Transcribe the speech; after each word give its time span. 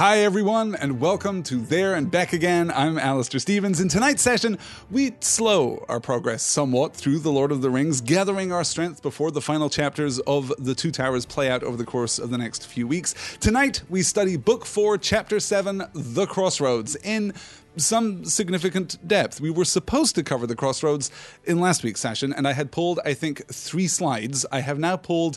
Hi, 0.00 0.20
everyone, 0.20 0.74
and 0.76 0.98
welcome 0.98 1.42
to 1.42 1.56
There 1.56 1.94
and 1.94 2.10
Back 2.10 2.32
Again. 2.32 2.70
I'm 2.70 2.98
Alastair 2.98 3.38
Stephens. 3.38 3.80
In 3.80 3.88
tonight's 3.90 4.22
session, 4.22 4.56
we 4.90 5.12
slow 5.20 5.84
our 5.90 6.00
progress 6.00 6.42
somewhat 6.42 6.96
through 6.96 7.18
The 7.18 7.30
Lord 7.30 7.52
of 7.52 7.60
the 7.60 7.68
Rings, 7.68 8.00
gathering 8.00 8.50
our 8.50 8.64
strength 8.64 9.02
before 9.02 9.30
the 9.30 9.42
final 9.42 9.68
chapters 9.68 10.18
of 10.20 10.54
The 10.58 10.74
Two 10.74 10.90
Towers 10.90 11.26
play 11.26 11.50
out 11.50 11.62
over 11.62 11.76
the 11.76 11.84
course 11.84 12.18
of 12.18 12.30
the 12.30 12.38
next 12.38 12.66
few 12.66 12.88
weeks. 12.88 13.14
Tonight, 13.40 13.82
we 13.90 14.02
study 14.02 14.38
Book 14.38 14.64
4, 14.64 14.96
Chapter 14.96 15.38
7, 15.38 15.84
The 15.92 16.26
Crossroads, 16.26 16.96
in 16.96 17.34
some 17.76 18.24
significant 18.24 19.06
depth. 19.06 19.38
We 19.38 19.50
were 19.50 19.66
supposed 19.66 20.14
to 20.14 20.22
cover 20.22 20.46
the 20.46 20.56
crossroads 20.56 21.10
in 21.44 21.60
last 21.60 21.84
week's 21.84 22.00
session, 22.00 22.32
and 22.32 22.48
I 22.48 22.54
had 22.54 22.72
pulled, 22.72 23.00
I 23.04 23.12
think, 23.12 23.46
three 23.48 23.86
slides. 23.86 24.46
I 24.50 24.60
have 24.60 24.78
now 24.78 24.96
pulled 24.96 25.36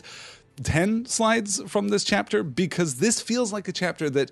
10 0.62 1.06
slides 1.06 1.60
from 1.66 1.88
this 1.88 2.04
chapter 2.04 2.42
because 2.42 2.96
this 2.96 3.20
feels 3.20 3.52
like 3.52 3.68
a 3.68 3.72
chapter 3.72 4.08
that 4.10 4.30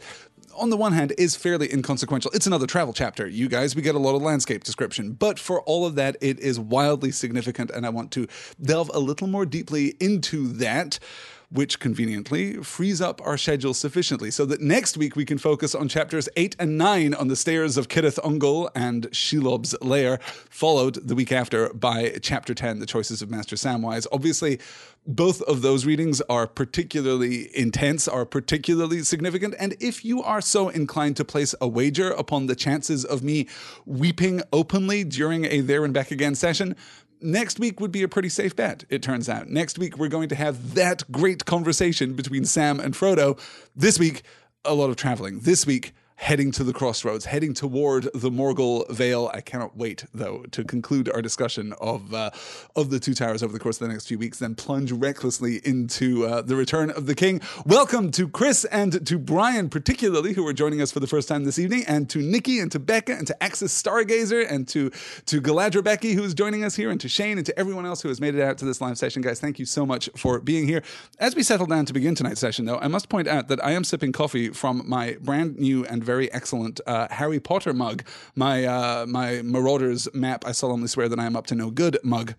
on 0.57 0.71
the 0.71 0.77
one 0.77 0.93
hand 0.93 1.13
is 1.19 1.37
fairly 1.37 1.73
inconsequential. 1.73 2.31
It's 2.33 2.47
another 2.47 2.67
travel 2.67 2.93
chapter. 2.93 3.27
You 3.27 3.49
guys, 3.49 3.77
we 3.77 3.83
get 3.83 3.95
a 3.95 3.99
lot 3.99 4.15
of 4.15 4.23
landscape 4.23 4.65
description, 4.65 5.13
but 5.13 5.39
for 5.39 5.61
all 5.63 5.87
of 5.87 5.95
that, 5.97 6.17
it 6.21 6.39
is 6.41 6.59
wildly 6.59 7.13
significant, 7.13 7.71
and 7.71 7.87
I 7.87 7.91
want 7.91 8.11
to 8.13 8.27
delve 8.61 8.91
a 8.95 8.99
little 8.99 9.27
more 9.27 9.47
deeply 9.47 9.95
into 10.01 10.49
that 10.55 10.99
which 11.53 11.79
conveniently 11.79 12.55
frees 12.63 13.01
up 13.01 13.21
our 13.25 13.37
schedule 13.37 13.75
sufficiently 13.75 14.31
so 14.31 14.47
that 14.47 14.61
next 14.61 14.97
week 14.97 15.15
we 15.15 15.25
can 15.25 15.37
focus 15.37 15.75
on 15.75 15.87
chapters 15.87 16.29
8 16.37 16.57
and 16.59 16.79
9 16.79 17.15
on 17.15 17.29
the 17.29 17.37
stairs 17.37 17.77
of 17.77 17.89
Cirith 17.89 18.19
Ungol 18.21 18.71
and 18.75 19.11
Shelob's 19.11 19.75
lair, 19.83 20.19
followed 20.49 20.95
the 21.07 21.15
week 21.15 21.31
after 21.31 21.73
by 21.75 22.17
chapter 22.23 22.55
10, 22.55 22.79
the 22.79 22.87
choices 22.87 23.21
of 23.21 23.31
Master 23.31 23.57
Samwise. 23.57 24.07
Obviously, 24.11 24.61
both 25.07 25.43
of 25.43 25.63
those 25.63 25.85
readings 25.85 26.21
are 26.23 26.47
particularly 26.47 27.51
intense, 27.57 28.07
are 28.07 28.25
particularly 28.25 29.03
significant. 29.03 29.55
And 29.59 29.75
if 29.81 30.05
you 30.05 30.23
are 30.23 30.41
so 30.41 30.69
inclined 30.69 31.17
to 31.17 31.25
place 31.25 31.55
a 31.61 31.67
wager 31.67 32.11
upon 32.11 32.47
the 32.47 32.55
chances 32.55 33.05
of 33.05 33.23
me 33.23 33.49
weeping 33.85 34.43
openly 34.53 35.03
during 35.05 35.45
a 35.45 35.61
There 35.61 35.85
and 35.85 35.93
Back 35.93 36.11
Again 36.13 36.35
session, 36.35 36.77
next 37.21 37.59
week 37.59 37.81
would 37.81 37.93
be 37.93 38.03
a 38.03 38.09
pretty 38.09 38.29
safe 38.29 38.55
bet, 38.55 38.85
it 38.91 39.03
turns 39.03 39.29
out. 39.29 39.49
Next 39.49 39.79
week, 39.79 39.99
we're 39.99 40.09
going 40.09 40.29
to 40.29 40.37
have 40.37 40.75
that 40.75 41.11
great 41.11 41.45
conversation 41.45 42.15
between 42.15 42.45
Sam 42.45 42.79
and 42.79 42.95
Frodo. 42.95 43.39
This 43.75 43.99
week, 43.99 44.23
a 44.65 44.75
lot 44.75 44.91
of 44.91 44.97
traveling. 44.97 45.41
This 45.41 45.67
week, 45.67 45.93
heading 46.23 46.53
to 46.53 46.63
the 46.63 46.73
crossroads, 46.73 47.25
heading 47.25 47.53
toward 47.53 48.05
the 48.15 48.31
Morgul 48.31 48.89
Vale. 48.89 49.29
I 49.35 49.41
cannot 49.41 49.77
wait, 49.77 50.05
though, 50.15 50.45
to 50.53 50.63
conclude 50.63 51.11
our 51.11 51.21
discussion 51.21 51.75
of 51.81 52.15
uh, 52.15 52.31
of 52.77 52.91
the 52.91 53.01
Two 53.01 53.13
Towers 53.13 53.43
over 53.43 53.53
the 53.53 53.59
course 53.59 53.81
of 53.81 53.89
the 53.89 53.93
next 53.93 54.07
few 54.07 54.19
weeks, 54.19 54.39
then 54.39 54.55
plunge 54.55 54.93
recklessly 54.93 55.61
into 55.65 56.25
uh, 56.25 56.41
the 56.41 56.55
Return 56.55 56.91
of 56.91 57.07
the 57.07 57.17
King. 57.17 57.41
Welcome 57.67 58.13
to 58.13 58.29
Chris 58.29 58.65
and 58.67 59.05
to 59.05 59.19
Brian, 59.19 59.69
particularly, 59.69 60.33
who 60.33 60.47
are 60.47 60.53
joining 60.53 60.81
us 60.81 60.93
for 60.93 61.01
the 61.01 61.09
first 61.09 61.27
time 61.27 61.43
this 61.43 61.59
evening, 61.59 61.83
and 61.89 62.09
to 62.11 62.21
Nikki 62.21 62.61
and 62.61 62.71
to 62.71 62.79
Becca 62.79 63.15
and 63.15 63.27
to 63.27 63.43
Axis 63.43 63.83
Stargazer 63.83 64.49
and 64.49 64.69
to 64.69 64.91
to 65.27 65.41
Galadra 65.41 65.83
Becky, 65.83 66.13
who 66.13 66.23
is 66.23 66.35
joining 66.35 66.63
us 66.63 66.77
here, 66.77 66.91
and 66.91 67.01
to 67.01 67.09
Shane 67.09 67.37
and 67.37 67.47
to 67.47 67.59
everyone 67.59 67.85
else 67.85 68.01
who 68.01 68.09
has 68.09 68.21
made 68.21 68.37
it 68.37 68.43
out 68.43 68.59
to 68.59 68.65
this 68.65 68.81
live 68.81 68.97
session. 68.97 69.23
Guys, 69.23 69.41
thank 69.41 69.59
you 69.59 69.67
so 69.67 69.85
much 69.85 70.09
for 70.17 70.39
being 70.39 70.69
here. 70.69 70.85
As 71.19 71.35
we 71.35 71.43
settle 71.43 71.67
down 71.67 71.85
to 71.87 71.93
begin 71.93 72.15
tonight's 72.15 72.41
session, 72.41 72.65
though, 72.65 72.79
I 72.79 72.87
must 72.87 73.09
point 73.09 73.27
out 73.27 73.49
that 73.49 73.63
I 73.65 73.73
am 73.73 73.83
sipping 73.83 74.13
coffee 74.13 74.51
from 74.51 74.89
my 74.89 75.17
brand 75.21 75.59
new 75.59 75.85
and 75.85 76.05
very 76.05 76.12
excellent 76.21 76.81
uh, 76.87 77.09
Harry 77.11 77.41
Potter 77.41 77.73
mug, 77.73 78.05
my 78.35 78.65
uh, 78.65 79.07
my 79.07 79.43
Marauders 79.43 80.09
map. 80.15 80.45
I 80.47 80.53
solemnly 80.53 80.89
swear 80.89 81.09
that 81.09 81.19
I 81.19 81.27
am 81.27 81.37
up 81.37 81.47
to 81.49 81.55
no 81.55 81.71
good 81.71 81.99
mug. 82.03 82.35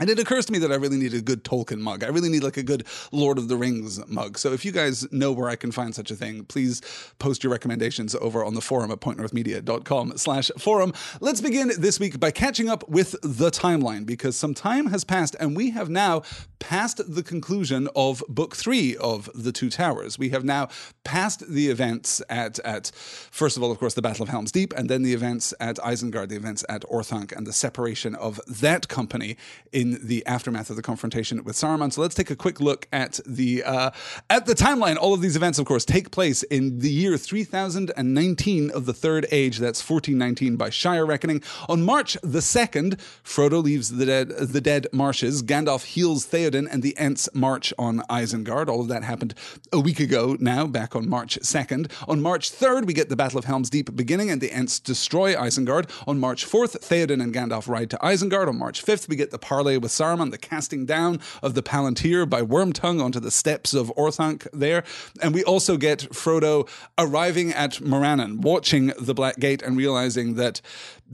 And 0.00 0.10
it 0.10 0.18
occurs 0.18 0.44
to 0.46 0.52
me 0.52 0.58
that 0.58 0.72
I 0.72 0.74
really 0.74 0.96
need 0.96 1.14
a 1.14 1.20
good 1.20 1.44
Tolkien 1.44 1.78
mug. 1.78 2.02
I 2.02 2.08
really 2.08 2.28
need 2.28 2.42
like 2.42 2.56
a 2.56 2.64
good 2.64 2.84
Lord 3.12 3.38
of 3.38 3.46
the 3.46 3.56
Rings 3.56 4.04
mug. 4.08 4.38
So 4.38 4.52
if 4.52 4.64
you 4.64 4.72
guys 4.72 5.10
know 5.12 5.30
where 5.30 5.48
I 5.48 5.54
can 5.54 5.70
find 5.70 5.94
such 5.94 6.10
a 6.10 6.16
thing, 6.16 6.44
please 6.46 6.82
post 7.20 7.44
your 7.44 7.52
recommendations 7.52 8.16
over 8.16 8.44
on 8.44 8.54
the 8.54 8.60
forum 8.60 8.90
at 8.90 8.98
pointnorthmedia.com 8.98 10.16
slash 10.16 10.50
forum. 10.58 10.92
Let's 11.20 11.40
begin 11.40 11.70
this 11.78 12.00
week 12.00 12.18
by 12.18 12.32
catching 12.32 12.68
up 12.68 12.88
with 12.88 13.14
the 13.22 13.52
timeline 13.52 14.04
because 14.04 14.36
some 14.36 14.52
time 14.52 14.86
has 14.86 15.04
passed 15.04 15.36
and 15.38 15.56
we 15.56 15.70
have 15.70 15.88
now 15.88 16.22
passed 16.68 17.00
the 17.06 17.22
conclusion 17.22 17.88
of 17.94 18.22
book 18.28 18.56
three 18.56 18.96
of 18.96 19.30
The 19.34 19.52
Two 19.52 19.70
Towers. 19.70 20.18
We 20.18 20.30
have 20.30 20.44
now 20.44 20.68
passed 21.04 21.48
the 21.48 21.68
events 21.68 22.20
at, 22.28 22.58
at 22.60 22.90
first 23.30 23.56
of 23.56 23.62
all, 23.62 23.70
of 23.70 23.78
course, 23.78 23.94
the 23.94 24.02
Battle 24.02 24.24
of 24.24 24.28
Helm's 24.28 24.50
Deep 24.50 24.74
and 24.76 24.90
then 24.90 25.02
the 25.02 25.14
events 25.14 25.54
at 25.60 25.76
Isengard, 25.76 26.28
the 26.30 26.36
events 26.36 26.64
at 26.68 26.82
Orthanc 26.82 27.30
and 27.30 27.46
the 27.46 27.52
separation 27.52 28.16
of 28.16 28.40
that 28.48 28.88
company 28.88 29.36
in 29.72 29.84
in 29.84 30.06
the 30.06 30.24
aftermath 30.26 30.70
of 30.70 30.76
the 30.76 30.82
confrontation 30.82 31.42
with 31.44 31.56
Saruman. 31.56 31.92
So 31.92 32.00
let's 32.00 32.14
take 32.14 32.30
a 32.30 32.36
quick 32.36 32.60
look 32.60 32.88
at 32.92 33.20
the 33.26 33.62
uh, 33.62 33.90
at 34.30 34.46
the 34.46 34.54
timeline. 34.54 34.96
All 34.96 35.14
of 35.14 35.20
these 35.20 35.36
events, 35.36 35.58
of 35.58 35.66
course, 35.66 35.84
take 35.84 36.10
place 36.10 36.42
in 36.44 36.78
the 36.78 36.90
year 36.90 37.16
3019 37.16 38.70
of 38.70 38.86
the 38.86 38.94
Third 38.94 39.26
Age. 39.30 39.58
That's 39.58 39.80
1419 39.80 40.56
by 40.56 40.70
Shire 40.70 41.04
reckoning. 41.04 41.42
On 41.68 41.82
March 41.82 42.16
the 42.22 42.42
second, 42.42 42.96
Frodo 43.22 43.62
leaves 43.62 43.90
the 43.90 44.06
dead 44.06 44.28
the 44.30 44.60
dead 44.60 44.86
marshes. 44.92 45.42
Gandalf 45.42 45.84
heals 45.84 46.26
Theoden, 46.26 46.53
and 46.54 46.82
the 46.82 46.96
Ents 46.96 47.28
march 47.34 47.72
on 47.78 48.00
Isengard. 48.08 48.68
All 48.68 48.80
of 48.80 48.88
that 48.88 49.02
happened 49.02 49.34
a 49.72 49.80
week 49.80 50.00
ago 50.00 50.36
now, 50.38 50.66
back 50.66 50.94
on 50.94 51.08
March 51.08 51.38
2nd. 51.42 51.90
On 52.08 52.22
March 52.22 52.52
3rd, 52.52 52.86
we 52.86 52.94
get 52.94 53.08
the 53.08 53.16
Battle 53.16 53.38
of 53.38 53.44
Helm's 53.44 53.70
Deep 53.70 53.94
beginning, 53.96 54.30
and 54.30 54.40
the 54.40 54.52
Ents 54.52 54.78
destroy 54.78 55.34
Isengard. 55.34 55.90
On 56.06 56.18
March 56.18 56.46
4th, 56.46 56.78
Theoden 56.80 57.22
and 57.22 57.34
Gandalf 57.34 57.68
ride 57.68 57.90
to 57.90 57.96
Isengard. 57.98 58.48
On 58.48 58.58
March 58.58 58.84
5th, 58.84 59.08
we 59.08 59.16
get 59.16 59.30
the 59.30 59.38
parley 59.38 59.76
with 59.78 59.90
Saruman, 59.90 60.30
the 60.30 60.38
casting 60.38 60.86
down 60.86 61.20
of 61.42 61.54
the 61.54 61.62
Palantir 61.62 62.28
by 62.28 62.42
Wormtongue 62.42 63.02
onto 63.02 63.20
the 63.20 63.30
steps 63.30 63.74
of 63.74 63.92
Orthanc 63.96 64.46
there. 64.52 64.84
And 65.20 65.34
we 65.34 65.42
also 65.44 65.76
get 65.76 66.00
Frodo 66.10 66.68
arriving 66.98 67.52
at 67.52 67.80
Morannon, 67.80 68.40
watching 68.42 68.92
the 68.98 69.14
Black 69.14 69.38
Gate 69.38 69.62
and 69.62 69.76
realizing 69.76 70.34
that 70.34 70.60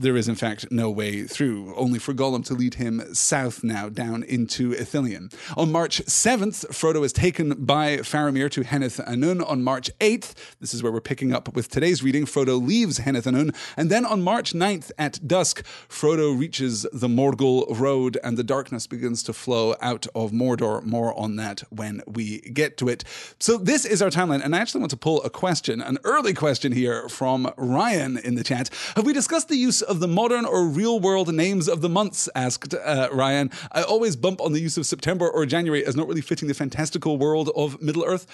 there 0.01 0.17
is 0.17 0.27
in 0.27 0.35
fact 0.35 0.71
no 0.71 0.89
way 0.89 1.23
through, 1.23 1.73
only 1.75 1.99
for 1.99 2.13
Gollum 2.13 2.43
to 2.45 2.53
lead 2.53 2.75
him 2.75 3.01
south 3.13 3.63
now 3.63 3.87
down 3.87 4.23
into 4.23 4.71
Ithilien. 4.71 5.33
On 5.55 5.71
March 5.71 6.03
7th, 6.05 6.65
Frodo 6.69 7.05
is 7.05 7.13
taken 7.13 7.49
by 7.65 7.97
Faramir 7.97 8.49
to 8.51 8.63
Henneth 8.63 8.97
Annûn. 9.07 9.47
On 9.47 9.63
March 9.63 9.91
8th, 9.99 10.33
this 10.59 10.73
is 10.73 10.81
where 10.81 10.91
we're 10.91 11.01
picking 11.01 11.33
up 11.33 11.53
with 11.53 11.69
today's 11.69 12.01
reading, 12.01 12.25
Frodo 12.25 12.61
leaves 12.61 12.97
Henneth 12.97 13.25
Annûn. 13.25 13.55
And 13.77 13.89
then 13.89 14.05
on 14.05 14.23
March 14.23 14.53
9th 14.53 14.91
at 14.97 15.27
dusk, 15.27 15.63
Frodo 15.87 16.37
reaches 16.37 16.85
the 16.91 17.07
Morgul 17.07 17.79
Road 17.79 18.17
and 18.23 18.37
the 18.37 18.43
darkness 18.43 18.87
begins 18.87 19.21
to 19.23 19.33
flow 19.33 19.75
out 19.81 20.07
of 20.15 20.31
Mordor. 20.31 20.83
More 20.83 21.17
on 21.17 21.35
that 21.35 21.61
when 21.69 22.01
we 22.07 22.39
get 22.41 22.77
to 22.77 22.89
it. 22.89 23.03
So 23.39 23.57
this 23.57 23.85
is 23.85 24.01
our 24.01 24.09
timeline, 24.09 24.43
and 24.43 24.55
I 24.55 24.59
actually 24.59 24.79
want 24.79 24.91
to 24.91 24.97
pull 24.97 25.21
a 25.23 25.29
question, 25.29 25.81
an 25.81 25.99
early 26.03 26.33
question 26.33 26.71
here 26.71 27.07
from 27.07 27.51
Ryan 27.57 28.17
in 28.17 28.35
the 28.35 28.43
chat. 28.43 28.69
Have 28.95 29.05
we 29.05 29.13
discussed 29.13 29.47
the 29.47 29.57
use 29.57 29.81
of 29.81 29.90
the 29.99 30.07
modern 30.07 30.45
or 30.45 30.65
real 30.65 30.99
world 30.99 31.33
names 31.33 31.67
of 31.67 31.81
the 31.81 31.89
months? 31.89 32.29
asked 32.35 32.73
uh, 32.73 33.09
Ryan. 33.11 33.51
I 33.71 33.81
always 33.83 34.15
bump 34.15 34.41
on 34.41 34.53
the 34.53 34.59
use 34.59 34.77
of 34.77 34.85
September 34.85 35.29
or 35.29 35.45
January 35.45 35.85
as 35.85 35.95
not 35.95 36.07
really 36.07 36.21
fitting 36.21 36.47
the 36.47 36.53
fantastical 36.53 37.17
world 37.17 37.49
of 37.55 37.81
Middle 37.81 38.03
Earth. 38.05 38.27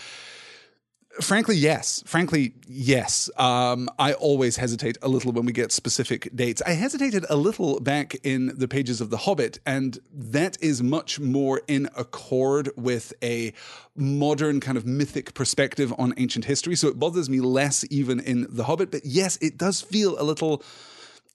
Frankly, 1.21 1.55
yes. 1.55 2.03
Frankly, 2.05 2.53
yes. 2.67 3.29
Um, 3.37 3.89
I 3.97 4.13
always 4.13 4.57
hesitate 4.57 4.97
a 5.01 5.07
little 5.07 5.31
when 5.31 5.45
we 5.45 5.51
get 5.51 5.71
specific 5.71 6.29
dates. 6.35 6.61
I 6.65 6.71
hesitated 6.71 7.25
a 7.29 7.35
little 7.35 7.79
back 7.79 8.15
in 8.23 8.53
the 8.55 8.67
pages 8.67 9.01
of 9.01 9.09
The 9.09 9.17
Hobbit, 9.17 9.59
and 9.65 9.97
that 10.13 10.57
is 10.61 10.83
much 10.83 11.19
more 11.19 11.61
in 11.67 11.89
accord 11.95 12.69
with 12.75 13.13
a 13.23 13.53
modern 13.95 14.59
kind 14.59 14.77
of 14.77 14.85
mythic 14.85 15.33
perspective 15.33 15.91
on 15.97 16.13
ancient 16.17 16.45
history. 16.45 16.75
So 16.75 16.87
it 16.87 16.99
bothers 16.99 17.29
me 17.29 17.39
less 17.39 17.83
even 17.89 18.19
in 18.19 18.45
The 18.49 18.65
Hobbit. 18.65 18.91
But 18.91 19.03
yes, 19.03 19.37
it 19.41 19.57
does 19.57 19.81
feel 19.81 20.21
a 20.21 20.23
little 20.23 20.61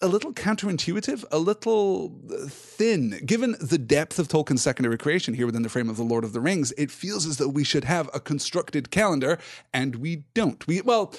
a 0.03 0.09
little 0.09 0.33
counterintuitive, 0.33 1.25
a 1.31 1.39
little 1.39 2.13
uh, 2.31 2.49
thin. 2.49 3.21
Given 3.25 3.57
the 3.61 3.79
depth 3.79 4.19
of 4.19 4.29
Tolkien's 4.29 4.63
secondary 4.63 4.99
creation 4.99 5.35
here 5.35 5.47
within 5.47 5.63
the 5.63 5.69
frame 5.69 5.89
of 5.89 5.97
The 5.97 6.03
Lord 6.03 6.25
of 6.25 6.33
the 6.33 6.41
Rings, 6.41 6.73
it 6.77 6.91
feels 6.91 7.25
as 7.25 7.39
though 7.39 7.49
we 7.49 7.65
should 7.65 7.85
have 7.85 8.11
a 8.13 8.21
constructed 8.21 8.91
calendar, 8.91 9.39
and 9.73 9.97
we 9.97 10.25
don't. 10.35 10.67
We, 10.67 10.81
well, 10.81 11.15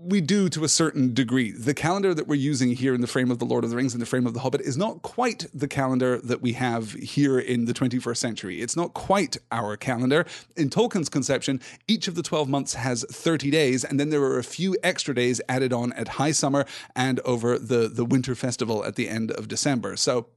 we 0.00 0.20
do 0.20 0.48
to 0.48 0.62
a 0.62 0.68
certain 0.68 1.12
degree. 1.12 1.50
The 1.50 1.74
calendar 1.74 2.14
that 2.14 2.28
we're 2.28 2.36
using 2.36 2.70
here 2.70 2.94
in 2.94 3.00
the 3.00 3.08
frame 3.08 3.32
of 3.32 3.40
The 3.40 3.44
Lord 3.44 3.64
of 3.64 3.70
the 3.70 3.76
Rings 3.76 3.94
and 3.94 4.00
the 4.00 4.06
frame 4.06 4.26
of 4.26 4.34
The 4.34 4.40
Hobbit 4.40 4.60
is 4.60 4.76
not 4.76 5.02
quite 5.02 5.46
the 5.52 5.66
calendar 5.66 6.20
that 6.20 6.40
we 6.40 6.52
have 6.52 6.92
here 6.92 7.38
in 7.38 7.64
the 7.64 7.74
21st 7.74 8.16
century. 8.16 8.60
It's 8.60 8.76
not 8.76 8.94
quite 8.94 9.36
our 9.50 9.76
calendar. 9.76 10.24
In 10.56 10.70
Tolkien's 10.70 11.08
conception, 11.08 11.60
each 11.88 12.06
of 12.06 12.14
the 12.14 12.22
12 12.22 12.48
months 12.48 12.74
has 12.74 13.04
30 13.10 13.50
days, 13.50 13.84
and 13.84 13.98
then 13.98 14.10
there 14.10 14.22
are 14.22 14.38
a 14.38 14.44
few 14.44 14.76
extra 14.84 15.14
days 15.14 15.40
added 15.48 15.72
on 15.72 15.92
at 15.94 16.08
high 16.08 16.32
summer 16.32 16.64
and 16.94 17.18
over 17.20 17.58
the, 17.58 17.88
the 17.88 18.04
winter 18.04 18.36
festival 18.36 18.84
at 18.84 18.94
the 18.94 19.08
end 19.08 19.32
of 19.32 19.48
December. 19.48 19.96
So 19.96 20.28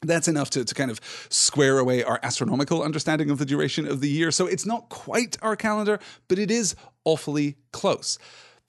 that's 0.00 0.26
enough 0.26 0.48
to, 0.50 0.64
to 0.64 0.74
kind 0.74 0.90
of 0.90 1.00
square 1.28 1.78
away 1.78 2.02
our 2.02 2.18
astronomical 2.22 2.82
understanding 2.82 3.30
of 3.30 3.38
the 3.38 3.44
duration 3.44 3.86
of 3.86 4.00
the 4.00 4.08
year. 4.08 4.30
So 4.30 4.46
it's 4.46 4.64
not 4.64 4.88
quite 4.88 5.36
our 5.42 5.54
calendar, 5.54 6.00
but 6.28 6.38
it 6.38 6.50
is 6.50 6.74
awfully 7.04 7.56
close 7.72 8.18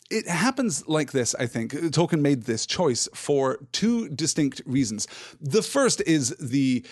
it 0.10 0.28
happens 0.28 0.88
like 0.88 1.12
this, 1.12 1.36
I 1.36 1.48
think. 1.48 1.74
Tolkien 1.74 2.22
made 2.22 2.44
this 2.44 2.66
choice 2.66 3.08
for 3.14 3.60
two 3.72 4.10
distinct 4.10 4.62
reasons. 4.66 5.08
The 5.42 5.62
first 5.62 6.02
is 6.06 6.36
the 6.40 6.86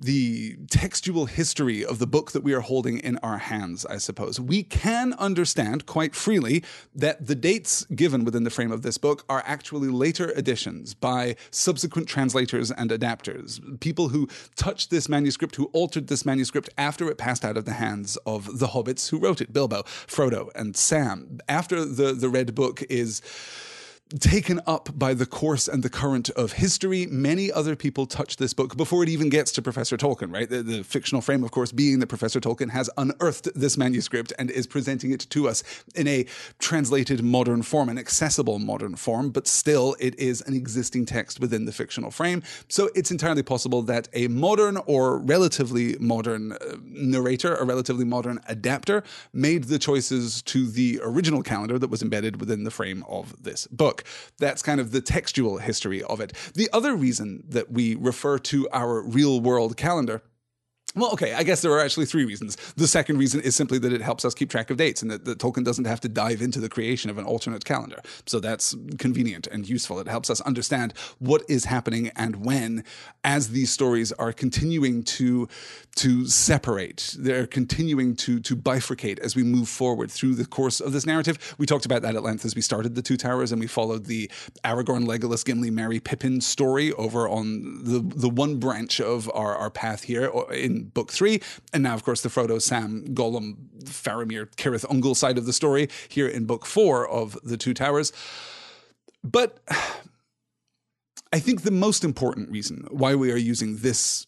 the 0.00 0.56
textual 0.70 1.26
history 1.26 1.84
of 1.84 1.98
the 1.98 2.06
book 2.06 2.32
that 2.32 2.42
we 2.42 2.54
are 2.54 2.60
holding 2.60 2.98
in 2.98 3.18
our 3.18 3.38
hands, 3.38 3.84
I 3.86 3.98
suppose. 3.98 4.40
We 4.40 4.62
can 4.62 5.12
understand 5.14 5.84
quite 5.84 6.14
freely 6.14 6.64
that 6.94 7.26
the 7.26 7.34
dates 7.34 7.84
given 7.94 8.24
within 8.24 8.44
the 8.44 8.50
frame 8.50 8.72
of 8.72 8.82
this 8.82 8.96
book 8.96 9.24
are 9.28 9.42
actually 9.46 9.88
later 9.88 10.32
additions 10.34 10.94
by 10.94 11.36
subsequent 11.50 12.08
translators 12.08 12.70
and 12.70 12.90
adapters, 12.90 13.60
people 13.80 14.08
who 14.08 14.28
touched 14.56 14.90
this 14.90 15.08
manuscript, 15.08 15.56
who 15.56 15.66
altered 15.66 16.06
this 16.06 16.24
manuscript 16.24 16.70
after 16.78 17.10
it 17.10 17.18
passed 17.18 17.44
out 17.44 17.58
of 17.58 17.66
the 17.66 17.74
hands 17.74 18.16
of 18.24 18.58
the 18.58 18.68
hobbits 18.68 19.10
who 19.10 19.18
wrote 19.18 19.40
it 19.40 19.52
Bilbo, 19.52 19.82
Frodo, 19.82 20.48
and 20.54 20.76
Sam. 20.76 21.38
After 21.48 21.84
the, 21.84 22.12
the 22.12 22.28
Red 22.28 22.54
Book 22.54 22.82
is 22.88 23.20
taken 24.18 24.60
up 24.66 24.88
by 24.98 25.14
the 25.14 25.26
course 25.26 25.68
and 25.68 25.82
the 25.82 25.88
current 25.88 26.30
of 26.30 26.52
history. 26.52 27.06
Many 27.06 27.52
other 27.52 27.76
people 27.76 28.06
touch 28.06 28.36
this 28.36 28.52
book 28.52 28.76
before 28.76 29.02
it 29.04 29.08
even 29.08 29.28
gets 29.28 29.52
to 29.52 29.62
Professor 29.62 29.96
Tolkien, 29.96 30.32
right? 30.32 30.48
The, 30.48 30.62
the, 30.62 30.80
fictional 30.82 31.20
frame, 31.20 31.44
of 31.44 31.52
course, 31.52 31.70
being 31.70 32.00
that 32.00 32.08
Professor 32.08 32.40
Tolkien 32.40 32.70
has 32.70 32.90
unearthed 32.96 33.48
this 33.54 33.76
manuscript 33.76 34.32
and 34.38 34.50
is 34.50 34.66
presenting 34.66 35.12
it 35.12 35.20
to 35.30 35.48
us 35.48 35.62
in 35.94 36.08
a 36.08 36.26
translated 36.58 37.22
modern 37.22 37.62
form, 37.62 37.88
an 37.88 37.98
accessible 37.98 38.58
modern 38.58 38.96
form, 38.96 39.30
but 39.30 39.46
still 39.46 39.94
it 40.00 40.18
is 40.18 40.40
an 40.42 40.54
existing 40.54 41.06
text 41.06 41.38
within 41.38 41.64
the 41.64 41.72
fictional 41.72 42.10
frame. 42.10 42.42
So 42.68 42.90
it's 42.94 43.10
entirely 43.10 43.42
possible 43.42 43.82
that 43.82 44.08
a 44.12 44.26
modern 44.28 44.78
or 44.86 45.18
relatively 45.18 45.96
modern 46.00 46.52
uh, 46.52 46.76
narrator, 46.82 47.54
a 47.54 47.64
relatively 47.64 48.04
modern 48.04 48.40
adapter, 48.48 49.04
made 49.32 49.64
the 49.64 49.78
choices 49.78 50.42
to 50.42 50.66
the 50.66 50.98
original 51.02 51.42
calendar 51.42 51.78
that 51.78 51.90
was 51.90 52.02
embedded 52.02 52.40
within 52.40 52.64
the 52.64 52.70
frame 52.70 53.04
of 53.08 53.40
this 53.42 53.68
book. 53.68 53.99
That's 54.38 54.62
kind 54.62 54.80
of 54.80 54.92
the 54.92 55.00
textual 55.00 55.58
history 55.58 56.02
of 56.02 56.20
it. 56.20 56.32
The 56.54 56.68
other 56.72 56.94
reason 56.94 57.44
that 57.48 57.70
we 57.70 57.94
refer 57.94 58.38
to 58.38 58.68
our 58.72 59.02
real 59.02 59.40
world 59.40 59.76
calendar 59.76 60.22
well, 60.96 61.12
okay, 61.12 61.34
I 61.34 61.44
guess 61.44 61.62
there 61.62 61.70
are 61.72 61.80
actually 61.80 62.06
three 62.06 62.24
reasons. 62.24 62.56
The 62.76 62.88
second 62.88 63.18
reason 63.18 63.40
is 63.40 63.54
simply 63.54 63.78
that 63.78 63.92
it 63.92 64.00
helps 64.00 64.24
us 64.24 64.34
keep 64.34 64.50
track 64.50 64.70
of 64.70 64.76
dates 64.76 65.02
and 65.02 65.10
that, 65.10 65.24
that, 65.24 65.38
Tolkien 65.38 65.64
doesn't 65.64 65.84
have 65.84 66.00
to 66.00 66.08
dive 66.08 66.42
into 66.42 66.58
the 66.58 66.68
creation 66.68 67.10
of 67.10 67.16
an 67.16 67.24
alternate 67.24 67.64
calendar. 67.64 68.00
So 68.26 68.40
that's 68.40 68.74
convenient 68.98 69.46
and 69.46 69.68
useful. 69.68 70.00
It 70.00 70.08
helps 70.08 70.30
us 70.30 70.40
understand 70.42 70.92
what 71.18 71.42
is 71.48 71.66
happening 71.66 72.10
and 72.16 72.44
when 72.44 72.84
as 73.22 73.50
these 73.50 73.70
stories 73.70 74.10
are 74.12 74.32
continuing 74.32 75.04
to 75.04 75.48
to 75.96 76.26
separate. 76.26 77.14
They're 77.18 77.46
continuing 77.46 78.16
to 78.16 78.40
to 78.40 78.56
bifurcate 78.56 79.20
as 79.20 79.36
we 79.36 79.42
move 79.42 79.68
forward 79.68 80.10
through 80.10 80.34
the 80.34 80.46
course 80.46 80.80
of 80.80 80.92
this 80.92 81.06
narrative. 81.06 81.54
We 81.58 81.66
talked 81.66 81.86
about 81.86 82.02
that 82.02 82.16
at 82.16 82.22
length 82.22 82.44
as 82.44 82.54
we 82.54 82.62
started 82.62 82.94
the 82.94 83.02
Two 83.02 83.16
Towers 83.16 83.52
and 83.52 83.60
we 83.60 83.66
followed 83.66 84.06
the 84.06 84.30
Aragorn, 84.64 85.06
Legolas, 85.06 85.44
Gimli, 85.44 85.70
Merry, 85.70 86.00
Pippin 86.00 86.40
story 86.40 86.92
over 86.94 87.28
on 87.28 87.84
the 87.84 88.00
the 88.00 88.28
one 88.28 88.58
branch 88.58 89.00
of 89.00 89.30
our, 89.34 89.54
our 89.56 89.70
path 89.70 90.02
here 90.02 90.30
in 90.52 90.79
book 90.84 91.10
three. 91.10 91.40
And 91.72 91.82
now, 91.82 91.94
of 91.94 92.04
course, 92.04 92.22
the 92.22 92.28
Frodo, 92.28 92.60
Sam, 92.60 93.04
Gollum, 93.08 93.56
Faramir, 93.84 94.48
Cirith 94.56 94.84
Ungol 94.86 95.16
side 95.16 95.38
of 95.38 95.46
the 95.46 95.52
story 95.52 95.88
here 96.08 96.28
in 96.28 96.46
book 96.46 96.66
four 96.66 97.08
of 97.08 97.38
The 97.42 97.56
Two 97.56 97.74
Towers. 97.74 98.12
But 99.22 99.60
I 101.32 101.38
think 101.38 101.62
the 101.62 101.70
most 101.70 102.02
important 102.02 102.50
reason 102.50 102.86
why 102.90 103.14
we 103.14 103.30
are 103.30 103.36
using 103.36 103.76
this 103.78 104.26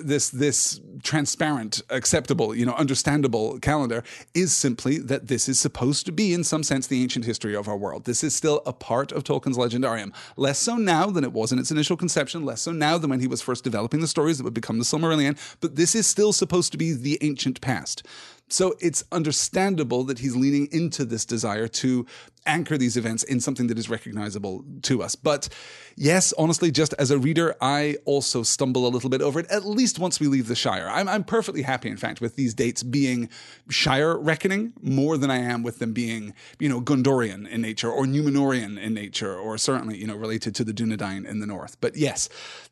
this 0.00 0.30
this 0.30 0.80
transparent, 1.02 1.82
acceptable, 1.90 2.54
you 2.54 2.64
know, 2.64 2.74
understandable 2.74 3.58
calendar 3.58 4.02
is 4.34 4.56
simply 4.56 4.98
that 4.98 5.28
this 5.28 5.48
is 5.48 5.58
supposed 5.58 6.06
to 6.06 6.12
be, 6.12 6.32
in 6.32 6.44
some 6.44 6.62
sense, 6.62 6.86
the 6.86 7.02
ancient 7.02 7.24
history 7.24 7.54
of 7.54 7.68
our 7.68 7.76
world. 7.76 8.04
This 8.04 8.22
is 8.22 8.34
still 8.34 8.62
a 8.66 8.72
part 8.72 9.12
of 9.12 9.24
Tolkien's 9.24 9.58
legendarium. 9.58 10.14
Less 10.36 10.58
so 10.58 10.76
now 10.76 11.06
than 11.06 11.24
it 11.24 11.32
was 11.32 11.52
in 11.52 11.58
its 11.58 11.70
initial 11.70 11.96
conception, 11.96 12.44
less 12.44 12.62
so 12.62 12.72
now 12.72 12.98
than 12.98 13.10
when 13.10 13.20
he 13.20 13.26
was 13.26 13.42
first 13.42 13.64
developing 13.64 14.00
the 14.00 14.06
stories 14.06 14.38
that 14.38 14.44
would 14.44 14.54
become 14.54 14.78
the 14.78 14.84
Silmarillion, 14.84 15.38
but 15.60 15.76
this 15.76 15.94
is 15.94 16.06
still 16.06 16.32
supposed 16.32 16.72
to 16.72 16.78
be 16.78 16.92
the 16.92 17.18
ancient 17.20 17.60
past. 17.60 18.04
So 18.52 18.74
it's 18.80 19.04
understandable 19.12 20.04
that 20.04 20.18
he's 20.18 20.36
leaning 20.36 20.68
into 20.72 21.04
this 21.04 21.24
desire 21.24 21.68
to 21.68 22.06
anchor 22.46 22.76
these 22.78 22.96
events 22.96 23.22
in 23.22 23.38
something 23.38 23.66
that 23.66 23.78
is 23.78 23.88
recognizable 23.88 24.64
to 24.82 25.02
us. 25.02 25.14
But 25.14 25.48
yes, 25.94 26.32
honestly, 26.38 26.70
just 26.70 26.94
as 26.94 27.10
a 27.10 27.18
reader, 27.18 27.54
I 27.60 27.96
also 28.06 28.42
stumble 28.42 28.86
a 28.86 28.88
little 28.88 29.10
bit 29.10 29.22
over 29.22 29.40
it, 29.40 29.46
at 29.50 29.64
least 29.64 29.98
once 29.98 30.18
we 30.18 30.26
leave 30.26 30.48
the 30.48 30.54
Shire. 30.54 30.88
I'm, 30.88 31.08
I'm 31.08 31.22
perfectly 31.22 31.62
happy, 31.62 31.90
in 31.90 31.96
fact, 31.96 32.20
with 32.20 32.36
these 32.36 32.54
dates 32.54 32.82
being 32.82 33.28
Shire 33.68 34.16
reckoning 34.16 34.72
more 34.80 35.16
than 35.16 35.30
I 35.30 35.38
am 35.38 35.62
with 35.62 35.78
them 35.78 35.92
being, 35.92 36.34
you 36.58 36.68
know, 36.68 36.80
Gondorian 36.80 37.48
in 37.48 37.60
nature 37.60 37.90
or 37.90 38.04
Numenorian 38.04 38.80
in 38.80 38.94
nature, 38.94 39.36
or 39.36 39.58
certainly, 39.58 39.98
you 39.98 40.06
know, 40.06 40.16
related 40.16 40.54
to 40.56 40.64
the 40.64 40.72
Dunedain 40.72 41.28
in 41.28 41.40
the 41.40 41.46
north. 41.46 41.76
But 41.80 41.96
yes, 41.96 42.28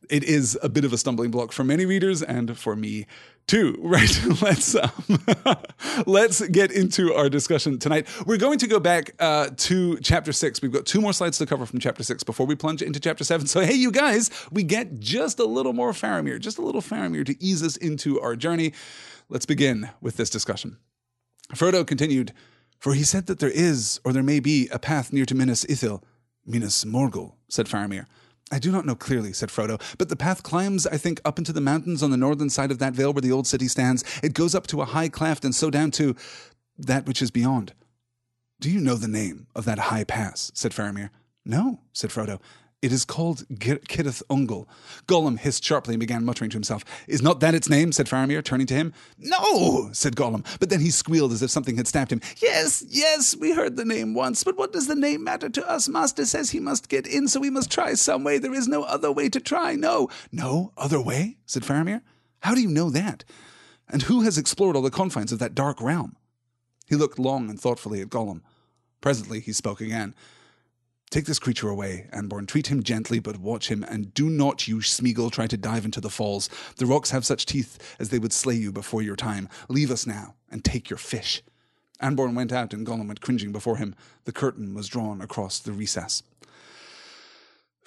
it 0.08 0.25
is 0.25 0.58
a 0.62 0.69
bit 0.69 0.84
of 0.84 0.92
a 0.92 0.98
stumbling 0.98 1.30
block 1.30 1.52
for 1.52 1.62
many 1.62 1.84
readers 1.84 2.22
and 2.22 2.58
for 2.58 2.75
me 2.75 3.06
too. 3.49 3.77
Right? 3.89 4.43
let's 4.43 4.75
um, 4.75 4.91
let's 6.06 6.47
get 6.49 6.71
into 6.71 7.15
our 7.15 7.31
discussion 7.31 7.79
tonight. 7.79 8.06
We're 8.27 8.37
going 8.37 8.59
to 8.59 8.67
go 8.67 8.79
back 8.79 9.15
uh, 9.19 9.49
to 9.56 9.99
chapter 10.00 10.33
six. 10.33 10.61
We've 10.61 10.71
got 10.71 10.85
two 10.85 11.00
more 11.00 11.15
slides 11.15 11.39
to 11.39 11.47
cover 11.47 11.65
from 11.65 11.81
chapter 11.81 12.03
six 12.03 12.23
before 12.23 12.45
we 12.45 12.55
plunge 12.55 12.83
into 12.83 13.00
chapter 13.00 13.25
seven. 13.25 13.47
So 13.47 13.61
hey, 13.61 13.73
you 13.73 13.91
guys, 13.91 14.31
we 14.53 14.62
get 14.62 15.00
just 15.00 15.39
a 15.39 15.47
little 15.47 15.73
more 15.73 15.93
Faramir, 15.93 16.39
just 16.39 16.59
a 16.59 16.62
little 16.62 16.83
Faramir 16.83 17.25
to 17.25 17.43
ease 17.43 17.62
us 17.62 17.77
into 17.79 18.21
our 18.21 18.37
journey. 18.37 18.75
Let's 19.31 19.47
begin 19.47 19.89
with 20.03 20.19
this 20.19 20.29
discussion. 20.29 20.77
Frodo 21.55 21.87
continued, 21.87 22.33
"For 22.79 22.93
he 22.93 23.05
said 23.05 23.27
that 23.27 23.39
there 23.39 23.50
is, 23.50 24.00
or 24.05 24.12
there 24.12 24.23
may 24.23 24.41
be, 24.41 24.69
a 24.71 24.79
path 24.79 25.12
near 25.12 25.25
to 25.25 25.35
Minas 25.35 25.65
Ithil." 25.65 26.03
Minas 26.45 26.85
Morgul, 26.85 27.35
said 27.49 27.67
Faramir. 27.67 28.06
I 28.50 28.59
do 28.59 28.73
not 28.73 28.87
know 28.87 28.95
clearly, 28.95 29.33
said 29.33 29.50
Frodo, 29.50 29.81
but 29.99 30.09
the 30.09 30.17
path 30.17 30.43
climbs, 30.43 30.87
I 30.87 30.97
think, 30.97 31.21
up 31.25 31.39
into 31.39 31.53
the 31.53 31.61
mountains 31.61 32.03
on 32.03 32.11
the 32.11 32.17
northern 32.17 32.50
side 32.50 32.71
of 32.71 32.79
that 32.79 32.95
vale 32.95 33.12
where 33.12 33.21
the 33.23 33.33
old 33.33 33.47
city 33.47 33.69
stands. 33.69 34.05
It 34.23 34.35
goes 34.35 34.55
up 34.55 34.67
to 34.69 34.81
a 34.81 34.87
high 34.87 35.09
cleft 35.09 35.45
and 35.45 35.55
so 35.55 35.71
down 35.71 35.91
to 35.93 36.17
that 36.79 37.06
which 37.06 37.21
is 37.21 37.31
beyond. 37.31 37.75
Do 38.61 38.71
you 38.71 38.81
know 38.81 38.95
the 38.95 39.09
name 39.09 39.47
of 39.55 39.65
that 39.67 39.79
high 39.79 40.05
pass? 40.05 40.50
said 40.55 40.73
Faramir. 40.73 41.11
No, 41.45 41.81
said 41.93 42.11
Frodo. 42.11 42.41
It 42.80 42.92
is 42.92 43.04
called 43.04 43.44
Cirith 43.48 44.22
Ungol. 44.30 44.66
Gollum 45.08 45.36
hissed 45.36 45.64
sharply 45.64 45.94
and 45.94 46.00
began 46.00 46.25
muttering 46.25 46.48
to 46.50 46.54
himself. 46.56 46.84
Is 47.08 47.20
not 47.20 47.40
that 47.40 47.54
its 47.54 47.69
name? 47.69 47.90
said 47.90 48.06
Faramir, 48.06 48.44
turning 48.44 48.69
to 48.69 48.75
him. 48.75 48.92
No, 49.19 49.90
said 49.92 50.14
Gollum, 50.14 50.46
but 50.60 50.70
then 50.70 50.80
he 50.80 50.92
squealed 50.92 51.32
as 51.32 51.42
if 51.42 51.50
something 51.50 51.76
had 51.76 51.88
stabbed 51.88 52.12
him. 52.12 52.20
Yes, 52.40 52.85
yes, 52.88 53.37
we 53.37 53.52
heard 53.52 53.76
the 53.76 53.85
name 53.85 54.14
once, 54.14 54.44
but 54.44 54.56
what 54.56 54.73
does 54.73 54.87
the 54.87 54.94
name 54.94 55.25
matter 55.25 55.49
to 55.49 55.68
us? 55.68 55.88
Master 55.88 56.25
says 56.25 56.50
he 56.50 56.61
must 56.61 56.88
get 56.88 57.04
in, 57.08 57.26
so 57.26 57.40
we 57.40 57.50
must 57.50 57.68
try 57.68 57.94
some 57.94 58.23
way. 58.23 58.38
There 58.38 58.54
is 58.54 58.68
no 58.68 58.85
other 58.85 59.11
way 59.11 59.28
to 59.28 59.40
try. 59.40 59.75
No, 59.75 60.08
no 60.30 60.73
other 60.76 61.00
way? 61.00 61.38
said 61.47 61.64
Faramir. 61.64 62.02
How 62.40 62.54
do 62.54 62.61
you 62.61 62.68
know 62.68 62.90
that? 62.90 63.25
And 63.88 64.02
who 64.02 64.20
has 64.20 64.38
explored 64.38 64.76
all 64.76 64.82
the 64.82 64.90
confines 64.90 65.32
of 65.32 65.40
that 65.40 65.56
dark 65.56 65.80
realm? 65.80 66.14
He 66.87 66.94
looked 66.94 67.18
long 67.18 67.50
and 67.50 67.61
thoughtfully 67.61 68.00
at 68.00 68.08
Gollum. 68.08 68.42
Presently 69.00 69.40
he 69.40 69.52
spoke 69.52 69.80
again. 69.80 70.14
Take 71.11 71.25
this 71.25 71.38
creature 71.38 71.71
away, 71.71 72.07
Anborn. 72.12 72.47
Treat 72.47 72.67
him 72.67 72.83
gently, 72.83 73.19
but 73.19 73.38
watch 73.38 73.71
him, 73.71 73.83
and 73.83 74.12
do 74.12 74.29
not, 74.29 74.69
you 74.69 74.77
Smeagol, 74.77 75.33
try 75.33 75.47
to 75.47 75.57
dive 75.57 75.87
into 75.87 76.00
the 76.00 76.11
falls. 76.11 76.50
The 76.77 76.87
rocks 76.87 77.11
have 77.11 77.25
such 77.25 77.47
teeth 77.47 77.97
as 77.99 78.11
they 78.11 78.19
would 78.19 78.33
slay 78.33 78.57
you 78.57 78.73
before 78.73 79.00
your 79.00 79.17
time. 79.17 79.49
Leave 79.69 79.91
us 79.91 80.07
now, 80.07 80.35
and 80.50 80.62
take 80.62 80.91
your 80.91 80.99
fish. 80.99 81.43
Anborn 82.03 82.35
went 82.35 82.53
out, 82.53 82.75
and 82.75 82.87
Gollum 82.87 83.07
went 83.07 83.23
cringing 83.23 83.53
before 83.53 83.79
him. 83.79 83.95
The 84.25 84.33
curtain 84.33 84.75
was 84.75 84.88
drawn 84.88 85.23
across 85.23 85.59
the 85.59 85.73
recess. 85.73 86.23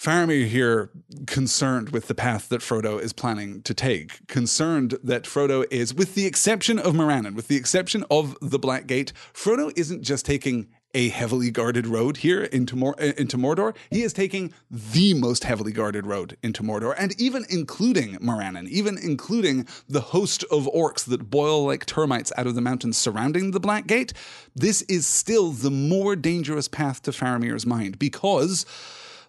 Faramir 0.02 0.48
here 0.48 0.90
concerned 1.28 1.90
with 1.90 2.08
the 2.08 2.16
path 2.16 2.50
that 2.50 2.62
Frodo 2.62 3.00
is 3.00 3.14
planning 3.14 3.62
to 3.62 3.74
take, 3.76 4.26
concerned 4.26 4.98
that 5.04 5.26
Frodo 5.26 5.64
is, 5.70 5.94
with 5.94 6.16
the 6.16 6.26
exception 6.26 6.80
of 6.80 6.96
Morannon, 6.96 7.36
with 7.36 7.48
the 7.48 7.56
exception 7.56 8.04
of 8.10 8.36
the 8.42 8.58
Black 8.58 8.88
Gate, 8.88 9.14
Frodo 9.32 9.72
isn't 9.76 10.02
just 10.02 10.26
taking 10.26 10.70
a 10.94 11.10
heavily 11.10 11.52
guarded 11.52 11.88
road 11.88 12.18
here 12.18 12.44
into, 12.44 12.76
Mor- 12.76 13.02
uh, 13.02 13.14
into 13.18 13.38
Mordor. 13.38 13.76
He 13.90 14.04
is 14.04 14.14
taking 14.14 14.54
the 14.70 15.14
most 15.14 15.44
heavily 15.44 15.72
guarded 15.72 16.06
road 16.06 16.38
into 16.44 16.64
Mordor, 16.64 16.96
and 16.98 17.20
even 17.20 17.46
including 17.50 18.18
Morannon, 18.22 18.68
even 18.68 18.98
including 18.98 19.68
the 19.88 20.02
host 20.02 20.44
of 20.52 20.66
orcs 20.74 21.06
that 21.06 21.30
boil 21.30 21.66
like 21.66 21.86
termites 21.86 22.32
out 22.38 22.48
of 22.48 22.56
the 22.56 22.62
mountains 22.62 22.98
surrounding 22.98 23.52
the 23.52 23.60
Black 23.60 23.88
Gate. 23.88 24.14
This 24.56 24.82
is 24.84 25.08
still 25.08 25.52
the 25.52 25.72
more 25.72 26.16
dangerous 26.16 26.68
path 26.68 27.02
to 27.04 27.12
Faramir's 27.12 27.66
mind 27.66 28.00
because 28.00 28.66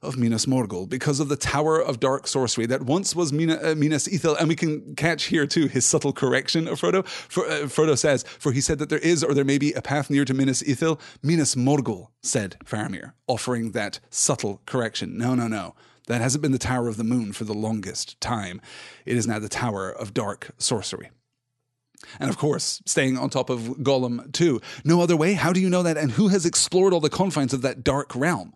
of 0.03 0.17
Minas 0.17 0.47
Morgul 0.47 0.89
because 0.89 1.21
of 1.21 1.29
the 1.29 1.37
Tower 1.37 1.81
of 1.81 2.01
Dark 2.01 2.27
Sorcery 2.27 2.67
that 2.67 2.83
once 2.83 3.15
was 3.15 3.33
Mina, 3.33 3.59
uh, 3.63 3.75
Minas 3.77 4.09
Ithil. 4.09 4.37
And 4.39 4.49
we 4.49 4.57
can 4.57 4.95
catch 4.97 5.25
here 5.25 5.47
too 5.47 5.69
his 5.69 5.87
subtle 5.87 6.13
correction 6.13 6.67
of 6.67 6.81
Frodo. 6.81 7.07
For, 7.07 7.47
uh, 7.47 7.63
Frodo 7.63 7.97
says, 7.97 8.25
For 8.39 8.53
he 8.53 8.61
said 8.61 8.79
that 8.81 8.89
there 8.89 8.99
is 8.99 9.23
or 9.23 9.33
there 9.33 9.45
may 9.45 9.59
be 9.59 9.73
a 9.73 9.83
path 9.83 10.11
near 10.11 10.25
to 10.25 10.35
Minas 10.35 10.63
Ithil. 10.63 10.99
Minas 11.23 11.55
Morgul, 11.55 12.09
said 12.23 12.57
Faramir, 12.65 13.13
offering 13.29 13.73
that 13.73 14.01
subtle 14.11 14.61
correction. 14.67 15.17
No, 15.17 15.35
no, 15.35 15.47
no. 15.47 15.75
That 16.09 16.21
hasn't 16.21 16.43
been 16.43 16.53
the 16.53 16.59
Tower 16.59 16.89
of 16.89 16.97
the 16.97 17.05
Moon 17.05 17.33
for 17.33 17.45
the 17.45 17.55
longest 17.55 18.21
time. 18.21 18.61
It 19.07 19.17
is 19.17 19.27
now 19.27 19.39
the 19.39 19.49
Tower 19.49 19.91
of 19.91 20.13
Dark 20.13 20.51
Sorcery. 20.59 21.11
And 22.19 22.29
of 22.29 22.37
course, 22.37 22.83
staying 22.85 23.17
on 23.17 23.31
top 23.31 23.49
of 23.49 23.61
Gollum 23.61 24.33
too. 24.33 24.61
No 24.85 25.01
other 25.01 25.17
way? 25.17 25.35
How 25.35 25.53
do 25.53 25.61
you 25.61 25.71
know 25.71 25.85
that? 25.85 25.97
And 25.97 26.11
who 26.11 26.29
has 26.29 26.45
explored 26.45 26.93
all 26.93 26.99
the 26.99 27.09
confines 27.09 27.55
of 27.55 27.63
that 27.63 27.85
dark 27.85 28.17
realm? 28.17 28.55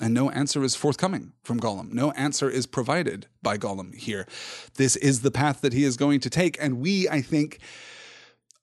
And 0.00 0.12
no 0.12 0.30
answer 0.30 0.62
is 0.62 0.76
forthcoming 0.76 1.32
from 1.42 1.58
Gollum. 1.58 1.92
No 1.92 2.10
answer 2.12 2.50
is 2.50 2.66
provided 2.66 3.26
by 3.42 3.56
Gollum 3.56 3.94
here. 3.94 4.26
This 4.74 4.94
is 4.96 5.22
the 5.22 5.30
path 5.30 5.62
that 5.62 5.72
he 5.72 5.84
is 5.84 5.96
going 5.96 6.20
to 6.20 6.30
take. 6.30 6.58
And 6.60 6.80
we, 6.80 7.08
I 7.08 7.22
think, 7.22 7.60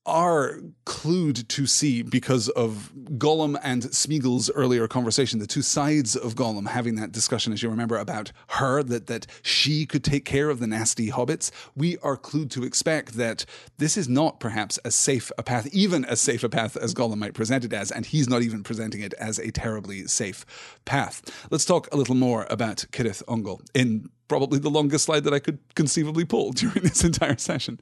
are 0.06 0.60
clued 0.86 1.48
to 1.48 1.66
see 1.66 2.02
because 2.02 2.50
of 2.50 2.92
Gollum 3.18 3.58
and 3.64 3.84
Smeagol's 3.84 4.52
earlier 4.52 4.88
conversation, 4.88 5.40
the 5.40 5.48
two 5.48 5.62
sides 5.62 6.16
of 6.16 6.36
Gollum 6.36 6.68
having 6.68 6.96
that 6.96 7.12
discussion, 7.12 7.54
as 7.54 7.64
you 7.64 7.70
remember, 7.70 7.98
about 7.98 8.32
her, 8.50 8.84
that, 8.84 9.08
that 9.08 9.28
she 9.42 9.86
could 9.86 10.04
take 10.04 10.26
care 10.26 10.50
of 10.50 10.60
the 10.60 10.68
nasty 10.68 11.10
hobbits. 11.10 11.52
We 11.76 11.98
are 12.00 12.18
clued 12.18 12.52
to 12.52 12.64
expect 12.64 13.14
that 13.14 13.46
this 13.78 13.96
is 13.96 14.10
not 14.10 14.40
perhaps 14.40 14.78
as 14.80 14.96
safe 14.96 15.32
a 15.38 15.44
path, 15.44 15.68
even 15.74 16.04
as 16.06 16.20
safe 16.20 16.44
a 16.44 16.50
path 16.50 16.76
as 16.76 16.94
Gollum 16.94 17.18
might 17.18 17.34
present 17.34 17.64
it 17.64 17.74
as, 17.74 17.92
and 17.92 18.06
he's 18.06 18.28
not 18.28 18.42
even 18.42 18.64
presenting 18.64 19.02
it 19.02 19.14
as 19.14 19.40
a 19.40 19.52
terribly 19.52 20.08
safe 20.08 20.46
path. 20.86 21.22
Let's 21.50 21.66
talk 21.66 21.88
a 21.94 21.98
little 21.98 22.16
more 22.16 22.46
about 22.50 22.86
Cirith 22.92 23.24
Ungol 23.26 23.62
in 23.74 24.10
probably 24.28 24.60
the 24.60 24.70
longest 24.70 25.06
slide 25.06 25.24
that 25.24 25.34
I 25.34 25.40
could 25.40 25.60
conceivably 25.76 26.26
pull 26.26 26.52
during 26.54 26.84
this 26.84 27.04
entire 27.04 27.38
session. 27.38 27.80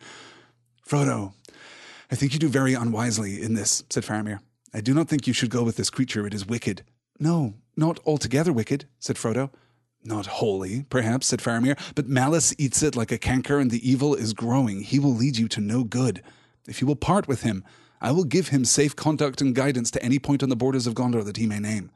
Frodo, 0.88 1.34
I 2.12 2.16
think 2.16 2.34
you 2.34 2.40
do 2.40 2.50
very 2.50 2.74
unwisely 2.74 3.42
in 3.42 3.54
this, 3.54 3.84
said 3.90 4.04
Faramir. 4.04 4.40
I 4.74 4.82
do 4.82 4.94
not 4.94 5.08
think 5.08 5.28
you 5.28 5.34
should 5.34 5.50
go 5.50 5.64
with 5.64 5.78
this 5.78 5.90
creature. 5.90 6.28
It 6.28 6.34
is 6.34 6.46
wicked. 6.46 6.84
No, 7.20 7.54
not 7.78 8.00
altogether 8.06 8.52
wicked, 8.52 8.86
said 9.00 9.16
Frodo. 9.16 9.50
Not 10.04 10.26
wholly, 10.26 10.86
perhaps, 10.90 11.28
said 11.28 11.40
Faramir, 11.40 11.80
but 11.96 12.08
malice 12.08 12.54
eats 12.58 12.82
it 12.82 12.96
like 12.96 13.12
a 13.12 13.18
canker, 13.18 13.60
and 13.60 13.72
the 13.72 13.88
evil 13.88 14.16
is 14.16 14.34
growing. 14.34 14.82
He 14.82 15.00
will 15.00 15.14
lead 15.14 15.38
you 15.38 15.48
to 15.50 15.62
no 15.62 15.84
good. 15.84 16.22
If 16.68 16.82
you 16.82 16.88
will 16.88 16.96
part 16.96 17.28
with 17.28 17.44
him, 17.44 17.64
I 18.02 18.12
will 18.12 18.24
give 18.24 18.48
him 18.48 18.66
safe 18.66 18.96
conduct 18.96 19.42
and 19.42 19.56
guidance 19.56 19.92
to 19.92 20.04
any 20.04 20.18
point 20.18 20.42
on 20.42 20.50
the 20.50 20.56
borders 20.56 20.88
of 20.88 20.96
Gondor 20.96 21.24
that 21.24 21.38
he 21.38 21.46
may 21.46 21.60
name. 21.60 21.92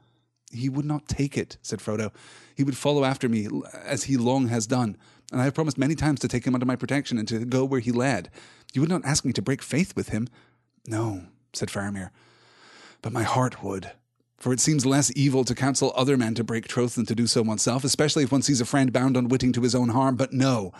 He 0.52 0.68
would 0.68 0.84
not 0.84 1.08
take 1.08 1.36
it, 1.36 1.58
said 1.62 1.80
Frodo. 1.80 2.12
He 2.54 2.62
would 2.62 2.76
follow 2.76 3.04
after 3.04 3.28
me, 3.28 3.48
as 3.84 4.04
he 4.04 4.16
long 4.16 4.48
has 4.48 4.66
done, 4.66 4.96
and 5.32 5.40
I 5.40 5.44
have 5.44 5.54
promised 5.54 5.78
many 5.78 5.94
times 5.94 6.20
to 6.20 6.28
take 6.28 6.46
him 6.46 6.54
under 6.54 6.66
my 6.66 6.76
protection 6.76 7.18
and 7.18 7.26
to 7.28 7.44
go 7.44 7.64
where 7.64 7.80
he 7.80 7.92
led. 7.92 8.30
You 8.72 8.80
would 8.80 8.90
not 8.90 9.04
ask 9.04 9.24
me 9.24 9.32
to 9.32 9.42
break 9.42 9.62
faith 9.62 9.94
with 9.96 10.10
him. 10.10 10.28
No, 10.86 11.24
said 11.52 11.68
Faramir, 11.68 12.10
but 13.02 13.12
my 13.12 13.22
heart 13.22 13.62
would. 13.62 13.92
For 14.38 14.52
it 14.52 14.60
seems 14.60 14.84
less 14.84 15.10
evil 15.16 15.44
to 15.44 15.54
counsel 15.54 15.92
other 15.96 16.16
men 16.16 16.34
to 16.34 16.44
break 16.44 16.68
troth 16.68 16.94
than 16.94 17.06
to 17.06 17.14
do 17.14 17.26
so 17.26 17.42
oneself, 17.42 17.84
especially 17.84 18.22
if 18.22 18.32
one 18.32 18.42
sees 18.42 18.60
a 18.60 18.66
friend 18.66 18.92
bound 18.92 19.16
unwitting 19.16 19.52
to 19.54 19.62
his 19.62 19.74
own 19.74 19.88
harm. 19.88 20.16
But 20.16 20.32
no, 20.32 20.72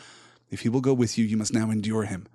if 0.50 0.60
he 0.60 0.68
will 0.68 0.82
go 0.82 0.92
with 0.92 1.16
you, 1.16 1.24
you 1.24 1.36
must 1.36 1.54
now 1.54 1.70
endure 1.70 2.04
him. 2.04 2.26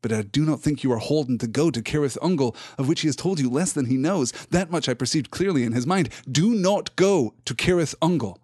But 0.00 0.12
I 0.12 0.22
do 0.22 0.44
not 0.44 0.60
think 0.60 0.84
you 0.84 0.92
are 0.92 0.98
holden 0.98 1.38
to 1.38 1.48
go 1.48 1.70
to 1.72 1.82
Cirith 1.82 2.16
Ungol, 2.18 2.54
of 2.78 2.86
which 2.86 3.00
he 3.00 3.08
has 3.08 3.16
told 3.16 3.40
you 3.40 3.50
less 3.50 3.72
than 3.72 3.86
he 3.86 3.96
knows. 3.96 4.30
That 4.50 4.70
much 4.70 4.88
I 4.88 4.94
perceived 4.94 5.32
clearly 5.32 5.64
in 5.64 5.72
his 5.72 5.86
mind. 5.86 6.10
Do 6.30 6.54
not 6.54 6.94
go 6.94 7.34
to 7.44 7.54
Cirith 7.54 7.96
Ungol. 7.96 8.38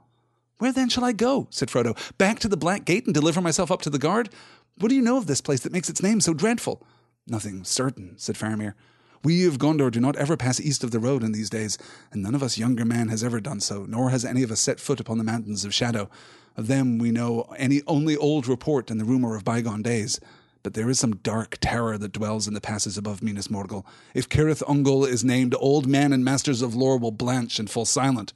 Where 0.58 0.72
then 0.72 0.88
shall 0.88 1.04
I 1.04 1.12
go? 1.12 1.48
said 1.50 1.68
Frodo. 1.68 1.96
Back 2.16 2.38
to 2.40 2.48
the 2.48 2.56
Black 2.56 2.84
Gate 2.84 3.06
and 3.06 3.14
deliver 3.14 3.40
myself 3.40 3.70
up 3.70 3.82
to 3.82 3.90
the 3.90 3.98
guard? 3.98 4.30
What 4.78 4.88
do 4.88 4.94
you 4.94 5.02
know 5.02 5.16
of 5.16 5.26
this 5.26 5.40
place 5.40 5.60
that 5.60 5.72
makes 5.72 5.88
its 5.88 6.02
name 6.02 6.20
so 6.20 6.34
dreadful? 6.34 6.86
Nothing 7.26 7.64
certain, 7.64 8.14
said 8.16 8.36
Faramir. 8.36 8.74
We 9.22 9.46
of 9.46 9.56
Gondor 9.58 9.90
do 9.90 10.00
not 10.00 10.16
ever 10.16 10.36
pass 10.36 10.60
east 10.60 10.84
of 10.84 10.90
the 10.90 11.00
road 11.00 11.22
in 11.22 11.32
these 11.32 11.48
days, 11.48 11.78
and 12.12 12.22
none 12.22 12.34
of 12.34 12.42
us 12.42 12.58
younger 12.58 12.84
men 12.84 13.08
has 13.08 13.24
ever 13.24 13.40
done 13.40 13.60
so, 13.60 13.86
nor 13.88 14.10
has 14.10 14.24
any 14.24 14.42
of 14.42 14.50
us 14.50 14.60
set 14.60 14.78
foot 14.78 15.00
upon 15.00 15.16
the 15.16 15.24
mountains 15.24 15.64
of 15.64 15.72
shadow. 15.74 16.10
Of 16.56 16.66
them 16.66 16.98
we 16.98 17.10
know 17.10 17.42
any 17.56 17.80
only 17.86 18.16
old 18.16 18.46
report 18.46 18.90
and 18.90 19.00
the 19.00 19.04
rumor 19.04 19.34
of 19.34 19.44
bygone 19.44 19.82
days. 19.82 20.20
But 20.62 20.74
there 20.74 20.90
is 20.90 20.98
some 20.98 21.16
dark 21.16 21.56
terror 21.60 21.98
that 21.98 22.12
dwells 22.12 22.46
in 22.46 22.54
the 22.54 22.60
passes 22.60 22.98
above 22.98 23.22
Minas 23.22 23.48
Morgul. 23.48 23.84
If 24.14 24.28
Cirith 24.28 24.62
Ungol 24.62 25.06
is 25.06 25.24
named, 25.24 25.54
old 25.58 25.86
men 25.86 26.12
and 26.12 26.24
masters 26.24 26.62
of 26.62 26.74
lore 26.74 26.98
will 26.98 27.10
blanch 27.10 27.58
and 27.58 27.68
fall 27.70 27.84
silent. 27.84 28.32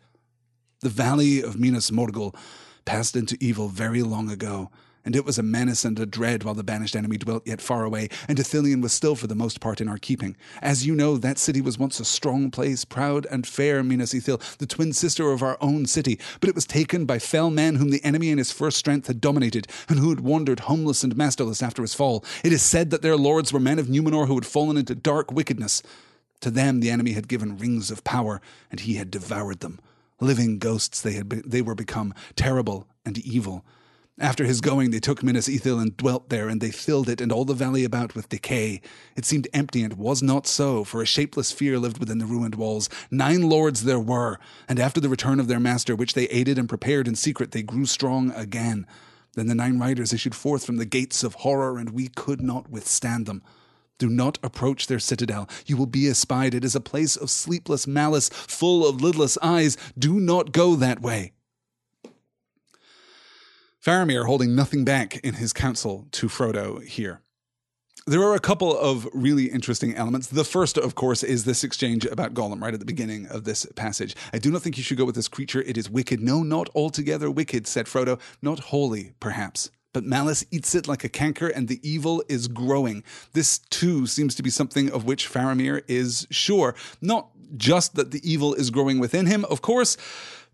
The 0.80 0.88
valley 0.88 1.42
of 1.42 1.58
Minas 1.58 1.90
Morgul 1.90 2.36
passed 2.84 3.16
into 3.16 3.36
evil 3.40 3.66
very 3.66 4.04
long 4.04 4.30
ago, 4.30 4.70
and 5.04 5.16
it 5.16 5.24
was 5.24 5.36
a 5.36 5.42
menace 5.42 5.84
and 5.84 5.98
a 5.98 6.06
dread 6.06 6.44
while 6.44 6.54
the 6.54 6.62
banished 6.62 6.94
enemy 6.94 7.16
dwelt 7.16 7.44
yet 7.44 7.60
far 7.60 7.82
away, 7.82 8.08
and 8.28 8.38
Ithilien 8.38 8.80
was 8.80 8.92
still 8.92 9.16
for 9.16 9.26
the 9.26 9.34
most 9.34 9.58
part 9.58 9.80
in 9.80 9.88
our 9.88 9.98
keeping. 9.98 10.36
As 10.62 10.86
you 10.86 10.94
know, 10.94 11.16
that 11.16 11.36
city 11.36 11.60
was 11.60 11.80
once 11.80 11.98
a 11.98 12.04
strong 12.04 12.52
place, 12.52 12.84
proud 12.84 13.26
and 13.28 13.44
fair 13.44 13.82
Minas 13.82 14.14
Ithil, 14.14 14.40
the 14.58 14.66
twin 14.66 14.92
sister 14.92 15.32
of 15.32 15.42
our 15.42 15.58
own 15.60 15.84
city, 15.84 16.16
but 16.38 16.48
it 16.48 16.54
was 16.54 16.64
taken 16.64 17.06
by 17.06 17.18
fell 17.18 17.50
men 17.50 17.74
whom 17.74 17.90
the 17.90 18.04
enemy 18.04 18.30
in 18.30 18.38
his 18.38 18.52
first 18.52 18.76
strength 18.76 19.08
had 19.08 19.20
dominated, 19.20 19.66
and 19.88 19.98
who 19.98 20.10
had 20.10 20.20
wandered 20.20 20.60
homeless 20.60 21.02
and 21.02 21.16
masterless 21.16 21.60
after 21.60 21.82
his 21.82 21.94
fall. 21.94 22.24
It 22.44 22.52
is 22.52 22.62
said 22.62 22.90
that 22.90 23.02
their 23.02 23.16
lords 23.16 23.52
were 23.52 23.58
men 23.58 23.80
of 23.80 23.88
Numenor 23.88 24.28
who 24.28 24.36
had 24.36 24.46
fallen 24.46 24.76
into 24.76 24.94
dark 24.94 25.32
wickedness. 25.32 25.82
To 26.42 26.52
them 26.52 26.78
the 26.78 26.90
enemy 26.90 27.14
had 27.14 27.26
given 27.26 27.58
rings 27.58 27.90
of 27.90 28.04
power, 28.04 28.40
and 28.70 28.78
he 28.78 28.94
had 28.94 29.10
devoured 29.10 29.58
them. 29.58 29.80
Living 30.20 30.58
ghosts 30.58 31.00
they 31.00 31.12
had 31.12 31.28
be- 31.28 31.42
they 31.46 31.62
were 31.62 31.74
become, 31.74 32.12
terrible 32.36 32.88
and 33.04 33.18
evil. 33.18 33.64
After 34.20 34.44
his 34.44 34.60
going, 34.60 34.90
they 34.90 34.98
took 34.98 35.22
Minas 35.22 35.46
Ithil 35.46 35.80
and 35.80 35.96
dwelt 35.96 36.28
there, 36.28 36.48
and 36.48 36.60
they 36.60 36.72
filled 36.72 37.08
it 37.08 37.20
and 37.20 37.30
all 37.30 37.44
the 37.44 37.54
valley 37.54 37.84
about 37.84 38.16
with 38.16 38.28
decay. 38.28 38.80
It 39.14 39.24
seemed 39.24 39.46
empty, 39.52 39.82
and 39.82 39.92
was 39.92 40.24
not 40.24 40.44
so, 40.48 40.82
for 40.82 41.00
a 41.00 41.06
shapeless 41.06 41.52
fear 41.52 41.78
lived 41.78 41.98
within 41.98 42.18
the 42.18 42.26
ruined 42.26 42.56
walls. 42.56 42.88
Nine 43.12 43.48
lords 43.48 43.84
there 43.84 44.00
were, 44.00 44.40
and 44.68 44.80
after 44.80 45.00
the 45.00 45.08
return 45.08 45.38
of 45.38 45.46
their 45.46 45.60
master, 45.60 45.94
which 45.94 46.14
they 46.14 46.24
aided 46.26 46.58
and 46.58 46.68
prepared 46.68 47.06
in 47.06 47.14
secret, 47.14 47.52
they 47.52 47.62
grew 47.62 47.86
strong 47.86 48.32
again. 48.32 48.88
Then 49.34 49.46
the 49.46 49.54
nine 49.54 49.78
riders 49.78 50.12
issued 50.12 50.34
forth 50.34 50.66
from 50.66 50.78
the 50.78 50.84
gates 50.84 51.22
of 51.22 51.34
horror, 51.34 51.78
and 51.78 51.90
we 51.90 52.08
could 52.08 52.40
not 52.40 52.68
withstand 52.68 53.26
them. 53.26 53.40
Do 53.98 54.08
not 54.08 54.38
approach 54.42 54.86
their 54.86 54.98
citadel. 54.98 55.48
You 55.66 55.76
will 55.76 55.86
be 55.86 56.08
espied. 56.08 56.54
It 56.54 56.64
is 56.64 56.74
a 56.74 56.80
place 56.80 57.16
of 57.16 57.30
sleepless 57.30 57.86
malice, 57.86 58.28
full 58.28 58.86
of 58.88 59.00
lidless 59.00 59.36
eyes. 59.42 59.76
Do 59.98 60.20
not 60.20 60.52
go 60.52 60.76
that 60.76 61.02
way. 61.02 61.32
Faramir 63.84 64.26
holding 64.26 64.54
nothing 64.54 64.84
back 64.84 65.18
in 65.18 65.34
his 65.34 65.52
counsel 65.52 66.06
to 66.12 66.28
Frodo 66.28 66.84
here. 66.84 67.22
There 68.06 68.22
are 68.22 68.34
a 68.34 68.40
couple 68.40 68.76
of 68.76 69.06
really 69.12 69.46
interesting 69.46 69.94
elements. 69.94 70.28
The 70.28 70.44
first, 70.44 70.78
of 70.78 70.94
course, 70.94 71.22
is 71.22 71.44
this 71.44 71.62
exchange 71.62 72.06
about 72.06 72.32
Gollum 72.32 72.62
right 72.62 72.72
at 72.72 72.80
the 72.80 72.86
beginning 72.86 73.26
of 73.26 73.44
this 73.44 73.66
passage. 73.76 74.16
I 74.32 74.38
do 74.38 74.50
not 74.50 74.62
think 74.62 74.78
you 74.78 74.82
should 74.82 74.96
go 74.96 75.04
with 75.04 75.14
this 75.14 75.28
creature. 75.28 75.60
It 75.62 75.76
is 75.76 75.90
wicked. 75.90 76.20
No, 76.20 76.42
not 76.42 76.70
altogether 76.74 77.30
wicked, 77.30 77.66
said 77.66 77.86
Frodo. 77.86 78.18
Not 78.40 78.60
wholly, 78.60 79.12
perhaps. 79.20 79.70
But 79.92 80.04
malice 80.04 80.44
eats 80.50 80.74
it 80.74 80.86
like 80.86 81.04
a 81.04 81.08
canker, 81.08 81.48
and 81.48 81.66
the 81.68 81.80
evil 81.88 82.22
is 82.28 82.46
growing. 82.46 83.02
This, 83.32 83.58
too, 83.58 84.06
seems 84.06 84.34
to 84.34 84.42
be 84.42 84.50
something 84.50 84.90
of 84.90 85.04
which 85.04 85.28
Faramir 85.28 85.82
is 85.88 86.26
sure. 86.30 86.74
Not 87.00 87.30
just 87.56 87.94
that 87.94 88.10
the 88.10 88.20
evil 88.30 88.54
is 88.54 88.70
growing 88.70 88.98
within 88.98 89.26
him, 89.26 89.44
of 89.46 89.62
course, 89.62 89.96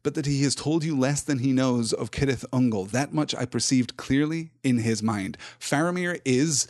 but 0.04 0.14
that 0.14 0.26
he 0.26 0.42
has 0.44 0.54
told 0.54 0.84
you 0.84 0.96
less 0.96 1.22
than 1.22 1.40
he 1.40 1.52
knows 1.52 1.92
of 1.92 2.10
Cirith 2.10 2.44
Ungol. 2.52 2.90
That 2.90 3.12
much 3.12 3.34
I 3.34 3.44
perceived 3.44 3.96
clearly 3.96 4.52
in 4.62 4.78
his 4.78 5.02
mind. 5.02 5.36
Faramir 5.58 6.20
is, 6.24 6.68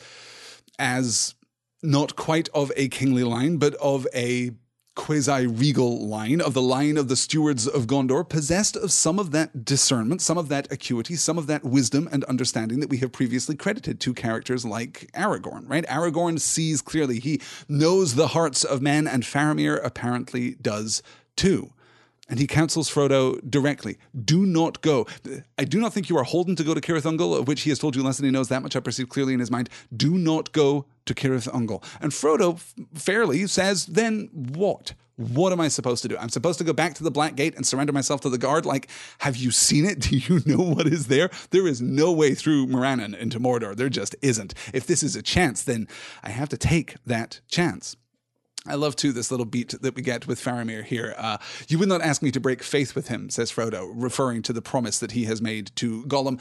as 0.78 1.35
not 1.83 2.16
quite 2.16 2.49
of 2.54 2.73
a 2.76 2.88
kingly 2.88 3.25
line, 3.25 3.59
but 3.59 3.75
of 3.75 4.06
a 4.14 4.52
quasi 4.95 5.47
regal 5.47 6.07
line, 6.07 6.41
of 6.41 6.55
the 6.55 6.63
line 6.63 6.97
of 6.97 7.09
the 7.09 7.17
stewards 7.17 7.67
of 7.67 7.87
Gondor, 7.87 8.29
possessed 8.29 8.77
of 8.77 8.93
some 8.93 9.19
of 9.19 9.31
that 9.33 9.65
discernment, 9.65 10.23
some 10.23 10.39
of 10.39 10.49
that 10.49 10.71
acuity, 10.71 11.17
some 11.17 11.39
of 11.39 11.47
that 11.47 11.65
wisdom 11.65 12.09
and 12.13 12.25
understanding 12.25 12.81
that 12.81 12.89
we 12.89 12.99
have 12.99 13.13
previously 13.13 13.57
credited 13.57 14.01
to 14.01 14.15
characters 14.15 14.65
like 14.65 15.11
Aragorn, 15.15 15.69
right? 15.69 15.87
Aragorn 15.87 16.41
sees 16.41 16.81
clearly, 16.81 17.21
he 17.21 17.41
knows 17.69 18.15
the 18.15 18.29
hearts 18.29 18.65
of 18.65 18.81
men, 18.81 19.07
and 19.07 19.25
Faramir 19.25 19.85
apparently 19.85 20.55
does 20.57 21.03
too. 21.37 21.73
And 22.29 22.39
he 22.39 22.47
counsels 22.47 22.91
Frodo 22.91 23.39
directly 23.49 23.99
do 24.25 24.47
not 24.47 24.81
go. 24.81 25.07
I 25.59 25.65
do 25.65 25.79
not 25.79 25.93
think 25.93 26.09
you 26.09 26.17
are 26.17 26.25
holden 26.25 26.57
to 26.57 26.65
go 26.65 26.73
to 26.73 26.81
Cirith 26.81 27.03
Ungol, 27.03 27.39
of 27.39 27.47
which 27.47 27.63
he 27.63 27.71
has 27.71 27.79
told 27.79 27.95
you 27.95 28.03
less 28.03 28.17
than 28.17 28.25
he 28.25 28.31
knows. 28.31 28.49
That 28.49 28.63
much 28.63 28.75
I 28.77 28.81
perceive 28.81 29.11
clearly 29.11 29.35
in 29.35 29.41
his 29.41 29.51
mind. 29.51 29.69
Do 29.95 30.17
not 30.17 30.53
go 30.53 30.87
to 31.06 31.14
Cirith 31.14 31.49
Ungol. 31.49 31.82
And 32.00 32.12
Frodo 32.12 32.58
fairly 32.94 33.46
says, 33.46 33.87
then 33.87 34.30
what? 34.32 34.94
What 35.16 35.52
am 35.52 35.61
I 35.61 35.68
supposed 35.68 36.02
to 36.02 36.08
do? 36.08 36.18
I'm 36.18 36.28
supposed 36.28 36.58
to 36.58 36.64
go 36.64 36.73
back 36.73 36.94
to 36.94 37.04
the 37.04 37.11
Black 37.11 37.37
Gate 37.37 37.54
and 37.54 37.64
surrender 37.64 37.92
myself 37.92 38.20
to 38.23 38.30
the 38.30 38.38
guard? 38.38 38.66
Like, 38.66 38.88
have 39.18 39.37
you 39.37 39.52
seen 39.52 39.84
it? 39.84 40.00
Do 40.00 40.16
you 40.16 40.40
know 40.44 40.62
what 40.62 40.87
is 40.87 41.06
there? 41.06 41.30
There 41.50 41.68
is 41.68 41.80
no 41.80 42.12
way 42.12 42.34
through 42.34 42.66
Morannon 42.66 43.14
into 43.14 43.38
Mordor. 43.38 43.76
There 43.76 43.88
just 43.88 44.16
isn't. 44.23 44.54
If 44.73 44.87
this 44.87 45.02
is 45.02 45.14
a 45.14 45.23
chance, 45.23 45.62
then 45.62 45.87
I 46.23 46.30
have 46.30 46.49
to 46.49 46.56
take 46.56 46.96
that 47.06 47.40
chance. 47.49 47.96
I 48.66 48.76
love 48.76 48.96
too 48.96 49.12
this 49.12 49.30
little 49.30 49.46
beat 49.46 49.75
that 49.82 49.94
we 49.94 50.00
get 50.00 50.26
with 50.26 50.42
Faramir 50.42 50.82
here. 50.84 51.14
Uh, 51.18 51.37
you 51.68 51.78
would 51.78 51.88
not 51.88 52.00
ask 52.00 52.23
me 52.23 52.30
to 52.30 52.40
break 52.40 52.62
faith 52.62 52.94
with 52.94 53.08
him, 53.08 53.28
says 53.28 53.52
Frodo, 53.52 53.92
referring 53.94 54.42
to 54.42 54.54
the 54.54 54.62
promise 54.62 54.99
that 55.00 55.12
he 55.12 55.25
has 55.25 55.42
made 55.42 55.70
to 55.76 56.04
Gollum. 56.06 56.40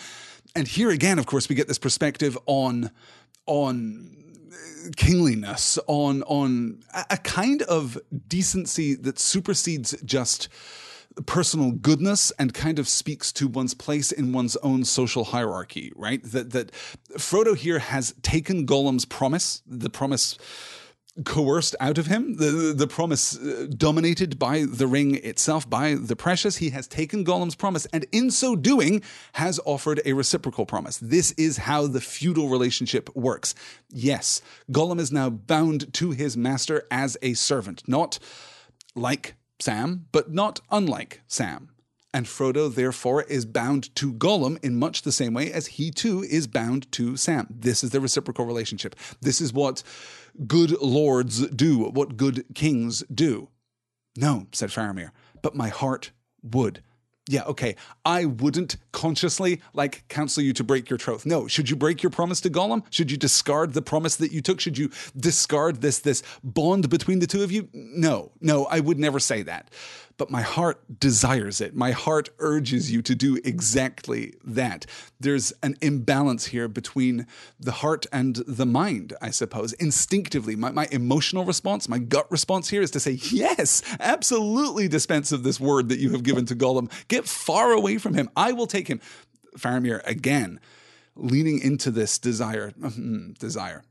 And 0.55 0.67
here 0.67 0.89
again, 0.89 1.19
of 1.19 1.25
course, 1.25 1.49
we 1.49 1.55
get 1.55 1.67
this 1.67 1.77
perspective 1.77 2.37
on 2.45 2.91
on 3.45 4.22
kingliness, 4.95 5.79
on 5.87 6.23
on 6.23 6.83
a 7.09 7.17
kind 7.17 7.61
of 7.63 7.97
decency 8.27 8.95
that 8.95 9.19
supersedes 9.19 9.95
just 10.03 10.49
personal 11.25 11.71
goodness 11.71 12.31
and 12.39 12.53
kind 12.53 12.79
of 12.79 12.87
speaks 12.87 13.31
to 13.31 13.47
one's 13.47 13.73
place 13.73 14.11
in 14.11 14.33
one's 14.33 14.55
own 14.57 14.83
social 14.83 15.25
hierarchy, 15.25 15.91
right? 15.95 16.23
That 16.23 16.51
that 16.51 16.71
Frodo 17.17 17.55
here 17.55 17.79
has 17.79 18.13
taken 18.21 18.65
Gollum's 18.65 19.05
promise, 19.05 19.61
the 19.67 19.89
promise 19.89 20.37
coerced 21.25 21.75
out 21.79 21.97
of 21.97 22.07
him, 22.07 22.37
the, 22.37 22.73
the 22.75 22.87
promise 22.87 23.37
uh, 23.37 23.67
dominated 23.77 24.39
by 24.39 24.65
the 24.67 24.87
ring 24.87 25.15
itself, 25.15 25.69
by 25.69 25.95
the 25.95 26.15
precious. 26.15 26.57
He 26.57 26.71
has 26.71 26.87
taken 26.87 27.23
Gollum's 27.23 27.55
promise 27.55 27.85
and 27.93 28.05
in 28.11 28.31
so 28.31 28.55
doing 28.55 29.03
has 29.33 29.59
offered 29.63 30.01
a 30.05 30.13
reciprocal 30.13 30.65
promise. 30.65 30.97
This 30.97 31.31
is 31.33 31.57
how 31.57 31.85
the 31.85 32.01
feudal 32.01 32.49
relationship 32.49 33.15
works. 33.15 33.53
Yes, 33.89 34.41
Gollum 34.71 34.99
is 34.99 35.11
now 35.11 35.29
bound 35.29 35.93
to 35.93 36.11
his 36.11 36.35
master 36.35 36.87
as 36.89 37.15
a 37.21 37.35
servant, 37.35 37.83
not 37.87 38.17
like 38.95 39.35
Sam, 39.59 40.07
but 40.11 40.31
not 40.33 40.61
unlike 40.71 41.21
Sam. 41.27 41.69
And 42.15 42.27
Frodo, 42.27 42.73
therefore, 42.73 43.23
is 43.23 43.43
bound 43.43 43.95
to 43.95 44.13
Gollum 44.13 44.63
in 44.63 44.77
much 44.77 45.01
the 45.01 45.11
same 45.11 45.33
way 45.33 45.51
as 45.51 45.65
he 45.65 45.89
too 45.89 46.23
is 46.23 46.45
bound 46.45 46.91
to 46.91 47.17
Sam. 47.17 47.47
This 47.49 47.83
is 47.83 47.89
the 47.89 47.99
reciprocal 47.99 48.45
relationship. 48.45 48.95
This 49.19 49.41
is 49.41 49.51
what 49.51 49.81
good 50.47 50.71
lords 50.81 51.47
do, 51.47 51.79
what 51.89 52.17
good 52.17 52.45
kings 52.53 53.03
do. 53.13 53.49
No, 54.17 54.47
said 54.51 54.69
Faramir, 54.69 55.11
but 55.41 55.55
my 55.55 55.69
heart 55.69 56.11
would. 56.43 56.83
Yeah, 57.29 57.43
okay. 57.43 57.77
I 58.03 58.25
wouldn't 58.25 58.75
consciously 58.91 59.61
like 59.73 60.05
counsel 60.09 60.43
you 60.43 60.51
to 60.53 60.63
break 60.63 60.89
your 60.89 60.97
troth. 60.97 61.25
No. 61.25 61.47
Should 61.47 61.69
you 61.69 61.77
break 61.77 62.03
your 62.03 62.09
promise 62.09 62.41
to 62.41 62.49
Gollum? 62.49 62.83
Should 62.89 63.11
you 63.11 63.17
discard 63.17 63.73
the 63.73 63.81
promise 63.81 64.17
that 64.17 64.33
you 64.33 64.41
took? 64.41 64.59
Should 64.59 64.77
you 64.77 64.89
discard 65.17 65.79
this 65.79 65.99
this 65.99 66.21
bond 66.43 66.89
between 66.89 67.19
the 67.19 67.27
two 67.27 67.41
of 67.41 67.51
you? 67.51 67.69
No. 67.73 68.33
No, 68.41 68.65
I 68.65 68.81
would 68.81 68.99
never 68.99 69.19
say 69.19 69.41
that 69.43 69.71
but 70.17 70.29
my 70.29 70.41
heart 70.41 70.99
desires 70.99 71.59
it. 71.61 71.75
My 71.75 71.91
heart 71.91 72.29
urges 72.39 72.91
you 72.91 73.01
to 73.01 73.15
do 73.15 73.39
exactly 73.43 74.33
that. 74.43 74.85
There's 75.19 75.51
an 75.63 75.75
imbalance 75.81 76.47
here 76.47 76.67
between 76.67 77.27
the 77.59 77.71
heart 77.71 78.05
and 78.11 78.35
the 78.47 78.65
mind, 78.65 79.13
I 79.21 79.31
suppose. 79.31 79.73
Instinctively, 79.73 80.55
my, 80.55 80.71
my 80.71 80.87
emotional 80.91 81.45
response, 81.45 81.89
my 81.89 81.99
gut 81.99 82.31
response 82.31 82.69
here 82.69 82.81
is 82.81 82.91
to 82.91 82.99
say, 82.99 83.19
yes, 83.31 83.81
absolutely 83.99 84.87
dispense 84.87 85.31
of 85.31 85.43
this 85.43 85.59
word 85.59 85.89
that 85.89 85.99
you 85.99 86.11
have 86.11 86.23
given 86.23 86.45
to 86.45 86.55
Gollum. 86.55 86.91
Get 87.07 87.27
far 87.27 87.71
away 87.71 87.97
from 87.97 88.13
him. 88.13 88.29
I 88.35 88.51
will 88.51 88.67
take 88.67 88.87
him. 88.87 89.01
Faramir, 89.57 90.01
again, 90.05 90.59
leaning 91.15 91.59
into 91.59 91.91
this 91.91 92.17
desire, 92.17 92.71
mm, 92.71 93.37
desire, 93.37 93.83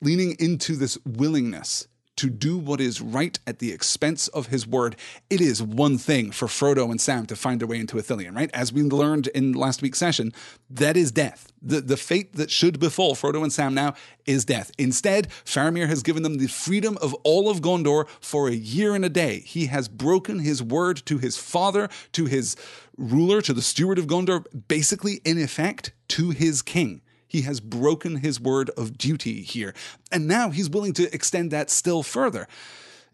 leaning 0.00 0.36
into 0.38 0.76
this 0.76 0.98
willingness 1.04 1.88
to 2.18 2.28
do 2.28 2.58
what 2.58 2.80
is 2.80 3.00
right 3.00 3.38
at 3.46 3.58
the 3.58 3.72
expense 3.72 4.28
of 4.28 4.48
his 4.48 4.66
word. 4.66 4.96
It 5.30 5.40
is 5.40 5.62
one 5.62 5.98
thing 5.98 6.30
for 6.30 6.46
Frodo 6.46 6.90
and 6.90 7.00
Sam 7.00 7.26
to 7.26 7.36
find 7.36 7.60
their 7.60 7.68
way 7.68 7.78
into 7.78 7.96
Ithilien, 7.96 8.34
right? 8.34 8.50
As 8.52 8.72
we 8.72 8.82
learned 8.82 9.28
in 9.28 9.52
last 9.52 9.82
week's 9.82 9.98
session, 9.98 10.32
that 10.68 10.96
is 10.96 11.12
death. 11.12 11.52
The, 11.62 11.80
the 11.80 11.96
fate 11.96 12.34
that 12.34 12.50
should 12.50 12.78
befall 12.78 13.14
Frodo 13.14 13.42
and 13.42 13.52
Sam 13.52 13.74
now 13.74 13.94
is 14.26 14.44
death. 14.44 14.70
Instead, 14.78 15.28
Faramir 15.44 15.88
has 15.88 16.02
given 16.02 16.22
them 16.22 16.38
the 16.38 16.48
freedom 16.48 16.98
of 17.00 17.14
all 17.24 17.48
of 17.48 17.60
Gondor 17.60 18.08
for 18.20 18.48
a 18.48 18.52
year 18.52 18.94
and 18.94 19.04
a 19.04 19.08
day. 19.08 19.40
He 19.40 19.66
has 19.66 19.88
broken 19.88 20.40
his 20.40 20.62
word 20.62 21.02
to 21.06 21.18
his 21.18 21.36
father, 21.36 21.88
to 22.12 22.26
his 22.26 22.56
ruler, 22.96 23.40
to 23.42 23.52
the 23.52 23.62
steward 23.62 23.98
of 23.98 24.06
Gondor, 24.06 24.44
basically, 24.66 25.20
in 25.24 25.40
effect, 25.40 25.92
to 26.08 26.30
his 26.30 26.62
king. 26.62 27.00
He 27.28 27.42
has 27.42 27.60
broken 27.60 28.16
his 28.16 28.40
word 28.40 28.70
of 28.70 28.98
duty 28.98 29.42
here. 29.42 29.74
And 30.10 30.26
now 30.26 30.50
he's 30.50 30.70
willing 30.70 30.94
to 30.94 31.14
extend 31.14 31.50
that 31.50 31.70
still 31.70 32.02
further. 32.02 32.48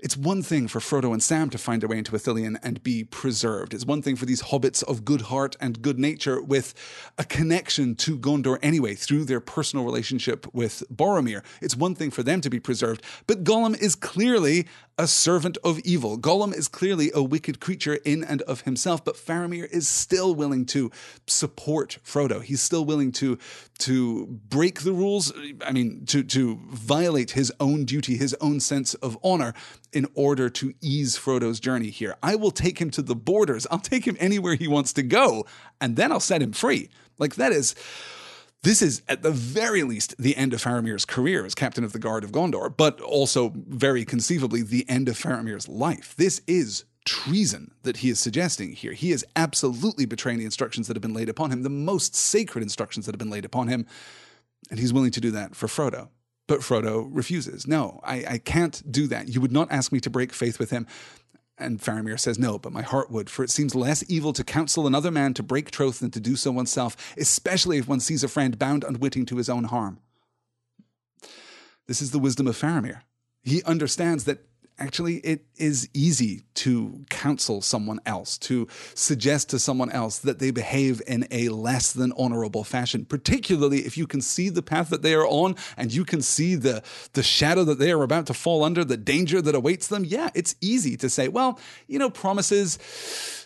It's 0.04 0.18
one 0.18 0.42
thing 0.42 0.68
for 0.68 0.80
Frodo 0.80 1.12
and 1.12 1.22
Sam 1.22 1.48
to 1.48 1.56
find 1.56 1.80
their 1.80 1.88
way 1.88 1.96
into 1.96 2.12
Ithilien 2.12 2.58
and 2.62 2.82
be 2.82 3.04
preserved. 3.04 3.72
It's 3.72 3.86
one 3.86 4.02
thing 4.02 4.16
for 4.16 4.26
these 4.26 4.42
hobbits 4.42 4.84
of 4.84 5.02
good 5.04 5.22
heart 5.22 5.56
and 5.60 5.80
good 5.80 5.98
nature 5.98 6.42
with 6.42 6.74
a 7.16 7.24
connection 7.24 7.94
to 7.96 8.18
Gondor 8.18 8.58
anyway 8.62 8.96
through 8.96 9.24
their 9.24 9.40
personal 9.40 9.84
relationship 9.86 10.46
with 10.52 10.82
Boromir. 10.94 11.42
It's 11.62 11.74
one 11.74 11.94
thing 11.94 12.10
for 12.10 12.22
them 12.22 12.42
to 12.42 12.50
be 12.50 12.60
preserved, 12.60 13.02
but 13.26 13.44
Gollum 13.44 13.80
is 13.80 13.94
clearly 13.94 14.66
a 14.96 15.06
servant 15.06 15.58
of 15.64 15.80
evil. 15.80 16.18
Gollum 16.18 16.54
is 16.54 16.68
clearly 16.68 17.10
a 17.14 17.22
wicked 17.22 17.60
creature 17.60 17.94
in 18.04 18.22
and 18.22 18.42
of 18.42 18.62
himself, 18.62 19.04
but 19.04 19.16
Faramir 19.16 19.68
is 19.70 19.88
still 19.88 20.34
willing 20.34 20.64
to 20.66 20.90
support 21.26 21.98
Frodo. 22.04 22.42
He's 22.42 22.60
still 22.60 22.84
willing 22.84 23.10
to 23.12 23.38
to 23.80 24.26
break 24.26 24.82
the 24.82 24.92
rules, 24.92 25.32
I 25.66 25.72
mean, 25.72 26.06
to 26.06 26.22
to 26.22 26.60
violate 26.68 27.32
his 27.32 27.52
own 27.58 27.84
duty, 27.84 28.16
his 28.16 28.34
own 28.40 28.60
sense 28.60 28.94
of 28.94 29.18
honor 29.24 29.52
in 29.92 30.06
order 30.14 30.48
to 30.50 30.74
ease 30.80 31.16
Frodo's 31.16 31.58
journey 31.58 31.90
here. 31.90 32.16
I 32.22 32.36
will 32.36 32.52
take 32.52 32.80
him 32.80 32.90
to 32.90 33.02
the 33.02 33.16
borders. 33.16 33.66
I'll 33.70 33.78
take 33.78 34.06
him 34.06 34.16
anywhere 34.20 34.54
he 34.54 34.68
wants 34.68 34.92
to 34.94 35.02
go, 35.02 35.46
and 35.80 35.96
then 35.96 36.12
I'll 36.12 36.20
set 36.20 36.42
him 36.42 36.52
free. 36.52 36.88
Like 37.18 37.34
that 37.36 37.52
is 37.52 37.74
this 38.64 38.82
is, 38.82 39.02
at 39.08 39.22
the 39.22 39.30
very 39.30 39.82
least, 39.82 40.16
the 40.18 40.36
end 40.36 40.52
of 40.52 40.62
Faramir's 40.62 41.04
career 41.04 41.44
as 41.44 41.54
captain 41.54 41.84
of 41.84 41.92
the 41.92 41.98
Guard 41.98 42.24
of 42.24 42.32
Gondor, 42.32 42.74
but 42.74 43.00
also, 43.00 43.52
very 43.54 44.04
conceivably, 44.04 44.62
the 44.62 44.88
end 44.88 45.08
of 45.08 45.16
Faramir's 45.16 45.68
life. 45.68 46.14
This 46.16 46.40
is 46.46 46.84
treason 47.04 47.72
that 47.82 47.98
he 47.98 48.08
is 48.08 48.18
suggesting 48.18 48.72
here. 48.72 48.92
He 48.92 49.12
is 49.12 49.24
absolutely 49.36 50.06
betraying 50.06 50.38
the 50.38 50.46
instructions 50.46 50.88
that 50.88 50.96
have 50.96 51.02
been 51.02 51.12
laid 51.12 51.28
upon 51.28 51.50
him, 51.50 51.62
the 51.62 51.68
most 51.68 52.16
sacred 52.16 52.62
instructions 52.62 53.04
that 53.06 53.14
have 53.14 53.18
been 53.18 53.30
laid 53.30 53.44
upon 53.44 53.68
him, 53.68 53.86
and 54.70 54.80
he's 54.80 54.92
willing 54.92 55.10
to 55.10 55.20
do 55.20 55.30
that 55.32 55.54
for 55.54 55.66
Frodo. 55.66 56.08
But 56.46 56.60
Frodo 56.60 57.08
refuses. 57.10 57.66
No, 57.66 58.00
I, 58.02 58.24
I 58.28 58.38
can't 58.38 58.82
do 58.90 59.06
that. 59.08 59.28
You 59.28 59.40
would 59.40 59.52
not 59.52 59.70
ask 59.70 59.92
me 59.92 60.00
to 60.00 60.10
break 60.10 60.32
faith 60.32 60.58
with 60.58 60.70
him. 60.70 60.86
And 61.56 61.80
Faramir 61.80 62.18
says, 62.18 62.38
No, 62.38 62.58
but 62.58 62.72
my 62.72 62.82
heart 62.82 63.10
would, 63.10 63.30
for 63.30 63.44
it 63.44 63.50
seems 63.50 63.74
less 63.74 64.02
evil 64.08 64.32
to 64.32 64.42
counsel 64.42 64.86
another 64.86 65.10
man 65.10 65.34
to 65.34 65.42
break 65.42 65.70
troth 65.70 66.00
than 66.00 66.10
to 66.10 66.20
do 66.20 66.34
so 66.34 66.50
oneself, 66.50 67.14
especially 67.16 67.78
if 67.78 67.86
one 67.86 68.00
sees 68.00 68.24
a 68.24 68.28
friend 68.28 68.58
bound 68.58 68.82
unwitting 68.82 69.24
to 69.26 69.36
his 69.36 69.48
own 69.48 69.64
harm. 69.64 70.00
This 71.86 72.02
is 72.02 72.10
the 72.10 72.18
wisdom 72.18 72.46
of 72.46 72.56
Faramir. 72.56 73.02
He 73.42 73.62
understands 73.64 74.24
that 74.24 74.46
actually 74.78 75.16
it 75.18 75.44
is 75.56 75.88
easy 75.94 76.42
to 76.54 77.04
counsel 77.08 77.60
someone 77.60 78.00
else, 78.06 78.36
to 78.38 78.66
suggest 78.94 79.50
to 79.50 79.58
someone 79.58 79.90
else 79.90 80.18
that 80.18 80.38
they 80.38 80.50
behave 80.50 81.00
in 81.06 81.26
a 81.30 81.48
less 81.48 81.92
than 81.92 82.12
honorable 82.18 82.64
fashion, 82.64 83.04
particularly 83.04 83.80
if 83.80 83.96
you 83.96 84.06
can 84.06 84.20
see 84.20 84.48
the 84.48 84.62
path 84.62 84.88
that 84.90 85.02
they 85.02 85.14
are 85.14 85.26
on 85.26 85.54
and 85.76 85.92
you 85.92 86.04
can 86.04 86.20
see 86.20 86.54
the, 86.54 86.82
the 87.12 87.22
shadow 87.22 87.64
that 87.64 87.78
they 87.78 87.92
are 87.92 88.02
about 88.02 88.26
to 88.26 88.34
fall 88.34 88.64
under, 88.64 88.84
the 88.84 88.96
danger 88.96 89.40
that 89.40 89.54
awaits 89.54 89.88
them. 89.88 90.04
Yeah, 90.04 90.30
it's 90.34 90.54
easy 90.60 90.96
to 90.98 91.08
say, 91.08 91.28
well, 91.28 91.58
you 91.86 91.98
know, 91.98 92.10
promises 92.10 92.78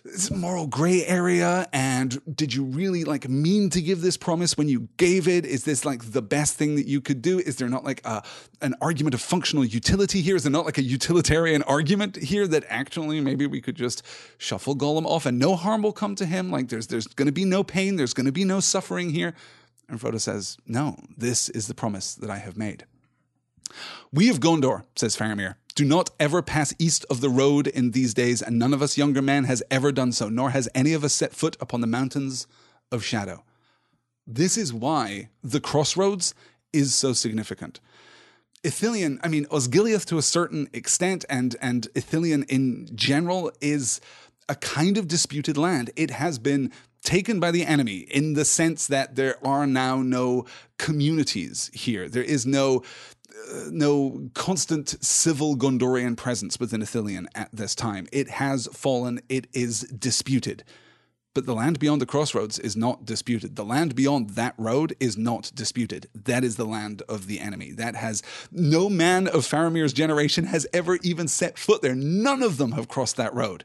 this 0.05 0.31
moral 0.31 0.67
gray 0.67 1.05
area 1.05 1.69
and 1.73 2.21
did 2.35 2.55
you 2.55 2.64
really 2.64 3.05
like 3.05 3.29
mean 3.29 3.69
to 3.71 3.83
give 3.83 4.01
this 4.01 4.17
promise 4.17 4.57
when 4.57 4.69
you 4.69 4.88
gave 4.97 5.29
it? 5.29 5.45
Is 5.45 5.64
this 5.64 5.85
like 5.85 6.12
the 6.12 6.23
best 6.23 6.57
thing 6.57 6.77
that 6.77 6.87
you 6.87 7.01
could 7.01 7.21
do? 7.21 7.38
Is 7.38 7.57
there 7.57 7.69
not 7.69 7.85
like 7.85 8.01
a, 8.05 8.23
an 8.62 8.75
argument 8.81 9.14
of 9.14 9.21
functional 9.21 9.64
utility 9.64 10.23
here? 10.23 10.37
Is 10.37 10.45
there 10.45 10.53
not 10.53 10.64
like 10.64 10.79
a 10.79 10.83
utilitarian 11.18 11.62
argument 11.64 12.16
here 12.16 12.46
that 12.46 12.64
actually 12.68 13.20
maybe 13.20 13.46
we 13.46 13.61
could 13.61 13.74
just 13.74 14.04
shuffle 14.38 14.76
Gollum 14.76 15.04
off 15.04 15.26
and 15.26 15.38
no 15.38 15.57
harm 15.57 15.83
will 15.83 15.92
come 15.92 16.14
to 16.14 16.24
him 16.24 16.50
like 16.50 16.68
there's 16.68 16.87
there's 16.87 17.07
going 17.09 17.26
to 17.26 17.33
be 17.33 17.44
no 17.44 17.64
pain 17.64 17.96
there's 17.96 18.14
going 18.14 18.26
to 18.26 18.33
be 18.33 18.44
no 18.44 18.61
suffering 18.61 19.11
here 19.11 19.35
and 19.88 20.00
Frodo 20.00 20.20
says 20.20 20.57
no 20.66 20.96
this 21.16 21.48
is 21.48 21.66
the 21.66 21.74
promise 21.74 22.14
that 22.14 22.31
I 22.31 22.38
have 22.38 22.57
made 22.57 22.85
we 24.11 24.31
of 24.31 24.40
Gondor, 24.40 24.85
says 24.96 25.14
Faramir, 25.14 25.57
do 25.74 25.85
not 25.85 26.09
ever 26.18 26.40
pass 26.40 26.74
east 26.78 27.04
of 27.11 27.20
the 27.20 27.28
road 27.28 27.66
in 27.66 27.90
these 27.90 28.14
days, 28.14 28.40
and 28.40 28.59
none 28.59 28.72
of 28.72 28.81
us 28.81 28.96
younger 28.96 29.20
men 29.20 29.44
has 29.44 29.62
ever 29.70 29.92
done 29.92 30.12
so, 30.12 30.31
nor 30.31 30.50
has 30.50 30.70
any 30.74 30.94
of 30.94 31.04
us 31.04 31.12
set 31.12 31.35
foot 31.35 31.54
upon 31.61 31.83
the 31.83 31.87
mountains 31.87 32.46
of 32.90 33.04
shadow. 33.04 33.44
This 34.26 34.57
is 34.57 34.72
why 34.72 35.28
the 35.44 35.61
crossroads 35.61 36.35
is 36.72 36.94
so 36.94 37.12
significant. 37.12 37.78
Ithilien, 38.64 39.18
I 39.23 39.29
mean, 39.29 39.47
Osgiliath 39.47 40.05
to 40.07 40.18
a 40.18 40.23
certain 40.23 40.68
extent, 40.73 41.25
and 41.29 41.57
and 41.61 41.88
Ithilien 41.94 42.49
in 42.49 42.88
general 42.94 43.53
is 43.61 44.01
a 44.49 44.55
kind 44.55 44.97
of 44.97 45.07
disputed 45.07 45.57
land. 45.57 45.90
It 45.97 46.11
has 46.11 46.38
been 46.38 46.73
taken 47.03 47.38
by 47.38 47.51
the 47.51 47.64
enemy 47.64 47.99
in 47.99 48.35
the 48.35 48.44
sense 48.44 48.87
that 48.88 49.14
there 49.14 49.37
are 49.47 49.66
now 49.66 50.03
no 50.03 50.44
communities 50.79 51.71
here. 51.73 52.09
There 52.09 52.23
is 52.23 52.47
no 52.47 52.83
uh, 53.53 53.64
no 53.71 54.31
constant 54.35 55.03
civil 55.05 55.57
Gondorian 55.57 56.16
presence 56.16 56.59
within 56.59 56.81
Ithilien 56.81 57.27
at 57.35 57.51
this 57.53 57.75
time. 57.75 58.09
It 58.12 58.29
has 58.29 58.68
fallen, 58.73 59.21
it 59.29 59.47
is 59.53 59.83
disputed. 59.83 60.64
But 61.38 61.46
the 61.46 61.55
land 61.55 61.79
beyond 61.79 62.01
the 62.01 62.07
crossroads 62.07 62.59
is 62.59 62.77
not 62.77 63.07
disputed. 63.07 63.55
The 63.55 63.64
land 63.64 63.94
beyond 63.94 64.31
that 64.31 64.57
road 64.59 64.96
is 64.98 65.16
not 65.16 65.53
disputed. 65.55 66.09
That 66.12 66.42
is 66.42 66.57
the 66.57 66.64
land 66.64 67.03
of 67.09 67.29
the 67.29 67.38
enemy. 67.38 67.70
That 67.70 67.94
has 67.94 68.24
no 68.51 68.90
man 68.90 69.29
of 69.29 69.46
Faramir's 69.46 69.92
generation 69.92 70.46
has 70.46 70.66
ever 70.72 70.96
even 71.05 71.29
set 71.29 71.57
foot 71.57 71.81
there. 71.81 71.94
None 71.94 72.42
of 72.42 72.57
them 72.57 72.72
have 72.72 72.88
crossed 72.88 73.16
that 73.18 73.33
road. 73.33 73.62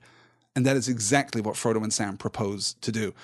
And 0.56 0.68
that 0.68 0.78
is 0.78 0.88
exactly 0.88 1.42
what 1.42 1.56
Frodo 1.56 1.82
and 1.82 1.92
Sam 1.92 2.16
propose 2.16 2.76
to 2.82 2.92
do. 2.92 3.16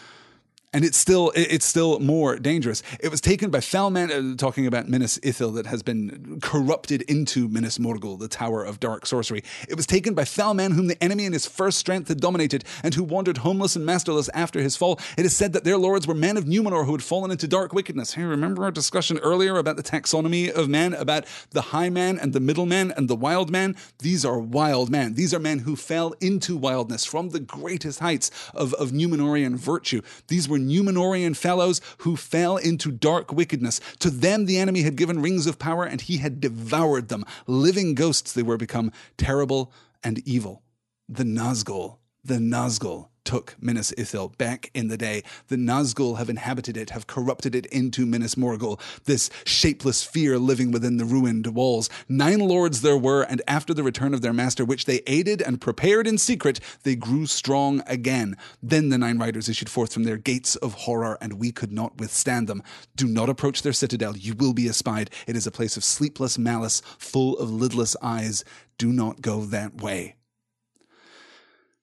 And 0.73 0.85
it's 0.85 0.97
still 0.97 1.31
it's 1.35 1.65
still 1.65 1.99
more 1.99 2.37
dangerous. 2.37 2.83
It 2.99 3.09
was 3.09 3.21
taken 3.21 3.49
by 3.49 3.61
fell 3.61 3.89
men, 3.89 4.11
uh, 4.11 4.35
talking 4.37 4.67
about 4.67 4.87
Minas 4.87 5.17
Ithil 5.19 5.55
that 5.55 5.65
has 5.65 5.81
been 5.81 6.39
corrupted 6.41 7.01
into 7.03 7.47
Minas 7.47 7.77
Morgul, 7.77 8.19
the 8.19 8.27
tower 8.27 8.63
of 8.63 8.79
dark 8.79 9.05
sorcery. 9.05 9.43
It 9.67 9.75
was 9.75 9.87
taken 9.87 10.13
by 10.13 10.25
fell 10.25 10.53
men 10.53 10.71
whom 10.71 10.87
the 10.87 11.01
enemy 11.03 11.25
in 11.25 11.33
his 11.33 11.47
first 11.47 11.79
strength 11.79 12.07
had 12.07 12.19
dominated, 12.21 12.63
and 12.83 12.93
who 12.93 13.03
wandered 13.03 13.37
homeless 13.37 13.75
and 13.75 13.85
masterless 13.85 14.29
after 14.33 14.59
his 14.61 14.75
fall. 14.75 14.99
It 15.17 15.25
is 15.25 15.35
said 15.35 15.53
that 15.53 15.63
their 15.63 15.77
lords 15.77 16.05
were 16.05 16.13
men 16.13 16.37
of 16.37 16.45
Numenor 16.45 16.85
who 16.85 16.91
had 16.91 17.03
fallen 17.03 17.31
into 17.31 17.47
dark 17.47 17.73
wickedness. 17.73 18.13
Hey, 18.13 18.23
remember 18.23 18.63
our 18.63 18.71
discussion 18.71 19.17
earlier 19.19 19.57
about 19.57 19.75
the 19.75 19.83
taxonomy 19.83 20.51
of 20.51 20.69
men, 20.69 20.93
about 20.93 21.25
the 21.51 21.61
high 21.61 21.89
man 21.89 22.19
and 22.19 22.33
the 22.33 22.39
middle 22.39 22.65
man 22.65 22.93
and 22.95 23.09
the 23.09 23.15
wild 23.15 23.49
man? 23.49 23.75
These 23.99 24.23
are 24.23 24.39
wild 24.39 24.89
men. 24.89 25.15
These 25.15 25.33
are 25.33 25.39
men 25.39 25.59
who 25.59 25.75
fell 25.75 26.13
into 26.21 26.55
wildness 26.55 27.05
from 27.05 27.29
the 27.29 27.39
greatest 27.39 27.99
heights 27.99 28.29
of, 28.53 28.73
of 28.75 28.91
Numenorian 28.91 29.55
virtue. 29.55 30.01
These 30.27 30.47
were 30.47 30.58
Numenorian 30.67 31.35
fellows 31.35 31.81
who 31.99 32.15
fell 32.15 32.57
into 32.57 32.91
dark 32.91 33.31
wickedness. 33.31 33.79
To 33.99 34.09
them, 34.09 34.45
the 34.45 34.57
enemy 34.57 34.81
had 34.81 34.95
given 34.95 35.21
rings 35.21 35.47
of 35.47 35.59
power, 35.59 35.85
and 35.85 36.01
he 36.01 36.17
had 36.17 36.39
devoured 36.39 37.09
them. 37.09 37.25
Living 37.47 37.95
ghosts, 37.95 38.33
they 38.33 38.43
were 38.43 38.57
become 38.57 38.91
terrible 39.17 39.71
and 40.03 40.19
evil. 40.27 40.63
The 41.07 41.23
Nazgul, 41.23 41.97
the 42.23 42.35
Nazgul 42.35 43.08
took 43.23 43.55
Minas 43.59 43.91
Ithil 43.97 44.37
back 44.37 44.71
in 44.73 44.87
the 44.87 44.97
day. 44.97 45.23
The 45.47 45.55
Nazgul 45.55 46.17
have 46.17 46.29
inhabited 46.29 46.77
it, 46.77 46.91
have 46.91 47.07
corrupted 47.07 47.55
it 47.55 47.65
into 47.67 48.05
Minas 48.05 48.35
Morgul, 48.35 48.79
this 49.05 49.29
shapeless 49.45 50.03
fear 50.03 50.37
living 50.37 50.71
within 50.71 50.97
the 50.97 51.05
ruined 51.05 51.47
walls. 51.47 51.89
Nine 52.07 52.39
lords 52.39 52.81
there 52.81 52.97
were, 52.97 53.23
and 53.23 53.41
after 53.47 53.73
the 53.73 53.83
return 53.83 54.13
of 54.13 54.21
their 54.21 54.33
master, 54.33 54.65
which 54.65 54.85
they 54.85 55.01
aided 55.07 55.41
and 55.41 55.61
prepared 55.61 56.07
in 56.07 56.17
secret, 56.17 56.59
they 56.83 56.95
grew 56.95 57.25
strong 57.25 57.81
again. 57.87 58.35
Then 58.61 58.89
the 58.89 58.97
nine 58.97 59.17
riders 59.17 59.49
issued 59.49 59.69
forth 59.69 59.93
from 59.93 60.03
their 60.03 60.17
gates 60.17 60.55
of 60.57 60.73
horror, 60.73 61.17
and 61.21 61.33
we 61.33 61.51
could 61.51 61.71
not 61.71 61.97
withstand 61.97 62.47
them. 62.47 62.63
Do 62.95 63.07
not 63.07 63.29
approach 63.29 63.61
their 63.61 63.73
citadel, 63.73 64.17
you 64.17 64.33
will 64.35 64.53
be 64.53 64.67
espied. 64.67 65.09
It 65.27 65.35
is 65.35 65.47
a 65.47 65.51
place 65.51 65.77
of 65.77 65.83
sleepless 65.83 66.37
malice, 66.37 66.81
full 66.97 67.37
of 67.37 67.49
lidless 67.49 67.95
eyes. 68.01 68.43
Do 68.77 68.91
not 68.91 69.21
go 69.21 69.41
that 69.41 69.81
way. 69.81 70.15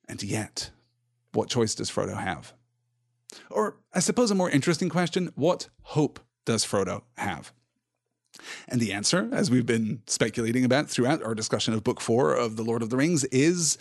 And 0.08 0.22
yet, 0.22 0.70
what 1.36 1.48
choice 1.48 1.74
does 1.74 1.90
Frodo 1.90 2.16
have? 2.16 2.52
Or, 3.50 3.76
I 3.92 4.00
suppose, 4.00 4.30
a 4.30 4.34
more 4.34 4.50
interesting 4.50 4.88
question 4.88 5.32
what 5.34 5.68
hope 5.82 6.20
does 6.44 6.64
Frodo 6.64 7.02
have? 7.16 7.52
And 8.68 8.80
the 8.80 8.92
answer, 8.92 9.28
as 9.32 9.50
we've 9.50 9.66
been 9.66 10.02
speculating 10.06 10.64
about 10.64 10.88
throughout 10.88 11.22
our 11.22 11.34
discussion 11.34 11.74
of 11.74 11.84
Book 11.84 12.00
Four 12.00 12.34
of 12.34 12.56
The 12.56 12.62
Lord 12.64 12.82
of 12.82 12.90
the 12.90 12.96
Rings, 12.96 13.24
is 13.24 13.78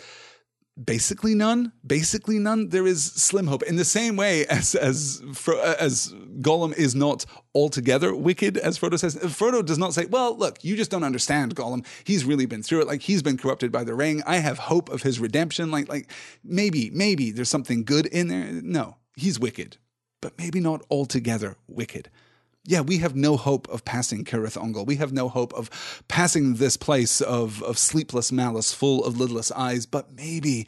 basically 0.82 1.34
none 1.34 1.72
basically 1.86 2.38
none 2.38 2.68
there 2.68 2.86
is 2.86 3.02
slim 3.02 3.46
hope. 3.46 3.62
In 3.62 3.76
the 3.76 3.84
same 3.84 4.16
way 4.16 4.46
as 4.46 4.74
as 4.74 5.22
as 5.78 6.12
gollum 6.40 6.76
is 6.76 6.94
not 6.94 7.24
altogether 7.54 8.14
wicked 8.14 8.58
as 8.58 8.78
frodo 8.78 8.98
says 8.98 9.16
frodo 9.16 9.64
does 9.64 9.78
not 9.78 9.94
say 9.94 10.04
well 10.06 10.36
look 10.36 10.62
you 10.62 10.76
just 10.76 10.90
don't 10.90 11.04
understand 11.04 11.56
gollum. 11.56 11.84
He's 12.04 12.24
really 12.24 12.46
been 12.46 12.62
through 12.62 12.82
it. 12.82 12.86
Like 12.86 13.02
he's 13.02 13.22
been 13.22 13.38
corrupted 13.38 13.72
by 13.72 13.84
the 13.84 13.94
ring. 13.94 14.22
I 14.26 14.36
have 14.36 14.58
hope 14.58 14.88
of 14.90 15.02
his 15.02 15.18
redemption. 15.18 15.70
Like 15.70 15.88
like 15.88 16.10
maybe 16.44 16.90
maybe 16.90 17.30
there's 17.30 17.48
something 17.48 17.84
good 17.84 18.06
in 18.06 18.28
there. 18.28 18.46
No 18.62 18.96
he's 19.16 19.40
wicked 19.40 19.78
but 20.20 20.38
maybe 20.38 20.60
not 20.60 20.82
altogether 20.90 21.56
wicked 21.66 22.10
yeah, 22.66 22.80
we 22.80 22.98
have 22.98 23.14
no 23.14 23.36
hope 23.36 23.68
of 23.68 23.84
passing 23.84 24.24
Cirith 24.24 24.56
Ungol. 24.56 24.86
We 24.86 24.96
have 24.96 25.12
no 25.12 25.28
hope 25.28 25.54
of 25.54 25.70
passing 26.08 26.54
this 26.54 26.76
place 26.76 27.20
of, 27.20 27.62
of 27.62 27.78
sleepless 27.78 28.32
malice 28.32 28.72
full 28.72 29.04
of 29.04 29.14
lidless 29.14 29.52
eyes, 29.52 29.86
but 29.86 30.12
maybe 30.12 30.66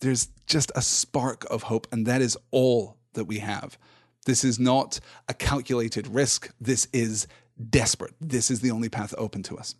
there's 0.00 0.28
just 0.46 0.72
a 0.74 0.82
spark 0.82 1.46
of 1.50 1.64
hope, 1.64 1.86
and 1.92 2.06
that 2.06 2.20
is 2.20 2.36
all 2.50 2.96
that 3.14 3.24
we 3.24 3.38
have. 3.38 3.78
This 4.26 4.44
is 4.44 4.58
not 4.58 5.00
a 5.28 5.34
calculated 5.34 6.08
risk. 6.08 6.52
This 6.60 6.88
is 6.92 7.26
desperate. 7.70 8.14
This 8.20 8.50
is 8.50 8.60
the 8.60 8.72
only 8.72 8.88
path 8.88 9.14
open 9.16 9.42
to 9.44 9.56
us. 9.56 9.74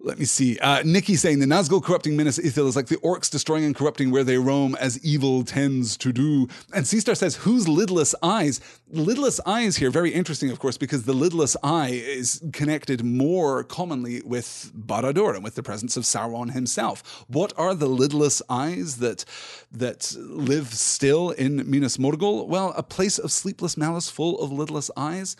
Let 0.00 0.20
me 0.20 0.26
see. 0.26 0.56
Uh, 0.60 0.82
Nikki 0.84 1.16
saying 1.16 1.40
the 1.40 1.46
Nazgul 1.46 1.82
corrupting 1.82 2.16
Minas 2.16 2.38
Ithil 2.38 2.68
is 2.68 2.76
like 2.76 2.86
the 2.86 2.98
orcs 2.98 3.28
destroying 3.28 3.64
and 3.64 3.74
corrupting 3.74 4.12
where 4.12 4.22
they 4.22 4.38
roam, 4.38 4.76
as 4.76 5.04
evil 5.04 5.42
tends 5.42 5.96
to 5.96 6.12
do. 6.12 6.46
And 6.72 6.86
Seastar 6.86 7.16
says, 7.16 7.34
"Who's 7.36 7.66
lidless 7.66 8.14
eyes?" 8.22 8.60
Lidless 8.92 9.40
eyes 9.44 9.76
here, 9.76 9.90
very 9.90 10.14
interesting, 10.14 10.50
of 10.50 10.60
course, 10.60 10.78
because 10.78 11.02
the 11.02 11.14
lidless 11.14 11.56
eye 11.64 11.90
is 11.90 12.40
connected 12.52 13.04
more 13.04 13.64
commonly 13.64 14.22
with 14.24 14.70
Barad-dûr 14.72 15.34
and 15.34 15.42
with 15.42 15.56
the 15.56 15.64
presence 15.64 15.96
of 15.96 16.04
Sauron 16.04 16.52
himself. 16.52 17.24
What 17.26 17.52
are 17.56 17.74
the 17.74 17.88
lidless 17.88 18.40
eyes 18.48 18.98
that 18.98 19.24
that 19.72 20.14
live 20.16 20.74
still 20.74 21.30
in 21.30 21.68
Minas 21.68 21.96
Morgul? 21.96 22.46
Well, 22.46 22.72
a 22.76 22.84
place 22.84 23.18
of 23.18 23.32
sleepless 23.32 23.76
malice, 23.76 24.08
full 24.08 24.40
of 24.40 24.52
lidless 24.52 24.92
eyes 24.96 25.34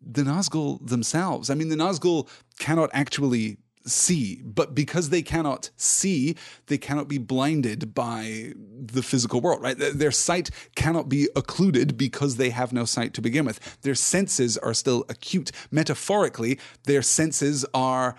the 0.00 0.22
Nazgul 0.22 0.86
themselves. 0.86 1.50
I 1.50 1.54
mean, 1.54 1.68
the 1.68 1.76
Nazgul 1.76 2.28
cannot 2.58 2.90
actually 2.92 3.58
see. 3.88 4.42
But 4.44 4.74
because 4.74 5.10
they 5.10 5.22
cannot 5.22 5.70
see, 5.76 6.36
they 6.66 6.78
cannot 6.78 7.08
be 7.08 7.18
blinded 7.18 7.94
by 7.94 8.52
the 8.56 9.02
physical 9.02 9.40
world, 9.40 9.62
right? 9.62 9.76
Their 9.78 10.10
sight 10.10 10.50
cannot 10.74 11.08
be 11.08 11.28
occluded 11.36 11.96
because 11.96 12.36
they 12.36 12.50
have 12.50 12.72
no 12.72 12.84
sight 12.84 13.14
to 13.14 13.20
begin 13.20 13.44
with. 13.44 13.80
Their 13.82 13.94
senses 13.94 14.56
are 14.58 14.74
still 14.74 15.04
acute. 15.08 15.52
Metaphorically, 15.70 16.58
their 16.84 17.02
senses 17.02 17.64
are 17.74 18.16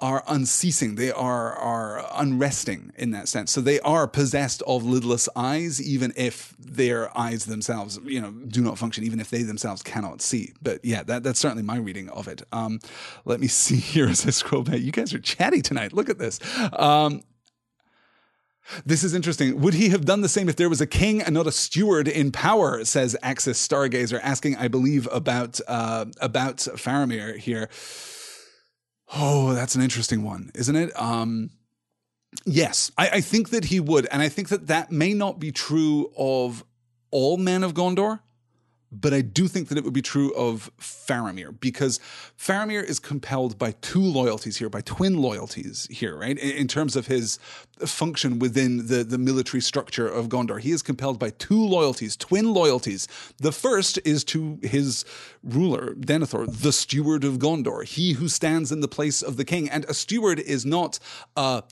are 0.00 0.22
unceasing. 0.28 0.96
They 0.96 1.10
are 1.10 1.54
are 1.54 2.06
unresting 2.14 2.92
in 2.96 3.12
that 3.12 3.28
sense. 3.28 3.50
So 3.50 3.60
they 3.60 3.80
are 3.80 4.06
possessed 4.06 4.62
of 4.66 4.82
lidless 4.82 5.28
eyes, 5.34 5.80
even 5.80 6.12
if 6.16 6.54
their 6.58 7.16
eyes 7.16 7.46
themselves, 7.46 7.98
you 8.04 8.20
know, 8.20 8.30
do 8.30 8.60
not 8.60 8.78
function, 8.78 9.04
even 9.04 9.20
if 9.20 9.30
they 9.30 9.42
themselves 9.42 9.82
cannot 9.82 10.20
see. 10.20 10.52
But 10.60 10.84
yeah, 10.84 11.02
that, 11.04 11.22
that's 11.22 11.40
certainly 11.40 11.62
my 11.62 11.78
reading 11.78 12.10
of 12.10 12.28
it. 12.28 12.42
Um, 12.52 12.80
let 13.24 13.40
me 13.40 13.46
see 13.48 13.76
here 13.76 14.08
as 14.08 14.26
I 14.26 14.30
scroll 14.30 14.62
back. 14.62 14.80
You 14.80 14.92
guys 14.92 15.14
are 15.14 15.18
chatty 15.18 15.62
tonight. 15.62 15.92
Look 15.92 16.10
at 16.10 16.18
this. 16.18 16.40
Um, 16.72 17.22
this 18.84 19.04
is 19.04 19.14
interesting. 19.14 19.60
Would 19.60 19.74
he 19.74 19.90
have 19.90 20.04
done 20.04 20.22
the 20.22 20.28
same 20.28 20.48
if 20.48 20.56
there 20.56 20.68
was 20.68 20.80
a 20.80 20.86
king 20.86 21.22
and 21.22 21.34
not 21.34 21.46
a 21.46 21.52
steward 21.52 22.08
in 22.08 22.32
power? 22.32 22.84
Says 22.84 23.16
Axis 23.22 23.64
Stargazer, 23.66 24.18
asking, 24.22 24.56
I 24.56 24.68
believe, 24.68 25.08
about 25.12 25.60
uh, 25.68 26.06
about 26.20 26.56
Faramir 26.56 27.36
here. 27.38 27.68
Oh, 29.14 29.54
that's 29.54 29.74
an 29.74 29.82
interesting 29.82 30.22
one, 30.22 30.50
isn't 30.54 30.74
it? 30.74 30.90
Um, 31.00 31.50
yes, 32.44 32.90
I, 32.98 33.08
I 33.14 33.20
think 33.20 33.50
that 33.50 33.66
he 33.66 33.80
would, 33.80 34.06
and 34.10 34.20
I 34.20 34.28
think 34.28 34.48
that 34.48 34.66
that 34.66 34.90
may 34.90 35.14
not 35.14 35.38
be 35.38 35.52
true 35.52 36.10
of 36.16 36.64
all 37.10 37.36
men 37.36 37.62
of 37.62 37.74
Gondor 37.74 38.20
but 38.92 39.12
I 39.12 39.20
do 39.20 39.48
think 39.48 39.68
that 39.68 39.78
it 39.78 39.84
would 39.84 39.92
be 39.92 40.02
true 40.02 40.32
of 40.34 40.70
Faramir 40.78 41.58
because 41.60 41.98
Faramir 42.38 42.84
is 42.84 42.98
compelled 42.98 43.58
by 43.58 43.72
two 43.80 44.00
loyalties 44.00 44.56
here, 44.58 44.68
by 44.68 44.80
twin 44.80 45.20
loyalties 45.20 45.88
here, 45.90 46.16
right? 46.16 46.38
In, 46.38 46.68
terms 46.68 46.96
of 46.96 47.06
his 47.06 47.38
function 47.84 48.38
within 48.38 48.86
the, 48.86 49.04
the 49.04 49.18
military 49.18 49.60
structure 49.60 50.06
of 50.06 50.28
Gondor. 50.28 50.60
He 50.60 50.70
is 50.70 50.82
compelled 50.82 51.18
by 51.18 51.30
two 51.30 51.60
loyalties, 51.60 52.16
twin 52.16 52.52
loyalties. 52.52 53.08
The 53.38 53.52
first 53.52 53.98
is 54.04 54.24
to 54.24 54.58
his 54.62 55.04
ruler, 55.42 55.94
Denethor, 55.94 56.46
the 56.46 56.72
steward 56.72 57.24
of 57.24 57.38
Gondor, 57.38 57.84
he 57.84 58.12
who 58.12 58.28
stands 58.28 58.70
in 58.70 58.80
the 58.80 58.88
place 58.88 59.22
of 59.22 59.36
the 59.36 59.44
king. 59.44 59.68
And 59.68 59.84
a 59.86 59.94
steward 59.94 60.38
is 60.38 60.64
not 60.64 60.98
a, 61.36 61.62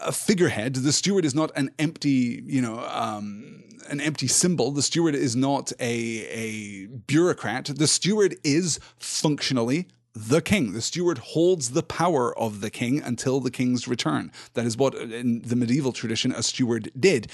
a 0.00 0.12
figurehead. 0.12 0.74
The 0.74 0.92
steward 0.92 1.24
is 1.24 1.34
not 1.34 1.50
an 1.56 1.70
empty, 1.78 2.42
you 2.44 2.60
know, 2.60 2.80
um, 2.88 3.64
an 3.88 4.00
empty 4.00 4.26
symbol. 4.26 4.70
The 4.70 4.82
steward 4.82 5.14
is 5.14 5.34
not 5.34 5.72
a, 5.80 6.26
a 6.28 6.86
bureaucrat. 6.86 7.66
The 7.66 7.86
steward 7.86 8.36
is 8.44 8.80
functionally 8.98 9.88
the 10.14 10.40
king. 10.40 10.72
The 10.72 10.80
steward 10.80 11.18
holds 11.18 11.70
the 11.70 11.82
power 11.82 12.36
of 12.38 12.60
the 12.60 12.70
king 12.70 13.00
until 13.00 13.40
the 13.40 13.50
king's 13.50 13.86
return. 13.86 14.32
That 14.54 14.66
is 14.66 14.76
what, 14.76 14.94
in 14.94 15.42
the 15.42 15.56
medieval 15.56 15.92
tradition, 15.92 16.32
a 16.32 16.42
steward 16.42 16.90
did. 16.98 17.28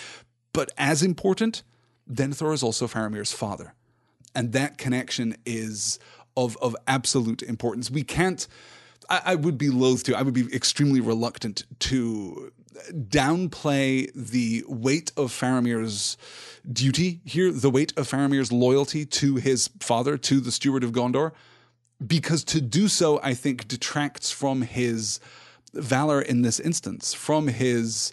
But 0.52 0.70
as 0.76 1.02
important, 1.02 1.62
Denethor 2.10 2.52
is 2.52 2.62
also 2.62 2.86
Faramir's 2.86 3.32
father. 3.32 3.74
And 4.34 4.52
that 4.52 4.78
connection 4.78 5.36
is 5.46 5.98
of, 6.36 6.56
of 6.60 6.76
absolute 6.86 7.42
importance. 7.42 7.90
We 7.90 8.02
can't, 8.02 8.46
I, 9.08 9.22
I 9.24 9.34
would 9.34 9.58
be 9.58 9.70
loath 9.70 10.04
to, 10.04 10.16
I 10.16 10.22
would 10.22 10.34
be 10.34 10.52
extremely 10.54 11.00
reluctant 11.00 11.64
to 11.80 12.52
downplay 12.92 14.10
the 14.14 14.64
weight 14.66 15.12
of 15.16 15.30
Faramir's 15.30 16.16
duty 16.70 17.20
here, 17.24 17.52
the 17.52 17.70
weight 17.70 17.92
of 17.96 18.10
Faramir's 18.10 18.52
loyalty 18.52 19.04
to 19.06 19.36
his 19.36 19.68
father, 19.80 20.16
to 20.18 20.40
the 20.40 20.52
steward 20.52 20.84
of 20.84 20.92
Gondor, 20.92 21.32
because 22.04 22.44
to 22.44 22.60
do 22.60 22.88
so, 22.88 23.20
I 23.22 23.34
think, 23.34 23.68
detracts 23.68 24.30
from 24.30 24.62
his 24.62 25.20
valor 25.72 26.20
in 26.20 26.42
this 26.42 26.60
instance, 26.60 27.14
from 27.14 27.48
his 27.48 28.12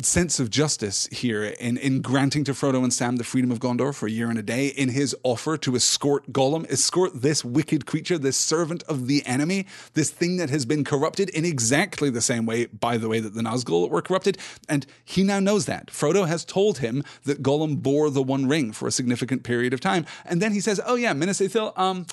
sense 0.00 0.40
of 0.40 0.50
justice 0.50 1.06
here 1.12 1.44
in, 1.44 1.76
in 1.76 2.00
granting 2.00 2.44
to 2.44 2.52
Frodo 2.52 2.82
and 2.82 2.92
Sam 2.92 3.16
the 3.16 3.24
freedom 3.24 3.50
of 3.50 3.60
Gondor 3.60 3.94
for 3.94 4.06
a 4.06 4.10
year 4.10 4.30
and 4.30 4.38
a 4.38 4.42
day, 4.42 4.68
in 4.68 4.88
his 4.88 5.14
offer 5.22 5.56
to 5.58 5.76
escort 5.76 6.32
Gollum, 6.32 6.68
escort 6.70 7.22
this 7.22 7.44
wicked 7.44 7.86
creature, 7.86 8.18
this 8.18 8.36
servant 8.36 8.82
of 8.84 9.06
the 9.06 9.24
enemy, 9.26 9.66
this 9.94 10.10
thing 10.10 10.38
that 10.38 10.50
has 10.50 10.64
been 10.64 10.84
corrupted 10.84 11.28
in 11.30 11.44
exactly 11.44 12.10
the 12.10 12.20
same 12.20 12.46
way, 12.46 12.66
by 12.66 12.96
the 12.96 13.08
way, 13.08 13.20
that 13.20 13.34
the 13.34 13.42
Nazgul 13.42 13.88
were 13.90 14.02
corrupted. 14.02 14.38
And 14.68 14.86
he 15.04 15.22
now 15.22 15.40
knows 15.40 15.66
that. 15.66 15.88
Frodo 15.88 16.26
has 16.26 16.44
told 16.44 16.78
him 16.78 17.04
that 17.24 17.42
Gollum 17.42 17.82
bore 17.82 18.10
the 18.10 18.22
One 18.22 18.48
Ring 18.48 18.72
for 18.72 18.88
a 18.88 18.92
significant 18.92 19.44
period 19.44 19.72
of 19.72 19.80
time. 19.80 20.06
And 20.24 20.42
then 20.42 20.52
he 20.52 20.60
says, 20.60 20.80
Oh, 20.84 20.96
yeah, 20.96 21.12
Minas 21.12 21.40
Ithil, 21.40 21.76
um, 21.78 22.06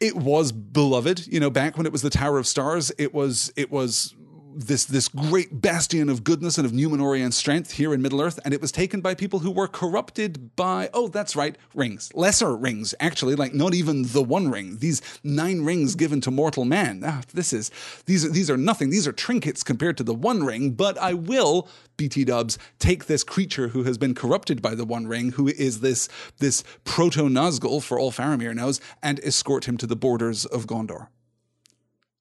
it 0.00 0.14
was 0.14 0.52
beloved 0.52 1.26
you 1.26 1.40
know 1.40 1.50
back 1.50 1.76
when 1.76 1.84
it 1.84 1.90
was 1.90 2.02
the 2.02 2.10
tower 2.10 2.38
of 2.38 2.46
stars 2.46 2.92
it 2.98 3.12
was 3.12 3.52
it 3.56 3.68
was 3.68 4.14
this 4.58 4.84
this 4.84 5.08
great 5.08 5.60
bastion 5.60 6.08
of 6.08 6.24
goodness 6.24 6.58
and 6.58 6.66
of 6.66 6.72
Numenorian 6.72 7.32
strength 7.32 7.72
here 7.72 7.94
in 7.94 8.02
Middle 8.02 8.20
Earth, 8.20 8.40
and 8.44 8.52
it 8.52 8.60
was 8.60 8.72
taken 8.72 9.00
by 9.00 9.14
people 9.14 9.38
who 9.38 9.50
were 9.50 9.68
corrupted 9.68 10.56
by 10.56 10.90
oh, 10.92 11.08
that's 11.08 11.36
right, 11.36 11.56
rings, 11.74 12.10
lesser 12.14 12.56
rings, 12.56 12.94
actually, 12.98 13.36
like 13.36 13.54
not 13.54 13.72
even 13.72 14.02
the 14.08 14.22
One 14.22 14.50
Ring. 14.50 14.78
These 14.78 15.00
nine 15.22 15.62
rings 15.62 15.94
given 15.94 16.20
to 16.22 16.30
mortal 16.30 16.64
man. 16.64 17.02
Ah, 17.06 17.22
this 17.32 17.52
is 17.52 17.70
these 18.06 18.24
are 18.24 18.30
these 18.30 18.50
are 18.50 18.56
nothing. 18.56 18.90
These 18.90 19.06
are 19.06 19.12
trinkets 19.12 19.62
compared 19.62 19.96
to 19.98 20.02
the 20.02 20.14
One 20.14 20.42
Ring. 20.42 20.72
But 20.72 20.98
I 20.98 21.14
will, 21.14 21.68
BT 21.96 22.24
Dubs, 22.24 22.58
take 22.80 23.06
this 23.06 23.22
creature 23.22 23.68
who 23.68 23.84
has 23.84 23.96
been 23.96 24.14
corrupted 24.14 24.60
by 24.60 24.74
the 24.74 24.84
One 24.84 25.06
Ring, 25.06 25.32
who 25.32 25.46
is 25.48 25.80
this 25.80 26.08
this 26.38 26.64
proto 26.84 27.28
Nazgul 27.28 27.82
for 27.82 27.98
all 27.98 28.10
Faramir 28.10 28.54
knows, 28.54 28.80
and 29.02 29.20
escort 29.20 29.68
him 29.68 29.76
to 29.76 29.86
the 29.86 29.96
borders 29.96 30.44
of 30.44 30.66
Gondor. 30.66 31.08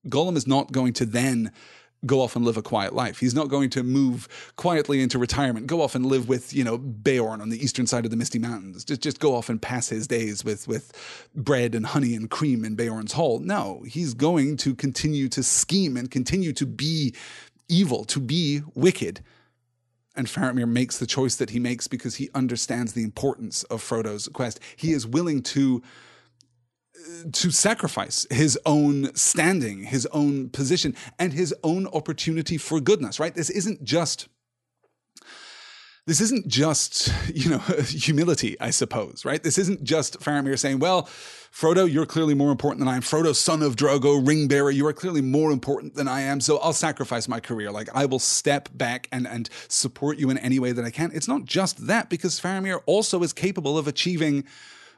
Gollum 0.08 0.38
is 0.38 0.48
not 0.48 0.72
going 0.72 0.94
to 0.94 1.06
then 1.06 1.52
go 2.06 2.22
off 2.22 2.36
and 2.36 2.46
live 2.46 2.58
a 2.58 2.62
quiet 2.62 2.94
life. 2.94 3.20
He's 3.20 3.34
not 3.34 3.50
going 3.50 3.70
to 3.72 3.84
move 3.84 4.28
quietly 4.56 5.02
into 5.02 5.18
retirement, 5.18 5.68
go 5.68 5.82
off 5.82 5.96
and 5.96 6.06
live 6.06 6.30
with, 6.30 6.54
you 6.54 6.64
know, 6.64 6.78
Beorn 6.78 7.42
on 7.42 7.50
the 7.50 7.64
eastern 7.64 7.88
side 7.88 8.06
of 8.06 8.12
the 8.12 8.18
Misty 8.18 8.40
Mountains. 8.40 8.86
Just 8.86 9.02
just 9.02 9.20
go 9.20 9.36
off 9.36 9.50
and 9.50 9.62
pass 9.62 9.90
his 9.90 10.08
days 10.08 10.44
with 10.44 10.68
with 10.68 10.92
bread 11.36 11.74
and 11.74 11.88
honey 11.88 12.16
and 12.16 12.30
cream 12.30 12.64
in 12.64 12.76
Beorn's 12.76 13.14
hall. 13.14 13.40
No, 13.40 13.84
he's 13.88 14.14
going 14.14 14.58
to 14.58 14.76
continue 14.76 15.28
to 15.30 15.42
scheme 15.42 15.98
and 15.98 16.12
continue 16.12 16.54
to 16.54 16.66
be 16.66 17.16
evil, 17.68 18.06
to 18.06 18.20
be 18.20 18.62
wicked. 18.76 19.22
And 20.16 20.26
Faramir 20.26 20.68
makes 20.68 20.98
the 20.98 21.06
choice 21.06 21.36
that 21.36 21.52
he 21.52 21.60
makes 21.60 21.88
because 21.88 22.16
he 22.16 22.30
understands 22.34 22.94
the 22.94 23.04
importance 23.04 23.64
of 23.66 23.84
Frodo's 23.84 24.28
quest. 24.30 24.60
He 24.76 24.92
is 24.92 25.06
willing 25.06 25.44
to 25.44 25.84
to 27.32 27.52
sacrifice 27.52 28.26
his 28.30 28.60
own 28.66 29.14
standing, 29.16 29.84
his 29.84 30.06
own 30.08 30.50
position, 30.50 30.96
and 31.20 31.34
his 31.34 31.54
own 31.64 31.88
opportunity 31.88 32.58
for 32.58 32.80
goodness, 32.80 33.20
right? 33.20 33.36
This 33.36 33.50
isn't 33.50 33.84
just 33.84 34.28
this 36.08 36.22
isn't 36.22 36.48
just, 36.48 37.14
you 37.36 37.50
know, 37.50 37.58
humility, 37.86 38.56
I 38.62 38.70
suppose, 38.70 39.26
right? 39.26 39.44
This 39.44 39.58
isn't 39.58 39.84
just 39.84 40.22
Faramir 40.22 40.58
saying, 40.58 40.80
well, 40.80 41.04
Frodo, 41.52 41.92
you're 41.92 42.06
clearly 42.06 42.34
more 42.34 42.50
important 42.50 42.80
than 42.80 42.88
I 42.88 42.96
am. 42.96 43.02
Frodo, 43.02 43.36
son 43.36 43.62
of 43.62 43.76
Drogo, 43.76 44.26
ring 44.26 44.48
bearer, 44.48 44.72
you 44.72 44.88
are 44.88 44.94
clearly 44.94 45.20
more 45.20 45.52
important 45.52 45.96
than 45.96 46.08
I 46.08 46.22
am. 46.22 46.40
So 46.40 46.60
I'll 46.60 46.72
sacrifice 46.72 47.28
my 47.28 47.42
career. 47.42 47.72
Like 47.72 47.90
I 47.94 48.06
will 48.06 48.20
step 48.20 48.70
back 48.74 49.10
and, 49.12 49.28
and 49.28 49.50
support 49.68 50.18
you 50.18 50.30
in 50.30 50.38
any 50.38 50.60
way 50.60 50.72
that 50.72 50.86
I 50.86 50.92
can. 50.92 51.12
It's 51.14 51.28
not 51.28 51.44
just 51.44 51.88
that, 51.88 52.10
because 52.10 52.40
Faramir 52.40 52.82
also 52.86 53.22
is 53.22 53.34
capable 53.34 53.78
of 53.78 53.86
achieving 53.86 54.46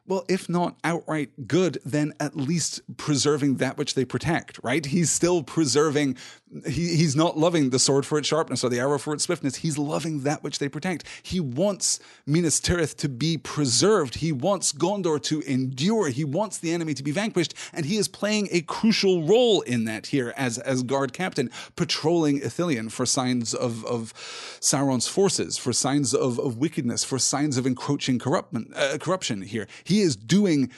well, 0.09 0.25
if 0.27 0.49
not 0.49 0.75
outright 0.83 1.47
good, 1.47 1.77
then 1.85 2.13
at 2.19 2.35
least 2.35 2.81
preserving 2.97 3.57
that 3.57 3.77
which 3.77 3.93
they 3.93 4.03
protect, 4.03 4.59
right? 4.63 4.83
He's 4.83 5.11
still 5.11 5.43
preserving, 5.43 6.17
he, 6.65 6.95
he's 6.95 7.15
not 7.15 7.37
loving 7.37 7.69
the 7.69 7.79
sword 7.79 8.05
for 8.05 8.17
its 8.17 8.27
sharpness 8.27 8.63
or 8.63 8.69
the 8.69 8.79
arrow 8.79 8.97
for 8.97 9.13
its 9.13 9.23
swiftness. 9.23 9.57
He's 9.57 9.77
loving 9.77 10.21
that 10.21 10.43
which 10.43 10.59
they 10.59 10.67
protect. 10.67 11.03
He 11.21 11.39
wants 11.39 11.99
Minas 12.25 12.59
Tirith 12.59 12.95
to 12.97 13.09
be 13.09 13.37
preserved. 13.37 14.15
He 14.15 14.31
wants 14.31 14.73
Gondor 14.73 15.21
to 15.23 15.41
endure. 15.41 16.09
He 16.09 16.23
wants 16.23 16.57
the 16.57 16.71
enemy 16.71 16.93
to 16.95 17.03
be 17.03 17.11
vanquished. 17.11 17.53
And 17.71 17.85
he 17.85 17.97
is 17.97 18.07
playing 18.07 18.49
a 18.51 18.61
crucial 18.61 19.23
role 19.23 19.61
in 19.61 19.85
that 19.85 20.07
here 20.07 20.33
as, 20.35 20.57
as 20.57 20.81
guard 20.81 21.13
captain, 21.13 21.51
patrolling 21.75 22.39
Ithilien 22.39 22.91
for 22.91 23.05
signs 23.05 23.53
of, 23.53 23.85
of 23.85 24.13
Sauron's 24.59 25.07
forces, 25.07 25.57
for 25.57 25.71
signs 25.71 26.13
of, 26.15 26.39
of 26.39 26.57
wickedness, 26.57 27.03
for 27.03 27.19
signs 27.19 27.57
of 27.57 27.67
encroaching 27.67 28.19
uh, 28.19 28.97
corruption 28.99 29.43
here. 29.43 29.67
He 29.83 30.01
is 30.01 30.15
doing 30.15 30.71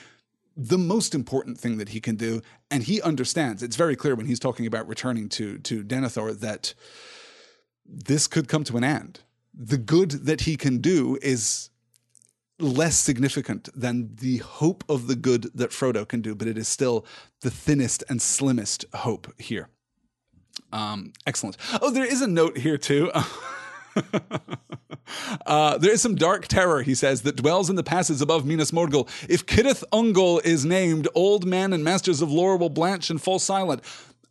the 0.56 0.78
most 0.78 1.14
important 1.14 1.58
thing 1.58 1.78
that 1.78 1.90
he 1.90 2.00
can 2.00 2.16
do, 2.16 2.42
and 2.72 2.82
he 2.82 3.02
understands. 3.02 3.62
It's 3.62 3.76
very 3.76 3.94
clear 3.94 4.14
when 4.14 4.26
he's 4.26 4.40
talking 4.40 4.66
about 4.66 4.88
returning 4.88 5.28
to 5.30 5.58
to 5.58 5.84
Denethor 5.84 6.38
that 6.40 6.74
this 7.86 8.26
could 8.26 8.48
come 8.48 8.64
to 8.64 8.76
an 8.76 8.84
end. 8.84 9.20
The 9.54 9.78
good 9.78 10.10
that 10.26 10.42
he 10.42 10.56
can 10.56 10.78
do 10.78 11.18
is 11.20 11.68
less 12.58 12.96
significant 12.96 13.68
than 13.78 14.16
the 14.16 14.38
hope 14.38 14.84
of 14.88 15.06
the 15.06 15.16
good 15.16 15.50
that 15.54 15.70
Frodo 15.70 16.08
can 16.08 16.22
do, 16.22 16.34
but 16.34 16.48
it 16.48 16.56
is 16.56 16.68
still 16.68 17.04
the 17.42 17.50
thinnest 17.50 18.02
and 18.08 18.22
slimmest 18.22 18.84
hope 18.94 19.32
here. 19.38 19.68
Um, 20.72 21.12
excellent. 21.26 21.56
Oh, 21.82 21.90
there 21.90 22.04
is 22.04 22.22
a 22.22 22.26
note 22.26 22.56
here 22.58 22.78
too. 22.78 23.10
uh, 25.46 25.78
there 25.78 25.92
is 25.92 26.02
some 26.02 26.14
dark 26.14 26.46
terror, 26.48 26.82
he 26.82 26.94
says, 26.94 27.22
that 27.22 27.36
dwells 27.36 27.70
in 27.70 27.76
the 27.76 27.82
passes 27.82 28.20
above 28.20 28.44
Minas 28.44 28.70
Morgul. 28.70 29.08
If 29.28 29.46
Cirith 29.46 29.84
Ungol 29.92 30.44
is 30.44 30.64
named, 30.64 31.08
old 31.14 31.46
men 31.46 31.72
and 31.72 31.84
masters 31.84 32.22
of 32.22 32.30
lore 32.30 32.56
will 32.56 32.70
blanch 32.70 33.10
and 33.10 33.20
fall 33.20 33.38
silent. 33.38 33.82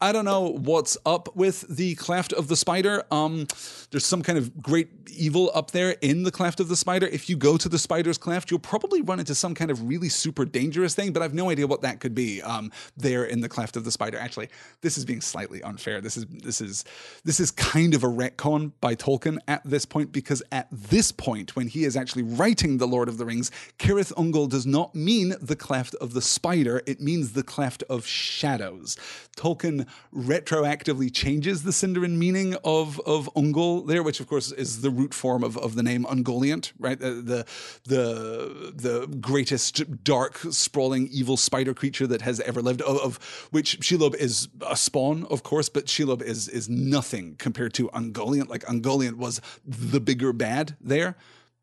I 0.02 0.12
don't 0.12 0.26
know 0.26 0.48
what's 0.48 0.98
up 1.06 1.36
with 1.36 1.62
the 1.70 1.94
cleft 1.94 2.34
of 2.34 2.48
the 2.48 2.56
spider. 2.56 3.04
Um, 3.12 3.46
there's 3.92 4.06
some 4.06 4.24
kind 4.24 4.40
of 4.40 4.60
great 4.60 4.90
evil 5.12 5.52
up 5.54 5.72
there 5.72 5.92
in 6.02 6.24
the 6.24 6.32
cleft 6.32 6.60
of 6.60 6.70
the 6.70 6.76
spider. 6.76 7.06
If 7.06 7.30
you 7.30 7.38
go 7.38 7.56
to 7.56 7.70
the 7.70 7.78
spider's 7.78 8.18
cleft, 8.18 8.50
you'll 8.50 8.60
probably 8.60 9.04
run 9.04 9.20
into 9.20 9.36
some 9.36 9.54
kind 9.54 9.70
of 9.70 9.88
really 9.88 10.10
super 10.10 10.44
dangerous 10.44 10.96
thing, 10.96 11.14
but 11.14 11.22
I've 11.22 11.36
no 11.36 11.52
idea 11.52 11.68
what 11.68 11.82
that 11.82 12.00
could 12.00 12.16
be. 12.16 12.42
Um, 12.42 12.72
there 12.98 13.26
in 13.26 13.42
the 13.42 13.50
cleft 13.50 13.78
of 13.78 13.84
the 13.84 13.92
spider. 13.92 14.18
Actually, 14.18 14.50
this 14.82 14.98
is 14.98 15.06
being 15.06 15.22
slightly 15.22 15.62
unfair. 15.62 16.02
This 16.02 16.18
is 16.18 16.26
this 16.26 16.62
is 16.62 16.84
this 17.24 17.40
is 17.40 17.52
kind 17.52 17.94
of 17.94 18.04
a 18.04 18.08
retcon 18.08 18.72
by 18.82 18.96
Tolkien 18.96 19.38
at 19.48 19.62
this 19.64 19.86
point 19.86 20.12
because 20.12 20.42
at 20.52 20.68
this 20.72 21.12
point, 21.12 21.56
when 21.56 21.68
he 21.68 21.84
is 21.84 21.96
actually 21.96 22.24
writing 22.24 22.78
the 22.78 22.88
Lord 22.88 23.08
of 23.08 23.18
the 23.18 23.26
Rings, 23.26 23.52
Cirith 23.78 24.14
Ungol 24.14 24.50
does 24.50 24.66
not 24.66 24.96
mean 24.96 25.36
the 25.42 25.56
cleft 25.56 25.94
of 25.96 26.14
the 26.14 26.22
spider. 26.22 26.82
It 26.88 27.02
means 27.02 27.34
the 27.34 27.44
cleft 27.44 27.84
of 27.84 28.06
shadows. 28.06 28.98
Tolkien 29.38 29.88
retroactively 30.14 31.14
changes 31.14 31.64
the 31.64 31.72
Sindarin 31.72 32.18
meaning 32.18 32.56
of 32.64 33.00
of 33.02 33.30
Ungol 33.36 33.88
there, 33.88 34.04
which 34.04 34.20
of 34.20 34.28
course 34.28 34.52
is 34.52 34.82
the 34.82 34.90
root 34.90 35.14
form 35.14 35.44
of, 35.44 35.58
of 35.58 35.76
the 35.76 35.84
name 35.84 36.06
Ungoliant, 36.06 36.72
right? 36.80 37.00
The, 37.00 37.46
the 37.84 38.74
the 38.76 39.08
greatest 39.20 40.04
dark, 40.04 40.38
sprawling, 40.52 41.08
evil 41.12 41.38
spider 41.38 41.74
creature 41.74 42.08
that 42.08 42.22
has 42.22 42.40
ever 42.42 42.62
lived, 42.62 42.82
of, 42.82 42.98
of 43.00 43.48
which 43.52 43.80
Shelob 43.80 44.16
is 44.16 44.50
a 44.68 44.76
spawn, 44.76 45.26
of 45.30 45.44
course, 45.44 45.70
but 45.70 45.86
Shelob 45.86 46.22
is 46.22 46.48
is 46.48 46.70
nothing 46.70 47.36
compared 47.38 47.74
to 47.76 47.90
Ungoliant. 47.90 48.50
Like 48.50 48.64
Ungoliant 48.66 49.18
was 49.18 49.42
the 49.66 50.00
bigger 50.00 50.34
bad 50.34 50.76
there, 50.82 51.16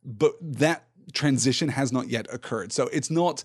but 0.04 0.32
that 0.40 0.84
transition 1.12 1.70
has 1.70 1.92
not 1.92 2.08
yet 2.08 2.26
occurred. 2.32 2.72
So 2.72 2.88
it's 2.88 3.10
not 3.10 3.42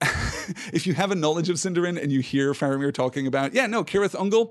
if 0.72 0.86
you 0.86 0.94
have 0.94 1.10
a 1.10 1.14
knowledge 1.14 1.48
of 1.48 1.56
Sindarin 1.56 2.00
and 2.00 2.10
you 2.10 2.20
hear 2.20 2.52
Faramir 2.52 2.92
talking 2.92 3.26
about, 3.26 3.52
yeah, 3.52 3.66
no, 3.66 3.84
Cirith 3.84 4.14
Ungol, 4.14 4.50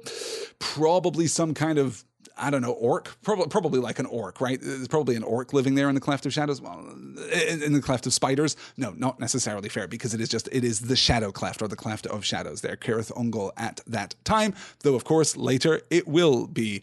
probably 0.60 1.28
some 1.28 1.54
kind 1.54 1.78
of 1.78 2.06
I 2.42 2.50
don't 2.50 2.62
know, 2.62 2.72
orc, 2.72 3.18
probably, 3.22 3.48
probably 3.48 3.80
like 3.80 4.00
an 4.00 4.06
orc, 4.06 4.40
right? 4.42 4.60
There's 4.62 4.88
probably 4.88 5.16
an 5.16 5.24
orc 5.24 5.54
living 5.54 5.76
there 5.76 5.90
in 5.90 5.96
the 5.96 6.02
cleft 6.02 6.26
of 6.26 6.34
shadows. 6.34 6.62
Well, 6.62 6.80
in 6.90 7.74
the 7.74 7.82
cleft 7.82 8.08
of 8.08 8.14
spiders, 8.14 8.56
no, 8.78 8.92
not 8.92 9.20
necessarily 9.20 9.70
fair 9.70 9.88
because 9.88 10.14
it 10.14 10.22
is 10.22 10.30
just 10.30 10.48
it 10.52 10.64
is 10.64 10.82
the 10.82 10.96
shadow 10.96 11.32
cleft 11.32 11.62
or 11.62 11.68
the 11.68 11.76
cleft 11.76 12.06
of 12.08 12.24
shadows 12.26 12.62
there, 12.62 12.78
Cirith 12.78 13.12
Ungol 13.14 13.52
at 13.58 13.82
that 13.88 14.16
time. 14.24 14.54
Though 14.84 14.96
of 14.96 15.04
course 15.04 15.36
later 15.36 15.82
it 15.90 16.08
will 16.08 16.48
be 16.48 16.82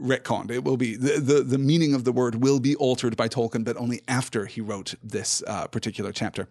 retconned. 0.00 0.50
It 0.50 0.64
will 0.64 0.76
be 0.76 0.96
the, 0.96 1.20
the 1.20 1.42
the 1.42 1.58
meaning 1.58 1.94
of 1.94 2.04
the 2.04 2.12
word 2.12 2.36
will 2.36 2.60
be 2.60 2.76
altered 2.76 3.16
by 3.16 3.28
Tolkien, 3.28 3.64
but 3.64 3.76
only 3.76 4.02
after 4.08 4.46
he 4.46 4.60
wrote 4.60 4.94
this 5.02 5.42
uh, 5.46 5.66
particular 5.68 6.12
chapter. 6.12 6.48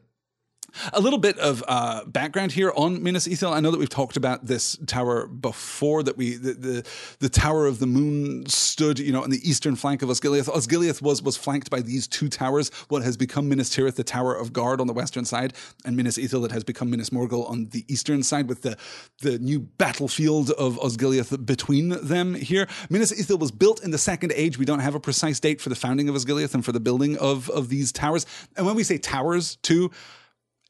A 0.94 1.02
little 1.02 1.20
bit 1.20 1.38
of 1.40 1.64
uh, 1.68 2.06
background 2.06 2.52
here 2.52 2.72
on 2.76 3.02
Minas 3.02 3.28
Ithil. 3.28 3.52
I 3.52 3.60
know 3.60 3.72
that 3.72 3.80
we've 3.80 3.90
talked 3.90 4.18
about 4.18 4.46
this 4.46 4.78
tower 4.86 5.28
before. 5.28 6.04
That 6.04 6.18
we 6.18 6.36
the, 6.36 6.54
the, 6.54 6.88
the 7.20 7.30
Tower 7.30 7.66
of 7.66 7.80
the 7.80 7.88
Moon 7.88 8.46
stood, 8.48 9.00
you 9.00 9.12
know, 9.12 9.24
on 9.24 9.30
the 9.30 9.48
eastern 9.48 9.76
flank 9.76 10.02
of 10.02 10.10
Osgiliath. 10.10 10.48
Osgiliath 10.48 11.02
was 11.02 11.22
was 11.22 11.38
flanked 11.38 11.70
by 11.70 11.82
these 11.82 12.08
two 12.08 12.30
towers. 12.30 12.70
What 12.90 13.04
has 13.04 13.18
become 13.18 13.50
Minas 13.50 13.70
Tirith, 13.70 13.96
the 13.96 14.04
Tower 14.04 14.34
of 14.34 14.54
Guard 14.54 14.82
on 14.82 14.88
the 14.88 14.94
western 14.94 15.26
side, 15.26 15.54
and 15.86 15.96
Minas 15.96 16.18
Ithil 16.18 16.42
that 16.44 16.52
has 16.52 16.64
become 16.64 16.90
Minas 16.90 17.10
Morgul 17.10 17.50
on 17.50 17.70
the 17.70 17.86
eastern 17.88 18.24
side, 18.24 18.48
with 18.48 18.62
the 18.62 18.78
the 19.22 19.40
new 19.40 19.60
battlefield 19.60 20.52
of 20.52 20.78
Osgiliath 20.80 21.46
between 21.46 21.90
them. 21.90 22.36
Here, 22.36 22.68
Minas 22.90 23.12
Ithil 23.12 23.40
was 23.40 23.52
built 23.52 23.84
in 23.84 23.92
the 23.92 23.98
Second 23.98 24.34
Age. 24.36 24.58
We 24.58 24.66
don't 24.66 24.80
have 24.80 24.96
a 24.96 25.00
precise 25.00 25.40
date 25.40 25.62
for 25.62 25.70
the 25.70 25.76
founding 25.76 26.10
of 26.10 26.16
Osgiliath 26.16 26.54
and 26.54 26.64
for 26.64 26.72
the 26.72 26.80
building 26.80 27.18
of 27.18 27.50
of 27.50 27.70
these 27.70 27.92
towers. 27.92 28.26
And 28.56 28.66
when 28.66 28.76
we 28.76 28.84
say 28.84 28.98
towers, 28.98 29.58
too 29.58 29.92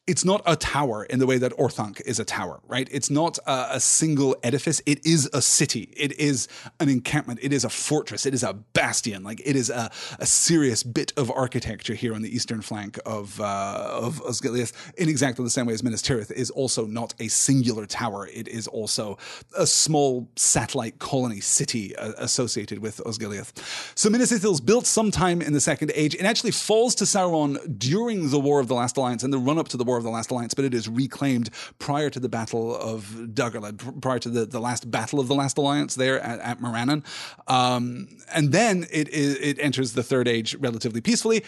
it's 0.08 0.24
not 0.24 0.41
a 0.46 0.56
tower 0.56 1.04
in 1.04 1.20
the 1.20 1.28
way 1.28 1.38
that 1.38 1.52
Orthanc 1.58 2.02
is 2.06 2.17
a 2.17 2.26
tower, 2.26 2.62
right? 2.67 2.88
It's 2.89 3.10
not 3.10 3.38
a, 3.46 3.76
a, 3.76 3.80
single 3.82 4.38
edifice. 4.41 4.82
It 4.86 5.06
is 5.06 5.30
a 5.34 5.41
city. 5.41 5.89
It 5.98 6.17
is 6.17 6.48
an 6.80 6.88
encampment. 6.88 7.41
It 7.43 7.52
is 7.52 7.65
a 7.65 7.70
fortress. 7.70 8.26
It 8.26 8.34
is 8.34 8.41
a 8.41 8.54
bastion. 8.54 9.24
Like 9.24 9.41
it 9.46 9.58
is 9.58 9.70
a, 9.70 9.91
a 10.17 10.26
serious 10.26 10.82
bit 10.82 11.12
of 11.17 11.30
architecture 11.30 11.93
here 11.93 12.15
on 12.15 12.22
the 12.22 12.34
eastern 12.34 12.62
flank 12.62 12.98
of 13.06 13.39
uh, 13.41 13.89
of 13.91 14.22
Osgiliath, 14.24 14.72
in 14.98 15.10
exactly 15.10 15.43
the 15.43 15.52
same 15.52 15.65
way 15.65 15.74
as 15.74 15.84
Minas 15.84 16.02
Tirith 16.02 16.32
is 16.32 16.50
also 16.52 16.86
not 16.86 17.13
a 17.20 17.28
singular 17.28 17.86
tower. 17.86 18.28
It 18.28 18.48
is 18.48 18.67
also 18.67 19.17
a 19.58 19.67
small 19.67 20.30
satellite 20.38 21.00
colony 21.00 21.41
city 21.41 21.96
uh, 21.98 22.13
associated 22.17 22.80
with 22.80 23.02
Osgiliath. 23.06 23.52
So 23.96 24.10
Minas 24.10 24.32
Ithil's 24.32 24.62
built 24.62 24.86
sometime 24.86 25.41
in 25.41 25.52
the 25.52 25.62
Second 25.62 25.91
Age. 25.96 26.15
It 26.15 26.24
actually 26.24 26.52
falls 26.52 26.96
to 26.96 27.04
Sauron 27.04 27.78
during 27.78 28.30
the 28.30 28.39
War 28.39 28.62
of 28.62 28.70
the 28.70 28.76
Last 28.76 28.96
Alliance 28.96 29.24
and 29.24 29.34
the 29.34 29.38
run 29.38 29.58
up 29.58 29.67
to 29.70 29.78
the 29.78 29.84
War 29.84 29.96
of 29.97 30.03
the 30.03 30.10
Last 30.10 30.31
Alliance, 30.31 30.53
but 30.53 30.65
it 30.65 30.73
is 30.73 30.88
reclaimed 30.88 31.49
prior 31.79 32.10
to 32.10 32.19
the 32.19 32.29
Battle 32.29 32.75
of 32.75 33.05
Dagorlad, 33.33 34.01
prior 34.01 34.19
to 34.19 34.29
the, 34.29 34.45
the 34.45 34.60
last 34.60 34.89
Battle 34.89 35.19
of 35.19 35.27
the 35.27 35.36
Last 35.36 35.57
Alliance 35.57 35.95
there 35.95 36.19
at, 36.21 36.39
at 36.39 36.62
Morannon. 36.62 37.03
Um, 37.47 38.07
and 38.33 38.51
then 38.51 38.86
it, 38.91 39.07
it, 39.10 39.41
it 39.41 39.60
enters 39.60 39.93
the 39.93 40.03
Third 40.03 40.27
Age 40.27 40.55
relatively 40.55 41.01
peacefully 41.01 41.43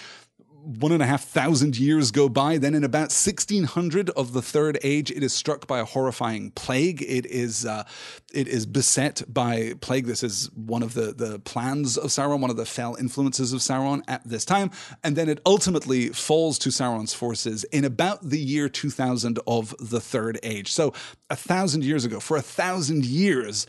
one 0.78 0.92
and 0.92 1.02
a 1.02 1.06
half 1.06 1.24
thousand 1.24 1.80
years 1.80 2.12
go 2.12 2.30
by. 2.30 2.58
Then, 2.58 2.76
in 2.76 2.84
about 2.84 3.12
1600 3.12 4.12
of 4.12 4.34
the 4.34 4.42
Third 4.42 4.78
Age, 4.84 5.10
it 5.10 5.24
is 5.24 5.34
struck 5.34 5.66
by 5.66 5.80
a 5.80 5.86
horrifying 5.86 6.52
plague. 6.52 7.02
It 7.02 7.26
is 7.26 7.66
uh, 7.66 7.86
it 8.32 8.48
is 8.48 8.66
beset 8.66 9.24
by 9.28 9.74
plague. 9.82 10.06
This 10.06 10.22
is 10.22 10.50
one 10.54 10.84
of 10.84 10.94
the 10.94 11.14
the 11.14 11.40
plans 11.40 11.98
of 11.98 12.12
Sauron, 12.12 12.40
one 12.40 12.52
of 12.52 12.58
the 12.58 12.66
fell 12.66 12.96
influences 12.96 13.52
of 13.52 13.62
Sauron 13.62 14.04
at 14.08 14.28
this 14.28 14.46
time. 14.46 14.70
And 15.04 15.16
then 15.16 15.28
it 15.28 15.42
ultimately 15.46 16.10
falls 16.10 16.60
to 16.60 16.70
Sauron's 16.70 17.14
forces 17.14 17.64
in 17.66 17.84
about 17.84 18.30
the 18.30 18.40
year 18.40 18.70
2000 18.70 19.40
of 19.48 19.74
the 19.80 20.00
Third 20.00 20.40
Age. 20.44 20.72
So, 20.72 20.94
a 21.30 21.36
thousand 21.36 21.84
years 21.84 22.06
ago, 22.06 22.20
for 22.20 22.38
a 22.38 22.42
thousand 22.42 23.06
years. 23.06 23.66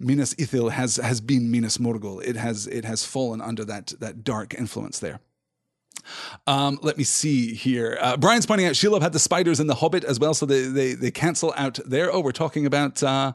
Minas 0.00 0.32
Ithil 0.34 0.70
has 0.70 0.94
has 0.94 1.20
been 1.20 1.50
Minas 1.50 1.78
Morgul. 1.78 2.22
It 2.22 2.36
has 2.36 2.68
it 2.68 2.84
has 2.84 3.04
fallen 3.04 3.40
under 3.40 3.64
that 3.64 3.94
that 3.98 4.22
dark 4.22 4.54
influence 4.54 5.00
there. 5.00 5.18
Um, 6.46 6.78
let 6.82 6.96
me 6.98 7.04
see 7.04 7.54
here. 7.54 7.98
Uh, 8.00 8.16
Brian's 8.16 8.46
pointing 8.46 8.66
out 8.66 8.74
Shelob 8.74 9.02
had 9.02 9.12
the 9.12 9.18
spiders 9.18 9.60
in 9.60 9.66
the 9.66 9.74
Hobbit 9.74 10.04
as 10.04 10.18
well, 10.18 10.34
so 10.34 10.46
they 10.46 10.62
they, 10.62 10.94
they 10.94 11.10
cancel 11.10 11.52
out 11.56 11.78
there. 11.84 12.12
Oh, 12.12 12.20
we're 12.20 12.32
talking 12.32 12.66
about. 12.66 13.02
Uh, 13.02 13.32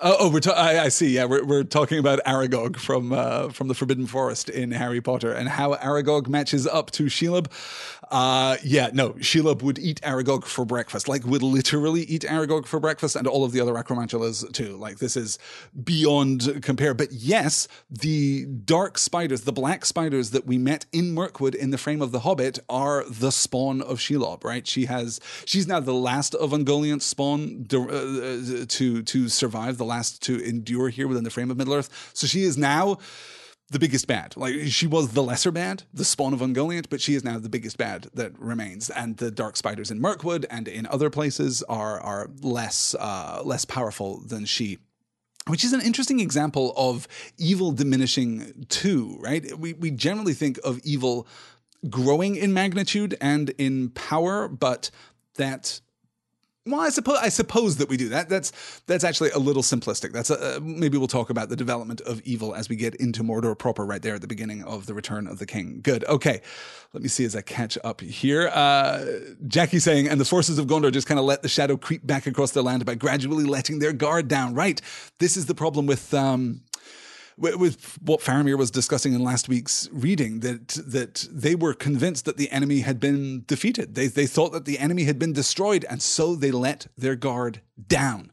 Oh, 0.00 0.16
oh 0.20 0.30
we're 0.30 0.38
ta- 0.38 0.52
I, 0.52 0.84
I, 0.84 0.88
see. 0.90 1.08
Yeah, 1.08 1.24
we're, 1.24 1.44
we're 1.44 1.64
talking 1.64 1.98
about 1.98 2.20
Aragog 2.24 2.76
from 2.76 3.12
uh, 3.12 3.48
from 3.48 3.66
the 3.66 3.74
Forbidden 3.74 4.06
Forest 4.06 4.48
in 4.48 4.70
Harry 4.70 5.00
Potter 5.00 5.32
and 5.32 5.48
how 5.48 5.74
Aragog 5.74 6.28
matches 6.28 6.68
up 6.68 6.92
to 6.92 7.06
Shelob. 7.06 7.48
Uh, 8.10 8.56
yeah, 8.62 8.88
no, 8.92 9.10
Shelob 9.14 9.62
would 9.62 9.78
eat 9.78 10.00
Aragog 10.00 10.44
for 10.44 10.64
breakfast, 10.64 11.08
like 11.08 11.24
would 11.26 11.42
literally 11.42 12.02
eat 12.02 12.22
Aragog 12.22 12.66
for 12.66 12.80
breakfast, 12.80 13.16
and 13.16 13.26
all 13.26 13.44
of 13.44 13.52
the 13.52 13.60
other 13.60 13.74
Acromantulas 13.74 14.50
too. 14.52 14.76
Like 14.76 14.98
this 14.98 15.16
is 15.16 15.38
beyond 15.84 16.62
compare. 16.62 16.94
But 16.94 17.12
yes, 17.12 17.68
the 17.90 18.46
dark 18.46 18.96
spiders, 18.96 19.42
the 19.42 19.52
black 19.52 19.84
spiders 19.84 20.30
that 20.30 20.46
we 20.46 20.56
met 20.56 20.86
in 20.92 21.14
Mirkwood 21.14 21.54
in 21.54 21.70
the 21.70 21.78
frame 21.78 22.00
of 22.00 22.12
the 22.12 22.20
Hobbit, 22.20 22.58
are 22.68 23.04
the 23.08 23.30
spawn 23.30 23.82
of 23.82 23.98
Shelob. 23.98 24.42
Right? 24.42 24.66
She 24.66 24.86
has 24.86 25.20
she's 25.44 25.66
now 25.66 25.80
the 25.80 25.92
last 25.92 26.34
of 26.34 26.50
Ungoliant 26.50 27.02
spawn 27.02 27.66
uh, 27.72 28.64
to, 28.66 29.02
to 29.02 29.28
survive 29.28 29.76
the 29.76 29.84
last 29.84 30.22
to 30.22 30.38
endure 30.42 30.88
here 30.88 31.08
within 31.08 31.24
the 31.24 31.30
frame 31.30 31.50
of 31.50 31.58
Middle 31.58 31.74
Earth. 31.74 32.10
So 32.14 32.26
she 32.26 32.42
is 32.44 32.56
now 32.56 32.98
the 33.70 33.78
biggest 33.78 34.06
bad. 34.06 34.36
Like 34.36 34.54
she 34.68 34.86
was 34.86 35.12
the 35.12 35.22
lesser 35.22 35.50
bad, 35.50 35.82
the 35.92 36.04
spawn 36.04 36.32
of 36.32 36.40
Ungoliant, 36.40 36.86
but 36.88 37.00
she 37.00 37.14
is 37.14 37.24
now 37.24 37.38
the 37.38 37.48
biggest 37.48 37.76
bad 37.76 38.08
that 38.14 38.38
remains. 38.38 38.90
And 38.90 39.16
the 39.18 39.30
dark 39.30 39.56
spiders 39.56 39.90
in 39.90 40.00
Mirkwood 40.00 40.46
and 40.50 40.68
in 40.68 40.86
other 40.86 41.10
places 41.10 41.62
are 41.64 42.00
are 42.00 42.30
less 42.40 42.94
uh, 42.98 43.42
less 43.44 43.64
powerful 43.64 44.20
than 44.20 44.44
she 44.44 44.78
which 45.46 45.64
is 45.64 45.72
an 45.72 45.80
interesting 45.80 46.20
example 46.20 46.74
of 46.76 47.08
evil 47.38 47.72
diminishing 47.72 48.66
too, 48.68 49.16
right? 49.20 49.58
We 49.58 49.72
we 49.72 49.90
generally 49.90 50.34
think 50.34 50.58
of 50.64 50.78
evil 50.84 51.26
growing 51.88 52.36
in 52.36 52.52
magnitude 52.52 53.16
and 53.20 53.50
in 53.50 53.90
power, 53.90 54.48
but 54.48 54.90
that 55.36 55.80
well, 56.70 56.80
I 56.80 56.90
suppose 56.90 57.18
I 57.20 57.28
suppose 57.28 57.76
that 57.76 57.88
we 57.88 57.96
do 57.96 58.08
that. 58.10 58.28
That's 58.28 58.52
that's 58.86 59.04
actually 59.04 59.30
a 59.30 59.38
little 59.38 59.62
simplistic. 59.62 60.12
That's 60.12 60.30
a, 60.30 60.56
uh, 60.56 60.60
maybe 60.60 60.98
we'll 60.98 61.08
talk 61.08 61.30
about 61.30 61.48
the 61.48 61.56
development 61.56 62.00
of 62.02 62.20
evil 62.22 62.54
as 62.54 62.68
we 62.68 62.76
get 62.76 62.94
into 62.96 63.22
Mordor 63.22 63.58
proper, 63.58 63.84
right 63.84 64.02
there 64.02 64.14
at 64.14 64.20
the 64.20 64.26
beginning 64.26 64.62
of 64.64 64.86
the 64.86 64.94
Return 64.94 65.26
of 65.26 65.38
the 65.38 65.46
King. 65.46 65.80
Good. 65.82 66.04
Okay, 66.04 66.40
let 66.92 67.02
me 67.02 67.08
see 67.08 67.24
as 67.24 67.34
I 67.34 67.40
catch 67.40 67.78
up 67.84 68.00
here. 68.00 68.48
Uh, 68.48 69.04
Jackie 69.46 69.78
saying, 69.78 70.08
and 70.08 70.20
the 70.20 70.24
forces 70.24 70.58
of 70.58 70.66
Gondor 70.66 70.92
just 70.92 71.06
kind 71.06 71.18
of 71.18 71.24
let 71.24 71.42
the 71.42 71.48
shadow 71.48 71.76
creep 71.76 72.06
back 72.06 72.26
across 72.26 72.52
their 72.52 72.62
land 72.62 72.84
by 72.84 72.94
gradually 72.94 73.44
letting 73.44 73.78
their 73.78 73.92
guard 73.92 74.28
down. 74.28 74.54
Right. 74.54 74.80
This 75.18 75.36
is 75.36 75.46
the 75.46 75.54
problem 75.54 75.86
with. 75.86 76.12
Um, 76.14 76.62
with 77.38 77.98
what 78.02 78.20
Faramir 78.20 78.58
was 78.58 78.70
discussing 78.70 79.14
in 79.14 79.22
last 79.22 79.48
week's 79.48 79.88
reading 79.92 80.40
that 80.40 80.68
that 80.68 81.28
they 81.30 81.54
were 81.54 81.74
convinced 81.74 82.24
that 82.24 82.36
the 82.36 82.50
enemy 82.50 82.80
had 82.80 82.98
been 83.00 83.44
defeated. 83.46 83.94
They 83.94 84.06
they 84.08 84.26
thought 84.26 84.52
that 84.52 84.64
the 84.64 84.78
enemy 84.78 85.04
had 85.04 85.18
been 85.18 85.32
destroyed, 85.32 85.84
and 85.88 86.02
so 86.02 86.34
they 86.34 86.50
let 86.50 86.88
their 86.96 87.16
guard 87.16 87.60
down. 87.86 88.32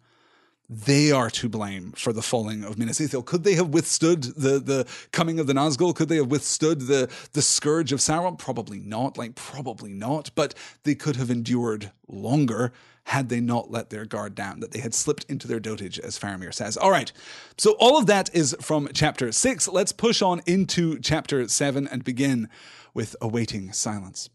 They 0.67 1.11
are 1.11 1.29
to 1.29 1.47
blame 1.47 1.91
for 1.91 2.11
the 2.11 2.23
falling 2.23 2.63
of 2.63 2.79
Minas 2.79 2.99
Ithil. 2.99 3.23
Could 3.23 3.43
they 3.43 3.53
have 3.53 3.69
withstood 3.69 4.23
the 4.23 4.59
the 4.59 4.87
coming 5.11 5.39
of 5.39 5.45
the 5.45 5.53
Nazgul? 5.53 5.95
Could 5.95 6.09
they 6.09 6.15
have 6.17 6.31
withstood 6.31 6.81
the 6.81 7.09
the 7.33 7.43
scourge 7.43 7.91
of 7.91 7.99
Sauron? 7.99 8.39
Probably 8.39 8.79
not. 8.79 9.17
Like 9.17 9.35
probably 9.35 9.93
not. 9.93 10.31
But 10.33 10.55
they 10.83 10.95
could 10.95 11.17
have 11.17 11.29
endured 11.29 11.91
longer 12.07 12.73
had 13.05 13.29
they 13.29 13.39
not 13.39 13.69
let 13.69 13.91
their 13.91 14.05
guard 14.05 14.33
down, 14.33 14.59
that 14.59 14.71
they 14.71 14.79
had 14.79 14.93
slipped 14.93 15.25
into 15.25 15.47
their 15.47 15.59
dotage, 15.59 15.99
as 15.99 16.17
Faramir 16.17 16.53
says. 16.53 16.75
All 16.75 16.89
right, 16.89 17.11
so 17.57 17.75
all 17.79 17.97
of 17.97 18.07
that 18.07 18.33
is 18.33 18.55
from 18.59 18.89
chapter 18.93 19.31
six. 19.31 19.67
Let's 19.67 19.91
push 19.91 20.21
on 20.21 20.41
into 20.47 20.99
chapter 20.99 21.47
seven 21.47 21.87
and 21.87 22.03
begin 22.03 22.49
with 22.93 23.15
awaiting 23.21 23.71
silence. 23.71 24.29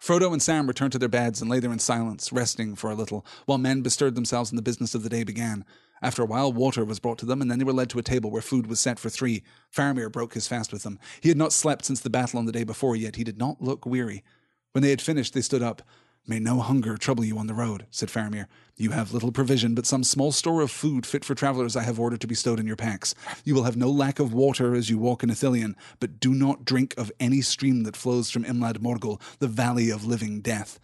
Frodo 0.00 0.32
and 0.32 0.40
Sam 0.40 0.68
returned 0.68 0.92
to 0.92 0.98
their 0.98 1.08
beds 1.08 1.42
and 1.42 1.50
lay 1.50 1.58
there 1.58 1.72
in 1.72 1.80
silence, 1.80 2.32
resting 2.32 2.76
for 2.76 2.90
a 2.90 2.94
little, 2.94 3.26
while 3.46 3.58
men 3.58 3.82
bestirred 3.82 4.14
themselves 4.14 4.50
and 4.50 4.58
the 4.58 4.62
business 4.62 4.94
of 4.94 5.02
the 5.02 5.08
day 5.08 5.24
began. 5.24 5.64
After 6.00 6.22
a 6.22 6.26
while, 6.26 6.52
water 6.52 6.84
was 6.84 7.00
brought 7.00 7.18
to 7.18 7.26
them, 7.26 7.42
and 7.42 7.50
then 7.50 7.58
they 7.58 7.64
were 7.64 7.72
led 7.72 7.90
to 7.90 7.98
a 7.98 8.04
table 8.04 8.30
where 8.30 8.40
food 8.40 8.68
was 8.68 8.78
set 8.78 9.00
for 9.00 9.10
three. 9.10 9.42
Faramir 9.74 10.12
broke 10.12 10.34
his 10.34 10.46
fast 10.46 10.72
with 10.72 10.84
them. 10.84 11.00
He 11.20 11.28
had 11.28 11.36
not 11.36 11.52
slept 11.52 11.84
since 11.84 11.98
the 11.98 12.08
battle 12.08 12.38
on 12.38 12.46
the 12.46 12.52
day 12.52 12.62
before, 12.62 12.94
yet 12.94 13.16
he 13.16 13.24
did 13.24 13.36
not 13.36 13.60
look 13.60 13.84
weary. 13.84 14.22
When 14.70 14.82
they 14.82 14.90
had 14.90 15.02
finished, 15.02 15.34
they 15.34 15.40
stood 15.40 15.62
up. 15.62 15.82
May 16.28 16.38
no 16.38 16.60
hunger 16.60 16.98
trouble 16.98 17.24
you 17.24 17.38
on 17.38 17.46
the 17.46 17.54
road, 17.54 17.86
said 17.90 18.10
Faramir. 18.10 18.48
You 18.76 18.90
have 18.90 19.14
little 19.14 19.32
provision, 19.32 19.74
but 19.74 19.86
some 19.86 20.04
small 20.04 20.30
store 20.30 20.60
of 20.60 20.70
food 20.70 21.06
fit 21.06 21.24
for 21.24 21.34
travelers 21.34 21.74
I 21.74 21.84
have 21.84 21.98
ordered 21.98 22.20
to 22.20 22.26
be 22.26 22.34
stowed 22.34 22.60
in 22.60 22.66
your 22.66 22.76
packs. 22.76 23.14
You 23.44 23.54
will 23.54 23.62
have 23.64 23.78
no 23.78 23.88
lack 23.88 24.18
of 24.18 24.34
water 24.34 24.74
as 24.74 24.90
you 24.90 24.98
walk 24.98 25.22
in 25.22 25.30
Ithilien, 25.30 25.74
but 26.00 26.20
do 26.20 26.34
not 26.34 26.66
drink 26.66 26.92
of 26.98 27.10
any 27.18 27.40
stream 27.40 27.84
that 27.84 27.96
flows 27.96 28.30
from 28.30 28.44
Imlad 28.44 28.76
Morgul, 28.78 29.22
the 29.38 29.48
valley 29.48 29.88
of 29.88 30.04
living 30.04 30.42
death. 30.42 30.78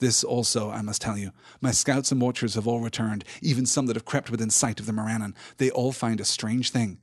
This 0.00 0.24
also 0.24 0.70
I 0.70 0.80
must 0.80 1.02
tell 1.02 1.18
you. 1.18 1.32
My 1.60 1.70
scouts 1.70 2.10
and 2.10 2.20
watchers 2.20 2.54
have 2.54 2.66
all 2.66 2.80
returned, 2.80 3.24
even 3.42 3.66
some 3.66 3.86
that 3.86 3.96
have 3.96 4.06
crept 4.06 4.30
within 4.30 4.48
sight 4.48 4.80
of 4.80 4.86
the 4.86 4.92
Morannon. 4.92 5.34
They 5.58 5.70
all 5.70 5.92
find 5.92 6.18
a 6.18 6.24
strange 6.24 6.70
thing. 6.70 6.98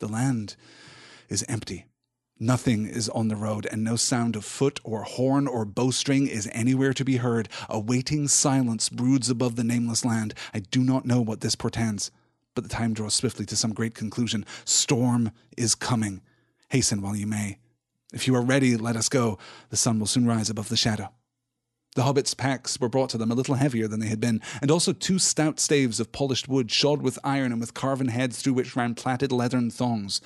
The 0.00 0.08
land 0.08 0.56
is 1.28 1.44
empty. 1.48 1.86
Nothing 2.40 2.86
is 2.86 3.08
on 3.08 3.26
the 3.26 3.34
road, 3.34 3.66
and 3.70 3.82
no 3.82 3.96
sound 3.96 4.36
of 4.36 4.44
foot 4.44 4.78
or 4.84 5.02
horn 5.02 5.48
or 5.48 5.64
bowstring 5.64 6.28
is 6.28 6.48
anywhere 6.52 6.92
to 6.92 7.04
be 7.04 7.16
heard. 7.16 7.48
A 7.68 7.80
waiting 7.80 8.28
silence 8.28 8.88
broods 8.88 9.28
above 9.28 9.56
the 9.56 9.64
nameless 9.64 10.04
land. 10.04 10.34
I 10.54 10.60
do 10.60 10.84
not 10.84 11.04
know 11.04 11.20
what 11.20 11.40
this 11.40 11.56
portends, 11.56 12.12
but 12.54 12.62
the 12.62 12.70
time 12.70 12.94
draws 12.94 13.14
swiftly 13.14 13.44
to 13.46 13.56
some 13.56 13.72
great 13.72 13.96
conclusion. 13.96 14.46
Storm 14.64 15.32
is 15.56 15.74
coming. 15.74 16.20
Hasten 16.68 17.02
while 17.02 17.16
you 17.16 17.26
may. 17.26 17.58
If 18.12 18.28
you 18.28 18.36
are 18.36 18.42
ready, 18.42 18.76
let 18.76 18.94
us 18.94 19.08
go. 19.08 19.36
The 19.70 19.76
sun 19.76 19.98
will 19.98 20.06
soon 20.06 20.26
rise 20.26 20.48
above 20.48 20.68
the 20.68 20.76
shadow. 20.76 21.12
The 21.96 22.02
hobbits' 22.02 22.36
packs 22.36 22.78
were 22.80 22.88
brought 22.88 23.10
to 23.10 23.18
them 23.18 23.32
a 23.32 23.34
little 23.34 23.56
heavier 23.56 23.88
than 23.88 23.98
they 23.98 24.06
had 24.06 24.20
been, 24.20 24.40
and 24.62 24.70
also 24.70 24.92
two 24.92 25.18
stout 25.18 25.58
staves 25.58 25.98
of 25.98 26.12
polished 26.12 26.46
wood, 26.46 26.70
shod 26.70 27.02
with 27.02 27.18
iron 27.24 27.50
and 27.50 27.60
with 27.60 27.74
carven 27.74 28.08
heads 28.08 28.40
through 28.40 28.52
which 28.52 28.76
ran 28.76 28.94
plaited 28.94 29.32
leathern 29.32 29.70
thongs. 29.70 30.20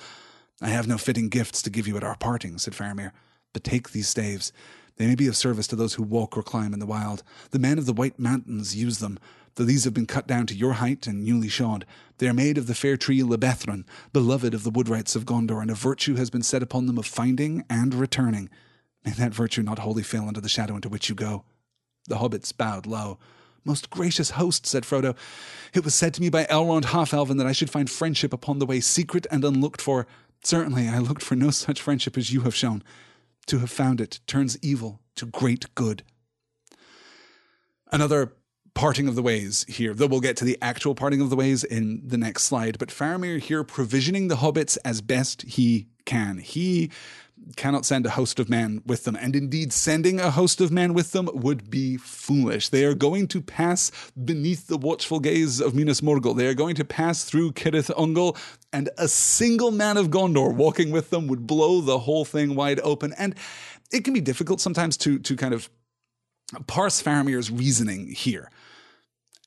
I 0.61 0.69
have 0.69 0.87
no 0.87 0.97
fitting 0.97 1.29
gifts 1.29 1.61
to 1.63 1.69
give 1.69 1.87
you 1.87 1.97
at 1.97 2.03
our 2.03 2.15
parting, 2.15 2.57
said 2.57 2.73
Faramir, 2.73 3.11
but 3.53 3.63
take 3.63 3.91
these 3.91 4.07
staves. 4.07 4.53
They 4.97 5.07
may 5.07 5.15
be 5.15 5.27
of 5.27 5.35
service 5.35 5.67
to 5.67 5.75
those 5.75 5.95
who 5.95 6.03
walk 6.03 6.37
or 6.37 6.43
climb 6.43 6.73
in 6.73 6.79
the 6.79 6.85
wild. 6.85 7.23
The 7.51 7.59
men 7.59 7.77
of 7.77 7.85
the 7.85 7.93
White 7.93 8.19
Mountains 8.19 8.75
use 8.75 8.99
them, 8.99 9.17
though 9.55 9.63
these 9.63 9.83
have 9.83 9.93
been 9.93 10.05
cut 10.05 10.27
down 10.27 10.45
to 10.47 10.55
your 10.55 10.73
height 10.73 11.07
and 11.07 11.23
newly 11.23 11.49
shod. 11.49 11.85
They 12.19 12.27
are 12.27 12.33
made 12.33 12.57
of 12.57 12.67
the 12.67 12.75
fair 12.75 12.97
tree 12.97 13.21
Lebethron, 13.21 13.85
beloved 14.11 14.53
of 14.53 14.63
the 14.63 14.71
woodwrights 14.71 15.15
of 15.15 15.25
Gondor, 15.25 15.61
and 15.61 15.71
a 15.71 15.75
virtue 15.75 16.15
has 16.15 16.29
been 16.29 16.43
set 16.43 16.63
upon 16.63 16.85
them 16.85 16.97
of 16.97 17.05
finding 17.05 17.63
and 17.69 17.93
returning. 17.93 18.49
May 19.03 19.11
that 19.11 19.33
virtue 19.33 19.63
not 19.63 19.79
wholly 19.79 20.03
fail 20.03 20.27
under 20.27 20.41
the 20.41 20.49
shadow 20.49 20.75
into 20.75 20.89
which 20.89 21.09
you 21.09 21.15
go. 21.15 21.43
The 22.07 22.17
hobbits 22.17 22.55
bowed 22.55 22.85
low. 22.85 23.17
Most 23.65 23.89
gracious 23.89 24.31
host, 24.31 24.65
said 24.65 24.83
Frodo, 24.83 25.15
it 25.73 25.85
was 25.85 25.95
said 25.95 26.13
to 26.15 26.21
me 26.21 26.29
by 26.29 26.43
Elrond 26.45 26.85
Half-Elven 26.85 27.37
that 27.37 27.47
I 27.47 27.53
should 27.53 27.69
find 27.69 27.89
friendship 27.89 28.33
upon 28.33 28.59
the 28.59 28.65
way, 28.65 28.79
secret 28.81 29.25
and 29.31 29.45
unlooked 29.45 29.81
for. 29.81 30.05
Certainly, 30.43 30.89
I 30.89 30.99
looked 30.99 31.23
for 31.23 31.35
no 31.35 31.49
such 31.49 31.81
friendship 31.81 32.17
as 32.17 32.33
you 32.33 32.41
have 32.41 32.55
shown. 32.55 32.83
To 33.47 33.59
have 33.59 33.69
found 33.69 33.99
it 33.99 34.19
turns 34.25 34.57
evil 34.61 35.01
to 35.15 35.25
great 35.25 35.73
good. 35.75 36.03
Another 37.91 38.33
parting 38.73 39.07
of 39.07 39.15
the 39.15 39.21
ways 39.21 39.65
here, 39.67 39.93
though 39.93 40.07
we'll 40.07 40.19
get 40.19 40.37
to 40.37 40.45
the 40.45 40.57
actual 40.61 40.95
parting 40.95 41.21
of 41.21 41.29
the 41.29 41.35
ways 41.35 41.63
in 41.63 42.01
the 42.05 42.17
next 42.17 42.43
slide. 42.43 42.79
But 42.79 42.89
Faramir 42.89 43.39
here 43.39 43.63
provisioning 43.63 44.29
the 44.29 44.37
hobbits 44.37 44.77
as 44.83 45.01
best 45.01 45.43
he 45.43 45.87
can. 46.05 46.37
He 46.37 46.89
cannot 47.55 47.85
send 47.85 48.05
a 48.05 48.11
host 48.11 48.39
of 48.39 48.49
men 48.49 48.81
with 48.85 49.03
them, 49.03 49.15
and 49.15 49.35
indeed, 49.35 49.73
sending 49.73 50.19
a 50.19 50.31
host 50.31 50.61
of 50.61 50.71
men 50.71 50.93
with 50.93 51.11
them 51.11 51.29
would 51.33 51.69
be 51.69 51.97
foolish. 51.97 52.69
They 52.69 52.85
are 52.85 52.93
going 52.93 53.27
to 53.29 53.41
pass 53.41 53.91
beneath 54.23 54.67
the 54.67 54.77
watchful 54.77 55.19
gaze 55.19 55.59
of 55.59 55.75
Minas 55.75 56.01
Morgul. 56.01 56.35
They 56.35 56.47
are 56.47 56.53
going 56.53 56.75
to 56.75 56.85
pass 56.85 57.23
through 57.23 57.51
Cirith 57.53 57.93
Ungol, 57.95 58.37
and 58.71 58.89
a 58.97 59.07
single 59.07 59.71
man 59.71 59.97
of 59.97 60.09
Gondor 60.09 60.53
walking 60.53 60.91
with 60.91 61.09
them 61.09 61.27
would 61.27 61.45
blow 61.47 61.81
the 61.81 61.99
whole 61.99 62.25
thing 62.25 62.55
wide 62.55 62.79
open. 62.83 63.13
And 63.17 63.35
it 63.91 64.03
can 64.03 64.13
be 64.13 64.21
difficult 64.21 64.59
sometimes 64.59 64.97
to 64.97 65.19
to 65.19 65.35
kind 65.35 65.53
of 65.53 65.69
parse 66.67 67.01
Faramir's 67.01 67.51
reasoning 67.51 68.07
here. 68.07 68.49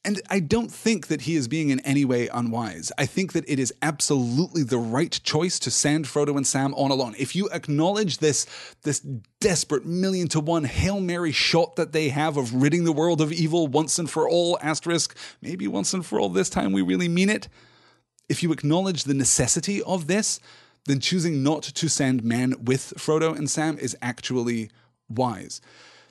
And 0.06 0.22
I 0.30 0.38
don't 0.38 0.70
think 0.70 1.08
that 1.08 1.22
he 1.22 1.34
is 1.34 1.48
being 1.48 1.70
in 1.70 1.80
any 1.80 2.04
way 2.04 2.28
unwise. 2.28 2.92
I 2.96 3.06
think 3.06 3.32
that 3.32 3.44
it 3.48 3.58
is 3.58 3.74
absolutely 3.82 4.62
the 4.62 4.78
right 4.78 5.18
choice 5.24 5.58
to 5.58 5.70
send 5.70 6.04
Frodo 6.04 6.36
and 6.36 6.46
Sam 6.46 6.74
on 6.74 6.92
alone. 6.92 7.16
If 7.18 7.34
you 7.34 7.48
acknowledge 7.48 8.18
this, 8.18 8.46
this 8.84 9.00
desperate 9.00 9.84
million 9.84 10.28
to 10.28 10.38
one 10.38 10.62
Hail 10.62 11.00
Mary 11.00 11.32
shot 11.32 11.74
that 11.74 11.90
they 11.90 12.10
have 12.10 12.36
of 12.36 12.54
ridding 12.54 12.84
the 12.84 12.92
world 12.92 13.20
of 13.20 13.32
evil 13.32 13.66
once 13.66 13.98
and 13.98 14.08
for 14.08 14.28
all, 14.28 14.56
asterisk, 14.62 15.16
maybe 15.42 15.66
once 15.66 15.92
and 15.92 16.06
for 16.06 16.20
all 16.20 16.28
this 16.28 16.50
time 16.50 16.70
we 16.70 16.82
really 16.82 17.08
mean 17.08 17.28
it. 17.28 17.48
If 18.28 18.44
you 18.44 18.52
acknowledge 18.52 19.04
the 19.04 19.14
necessity 19.14 19.82
of 19.82 20.06
this, 20.06 20.38
then 20.84 21.00
choosing 21.00 21.42
not 21.42 21.64
to 21.64 21.88
send 21.88 22.22
men 22.22 22.54
with 22.62 22.94
Frodo 22.96 23.36
and 23.36 23.50
Sam 23.50 23.76
is 23.76 23.96
actually 24.00 24.70
wise 25.08 25.60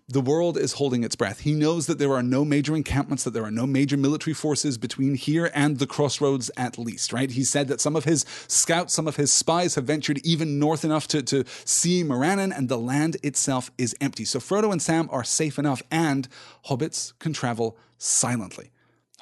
the 0.08 0.22
world 0.22 0.56
is 0.56 0.74
holding 0.74 1.03
its 1.03 1.16
breath. 1.16 1.39
He 1.39 1.53
knows 1.53 1.88
that 1.88 1.97
there 1.97 2.14
are 2.14 2.22
no 2.22 2.45
major 2.45 2.76
encampments, 2.76 3.24
that 3.24 3.32
there 3.32 3.43
are 3.43 3.51
no 3.51 3.66
major 3.66 3.97
military 3.97 4.36
forces 4.36 4.78
between 4.78 5.16
here 5.16 5.49
and 5.53 5.80
the 5.80 5.88
crossroads, 5.88 6.51
at 6.56 6.78
least, 6.78 7.12
right? 7.12 7.32
He 7.32 7.43
said 7.43 7.68
that 7.70 7.82
some 7.82 7.95
of 7.95 8.03
his 8.03 8.24
scouts, 8.47 8.93
some 8.93 9.08
of 9.08 9.16
his 9.16 9.34
spies 9.34 9.74
have 9.76 9.86
ventured 9.86 10.20
even 10.24 10.60
north 10.60 10.86
enough 10.86 11.08
to, 11.08 11.24
to 11.24 11.43
see 11.64 12.03
Morannon, 12.03 12.51
and 12.51 12.70
the 12.70 12.78
land 12.78 13.18
itself 13.24 13.72
is 13.80 13.95
empty. 13.99 14.26
So 14.26 14.39
Frodo 14.39 14.72
and 14.72 14.82
Sam 14.82 15.10
are 15.12 15.24
safe 15.24 15.58
enough, 15.58 15.82
and 15.89 16.28
hobbits 16.68 17.18
can 17.18 17.34
travel 17.34 17.76
silently. 17.97 18.72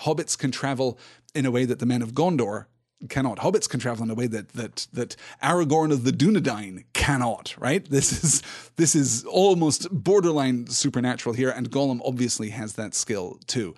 Hobbits 0.02 0.38
can 0.38 0.52
travel 0.52 1.00
in 1.34 1.46
a 1.46 1.52
way 1.52 1.64
that 1.64 1.80
the 1.80 1.86
men 1.86 2.02
of 2.02 2.14
Gondor 2.14 2.66
cannot. 3.10 3.39
Hobbits 3.39 3.70
can 3.70 3.80
travel 3.80 4.04
in 4.04 4.10
a 4.10 4.16
way 4.16 4.28
that 4.28 4.49
that 4.49 4.88
that 4.93 5.16
Aragorn 5.41 5.91
of 5.91 6.04
the 6.04 6.12
Dunedain 6.12 6.84
cannot. 6.93 7.56
Right? 7.58 7.89
This 7.89 8.24
is 8.24 8.41
this 8.76 8.95
is 8.95 9.26
almost 9.26 9.88
borderline 9.91 10.68
supernatural 10.68 11.36
here, 11.36 11.49
and 11.49 11.70
Gollum 11.70 12.01
obviously 12.04 12.49
has 12.49 12.74
that 12.74 12.93
skill 12.93 13.39
too. 13.47 13.76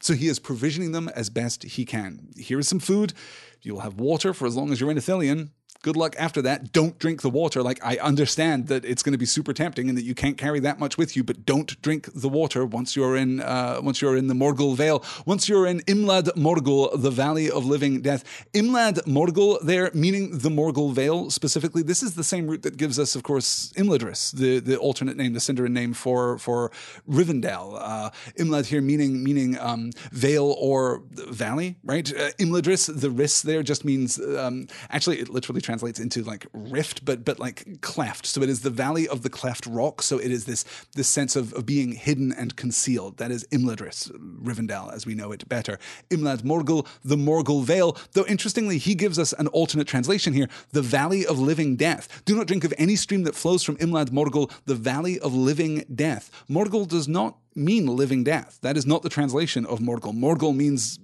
So 0.00 0.14
he 0.14 0.28
is 0.28 0.38
provisioning 0.38 0.92
them 0.92 1.08
as 1.16 1.30
best 1.30 1.62
he 1.62 1.84
can. 1.84 2.28
Here 2.36 2.58
is 2.58 2.68
some 2.68 2.80
food. 2.80 3.14
You'll 3.62 3.80
have 3.80 3.94
water 3.94 4.34
for 4.34 4.46
as 4.46 4.54
long 4.54 4.70
as 4.70 4.80
you're 4.80 4.90
in 4.90 4.98
Ithilien 4.98 5.50
good 5.84 5.96
luck 5.98 6.16
after 6.18 6.40
that. 6.40 6.72
Don't 6.72 6.98
drink 6.98 7.20
the 7.20 7.28
water. 7.28 7.62
Like, 7.62 7.78
I 7.84 7.98
understand 7.98 8.68
that 8.68 8.86
it's 8.86 9.02
going 9.02 9.12
to 9.12 9.18
be 9.18 9.26
super 9.26 9.52
tempting 9.52 9.90
and 9.90 9.98
that 9.98 10.04
you 10.04 10.14
can't 10.14 10.38
carry 10.38 10.58
that 10.60 10.80
much 10.80 10.96
with 10.96 11.14
you, 11.14 11.22
but 11.22 11.44
don't 11.44 11.80
drink 11.82 12.08
the 12.14 12.30
water 12.30 12.64
once 12.64 12.96
you're 12.96 13.16
in, 13.16 13.40
uh, 13.40 13.80
once 13.82 14.00
you're 14.00 14.16
in 14.16 14.26
the 14.26 14.34
Morgul 14.34 14.74
Vale. 14.74 15.04
Once 15.26 15.46
you're 15.46 15.66
in 15.66 15.80
Imlad 15.80 16.28
Morgul, 16.36 16.90
the 17.00 17.10
Valley 17.10 17.50
of 17.50 17.66
Living 17.66 18.00
Death. 18.00 18.24
Imlad 18.54 19.04
Morgul 19.04 19.60
there, 19.60 19.90
meaning 19.92 20.38
the 20.38 20.48
Morgul 20.48 20.90
Vale 20.90 21.28
specifically. 21.28 21.82
This 21.82 22.02
is 22.02 22.14
the 22.14 22.24
same 22.24 22.46
root 22.46 22.62
that 22.62 22.78
gives 22.78 22.98
us, 22.98 23.14
of 23.14 23.22
course, 23.22 23.70
Imladris, 23.76 24.32
the, 24.32 24.60
the 24.60 24.78
alternate 24.78 25.18
name, 25.18 25.34
the 25.34 25.38
Sindarin 25.38 25.72
name 25.72 25.92
for, 25.92 26.38
for 26.38 26.72
Rivendell. 27.06 27.76
Uh, 27.78 28.08
Imlad 28.38 28.64
here 28.64 28.80
meaning, 28.80 29.22
meaning, 29.22 29.58
um, 29.58 29.90
vale 30.12 30.56
or 30.58 31.02
valley, 31.12 31.76
right? 31.84 32.10
Uh, 32.10 32.30
Imladris, 32.38 32.88
the 33.02 33.10
ris 33.10 33.42
there 33.42 33.62
just 33.62 33.84
means, 33.84 34.18
um, 34.18 34.66
actually, 34.88 35.18
it 35.20 35.28
literally 35.28 35.60
translates 35.60 35.73
translates 35.74 35.98
into 35.98 36.22
like 36.22 36.46
rift, 36.52 37.04
but 37.04 37.24
but 37.24 37.40
like 37.40 37.80
cleft. 37.80 38.26
So 38.26 38.42
it 38.42 38.48
is 38.48 38.60
the 38.60 38.70
valley 38.70 39.08
of 39.08 39.22
the 39.22 39.30
cleft 39.30 39.66
rock. 39.66 40.02
So 40.02 40.18
it 40.18 40.30
is 40.30 40.44
this 40.44 40.64
this 40.94 41.08
sense 41.08 41.34
of, 41.34 41.52
of 41.54 41.66
being 41.66 41.92
hidden 41.92 42.32
and 42.32 42.54
concealed. 42.54 43.16
That 43.16 43.32
is 43.32 43.44
Imladris, 43.50 44.08
uh, 44.08 44.18
Rivendell, 44.48 44.92
as 44.92 45.04
we 45.04 45.14
know 45.14 45.32
it 45.32 45.48
better. 45.48 45.78
Imlad 46.10 46.42
Morgul, 46.42 46.86
the 47.04 47.16
Morgul 47.16 47.64
Vale. 47.64 47.96
Though 48.12 48.26
interestingly, 48.26 48.78
he 48.78 48.94
gives 48.94 49.18
us 49.18 49.32
an 49.32 49.48
alternate 49.48 49.88
translation 49.88 50.32
here: 50.32 50.48
the 50.70 50.82
Valley 50.82 51.26
of 51.26 51.40
Living 51.40 51.74
Death. 51.76 52.22
Do 52.24 52.36
not 52.36 52.46
drink 52.46 52.62
of 52.62 52.72
any 52.78 52.94
stream 52.94 53.24
that 53.24 53.34
flows 53.34 53.64
from 53.64 53.76
Imlad 53.78 54.10
Morgul, 54.10 54.52
the 54.66 54.76
Valley 54.76 55.18
of 55.18 55.34
Living 55.34 55.84
Death. 55.92 56.30
Morgul 56.48 56.86
does 56.86 57.08
not 57.08 57.38
mean 57.56 57.86
living 57.86 58.24
death. 58.24 58.58
That 58.62 58.76
is 58.76 58.86
not 58.86 59.02
the 59.02 59.08
translation 59.08 59.64
of 59.66 59.78
Morgul. 59.78 60.12
Morgul 60.12 60.54
means 60.54 60.98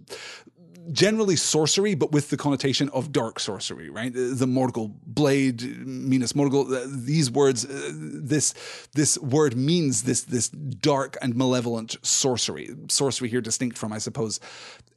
generally 0.93 1.37
sorcery, 1.37 1.95
but 1.95 2.13
with 2.13 2.31
the 2.31 2.37
connotation 2.37 2.89
of 2.91 3.13
dark 3.13 3.41
sorcery, 3.41 3.91
right? 3.91 4.13
The 4.13 4.47
Morgul 4.47 4.93
blade, 5.07 5.63
Minas 5.87 6.33
Morgul. 6.33 6.67
These 7.05 7.31
words, 7.31 7.65
uh, 7.65 7.91
this 7.95 8.55
this 8.95 9.19
word 9.19 9.57
means 9.57 10.03
this 10.03 10.23
this 10.23 10.49
dark 10.49 11.17
and 11.23 11.35
malevolent 11.37 11.97
sorcery. 12.03 12.71
Sorcery 12.89 13.29
here, 13.29 13.41
distinct 13.41 13.79
from, 13.79 13.93
I 13.93 13.99
suppose, 13.99 14.41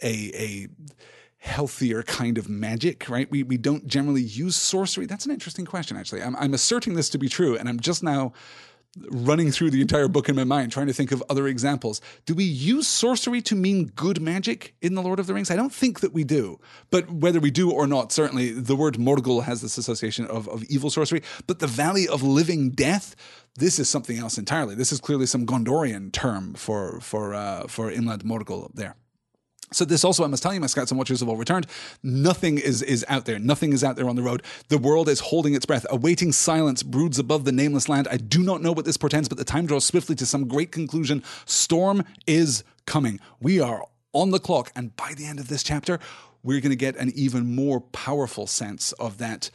a 0.01 0.31
a 0.33 0.67
healthier 1.37 2.03
kind 2.03 2.37
of 2.37 2.47
magic, 2.47 3.09
right? 3.09 3.29
We 3.29 3.43
we 3.43 3.57
don't 3.57 3.85
generally 3.87 4.23
use 4.23 4.55
sorcery. 4.55 5.05
That's 5.05 5.25
an 5.25 5.31
interesting 5.31 5.65
question, 5.65 5.97
actually. 5.97 6.21
I'm, 6.21 6.35
I'm 6.37 6.53
asserting 6.53 6.93
this 6.95 7.09
to 7.09 7.17
be 7.17 7.29
true, 7.29 7.57
and 7.57 7.67
I'm 7.67 7.79
just 7.79 8.03
now 8.03 8.33
running 9.09 9.51
through 9.51 9.71
the 9.71 9.81
entire 9.81 10.07
book 10.07 10.29
in 10.29 10.35
my 10.35 10.43
mind, 10.43 10.71
trying 10.71 10.87
to 10.87 10.93
think 10.93 11.11
of 11.11 11.23
other 11.29 11.47
examples. 11.47 12.01
Do 12.25 12.35
we 12.35 12.43
use 12.43 12.87
sorcery 12.87 13.41
to 13.43 13.55
mean 13.55 13.91
good 13.95 14.21
magic 14.21 14.75
in 14.81 14.95
The 14.95 15.01
Lord 15.01 15.19
of 15.19 15.27
the 15.27 15.33
Rings? 15.33 15.49
I 15.49 15.55
don't 15.55 15.73
think 15.73 16.01
that 16.01 16.13
we 16.13 16.23
do. 16.23 16.59
But 16.91 17.09
whether 17.09 17.39
we 17.39 17.51
do 17.51 17.71
or 17.71 17.87
not, 17.87 18.11
certainly 18.11 18.51
the 18.51 18.75
word 18.75 18.95
Morgul 18.95 19.43
has 19.43 19.61
this 19.61 19.77
association 19.77 20.25
of, 20.27 20.47
of 20.47 20.63
evil 20.65 20.89
sorcery. 20.89 21.23
But 21.47 21.59
the 21.59 21.67
Valley 21.67 22.07
of 22.07 22.21
Living 22.21 22.69
Death, 22.69 23.15
this 23.55 23.79
is 23.79 23.89
something 23.89 24.17
else 24.17 24.37
entirely. 24.37 24.75
This 24.75 24.91
is 24.91 24.99
clearly 24.99 25.25
some 25.25 25.45
Gondorian 25.45 26.11
term 26.11 26.53
for 26.53 26.99
for 26.99 27.33
uh, 27.33 27.67
for 27.67 27.91
Imlad 27.91 28.23
Morgul 28.23 28.73
there. 28.73 28.95
So 29.73 29.85
this 29.85 30.03
also, 30.03 30.23
I 30.23 30.27
must 30.27 30.43
tell 30.43 30.53
you, 30.53 30.59
my 30.59 30.67
scouts 30.67 30.91
and 30.91 30.97
watchers 30.97 31.19
have 31.19 31.29
all 31.29 31.37
returned. 31.37 31.67
Nothing 32.01 32.57
is 32.57 32.81
is 32.81 33.05
out 33.09 33.25
there. 33.25 33.39
Nothing 33.39 33.73
is 33.73 33.83
out 33.83 33.95
there 33.95 34.09
on 34.09 34.15
the 34.15 34.21
road. 34.21 34.43
The 34.69 34.77
world 34.77 35.09
is 35.09 35.19
holding 35.19 35.53
its 35.53 35.65
breath. 35.65 35.85
A 35.89 35.95
waiting 35.95 36.31
silence 36.31 36.83
broods 36.83 37.19
above 37.19 37.45
the 37.45 37.51
nameless 37.51 37.89
land. 37.89 38.07
I 38.09 38.17
do 38.17 38.43
not 38.43 38.61
know 38.61 38.71
what 38.71 38.85
this 38.85 38.97
portends, 38.97 39.29
but 39.29 39.37
the 39.37 39.43
time 39.43 39.65
draws 39.65 39.85
swiftly 39.85 40.15
to 40.15 40.25
some 40.25 40.47
great 40.47 40.71
conclusion. 40.71 41.23
Storm 41.45 42.03
is 42.27 42.63
coming. 42.85 43.19
We 43.39 43.59
are 43.59 43.85
on 44.13 44.31
the 44.31 44.39
clock, 44.39 44.71
and 44.75 44.95
by 44.95 45.13
the 45.15 45.25
end 45.25 45.39
of 45.39 45.47
this 45.47 45.63
chapter, 45.63 45.99
we're 46.43 46.61
going 46.61 46.71
to 46.71 46.75
get 46.75 46.95
an 46.97 47.11
even 47.15 47.55
more 47.55 47.79
powerful 47.79 48.47
sense 48.47 48.91
of 48.93 49.17
that 49.17 49.49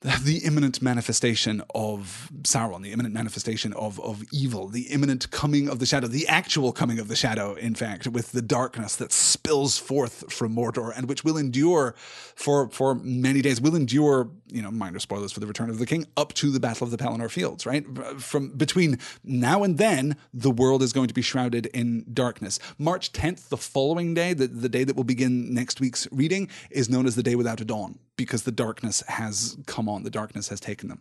the 0.00 0.42
imminent 0.44 0.80
manifestation 0.80 1.60
of 1.74 2.30
Sauron, 2.42 2.82
the 2.82 2.92
imminent 2.92 3.12
manifestation 3.12 3.72
of, 3.72 3.98
of 4.00 4.22
evil, 4.32 4.68
the 4.68 4.82
imminent 4.82 5.28
coming 5.32 5.68
of 5.68 5.80
the 5.80 5.86
shadow, 5.86 6.06
the 6.06 6.28
actual 6.28 6.72
coming 6.72 7.00
of 7.00 7.08
the 7.08 7.16
shadow, 7.16 7.54
in 7.54 7.74
fact, 7.74 8.06
with 8.06 8.30
the 8.30 8.40
darkness 8.40 8.94
that 8.94 9.10
spills 9.10 9.76
forth 9.76 10.32
from 10.32 10.54
Mordor 10.54 10.96
and 10.96 11.08
which 11.08 11.24
will 11.24 11.36
endure 11.36 11.96
for, 12.36 12.70
for 12.70 12.94
many 12.94 13.42
days, 13.42 13.60
will 13.60 13.74
endure, 13.74 14.30
you 14.46 14.62
know, 14.62 14.70
minor 14.70 15.00
spoilers 15.00 15.32
for 15.32 15.40
the 15.40 15.48
return 15.48 15.68
of 15.68 15.80
the 15.80 15.86
king, 15.86 16.06
up 16.16 16.32
to 16.34 16.52
the 16.52 16.60
Battle 16.60 16.84
of 16.84 16.92
the 16.92 16.96
Pelennor 16.96 17.28
Fields, 17.28 17.66
right? 17.66 17.84
From 18.20 18.50
between 18.50 19.00
now 19.24 19.64
and 19.64 19.78
then, 19.78 20.14
the 20.32 20.52
world 20.52 20.80
is 20.80 20.92
going 20.92 21.08
to 21.08 21.14
be 21.14 21.22
shrouded 21.22 21.66
in 21.66 22.04
darkness. 22.12 22.60
March 22.78 23.12
10th, 23.12 23.48
the 23.48 23.56
following 23.56 24.14
day, 24.14 24.32
the, 24.32 24.46
the 24.46 24.68
day 24.68 24.84
that 24.84 24.94
will 24.94 25.02
begin 25.02 25.52
next 25.52 25.80
week's 25.80 26.06
reading, 26.12 26.48
is 26.70 26.88
known 26.88 27.04
as 27.04 27.16
the 27.16 27.22
Day 27.24 27.34
Without 27.34 27.60
a 27.60 27.64
Dawn 27.64 27.98
because 28.18 28.42
the 28.42 28.52
darkness 28.52 29.02
has 29.08 29.56
come 29.64 29.88
on, 29.88 30.02
the 30.02 30.10
darkness 30.10 30.48
has 30.48 30.60
taken 30.60 30.90
them. 30.90 31.00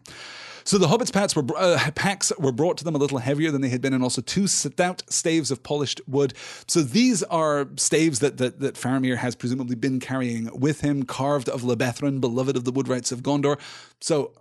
So 0.64 0.78
the 0.78 0.88
hobbits' 0.88 1.12
packs 1.12 1.36
were, 1.36 1.44
uh, 1.58 1.92
packs 1.96 2.32
were 2.38 2.52
brought 2.54 2.78
to 2.78 2.84
them 2.86 2.96
a 2.96 2.98
little 2.98 3.18
heavier 3.18 3.52
than 3.52 3.62
they 3.62 3.70
had 3.70 3.82
been, 3.82 3.94
and 3.94 4.04
also 4.04 4.22
two 4.22 4.48
stout 4.48 5.04
staves 5.10 5.52
of 5.52 5.64
polished 5.64 6.00
wood. 6.08 6.34
So 6.68 6.82
these 6.82 7.24
are 7.24 7.68
staves 7.76 8.20
that, 8.20 8.38
that, 8.38 8.60
that 8.60 8.76
Faramir 8.76 9.18
has 9.18 9.36
presumably 9.36 9.76
been 9.76 10.00
carrying 10.00 10.50
with 10.58 10.82
him, 10.82 11.04
carved 11.04 11.50
of 11.50 11.64
Lebethron, 11.64 12.22
beloved 12.22 12.56
of 12.56 12.64
the 12.64 12.72
Woodwrights 12.72 13.12
of 13.12 13.24
Gondor. 13.24 13.60
So 14.00 14.34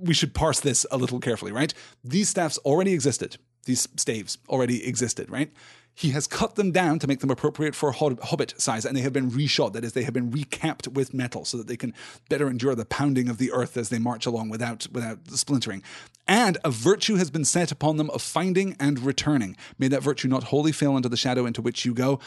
we 0.00 0.14
should 0.14 0.34
parse 0.34 0.60
this 0.60 0.84
a 0.90 0.96
little 0.96 1.20
carefully, 1.20 1.52
right? 1.52 1.72
These 2.02 2.30
staffs 2.30 2.58
already 2.58 2.92
existed. 2.92 3.36
These 3.66 3.86
staves 3.96 4.38
already 4.48 4.86
existed, 4.86 5.30
right? 5.30 5.52
He 5.98 6.10
has 6.10 6.28
cut 6.28 6.54
them 6.54 6.70
down 6.70 7.00
to 7.00 7.08
make 7.08 7.18
them 7.18 7.30
appropriate 7.30 7.74
for 7.74 7.90
hobbit 7.90 8.54
size, 8.60 8.84
and 8.84 8.96
they 8.96 9.00
have 9.00 9.12
been 9.12 9.32
reshot. 9.32 9.72
That 9.72 9.82
is, 9.82 9.94
they 9.94 10.04
have 10.04 10.14
been 10.14 10.30
recapped 10.30 10.86
with 10.86 11.12
metal 11.12 11.44
so 11.44 11.56
that 11.56 11.66
they 11.66 11.76
can 11.76 11.92
better 12.28 12.48
endure 12.48 12.76
the 12.76 12.84
pounding 12.84 13.28
of 13.28 13.38
the 13.38 13.50
earth 13.50 13.76
as 13.76 13.88
they 13.88 13.98
march 13.98 14.24
along 14.24 14.48
without 14.48 14.86
without 14.92 15.18
splintering. 15.28 15.82
And 16.28 16.56
a 16.64 16.70
virtue 16.70 17.16
has 17.16 17.32
been 17.32 17.44
set 17.44 17.72
upon 17.72 17.96
them 17.96 18.10
of 18.10 18.22
finding 18.22 18.76
and 18.78 19.00
returning. 19.00 19.56
May 19.76 19.88
that 19.88 20.04
virtue 20.04 20.28
not 20.28 20.44
wholly 20.44 20.70
fail 20.70 20.96
into 20.96 21.08
the 21.08 21.16
shadow 21.16 21.46
into 21.46 21.60
which 21.60 21.84
you 21.84 21.94
go. 21.94 22.20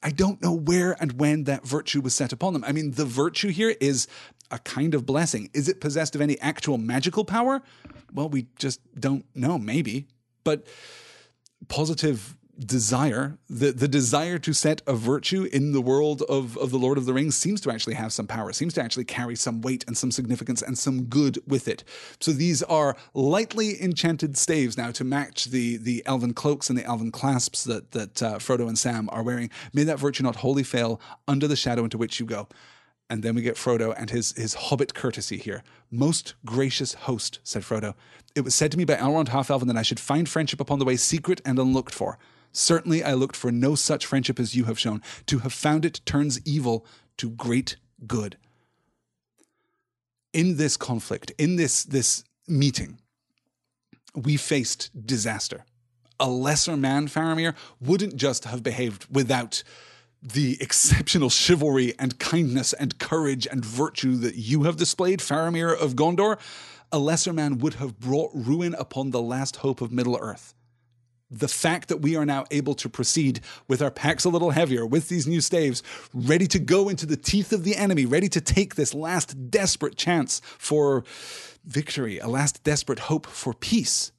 I 0.00 0.10
don't 0.10 0.40
know 0.40 0.52
where 0.52 0.96
and 1.00 1.18
when 1.18 1.42
that 1.44 1.66
virtue 1.66 2.00
was 2.00 2.14
set 2.14 2.32
upon 2.32 2.52
them. 2.52 2.62
I 2.62 2.70
mean, 2.70 2.92
the 2.92 3.04
virtue 3.04 3.48
here 3.48 3.74
is 3.80 4.06
a 4.52 4.60
kind 4.60 4.94
of 4.94 5.04
blessing. 5.04 5.50
Is 5.52 5.68
it 5.68 5.80
possessed 5.80 6.14
of 6.14 6.20
any 6.20 6.38
actual 6.38 6.78
magical 6.78 7.24
power? 7.24 7.62
Well, 8.14 8.28
we 8.28 8.46
just 8.60 8.78
don't 8.94 9.24
know, 9.34 9.58
maybe. 9.58 10.06
But 10.44 10.68
positive 11.66 12.36
desire, 12.58 13.38
the, 13.48 13.72
the 13.72 13.88
desire 13.88 14.38
to 14.38 14.52
set 14.52 14.82
a 14.86 14.94
virtue 14.94 15.48
in 15.52 15.72
the 15.72 15.80
world 15.80 16.22
of, 16.22 16.56
of 16.58 16.70
the 16.70 16.78
Lord 16.78 16.98
of 16.98 17.04
the 17.04 17.12
Rings 17.12 17.36
seems 17.36 17.60
to 17.62 17.70
actually 17.70 17.94
have 17.94 18.12
some 18.12 18.26
power, 18.26 18.52
seems 18.52 18.74
to 18.74 18.82
actually 18.82 19.04
carry 19.04 19.36
some 19.36 19.60
weight 19.60 19.84
and 19.86 19.96
some 19.96 20.10
significance 20.10 20.62
and 20.62 20.78
some 20.78 21.04
good 21.04 21.38
with 21.46 21.68
it. 21.68 21.84
So 22.20 22.32
these 22.32 22.62
are 22.62 22.96
lightly 23.14 23.82
enchanted 23.82 24.36
staves 24.36 24.76
now 24.76 24.90
to 24.92 25.04
match 25.04 25.46
the, 25.46 25.76
the 25.76 26.02
elven 26.06 26.34
cloaks 26.34 26.70
and 26.70 26.78
the 26.78 26.84
elven 26.84 27.12
clasps 27.12 27.64
that, 27.64 27.92
that 27.92 28.22
uh, 28.22 28.38
Frodo 28.38 28.68
and 28.68 28.78
Sam 28.78 29.08
are 29.12 29.22
wearing. 29.22 29.50
May 29.72 29.84
that 29.84 29.98
virtue 29.98 30.22
not 30.22 30.36
wholly 30.36 30.62
fail 30.62 31.00
under 31.28 31.46
the 31.46 31.56
shadow 31.56 31.84
into 31.84 31.98
which 31.98 32.20
you 32.20 32.26
go. 32.26 32.48
And 33.08 33.22
then 33.22 33.36
we 33.36 33.42
get 33.42 33.54
Frodo 33.54 33.94
and 33.96 34.10
his, 34.10 34.32
his 34.32 34.54
hobbit 34.54 34.92
courtesy 34.94 35.36
here. 35.36 35.62
Most 35.90 36.34
gracious 36.44 36.94
host, 36.94 37.38
said 37.44 37.62
Frodo, 37.62 37.94
it 38.34 38.40
was 38.40 38.54
said 38.54 38.72
to 38.72 38.78
me 38.78 38.84
by 38.84 38.94
Elrond 38.94 39.28
Half-Elven 39.28 39.68
that 39.68 39.76
I 39.76 39.82
should 39.82 40.00
find 40.00 40.28
friendship 40.28 40.60
upon 40.60 40.78
the 40.80 40.84
way 40.84 40.96
secret 40.96 41.40
and 41.44 41.58
unlooked 41.58 41.94
for. 41.94 42.18
Certainly 42.52 43.04
I 43.04 43.14
looked 43.14 43.36
for 43.36 43.52
no 43.52 43.74
such 43.74 44.06
friendship 44.06 44.40
as 44.40 44.54
you 44.54 44.64
have 44.64 44.78
shown. 44.78 45.02
To 45.26 45.40
have 45.40 45.52
found 45.52 45.84
it 45.84 46.00
turns 46.06 46.40
evil 46.44 46.86
to 47.18 47.30
great 47.30 47.76
good. 48.06 48.36
In 50.32 50.56
this 50.56 50.76
conflict, 50.76 51.32
in 51.38 51.56
this, 51.56 51.84
this 51.84 52.24
meeting, 52.46 52.98
we 54.14 54.36
faced 54.36 55.06
disaster. 55.06 55.64
A 56.18 56.28
lesser 56.28 56.76
man, 56.76 57.08
Faramir, 57.08 57.54
wouldn't 57.80 58.16
just 58.16 58.44
have 58.44 58.62
behaved 58.62 59.06
without 59.10 59.62
the 60.22 60.56
exceptional 60.60 61.30
chivalry 61.30 61.94
and 61.98 62.18
kindness 62.18 62.72
and 62.72 62.98
courage 62.98 63.46
and 63.46 63.64
virtue 63.64 64.16
that 64.16 64.36
you 64.36 64.64
have 64.64 64.76
displayed, 64.76 65.20
Faramir 65.20 65.78
of 65.78 65.94
Gondor. 65.94 66.38
A 66.90 66.98
lesser 66.98 67.32
man 67.32 67.58
would 67.58 67.74
have 67.74 67.98
brought 67.98 68.30
ruin 68.34 68.74
upon 68.74 69.10
the 69.10 69.20
last 69.20 69.56
hope 69.56 69.80
of 69.80 69.92
Middle 69.92 70.18
Earth 70.20 70.54
the 71.30 71.48
fact 71.48 71.88
that 71.88 71.98
we 71.98 72.16
are 72.16 72.26
now 72.26 72.44
able 72.50 72.74
to 72.74 72.88
proceed 72.88 73.40
with 73.68 73.82
our 73.82 73.90
packs 73.90 74.24
a 74.24 74.28
little 74.28 74.50
heavier, 74.50 74.86
with 74.86 75.08
these 75.08 75.26
new 75.26 75.40
staves, 75.40 75.82
ready 76.14 76.46
to 76.46 76.58
go 76.58 76.88
into 76.88 77.06
the 77.06 77.16
teeth 77.16 77.52
of 77.52 77.64
the 77.64 77.76
enemy, 77.76 78.06
ready 78.06 78.28
to 78.28 78.40
take 78.40 78.74
this 78.74 78.94
last 78.94 79.50
desperate 79.50 79.96
chance 79.96 80.40
for 80.58 81.04
victory, 81.64 82.18
a 82.18 82.28
last 82.28 82.62
desperate 82.62 83.00
hope 83.00 83.26
for 83.26 83.52
peace. 83.52 84.12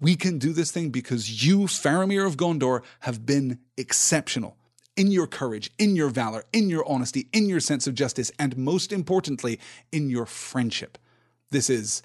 We 0.00 0.14
can 0.14 0.38
do 0.38 0.52
this 0.52 0.70
thing 0.70 0.90
because 0.90 1.44
you, 1.44 1.60
Faramir 1.60 2.26
of 2.26 2.36
Gondor, 2.36 2.82
have 3.00 3.24
been 3.24 3.58
exceptional 3.76 4.56
in 4.96 5.10
your 5.10 5.26
courage, 5.26 5.70
in 5.78 5.96
your 5.96 6.08
valor, 6.08 6.44
in 6.52 6.68
your 6.68 6.88
honesty, 6.88 7.28
in 7.32 7.48
your 7.48 7.60
sense 7.60 7.86
of 7.86 7.94
justice, 7.94 8.30
and 8.38 8.56
most 8.56 8.92
importantly, 8.92 9.58
in 9.92 10.10
your 10.10 10.26
friendship. 10.26 10.98
This 11.50 11.70
is 11.70 12.02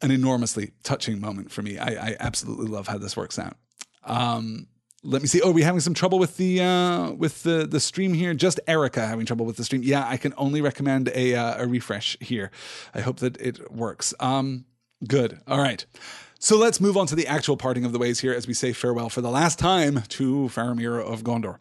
an 0.00 0.10
enormously 0.10 0.72
touching 0.82 1.20
moment 1.20 1.50
for 1.50 1.62
me. 1.62 1.78
I, 1.78 2.10
I 2.10 2.16
absolutely 2.20 2.66
love 2.66 2.88
how 2.88 2.98
this 2.98 3.16
works 3.16 3.38
out. 3.38 3.56
Um, 4.04 4.68
let 5.04 5.22
me 5.22 5.28
see. 5.28 5.40
Oh, 5.40 5.50
are 5.50 5.52
we 5.52 5.62
having 5.62 5.80
some 5.80 5.94
trouble 5.94 6.18
with 6.18 6.36
the 6.36 6.60
uh, 6.60 7.12
with 7.12 7.42
the 7.42 7.66
the 7.66 7.80
stream 7.80 8.14
here? 8.14 8.34
Just 8.34 8.58
Erica 8.66 9.06
having 9.06 9.26
trouble 9.26 9.46
with 9.46 9.56
the 9.56 9.64
stream. 9.64 9.82
Yeah, 9.82 10.06
I 10.06 10.16
can 10.16 10.34
only 10.36 10.60
recommend 10.60 11.08
a 11.14 11.34
uh, 11.34 11.62
a 11.62 11.66
refresh 11.66 12.16
here. 12.20 12.50
I 12.94 13.00
hope 13.00 13.18
that 13.20 13.40
it 13.40 13.72
works. 13.72 14.12
Um, 14.18 14.64
good. 15.06 15.40
All 15.46 15.60
right. 15.60 15.84
So 16.40 16.56
let's 16.56 16.80
move 16.80 16.96
on 16.96 17.06
to 17.08 17.16
the 17.16 17.26
actual 17.26 17.56
parting 17.56 17.84
of 17.84 17.92
the 17.92 17.98
ways 17.98 18.20
here 18.20 18.32
as 18.32 18.46
we 18.46 18.54
say 18.54 18.72
farewell 18.72 19.08
for 19.08 19.20
the 19.20 19.30
last 19.30 19.58
time 19.58 20.02
to 20.08 20.48
Faramir 20.48 21.00
of 21.00 21.24
Gondor 21.24 21.58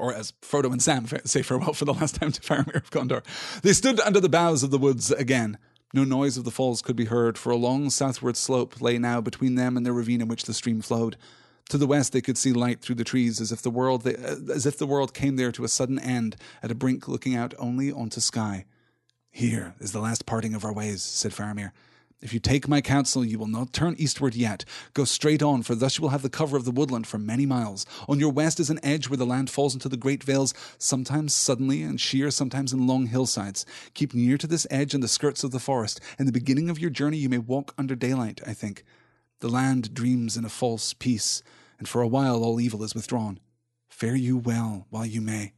or 0.00 0.14
as 0.14 0.32
Frodo 0.42 0.72
and 0.72 0.82
Sam 0.82 1.06
say 1.24 1.42
farewell 1.42 1.74
for 1.74 1.84
the 1.84 1.94
last 1.94 2.16
time 2.16 2.32
to 2.32 2.40
Faramir 2.40 2.76
of 2.76 2.90
Gondor. 2.90 3.22
They 3.62 3.72
stood 3.72 4.00
under 4.00 4.18
the 4.18 4.28
boughs 4.28 4.62
of 4.62 4.70
the 4.70 4.78
woods 4.78 5.12
again, 5.12 5.58
no 5.92 6.04
noise 6.04 6.36
of 6.36 6.44
the 6.44 6.50
falls 6.50 6.82
could 6.82 6.96
be 6.96 7.06
heard, 7.06 7.36
for 7.36 7.50
a 7.50 7.56
long 7.56 7.90
southward 7.90 8.36
slope 8.36 8.80
lay 8.80 8.98
now 8.98 9.20
between 9.20 9.56
them 9.56 9.76
and 9.76 9.84
the 9.84 9.92
ravine 9.92 10.20
in 10.20 10.28
which 10.28 10.44
the 10.44 10.54
stream 10.54 10.80
flowed. 10.80 11.16
To 11.70 11.78
the 11.78 11.86
west 11.86 12.12
they 12.12 12.20
could 12.20 12.38
see 12.38 12.52
light 12.52 12.80
through 12.80 12.96
the 12.96 13.04
trees, 13.04 13.40
as 13.40 13.52
if 13.52 13.62
the 13.62 13.70
world 13.70 14.02
they, 14.02 14.14
as 14.14 14.66
if 14.66 14.76
the 14.76 14.86
world 14.86 15.14
came 15.14 15.36
there 15.36 15.52
to 15.52 15.64
a 15.64 15.68
sudden 15.68 15.98
end, 15.98 16.36
at 16.62 16.70
a 16.70 16.74
brink 16.74 17.06
looking 17.06 17.36
out 17.36 17.54
only 17.58 17.92
onto 17.92 18.20
sky. 18.20 18.64
Here 19.30 19.74
is 19.78 19.92
the 19.92 20.00
last 20.00 20.26
parting 20.26 20.54
of 20.54 20.64
our 20.64 20.72
ways, 20.72 21.02
said 21.02 21.32
Faramir. 21.32 21.70
If 22.22 22.34
you 22.34 22.40
take 22.40 22.68
my 22.68 22.82
counsel, 22.82 23.24
you 23.24 23.38
will 23.38 23.46
not 23.46 23.72
turn 23.72 23.94
eastward 23.96 24.34
yet. 24.34 24.66
Go 24.92 25.04
straight 25.04 25.42
on, 25.42 25.62
for 25.62 25.74
thus 25.74 25.96
you 25.96 26.02
will 26.02 26.10
have 26.10 26.20
the 26.20 26.28
cover 26.28 26.54
of 26.58 26.66
the 26.66 26.70
woodland 26.70 27.06
for 27.06 27.16
many 27.16 27.46
miles. 27.46 27.86
On 28.10 28.20
your 28.20 28.30
west 28.30 28.60
is 28.60 28.68
an 28.68 28.78
edge 28.82 29.08
where 29.08 29.16
the 29.16 29.24
land 29.24 29.48
falls 29.48 29.72
into 29.72 29.88
the 29.88 29.96
great 29.96 30.22
vales, 30.22 30.52
sometimes 30.76 31.32
suddenly 31.32 31.82
and 31.82 31.98
sheer, 31.98 32.30
sometimes 32.30 32.74
in 32.74 32.86
long 32.86 33.06
hillsides. 33.06 33.64
Keep 33.94 34.12
near 34.12 34.36
to 34.36 34.46
this 34.46 34.66
edge 34.70 34.92
and 34.92 35.02
the 35.02 35.08
skirts 35.08 35.44
of 35.44 35.50
the 35.50 35.58
forest. 35.58 35.98
In 36.18 36.26
the 36.26 36.32
beginning 36.32 36.68
of 36.68 36.78
your 36.78 36.90
journey, 36.90 37.16
you 37.16 37.30
may 37.30 37.38
walk 37.38 37.72
under 37.78 37.94
daylight, 37.94 38.42
I 38.46 38.52
think. 38.52 38.84
The 39.38 39.48
land 39.48 39.94
dreams 39.94 40.36
in 40.36 40.44
a 40.44 40.50
false 40.50 40.92
peace, 40.92 41.42
and 41.78 41.88
for 41.88 42.02
a 42.02 42.08
while 42.08 42.44
all 42.44 42.60
evil 42.60 42.82
is 42.82 42.94
withdrawn. 42.94 43.40
Fare 43.88 44.14
you 44.14 44.36
well 44.36 44.86
while 44.90 45.06
you 45.06 45.22
may. 45.22 45.54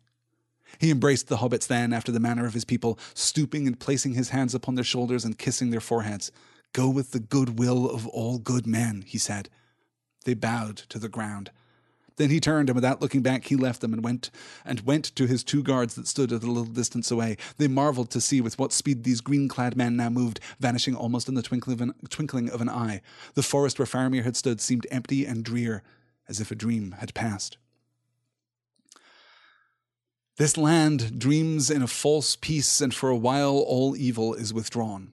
He 0.79 0.93
embraced 0.93 1.27
the 1.27 1.39
hobbits 1.39 1.67
then, 1.67 1.93
after 1.93 2.13
the 2.13 2.21
manner 2.21 2.47
of 2.47 2.55
his 2.55 2.65
people, 2.65 3.01
stooping 3.15 3.67
and 3.67 3.81
placing 3.81 4.15
his 4.15 4.29
hands 4.29 4.55
upon 4.55 4.77
their 4.77 4.85
shoulders 4.85 5.25
and 5.25 5.37
kissing 5.37 5.71
their 5.71 5.81
foreheads. 5.81 6.31
Go 6.73 6.89
with 6.89 7.11
the 7.11 7.21
good 7.21 7.59
will 7.59 7.89
of 7.89 8.07
all 8.09 8.39
good 8.39 8.67
men, 8.67 9.05
he 9.07 9.19
said. 9.19 9.49
They 10.25 10.35
bowed 10.35 10.77
to 10.89 10.99
the 10.99 11.09
ground. 11.09 11.51
Then 12.17 12.31
he 12.31 12.41
turned, 12.41 12.69
and 12.69 12.77
without 12.77 13.01
looking 13.01 13.23
back, 13.23 13.47
he 13.47 13.57
left 13.57 13.81
them 13.81 13.93
and 13.93 14.05
went 14.05 14.31
and 14.65 14.81
went 14.81 15.05
to 15.17 15.27
his 15.27 15.43
two 15.43 15.63
guards 15.63 15.95
that 15.95 16.07
stood 16.07 16.33
at 16.33 16.43
a 16.43 16.47
little 16.47 16.65
distance 16.65 17.11
away. 17.11 17.37
They 17.57 17.69
marveled 17.69 18.11
to 18.11 18.21
see 18.21 18.41
with 18.41 18.59
what 18.59 18.73
speed 18.73 19.05
these 19.05 19.21
green-clad 19.21 19.77
men 19.77 19.97
now 19.97 20.11
moved, 20.11 20.41
vanishing 20.61 20.95
almost 20.95 21.29
in 21.29 21.35
the 21.35 21.43
twinkling 21.43 21.75
of, 21.75 21.81
an, 21.81 21.95
twinkling 22.11 22.51
of 22.51 22.61
an 22.61 22.69
eye. 22.69 23.01
The 23.35 23.43
forest 23.43 23.79
where 23.79 23.87
Faramir 23.87 24.25
had 24.25 24.37
stood 24.37 24.61
seemed 24.61 24.87
empty 24.91 25.25
and 25.27 25.45
drear, 25.45 25.83
as 26.29 26.41
if 26.41 26.51
a 26.51 26.55
dream 26.55 26.97
had 26.99 27.15
passed. 27.15 27.57
This 30.37 30.57
land 30.57 31.19
dreams 31.19 31.71
in 31.71 31.83
a 31.83 31.87
false 31.87 32.37
peace, 32.37 32.81
and 32.81 32.95
for 32.95 33.09
a 33.09 33.17
while 33.17 33.59
all 33.59 33.97
evil 33.97 34.35
is 34.35 34.55
withdrawn 34.55 35.13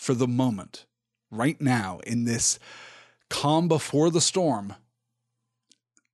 for 0.00 0.14
the 0.14 0.26
moment, 0.26 0.86
right 1.30 1.60
now, 1.60 2.00
in 2.06 2.24
this 2.24 2.58
calm 3.28 3.68
before 3.68 4.10
the 4.10 4.20
storm, 4.20 4.74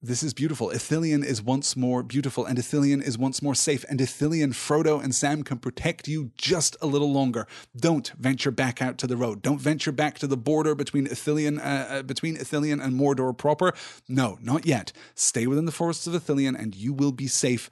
this 0.03 0.25
is 0.25 0.35
beautiful. 0.35 0.71
Ithilien 0.71 1.25
is 1.25 1.41
once 1.41 1.77
more 1.77 2.03
beautiful, 2.03 2.45
and 2.45 2.59
Ithilien 2.59 3.01
is 3.01 3.17
once 3.17 3.41
more 3.41 3.55
safe, 3.55 3.85
and 3.89 4.01
Ithilien, 4.01 4.53
Frodo, 4.53 5.03
and 5.03 5.15
Sam 5.15 5.45
can 5.45 5.59
protect 5.59 6.09
you 6.09 6.33
just 6.37 6.77
a 6.83 6.87
little 6.87 7.13
longer. 7.13 7.47
Don't 7.77 8.09
venture 8.19 8.51
back 8.51 8.83
out 8.83 8.99
to 8.99 9.07
the 9.07 9.17
road. 9.17 9.41
Don't 9.41 9.61
venture 9.61 9.93
back 9.93 10.19
to 10.19 10.27
the 10.27 10.37
border 10.37 10.75
between 10.75 11.07
Ithilien, 11.07 11.59
uh, 11.59 11.63
uh, 11.63 12.03
between 12.03 12.37
Ithilien 12.37 12.83
and 12.85 12.99
Mordor 12.99 13.39
proper. 13.39 13.73
No, 14.09 14.37
not 14.43 14.67
yet. 14.67 14.93
Stay 15.15 15.47
within 15.47 15.65
the 15.65 15.73
forests 15.73 16.09
of 16.09 16.13
Ithilien, 16.13 16.61
and 16.61 16.75
you 16.75 16.93
will 16.93 17.13
be 17.13 17.29
safe 17.29 17.71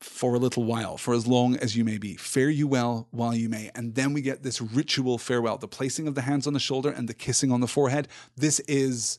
for 0.00 0.34
a 0.34 0.38
little 0.38 0.64
while, 0.64 0.96
for 0.96 1.14
as 1.14 1.26
long 1.26 1.56
as 1.56 1.76
you 1.76 1.84
may 1.84 1.98
be. 1.98 2.14
Fare 2.14 2.50
you 2.50 2.66
well 2.66 3.08
while 3.10 3.34
you 3.34 3.48
may. 3.48 3.70
And 3.74 3.94
then 3.94 4.12
we 4.12 4.20
get 4.20 4.42
this 4.42 4.60
ritual 4.60 5.18
farewell, 5.18 5.56
the 5.56 5.68
placing 5.68 6.06
of 6.06 6.14
the 6.14 6.22
hands 6.22 6.46
on 6.46 6.52
the 6.52 6.60
shoulder 6.60 6.90
and 6.90 7.08
the 7.08 7.14
kissing 7.14 7.50
on 7.50 7.60
the 7.60 7.66
forehead. 7.66 8.08
This 8.36 8.60
is 8.60 9.18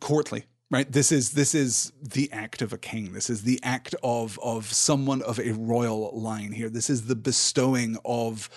courtly 0.00 0.44
right 0.72 0.90
this 0.90 1.12
is 1.12 1.32
this 1.32 1.54
is 1.54 1.92
the 2.00 2.32
act 2.32 2.62
of 2.62 2.72
a 2.72 2.78
king 2.78 3.12
this 3.12 3.28
is 3.30 3.42
the 3.42 3.60
act 3.62 3.94
of 4.02 4.38
of 4.42 4.72
someone 4.72 5.22
of 5.22 5.38
a 5.38 5.52
royal 5.52 6.10
line 6.18 6.52
here 6.52 6.68
this 6.68 6.88
is 6.88 7.06
the 7.06 7.14
bestowing 7.14 7.96
of 8.04 8.48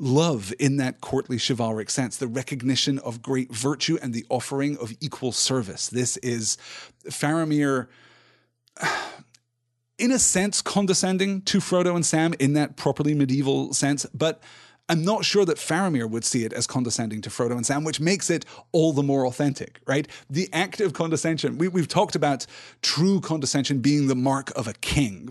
love 0.00 0.52
in 0.58 0.76
that 0.76 1.00
courtly 1.00 1.38
chivalric 1.38 1.88
sense 1.88 2.16
the 2.16 2.26
recognition 2.26 2.98
of 2.98 3.22
great 3.22 3.52
virtue 3.52 3.96
and 4.02 4.12
the 4.12 4.26
offering 4.28 4.76
of 4.78 4.92
equal 5.00 5.30
service 5.30 5.88
this 5.88 6.16
is 6.18 6.58
faramir 7.08 7.86
in 9.98 10.10
a 10.10 10.18
sense, 10.18 10.60
condescending 10.62 11.42
to 11.42 11.58
Frodo 11.58 11.94
and 11.94 12.04
Sam 12.04 12.34
in 12.38 12.54
that 12.54 12.76
properly 12.76 13.14
medieval 13.14 13.72
sense, 13.72 14.06
but 14.12 14.42
I'm 14.86 15.02
not 15.02 15.24
sure 15.24 15.46
that 15.46 15.56
Faramir 15.56 16.08
would 16.10 16.26
see 16.26 16.44
it 16.44 16.52
as 16.52 16.66
condescending 16.66 17.22
to 17.22 17.30
Frodo 17.30 17.52
and 17.52 17.64
Sam, 17.64 17.84
which 17.84 18.00
makes 18.00 18.28
it 18.28 18.44
all 18.70 18.92
the 18.92 19.02
more 19.02 19.26
authentic, 19.26 19.80
right? 19.86 20.06
The 20.28 20.50
act 20.52 20.78
of 20.78 20.92
condescension, 20.92 21.56
we, 21.56 21.70
have 21.80 21.88
talked 21.88 22.14
about 22.14 22.44
true 22.82 23.18
condescension 23.20 23.78
being 23.78 24.08
the 24.08 24.14
mark 24.14 24.52
of 24.54 24.68
a 24.68 24.74
king. 24.74 25.28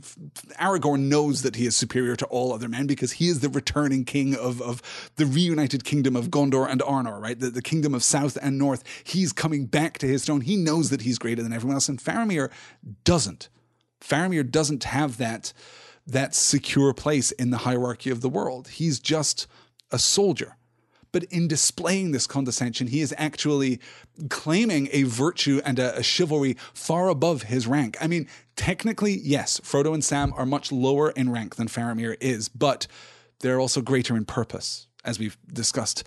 Aragorn 0.60 1.02
knows 1.02 1.44
that 1.44 1.56
he 1.56 1.68
is 1.68 1.76
superior 1.76 2.16
to 2.16 2.26
all 2.28 2.52
other 2.52 2.68
men 2.68 2.88
because 2.88 3.14
he 3.14 3.28
is 3.28 3.42
the 3.42 3.50
returning 3.50 4.06
king 4.06 4.36
of, 4.36 4.60
of 4.60 5.12
the 5.18 5.26
reunited 5.28 5.84
kingdom 5.84 6.16
of 6.16 6.30
Gondor 6.30 6.68
and 6.68 6.82
Arnor, 6.82 7.22
right? 7.22 7.40
The, 7.40 7.52
the 7.52 7.62
kingdom 7.62 7.94
of 7.94 8.04
South 8.04 8.40
and 8.42 8.58
North. 8.58 8.84
He's 9.04 9.32
coming 9.32 9.68
back 9.68 10.00
to 10.00 10.08
his 10.08 10.26
throne. 10.26 10.42
He 10.42 10.56
knows 10.56 10.90
that 10.90 11.02
he's 11.02 11.20
greater 11.20 11.44
than 11.44 11.54
everyone 11.54 11.76
else, 11.76 11.90
and 11.90 12.00
Faramir 12.00 12.50
doesn't. 13.04 13.50
Faramir 14.04 14.50
doesn't 14.50 14.84
have 14.86 15.18
that 15.18 15.54
that 16.06 16.36
secure 16.36 16.94
place 16.94 17.32
in 17.32 17.50
the 17.50 17.60
hierarchy 17.60 18.10
of 18.10 18.20
the 18.20 18.28
world. 18.28 18.68
He's 18.68 19.00
just 19.00 19.48
a 19.90 19.98
soldier. 19.98 20.58
But 21.14 21.24
in 21.26 21.48
displaying 21.48 22.12
this 22.12 22.28
condescension, 22.28 22.88
he 22.88 23.00
is 23.00 23.14
actually 23.18 23.80
claiming 24.30 24.90
a 24.92 25.04
virtue 25.04 25.62
and 25.64 25.80
a, 25.80 25.98
a, 26.00 26.04
chivalry 26.04 26.58
far 26.74 27.08
above 27.08 27.44
his 27.44 27.68
rank. 27.68 27.96
I 28.02 28.08
mean, 28.08 28.28
technically, 28.56 29.20
yes, 29.20 29.62
Frodo 29.62 29.94
and 29.94 30.04
Sam 30.04 30.34
are 30.36 30.46
much 30.46 30.72
lower 30.72 31.12
in 31.12 31.32
rank 31.32 31.56
than 31.56 31.68
Faramir 31.68 32.18
is, 32.20 32.50
but 32.50 32.88
they're 33.40 33.60
also 33.60 33.82
greater 33.82 34.18
in 34.18 34.26
purpose, 34.26 34.88
as 35.06 35.20
we've 35.20 35.38
discussed 35.54 36.04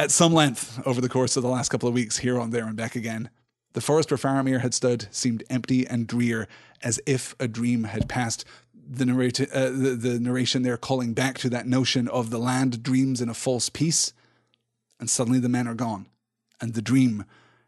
at 0.00 0.10
some 0.10 0.34
length 0.34 0.80
over 0.84 1.00
the 1.00 1.08
course 1.08 1.36
of 1.36 1.42
the 1.44 1.48
last 1.48 1.68
couple 1.68 1.88
of 1.88 1.94
weeks 1.94 2.18
here 2.18 2.38
on 2.38 2.50
There 2.50 2.66
and 2.66 2.76
Back 2.76 2.96
Again. 2.96 3.30
The 3.72 3.80
forest 3.80 4.10
where 4.10 4.18
Faramir 4.18 4.60
had 4.60 4.74
stood 4.74 5.06
seemed 5.10 5.44
empty 5.48 5.86
and 5.86 6.06
drear, 6.06 6.48
as 6.82 7.00
if 7.06 7.34
a 7.38 7.46
dream 7.46 7.84
had 7.84 8.08
passed. 8.08 8.44
The, 8.74 9.48
uh, 9.52 9.70
the, 9.70 9.94
the 9.94 10.18
narration 10.18 10.62
there 10.62 10.76
calling 10.76 11.14
back 11.14 11.38
to 11.38 11.50
that 11.50 11.66
notion 11.66 12.08
of 12.08 12.30
the 12.30 12.38
land 12.38 12.82
dreams 12.82 13.20
in 13.20 13.28
a 13.28 13.34
false 13.34 13.68
peace, 13.68 14.12
and 14.98 15.08
suddenly 15.08 15.38
the 15.38 15.48
men 15.48 15.68
are 15.68 15.74
gone, 15.74 16.06
and 16.60 16.74
the 16.74 16.82
dream 16.82 17.24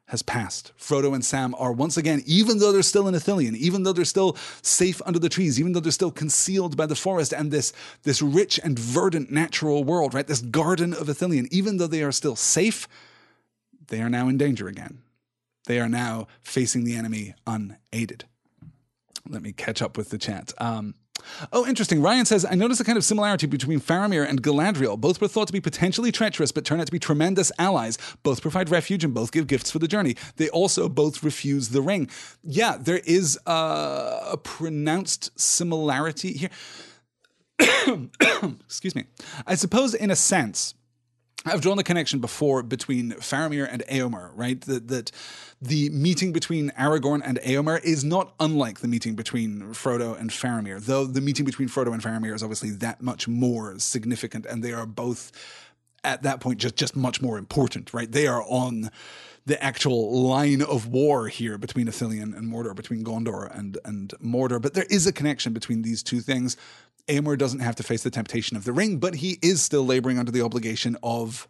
has 0.07 0.23
passed. 0.23 0.73
Frodo 0.77 1.15
and 1.15 1.25
Sam 1.25 1.55
are 1.57 1.73
once 1.73 1.97
again, 1.97 2.23
even 2.27 2.59
though 2.59 2.73
they're 2.73 2.83
still 2.83 3.07
in 3.07 3.15
Ithilien, 3.15 3.55
even 3.55 3.85
though 3.85 3.93
they're 3.93 4.05
still 4.05 4.37
safe 4.61 5.01
under 5.07 5.19
the 5.19 5.29
trees, 5.29 5.61
even 5.61 5.73
though 5.73 5.81
they're 5.81 5.93
still 5.93 6.11
concealed 6.11 6.77
by 6.77 6.87
the 6.87 6.97
forest 6.97 7.33
and 7.33 7.51
this, 7.51 7.73
this 8.03 8.21
rich 8.21 8.59
and 8.63 8.79
verdant 8.79 9.31
natural 9.31 9.85
world, 9.85 10.13
right? 10.13 10.27
This 10.27 10.43
garden 10.43 10.93
of 10.93 11.07
Ithilien, 11.07 11.47
even 11.51 11.77
though 11.77 11.87
they 11.87 12.03
are 12.03 12.13
still 12.13 12.37
safe, 12.37 12.89
they 13.87 14.03
are 14.03 14.11
now 14.11 14.29
in 14.29 14.37
danger 14.37 14.67
again. 14.67 14.99
They 15.67 15.79
are 15.81 15.89
now 15.89 16.27
facing 16.43 16.85
the 16.85 16.97
enemy 16.97 17.35
unaided. 17.47 18.25
Let 19.29 19.43
me 19.43 19.53
catch 19.53 19.81
up 19.81 19.97
with 19.97 20.11
the 20.11 20.19
chat. 20.19 20.53
Um, 20.59 20.95
Oh, 21.53 21.67
interesting. 21.67 22.03
Ryan 22.03 22.25
says, 22.25 22.45
I 22.45 22.55
noticed 22.55 22.81
a 22.81 22.85
kind 22.85 22.99
of 22.99 23.05
similarity 23.05 23.47
between 23.47 23.81
Faramir 23.81 24.29
and 24.29 24.43
Galadriel. 24.43 24.99
Both 24.99 25.21
were 25.21 25.29
thought 25.29 25.47
to 25.47 25.53
be 25.53 25.61
potentially 25.61 26.13
treacherous, 26.13 26.53
but 26.53 26.65
turn 26.65 26.81
out 26.81 26.87
to 26.87 26.93
be 26.93 26.99
tremendous 26.99 27.53
allies. 27.59 27.99
Both 28.23 28.43
provide 28.43 28.71
refuge 28.71 29.05
and 29.05 29.15
both 29.15 29.33
give 29.33 29.47
gifts 29.47 29.71
for 29.71 29.79
the 29.79 29.89
journey. 29.89 30.17
They 30.37 30.49
also 30.49 30.89
both 30.89 31.23
refuse 31.23 31.71
the 31.71 31.83
ring. 31.83 32.09
Yeah, 32.43 32.77
there 32.79 33.01
is 33.05 33.39
a, 33.47 34.31
a 34.33 34.37
pronounced 34.43 35.39
similarity 35.39 36.33
here. 36.33 36.51
Excuse 38.65 38.95
me. 38.95 39.05
I 39.47 39.55
suppose, 39.55 39.95
in 39.95 40.11
a 40.11 40.17
sense, 40.17 40.75
I've 41.45 41.61
drawn 41.61 41.77
the 41.77 41.85
connection 41.85 42.21
before 42.21 42.63
between 42.63 43.13
Faramir 43.13 43.69
and 43.71 43.83
Eomer, 43.91 44.31
right? 44.35 44.61
That, 44.63 44.89
that 44.89 45.11
the 45.61 45.91
meeting 45.91 46.33
between 46.33 46.71
Aragorn 46.71 47.21
and 47.25 47.39
Eomer 47.39 47.83
is 47.83 48.05
not 48.05 48.35
unlike 48.39 48.81
the 48.81 48.89
meeting 48.89 49.15
between 49.15 49.61
Frodo 49.73 50.19
and 50.19 50.31
Faramir, 50.31 50.81
though 50.81 51.05
the 51.05 51.21
meeting 51.21 51.45
between 51.45 51.69
Frodo 51.69 51.93
and 51.93 52.03
Faramir 52.03 52.35
is 52.35 52.43
obviously 52.43 52.71
that 52.71 53.03
much 53.03 53.27
more 53.27 53.79
significant, 53.79 54.47
and 54.47 54.63
they 54.63 54.73
are 54.73 54.87
both 54.87 55.33
at 56.05 56.23
that 56.23 56.41
point 56.41 56.59
just 56.59 56.77
just 56.77 56.97
much 56.97 57.21
more 57.21 57.39
important, 57.39 57.93
right? 57.95 58.11
They 58.11 58.27
are 58.27 58.43
on 58.43 58.91
the 59.45 59.63
actual 59.63 60.23
line 60.23 60.63
of 60.63 60.87
war 60.87 61.27
here 61.27 61.59
between 61.59 61.87
Ithilien 61.87 62.37
and 62.37 62.53
Mordor, 62.53 62.75
between 62.75 63.05
Gondor 63.05 63.57
and 63.57 63.79
and 63.85 64.15
Mordor. 64.23 64.61
But 64.61 64.75
there 64.75 64.87
is 64.91 65.07
a 65.07 65.13
connection 65.13 65.53
between 65.53 65.83
these 65.83 66.03
two 66.03 66.21
things. 66.21 66.57
Eomer 67.09 67.37
doesn't 67.37 67.61
have 67.61 67.77
to 67.77 67.83
face 67.83 68.03
the 68.03 68.11
temptation 68.11 68.57
of 68.57 68.65
the 68.65 68.73
ring, 68.73 68.99
but 68.99 69.17
he 69.17 69.39
is 69.43 69.63
still 69.63 69.85
laboring 69.85 70.19
under 70.19 70.33
the 70.33 70.43
obligation 70.43 70.97
of 71.03 71.49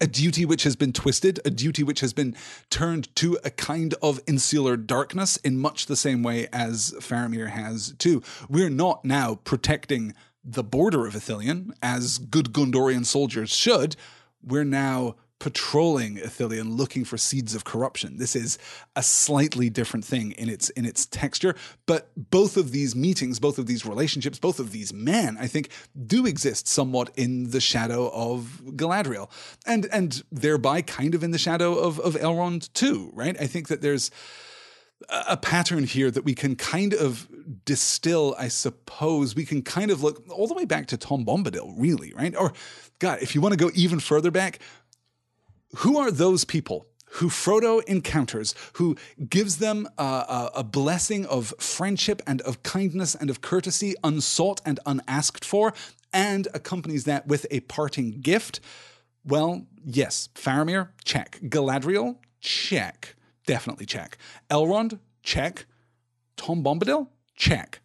a 0.00 0.06
duty 0.06 0.44
which 0.44 0.64
has 0.64 0.76
been 0.76 0.92
twisted, 0.92 1.40
a 1.44 1.50
duty 1.50 1.82
which 1.82 2.00
has 2.00 2.12
been 2.12 2.36
turned 2.70 3.14
to 3.16 3.38
a 3.44 3.50
kind 3.50 3.94
of 4.02 4.20
insular 4.26 4.76
darkness 4.76 5.36
in 5.38 5.58
much 5.58 5.86
the 5.86 5.96
same 5.96 6.22
way 6.22 6.46
as 6.52 6.94
Faramir 7.00 7.48
has 7.48 7.94
too. 7.98 8.22
We're 8.48 8.70
not 8.70 9.04
now 9.04 9.36
protecting 9.36 10.14
the 10.44 10.64
border 10.64 11.06
of 11.06 11.14
Ithilien 11.14 11.72
as 11.82 12.18
good 12.18 12.52
Gondorian 12.52 13.04
soldiers 13.04 13.50
should. 13.50 13.96
We're 14.42 14.64
now 14.64 15.16
patrolling 15.38 16.16
Ithilien 16.16 16.76
looking 16.76 17.04
for 17.04 17.16
seeds 17.16 17.54
of 17.54 17.64
corruption. 17.64 18.16
This 18.16 18.34
is 18.34 18.58
a 18.96 19.02
slightly 19.02 19.70
different 19.70 20.04
thing 20.04 20.32
in 20.32 20.48
its 20.48 20.68
in 20.70 20.84
its 20.84 21.06
texture, 21.06 21.54
but 21.86 22.10
both 22.16 22.56
of 22.56 22.72
these 22.72 22.96
meetings, 22.96 23.38
both 23.38 23.58
of 23.58 23.66
these 23.66 23.86
relationships, 23.86 24.38
both 24.38 24.58
of 24.58 24.72
these 24.72 24.92
men, 24.92 25.36
I 25.38 25.46
think, 25.46 25.70
do 26.06 26.26
exist 26.26 26.66
somewhat 26.66 27.10
in 27.16 27.50
the 27.50 27.60
shadow 27.60 28.10
of 28.12 28.60
Galadriel. 28.66 29.30
And 29.66 29.86
and 29.92 30.22
thereby 30.32 30.82
kind 30.82 31.14
of 31.14 31.22
in 31.22 31.30
the 31.30 31.38
shadow 31.38 31.74
of, 31.74 32.00
of 32.00 32.14
Elrond 32.14 32.72
too, 32.72 33.10
right? 33.14 33.36
I 33.40 33.46
think 33.46 33.68
that 33.68 33.80
there's 33.80 34.10
a 35.08 35.36
pattern 35.36 35.84
here 35.84 36.10
that 36.10 36.24
we 36.24 36.34
can 36.34 36.56
kind 36.56 36.92
of 36.92 37.28
distill, 37.64 38.34
I 38.38 38.48
suppose. 38.48 39.34
We 39.34 39.44
can 39.44 39.62
kind 39.62 39.90
of 39.90 40.02
look 40.02 40.24
all 40.28 40.48
the 40.48 40.54
way 40.54 40.64
back 40.64 40.86
to 40.88 40.96
Tom 40.96 41.24
Bombadil, 41.24 41.74
really, 41.76 42.12
right? 42.14 42.34
Or, 42.36 42.52
God, 42.98 43.18
if 43.22 43.34
you 43.34 43.40
want 43.40 43.52
to 43.52 43.58
go 43.58 43.70
even 43.74 44.00
further 44.00 44.30
back, 44.30 44.58
who 45.76 45.98
are 45.98 46.10
those 46.10 46.44
people 46.44 46.86
who 47.12 47.28
Frodo 47.28 47.82
encounters, 47.84 48.54
who 48.74 48.96
gives 49.28 49.58
them 49.58 49.88
a, 49.96 50.50
a, 50.56 50.64
blessing 50.64 51.24
of 51.26 51.54
friendship 51.58 52.20
and 52.26 52.42
of 52.42 52.62
kindness 52.62 53.14
and 53.14 53.30
of 53.30 53.40
courtesy, 53.40 53.94
unsought 54.04 54.60
and 54.66 54.78
unasked 54.84 55.44
for, 55.44 55.72
and 56.12 56.48
accompanies 56.52 57.04
that 57.04 57.26
with 57.26 57.46
a 57.50 57.60
parting 57.60 58.20
gift? 58.20 58.60
Well, 59.24 59.66
yes, 59.84 60.28
Faramir, 60.34 60.90
check. 61.04 61.40
Galadriel, 61.44 62.16
check. 62.40 63.16
Definitely 63.46 63.86
check. 63.86 64.18
Elrond, 64.50 64.98
check. 65.22 65.64
Tom 66.36 66.62
Bombadil, 66.62 67.08
check 67.34 67.80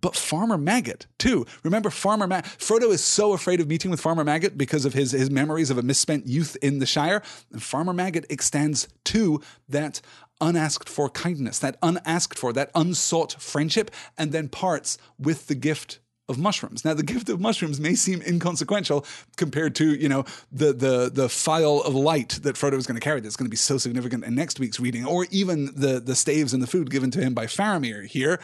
but 0.00 0.16
Farmer 0.16 0.58
Maggot 0.58 1.06
too. 1.18 1.46
Remember 1.62 1.90
Farmer 1.90 2.26
Maggot? 2.26 2.50
Frodo 2.58 2.90
is 2.90 3.02
so 3.02 3.32
afraid 3.32 3.60
of 3.60 3.68
meeting 3.68 3.90
with 3.90 4.00
Farmer 4.00 4.24
Maggot 4.24 4.58
because 4.58 4.84
of 4.84 4.94
his, 4.94 5.12
his 5.12 5.30
memories 5.30 5.70
of 5.70 5.78
a 5.78 5.82
misspent 5.82 6.26
youth 6.26 6.56
in 6.62 6.78
the 6.78 6.86
Shire. 6.86 7.22
And 7.52 7.62
Farmer 7.62 7.92
Maggot 7.92 8.26
extends 8.30 8.88
to 9.04 9.40
that 9.68 10.00
unasked 10.40 10.88
for 10.88 11.08
kindness, 11.08 11.58
that 11.58 11.76
unasked 11.82 12.38
for, 12.38 12.52
that 12.52 12.70
unsought 12.74 13.40
friendship, 13.40 13.90
and 14.16 14.32
then 14.32 14.48
parts 14.48 14.98
with 15.18 15.48
the 15.48 15.54
gift 15.54 15.98
of 16.28 16.38
mushrooms. 16.38 16.84
Now, 16.84 16.94
the 16.94 17.02
gift 17.14 17.28
of 17.28 17.40
mushrooms 17.40 17.80
may 17.80 17.94
seem 17.94 18.22
inconsequential 18.22 19.04
compared 19.36 19.74
to, 19.76 19.94
you 19.94 20.08
know, 20.08 20.24
the 20.52 20.72
the 20.72 21.10
the 21.12 21.28
phial 21.28 21.82
of 21.82 21.94
light 21.94 22.40
that 22.42 22.56
Frodo 22.56 22.74
is 22.74 22.86
going 22.86 23.00
to 23.00 23.04
carry 23.04 23.20
that's 23.20 23.36
going 23.36 23.46
to 23.46 23.50
be 23.50 23.56
so 23.56 23.78
significant 23.78 24.24
in 24.24 24.34
next 24.34 24.60
week's 24.60 24.78
reading, 24.78 25.04
or 25.04 25.26
even 25.30 25.66
the 25.74 26.00
the 26.00 26.14
staves 26.14 26.52
and 26.52 26.62
the 26.62 26.66
food 26.66 26.90
given 26.90 27.10
to 27.12 27.20
him 27.20 27.34
by 27.34 27.46
Faramir 27.46 28.06
here 28.06 28.38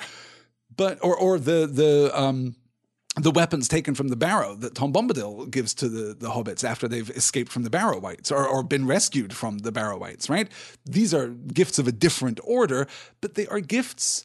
but 0.77 0.99
or 1.03 1.16
or 1.16 1.39
the 1.39 1.66
the 1.66 2.11
um 2.14 2.57
the 3.16 3.31
weapons 3.31 3.68
taken 3.68 3.95
from 3.95 4.09
the 4.09 4.16
barrow 4.16 4.55
that 4.57 4.75
Tom 4.75 4.93
Bombadil 4.93 5.49
gives 5.51 5.72
to 5.75 5.89
the, 5.89 6.14
the 6.14 6.31
hobbits 6.31 6.64
after 6.64 6.89
they've 6.89 7.11
escaped 7.11 7.53
from 7.53 7.62
the 7.62 7.70
Barrow-wights 7.70 8.33
or, 8.33 8.45
or 8.47 8.64
been 8.64 8.87
rescued 8.87 9.33
from 9.33 9.59
the 9.59 9.70
Barrow-wights, 9.70 10.29
right? 10.29 10.51
These 10.85 11.14
are 11.14 11.29
gifts 11.29 11.79
of 11.79 11.87
a 11.87 11.93
different 11.93 12.41
order, 12.43 12.89
but 13.20 13.35
they 13.35 13.47
are 13.47 13.61
gifts 13.61 14.25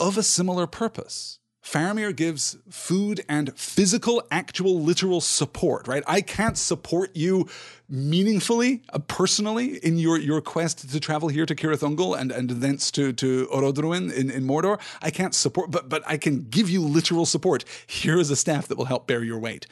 of 0.00 0.16
a 0.16 0.22
similar 0.22 0.66
purpose. 0.66 1.38
Faramir 1.64 2.14
gives 2.14 2.58
food 2.68 3.24
and 3.26 3.56
physical, 3.58 4.22
actual, 4.30 4.80
literal 4.80 5.22
support, 5.22 5.88
right? 5.88 6.02
I 6.06 6.20
can't 6.20 6.58
support 6.58 7.16
you 7.16 7.48
meaningfully, 7.88 8.82
uh, 8.92 8.98
personally, 8.98 9.78
in 9.78 9.96
your, 9.96 10.18
your 10.18 10.42
quest 10.42 10.90
to 10.90 11.00
travel 11.00 11.30
here 11.30 11.46
to 11.46 11.54
Cirith 11.54 11.80
Ungol 11.80 12.18
and, 12.18 12.30
and 12.30 12.50
thence 12.50 12.90
to, 12.92 13.14
to 13.14 13.46
Orodruin 13.46 14.12
in, 14.12 14.30
in 14.30 14.44
Mordor. 14.44 14.78
I 15.00 15.10
can't 15.10 15.34
support, 15.34 15.70
but, 15.70 15.88
but 15.88 16.02
I 16.06 16.18
can 16.18 16.44
give 16.50 16.68
you 16.68 16.82
literal 16.82 17.24
support. 17.24 17.64
Here 17.86 18.18
is 18.18 18.30
a 18.30 18.36
staff 18.36 18.68
that 18.68 18.76
will 18.76 18.84
help 18.84 19.06
bear 19.06 19.24
your 19.24 19.38
weight. 19.38 19.66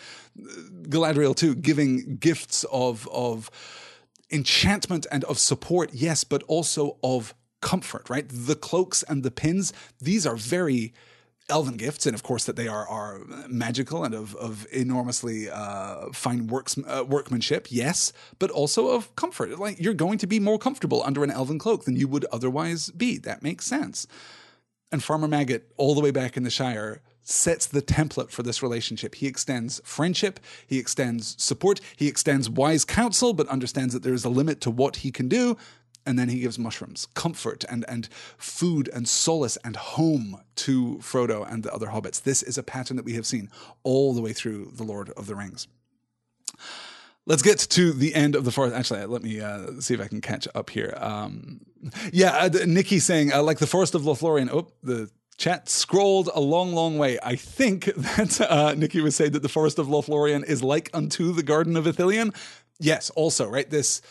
Galadriel, 0.88 1.36
too, 1.36 1.54
giving 1.54 2.16
gifts 2.16 2.64
of, 2.72 3.06
of 3.12 3.50
enchantment 4.30 5.06
and 5.12 5.24
of 5.24 5.38
support, 5.38 5.90
yes, 5.92 6.24
but 6.24 6.42
also 6.44 6.96
of 7.02 7.34
comfort, 7.60 8.08
right? 8.08 8.26
The 8.28 8.56
cloaks 8.56 9.02
and 9.02 9.22
the 9.22 9.30
pins, 9.30 9.74
these 10.00 10.26
are 10.26 10.36
very 10.36 10.94
elven 11.48 11.76
gifts, 11.76 12.06
and 12.06 12.14
of 12.14 12.22
course 12.22 12.44
that 12.44 12.56
they 12.56 12.68
are 12.68 12.86
are 12.88 13.20
magical 13.48 14.04
and 14.04 14.14
of 14.14 14.34
of 14.36 14.66
enormously 14.72 15.50
uh, 15.50 16.06
fine 16.12 16.46
works 16.46 16.76
uh, 16.86 17.04
workmanship. 17.06 17.68
Yes, 17.70 18.12
but 18.38 18.50
also 18.50 18.88
of 18.88 19.14
comfort. 19.16 19.58
Like 19.58 19.80
you're 19.80 19.94
going 19.94 20.18
to 20.18 20.26
be 20.26 20.40
more 20.40 20.58
comfortable 20.58 21.02
under 21.04 21.24
an 21.24 21.30
elven 21.30 21.58
cloak 21.58 21.84
than 21.84 21.96
you 21.96 22.08
would 22.08 22.24
otherwise 22.26 22.90
be. 22.90 23.18
That 23.18 23.42
makes 23.42 23.66
sense. 23.66 24.06
And 24.90 25.02
Farmer 25.02 25.28
Maggot, 25.28 25.72
all 25.78 25.94
the 25.94 26.02
way 26.02 26.10
back 26.10 26.36
in 26.36 26.42
the 26.42 26.50
Shire, 26.50 27.00
sets 27.22 27.66
the 27.66 27.80
template 27.80 28.30
for 28.30 28.42
this 28.42 28.62
relationship. 28.62 29.14
He 29.14 29.26
extends 29.26 29.80
friendship, 29.84 30.38
he 30.66 30.78
extends 30.78 31.40
support, 31.42 31.80
he 31.96 32.08
extends 32.08 32.50
wise 32.50 32.84
counsel, 32.84 33.32
but 33.32 33.48
understands 33.48 33.94
that 33.94 34.02
there 34.02 34.12
is 34.12 34.24
a 34.24 34.28
limit 34.28 34.60
to 34.62 34.70
what 34.70 34.96
he 34.96 35.10
can 35.10 35.28
do 35.28 35.56
and 36.06 36.18
then 36.18 36.28
he 36.28 36.40
gives 36.40 36.58
mushrooms, 36.58 37.06
comfort 37.14 37.64
and, 37.68 37.84
and 37.88 38.08
food 38.36 38.88
and 38.92 39.08
solace 39.08 39.56
and 39.64 39.76
home 39.76 40.40
to 40.56 40.98
Frodo 41.02 41.50
and 41.50 41.62
the 41.62 41.72
other 41.72 41.88
hobbits. 41.88 42.22
This 42.22 42.42
is 42.42 42.58
a 42.58 42.62
pattern 42.62 42.96
that 42.96 43.04
we 43.04 43.14
have 43.14 43.26
seen 43.26 43.50
all 43.82 44.14
the 44.14 44.22
way 44.22 44.32
through 44.32 44.72
The 44.74 44.84
Lord 44.84 45.10
of 45.10 45.26
the 45.26 45.34
Rings. 45.34 45.68
Let's 47.24 47.42
get 47.42 47.58
to 47.58 47.92
the 47.92 48.14
end 48.14 48.34
of 48.34 48.44
the 48.44 48.50
forest. 48.50 48.74
Actually, 48.74 49.06
let 49.06 49.22
me 49.22 49.40
uh, 49.40 49.80
see 49.80 49.94
if 49.94 50.00
I 50.00 50.08
can 50.08 50.20
catch 50.20 50.48
up 50.56 50.70
here. 50.70 50.92
Um, 50.96 51.60
yeah, 52.12 52.32
uh, 52.32 52.50
Nikki 52.66 52.98
saying, 52.98 53.32
uh, 53.32 53.42
like 53.42 53.58
the 53.58 53.66
Forest 53.66 53.94
of 53.94 54.02
Lothlorien. 54.02 54.50
Oh, 54.52 54.68
the 54.82 55.08
chat 55.36 55.68
scrolled 55.68 56.30
a 56.34 56.40
long, 56.40 56.72
long 56.72 56.98
way. 56.98 57.18
I 57.22 57.36
think 57.36 57.84
that 57.96 58.40
uh, 58.40 58.74
Nikki 58.74 59.00
was 59.00 59.14
saying 59.14 59.32
that 59.32 59.42
the 59.42 59.48
Forest 59.48 59.78
of 59.78 59.86
Lothlorien 59.86 60.44
is 60.44 60.64
like 60.64 60.90
unto 60.92 61.32
the 61.32 61.44
Garden 61.44 61.76
of 61.76 61.84
Ithilien. 61.84 62.34
Yes, 62.80 63.10
also, 63.10 63.48
right? 63.48 63.70
This 63.70 64.02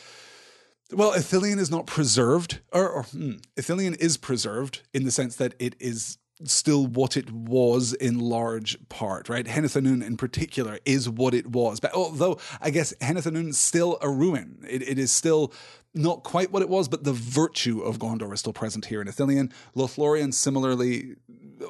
well, 0.91 1.13
Ithilien 1.13 1.59
is 1.59 1.71
not 1.71 1.85
preserved, 1.87 2.59
or, 2.71 2.89
or 2.89 3.03
hmm, 3.03 3.33
Ithilien 3.55 3.97
is 3.97 4.17
preserved 4.17 4.81
in 4.93 5.05
the 5.05 5.11
sense 5.11 5.35
that 5.37 5.53
it 5.59 5.75
is 5.79 6.17
still 6.43 6.87
what 6.87 7.15
it 7.17 7.31
was 7.31 7.93
in 7.93 8.19
large 8.19 8.77
part, 8.89 9.29
right? 9.29 9.47
Henneth 9.47 9.75
Annûn 9.75 10.05
in 10.05 10.17
particular 10.17 10.79
is 10.85 11.07
what 11.07 11.33
it 11.33 11.47
was. 11.47 11.79
But 11.79 11.93
although 11.93 12.39
I 12.59 12.71
guess 12.71 12.93
Henneth 12.99 13.25
Annûn 13.25 13.49
is 13.49 13.59
still 13.59 13.97
a 14.01 14.09
ruin, 14.09 14.65
it, 14.67 14.81
it 14.81 14.99
is 14.99 15.11
still 15.11 15.53
not 15.93 16.23
quite 16.23 16.51
what 16.51 16.61
it 16.61 16.69
was, 16.69 16.87
but 16.87 17.03
the 17.03 17.13
virtue 17.13 17.81
of 17.81 17.99
Gondor 17.99 18.33
is 18.33 18.39
still 18.39 18.53
present 18.53 18.85
here 18.85 19.01
in 19.01 19.07
Ithilien. 19.07 19.51
Lothlorien, 19.75 20.33
similarly, 20.33 21.15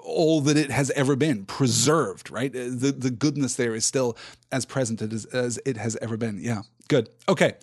all 0.04 0.42
that 0.42 0.58
it 0.58 0.72
has 0.72 0.92
ever 0.92 1.16
been, 1.16 1.46
preserved, 1.46 2.32
right? 2.32 2.54
The, 2.54 2.96
the 2.98 3.12
goodness 3.12 3.56
there 3.56 3.74
is 3.74 3.86
still 3.86 4.16
as 4.52 4.66
present 4.66 5.02
as, 5.02 5.26
as 5.26 5.60
it 5.66 5.78
has 5.78 5.98
ever 6.02 6.18
been. 6.18 6.40
Yeah, 6.42 6.62
good. 6.88 7.10
Okay. 7.28 7.56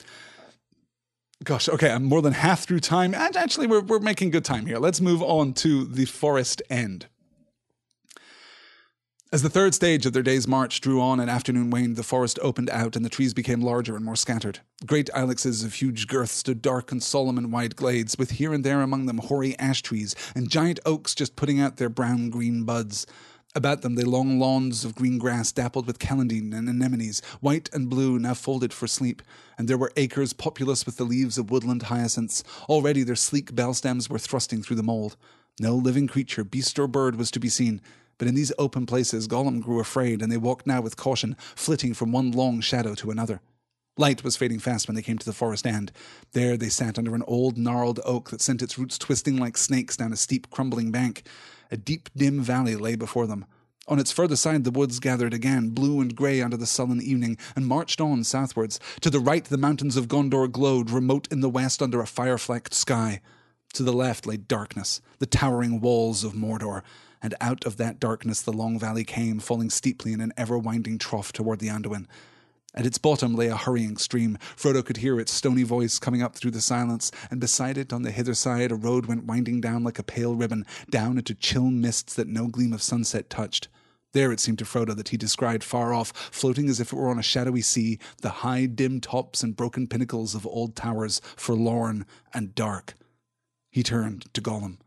Gosh, 1.44 1.68
okay, 1.68 1.90
I'm 1.90 2.04
more 2.04 2.20
than 2.20 2.32
half 2.32 2.64
through 2.64 2.80
time. 2.80 3.14
And 3.14 3.36
actually, 3.36 3.68
we're, 3.68 3.80
we're 3.80 4.00
making 4.00 4.30
good 4.30 4.44
time 4.44 4.66
here. 4.66 4.78
Let's 4.78 5.00
move 5.00 5.22
on 5.22 5.52
to 5.54 5.84
the 5.84 6.04
forest 6.04 6.62
end. 6.68 7.06
As 9.30 9.42
the 9.42 9.50
third 9.50 9.74
stage 9.74 10.06
of 10.06 10.14
their 10.14 10.22
day's 10.22 10.48
march 10.48 10.80
drew 10.80 11.02
on 11.02 11.20
and 11.20 11.28
afternoon 11.28 11.68
waned, 11.68 11.96
the 11.96 12.02
forest 12.02 12.38
opened 12.40 12.70
out 12.70 12.96
and 12.96 13.04
the 13.04 13.10
trees 13.10 13.34
became 13.34 13.60
larger 13.60 13.94
and 13.94 14.02
more 14.02 14.16
scattered. 14.16 14.60
Great 14.86 15.10
ilexes 15.14 15.62
of 15.62 15.74
huge 15.74 16.06
girth 16.06 16.30
stood 16.30 16.62
dark 16.62 16.90
and 16.90 17.02
solemn 17.02 17.36
in 17.36 17.50
wide 17.50 17.76
glades, 17.76 18.16
with 18.18 18.32
here 18.32 18.54
and 18.54 18.64
there 18.64 18.80
among 18.80 19.04
them 19.04 19.18
hoary 19.18 19.54
ash 19.58 19.82
trees 19.82 20.16
and 20.34 20.48
giant 20.48 20.80
oaks 20.86 21.14
just 21.14 21.36
putting 21.36 21.60
out 21.60 21.76
their 21.76 21.90
brown 21.90 22.30
green 22.30 22.64
buds. 22.64 23.06
About 23.58 23.82
them 23.82 23.96
lay 23.96 24.04
long 24.04 24.38
lawns 24.38 24.84
of 24.84 24.94
green 24.94 25.18
grass 25.18 25.50
dappled 25.50 25.88
with 25.88 25.98
celandine 25.98 26.54
and 26.54 26.68
anemones, 26.68 27.20
white 27.40 27.68
and 27.72 27.90
blue, 27.90 28.16
now 28.16 28.34
folded 28.34 28.72
for 28.72 28.86
sleep, 28.86 29.20
and 29.58 29.66
there 29.66 29.76
were 29.76 29.90
acres 29.96 30.32
populous 30.32 30.86
with 30.86 30.96
the 30.96 31.02
leaves 31.02 31.38
of 31.38 31.50
woodland 31.50 31.82
hyacinths. 31.82 32.44
Already 32.68 33.02
their 33.02 33.16
sleek 33.16 33.56
bell 33.56 33.74
stems 33.74 34.08
were 34.08 34.20
thrusting 34.20 34.62
through 34.62 34.76
the 34.76 34.84
mould. 34.84 35.16
No 35.58 35.74
living 35.74 36.06
creature, 36.06 36.44
beast 36.44 36.78
or 36.78 36.86
bird, 36.86 37.16
was 37.16 37.32
to 37.32 37.40
be 37.40 37.48
seen, 37.48 37.80
but 38.16 38.28
in 38.28 38.36
these 38.36 38.52
open 38.60 38.86
places, 38.86 39.26
Gollum 39.26 39.60
grew 39.60 39.80
afraid, 39.80 40.22
and 40.22 40.30
they 40.30 40.36
walked 40.36 40.64
now 40.64 40.80
with 40.80 40.96
caution, 40.96 41.36
flitting 41.56 41.94
from 41.94 42.12
one 42.12 42.30
long 42.30 42.60
shadow 42.60 42.94
to 42.94 43.10
another. 43.10 43.40
Light 43.96 44.22
was 44.22 44.36
fading 44.36 44.60
fast 44.60 44.86
when 44.86 44.94
they 44.94 45.02
came 45.02 45.18
to 45.18 45.26
the 45.26 45.32
forest 45.32 45.66
end. 45.66 45.90
There 46.30 46.56
they 46.56 46.68
sat 46.68 46.96
under 46.96 47.16
an 47.16 47.24
old 47.26 47.58
gnarled 47.58 47.98
oak 48.04 48.30
that 48.30 48.40
sent 48.40 48.62
its 48.62 48.78
roots 48.78 48.98
twisting 48.98 49.36
like 49.36 49.56
snakes 49.56 49.96
down 49.96 50.12
a 50.12 50.16
steep, 50.16 50.48
crumbling 50.48 50.92
bank. 50.92 51.24
A 51.70 51.76
deep, 51.76 52.08
dim 52.16 52.40
valley 52.42 52.76
lay 52.76 52.96
before 52.96 53.26
them. 53.26 53.44
On 53.86 53.98
its 53.98 54.12
further 54.12 54.36
side, 54.36 54.64
the 54.64 54.70
woods 54.70 55.00
gathered 55.00 55.32
again, 55.32 55.70
blue 55.70 56.00
and 56.00 56.14
grey 56.14 56.42
under 56.42 56.56
the 56.56 56.66
sullen 56.66 57.00
evening, 57.00 57.38
and 57.56 57.66
marched 57.66 58.00
on 58.00 58.22
southwards. 58.22 58.78
To 59.00 59.10
the 59.10 59.20
right, 59.20 59.44
the 59.44 59.56
mountains 59.56 59.96
of 59.96 60.08
Gondor 60.08 60.50
glowed, 60.50 60.90
remote 60.90 61.26
in 61.30 61.40
the 61.40 61.48
west 61.48 61.80
under 61.80 62.00
a 62.00 62.06
fire 62.06 62.36
flecked 62.36 62.74
sky. 62.74 63.20
To 63.74 63.82
the 63.82 63.92
left 63.92 64.26
lay 64.26 64.36
darkness, 64.36 65.00
the 65.18 65.26
towering 65.26 65.80
walls 65.80 66.22
of 66.22 66.32
Mordor 66.34 66.82
and 67.22 67.34
out 67.40 67.64
of 67.66 67.76
that 67.78 67.98
darkness 67.98 68.42
the 68.42 68.52
long 68.52 68.78
valley 68.78 69.04
came, 69.04 69.40
falling 69.40 69.70
steeply 69.70 70.12
in 70.12 70.20
an 70.20 70.32
ever 70.36 70.58
winding 70.58 70.98
trough 70.98 71.32
toward 71.32 71.58
the 71.58 71.68
Anduin. 71.68 72.06
At 72.78 72.86
its 72.86 72.96
bottom 72.96 73.34
lay 73.34 73.48
a 73.48 73.56
hurrying 73.56 73.96
stream. 73.96 74.38
Frodo 74.56 74.84
could 74.84 74.98
hear 74.98 75.18
its 75.18 75.32
stony 75.32 75.64
voice 75.64 75.98
coming 75.98 76.22
up 76.22 76.36
through 76.36 76.52
the 76.52 76.60
silence, 76.60 77.10
and 77.28 77.40
beside 77.40 77.76
it, 77.76 77.92
on 77.92 78.02
the 78.02 78.12
hither 78.12 78.34
side, 78.34 78.70
a 78.70 78.76
road 78.76 79.06
went 79.06 79.24
winding 79.24 79.60
down 79.60 79.82
like 79.82 79.98
a 79.98 80.04
pale 80.04 80.36
ribbon, 80.36 80.64
down 80.88 81.18
into 81.18 81.34
chill 81.34 81.72
mists 81.72 82.14
that 82.14 82.28
no 82.28 82.46
gleam 82.46 82.72
of 82.72 82.80
sunset 82.80 83.28
touched. 83.28 83.66
There 84.12 84.30
it 84.30 84.38
seemed 84.38 84.60
to 84.60 84.64
Frodo 84.64 84.94
that 84.94 85.08
he 85.08 85.16
descried 85.16 85.64
far 85.64 85.92
off, 85.92 86.12
floating 86.30 86.68
as 86.68 86.78
if 86.78 86.92
it 86.92 86.96
were 86.96 87.08
on 87.08 87.18
a 87.18 87.22
shadowy 87.22 87.62
sea, 87.62 87.98
the 88.22 88.30
high, 88.30 88.66
dim 88.66 89.00
tops 89.00 89.42
and 89.42 89.56
broken 89.56 89.88
pinnacles 89.88 90.36
of 90.36 90.46
old 90.46 90.76
towers, 90.76 91.20
forlorn 91.34 92.06
and 92.32 92.54
dark. 92.54 92.94
He 93.72 93.82
turned 93.82 94.32
to 94.34 94.40
Gollum. 94.40 94.78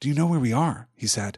Do 0.00 0.08
you 0.08 0.14
know 0.14 0.26
where 0.26 0.40
we 0.40 0.54
are? 0.54 0.88
he 0.94 1.06
said. 1.06 1.36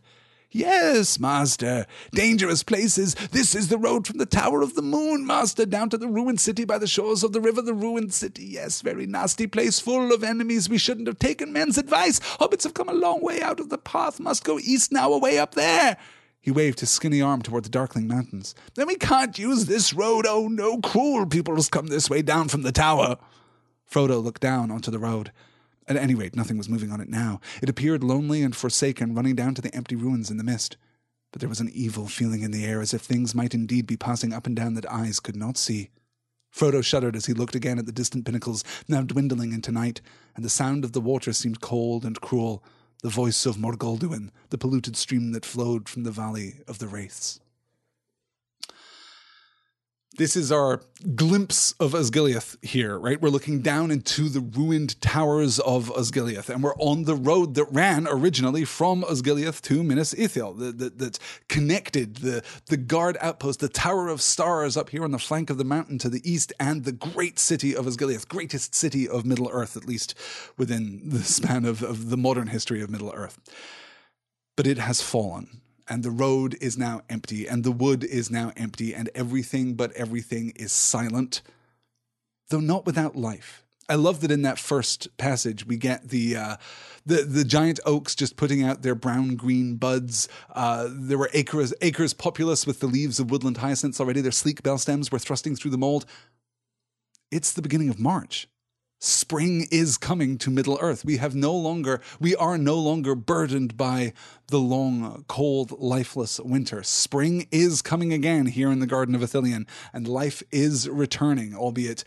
Yes, 0.53 1.21
master. 1.21 1.87
Dangerous 2.11 2.65
places. 2.65 3.15
This 3.31 3.55
is 3.55 3.69
the 3.69 3.79
road 3.79 4.05
from 4.05 4.19
the 4.19 4.27
Tower 4.27 4.63
of 4.63 4.75
the 4.75 4.83
Moon, 4.83 5.25
master, 5.25 5.65
down 5.65 5.91
to 5.91 5.97
the 5.97 6.09
ruined 6.09 6.41
city 6.41 6.65
by 6.65 6.77
the 6.77 6.89
shores 6.89 7.23
of 7.23 7.33
the 7.33 7.41
river. 7.41 7.63
The 7.63 7.73
ruined 7.73 8.13
city. 8.13 8.47
Yes, 8.47 8.81
very 8.81 9.07
nasty 9.07 9.47
place, 9.47 9.79
full 9.79 10.13
of 10.13 10.25
enemies. 10.25 10.69
We 10.69 10.77
shouldn't 10.79 11.07
have 11.07 11.21
taken 11.21 11.53
men's 11.53 11.79
advice. 11.79 12.19
Hobbits 12.19 12.65
have 12.65 12.75
come 12.75 12.89
a 12.89 12.95
long 12.95 13.23
way 13.23 13.41
out 13.41 13.61
of 13.61 13.69
the 13.69 13.79
path. 13.79 14.19
Must 14.19 14.43
go 14.43 14.59
east 14.59 14.91
now, 14.91 15.13
away 15.13 15.39
up 15.39 15.55
there. 15.55 15.97
He 16.41 16.51
waved 16.51 16.81
his 16.81 16.91
skinny 16.91 17.23
arm 17.23 17.43
toward 17.43 17.65
the 17.65 17.71
darkling 17.71 18.09
mountains. 18.09 18.57
Then 18.75 18.89
we 18.89 18.97
can't 18.97 19.39
use 19.39 19.67
this 19.67 19.93
road. 19.93 20.25
Oh, 20.27 20.49
no 20.49 20.79
cruel 20.79 21.27
people 21.27 21.55
has 21.55 21.69
come 21.69 21.87
this 21.87 22.11
way 22.11 22.23
down 22.23 22.49
from 22.49 22.63
the 22.63 22.73
tower. 22.73 23.19
Frodo 23.89 24.21
looked 24.21 24.41
down 24.41 24.73
onto 24.73 24.91
the 24.91 24.99
road. 24.99 25.31
At 25.87 25.97
any 25.97 26.15
rate, 26.15 26.37
nothing 26.37 26.59
was 26.59 26.69
moving 26.69 26.93
on 26.93 27.01
it 27.01 27.09
now. 27.09 27.41
It 27.63 27.69
appeared 27.69 28.05
lonely 28.05 28.43
and 28.43 28.55
forsaken, 28.55 29.15
running 29.15 29.35
down 29.35 29.55
to 29.57 29.63
the 29.63 29.75
empty 29.75 29.97
ruins 29.97 30.31
in 30.31 30.37
the 30.37 30.45
mist. 30.45 30.77
But 31.33 31.41
there 31.41 31.49
was 31.49 31.61
an 31.61 31.71
evil 31.73 32.07
feeling 32.07 32.43
in 32.43 32.51
the 32.51 32.65
air, 32.65 32.81
as 32.81 32.95
if 32.95 33.03
things 33.03 33.35
might 33.35 33.55
indeed 33.55 33.87
be 33.87 33.97
passing 33.97 34.33
up 34.33 34.47
and 34.47 34.55
down 34.55 34.75
that 34.75 34.91
eyes 34.91 35.21
could 35.21 35.37
not 35.37 35.57
see. 35.57 35.91
Frodo 36.53 36.83
shuddered 36.83 37.17
as 37.17 37.27
he 37.27 37.33
looked 37.33 37.55
again 37.55 37.79
at 37.79 37.87
the 37.87 37.93
distant 37.93 38.25
pinnacles, 38.25 38.65
now 38.89 39.03
dwindling 39.03 39.53
into 39.53 39.71
night, 39.71 40.01
and 40.35 40.45
the 40.45 40.51
sound 40.51 40.85
of 40.85 40.93
the 40.93 41.01
water 41.01 41.33
seemed 41.33 41.61
cold 41.61 42.05
and 42.05 42.21
cruel, 42.21 42.63
the 43.03 43.09
voice 43.09 43.47
of 43.47 43.57
Morgulduin, 43.57 44.31
the 44.51 44.59
polluted 44.59 44.97
stream 44.97 45.33
that 45.33 45.47
flowed 45.47 45.89
from 45.89 46.03
the 46.03 46.11
valley 46.11 46.57
of 46.67 46.79
the 46.79 46.89
Wraiths. 46.89 47.40
This 50.17 50.35
is 50.35 50.51
our 50.51 50.83
glimpse 51.15 51.73
of 51.79 51.93
Osgiliath 51.93 52.57
here, 52.65 52.99
right? 52.99 53.23
We're 53.23 53.29
looking 53.29 53.63
down 53.63 53.93
into 53.93 54.29
the 54.29 54.41
ruined 54.41 55.01
towers 55.01 55.61
of 55.61 55.89
Osgiliath, 55.89 56.49
and 56.49 56.65
we're 56.65 56.75
on 56.77 57.05
the 57.05 57.15
road 57.15 57.55
that 57.55 57.67
ran 57.67 58.09
originally 58.09 58.65
from 58.65 59.05
Osgiliath 59.05 59.63
to 59.63 59.85
Minas 59.85 60.13
Ithil, 60.15 60.59
that, 60.59 60.79
that, 60.79 60.99
that 60.99 61.19
connected 61.49 62.17
the, 62.17 62.43
the 62.67 62.77
guard 62.77 63.19
outpost, 63.21 63.61
the 63.61 63.69
Tower 63.69 64.09
of 64.09 64.21
Stars 64.21 64.77
up 64.77 64.91
here 64.91 65.05
on 65.05 65.13
the 65.13 65.19
flank 65.19 65.49
of 65.49 65.59
the 65.59 65.65
mountain 65.65 65.97
to 65.99 66.09
the 66.09 66.29
east, 66.29 66.53
and 66.59 66.85
the 66.85 66.93
great 66.93 67.39
city 67.39 67.75
of 67.75 67.87
Osgiliath, 67.87 68.27
greatest 68.27 68.75
city 68.75 69.09
of 69.09 69.25
Middle 69.25 69.49
Earth, 69.53 69.77
at 69.77 69.87
least 69.87 70.17
within 70.57 71.09
the 71.09 71.23
span 71.23 71.65
of, 71.65 71.85
of 71.85 72.11
the 72.11 72.17
modern 72.17 72.49
history 72.49 72.83
of 72.83 72.91
Middle 72.91 73.13
Earth. 73.15 73.39
But 74.57 74.67
it 74.67 74.79
has 74.79 75.01
fallen 75.01 75.61
and 75.91 76.05
the 76.05 76.11
road 76.11 76.57
is 76.61 76.79
now 76.79 77.03
empty, 77.11 77.47
and 77.47 77.65
the 77.65 77.73
wood 77.73 78.05
is 78.05 78.31
now 78.31 78.53
empty, 78.57 78.95
and 78.95 79.11
everything 79.15 79.75
but 79.75 79.93
everything 79.93 80.53
is 80.55 80.73
silent, 80.73 81.43
though 82.49 82.61
not 82.61 82.87
without 82.87 83.17
life. 83.17 83.65
I 83.89 83.97
love 83.97 84.21
that 84.21 84.31
in 84.31 84.43
that 84.43 84.61
first 84.61 85.09
passage 85.17 85.67
we 85.67 85.77
get 85.77 86.11
the 86.11 86.37
uh, 86.37 86.57
the 87.05 87.25
the 87.25 87.45
giant 87.45 87.81
oaks 87.85 88.15
just 88.15 88.37
putting 88.37 88.63
out 88.63 88.83
their 88.83 88.95
brown 88.95 89.35
green 89.35 89.75
buds. 89.77 90.29
Uh, 90.55 90.89
there 90.89 91.19
were 91.19 91.31
acres 91.35 91.75
acres 91.81 92.15
populous 92.15 92.69
with 92.69 92.79
the 92.79 92.87
leaves 92.87 93.19
of 93.19 93.33
woodland 93.33 93.57
hyacinths 93.57 94.01
already. 94.01 94.21
Their 94.21 94.31
sleek 94.31 94.63
bell 94.63 94.79
stems 94.79 95.11
were 95.11 95.19
thrusting 95.19 95.57
through 95.57 95.73
the 95.73 95.79
mold. 95.79 96.07
It's 97.33 97.53
the 97.53 97.63
beginning 97.63 97.89
of 97.89 97.99
March 97.99 98.49
spring 99.01 99.67
is 99.71 99.97
coming 99.97 100.37
to 100.39 100.51
Middle 100.51 100.79
Earth. 100.81 101.05
We 101.05 101.17
have 101.17 101.35
no 101.35 101.55
longer, 101.55 102.01
we 102.21 102.37
are 102.37 102.59
no 102.59 102.77
longer 102.77 103.15
burdened 103.15 103.77
by 103.77 104.13
the 104.49 104.61
long, 104.61 105.25
cold, 105.27 105.81
lifeless 105.81 106.39
winter. 106.39 106.83
Spring 106.83 107.49
is 107.51 107.83
coming 107.83 108.13
again 108.13 108.47
here 108.47 108.71
in 108.71 108.79
the 108.79 108.87
Garden 108.87 109.15
of 109.15 109.23
Ithilien, 109.23 109.67
and 109.93 110.07
life 110.07 110.43
is 110.53 110.89
returning, 110.89 111.55
albeit 111.55 112.05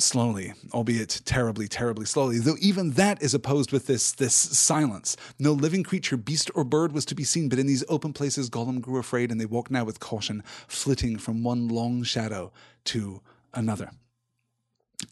slowly, 0.00 0.54
albeit 0.72 1.20
terribly, 1.24 1.68
terribly 1.68 2.04
slowly. 2.04 2.38
Though 2.38 2.56
even 2.60 2.92
that 2.92 3.22
is 3.22 3.34
opposed 3.34 3.72
with 3.72 3.86
this 3.86 4.12
this 4.12 4.34
silence. 4.34 5.16
No 5.38 5.52
living 5.52 5.82
creature, 5.82 6.16
beast 6.16 6.50
or 6.54 6.64
bird 6.64 6.92
was 6.92 7.04
to 7.06 7.14
be 7.14 7.24
seen, 7.24 7.48
but 7.48 7.58
in 7.58 7.66
these 7.66 7.84
open 7.88 8.12
places 8.12 8.50
Gollum 8.50 8.80
grew 8.80 8.98
afraid, 8.98 9.30
and 9.30 9.40
they 9.40 9.46
walked 9.46 9.70
now 9.70 9.84
with 9.84 10.00
caution, 10.00 10.42
flitting 10.66 11.16
from 11.16 11.44
one 11.44 11.68
long 11.68 12.02
shadow 12.02 12.52
to 12.84 13.20
another. 13.54 13.90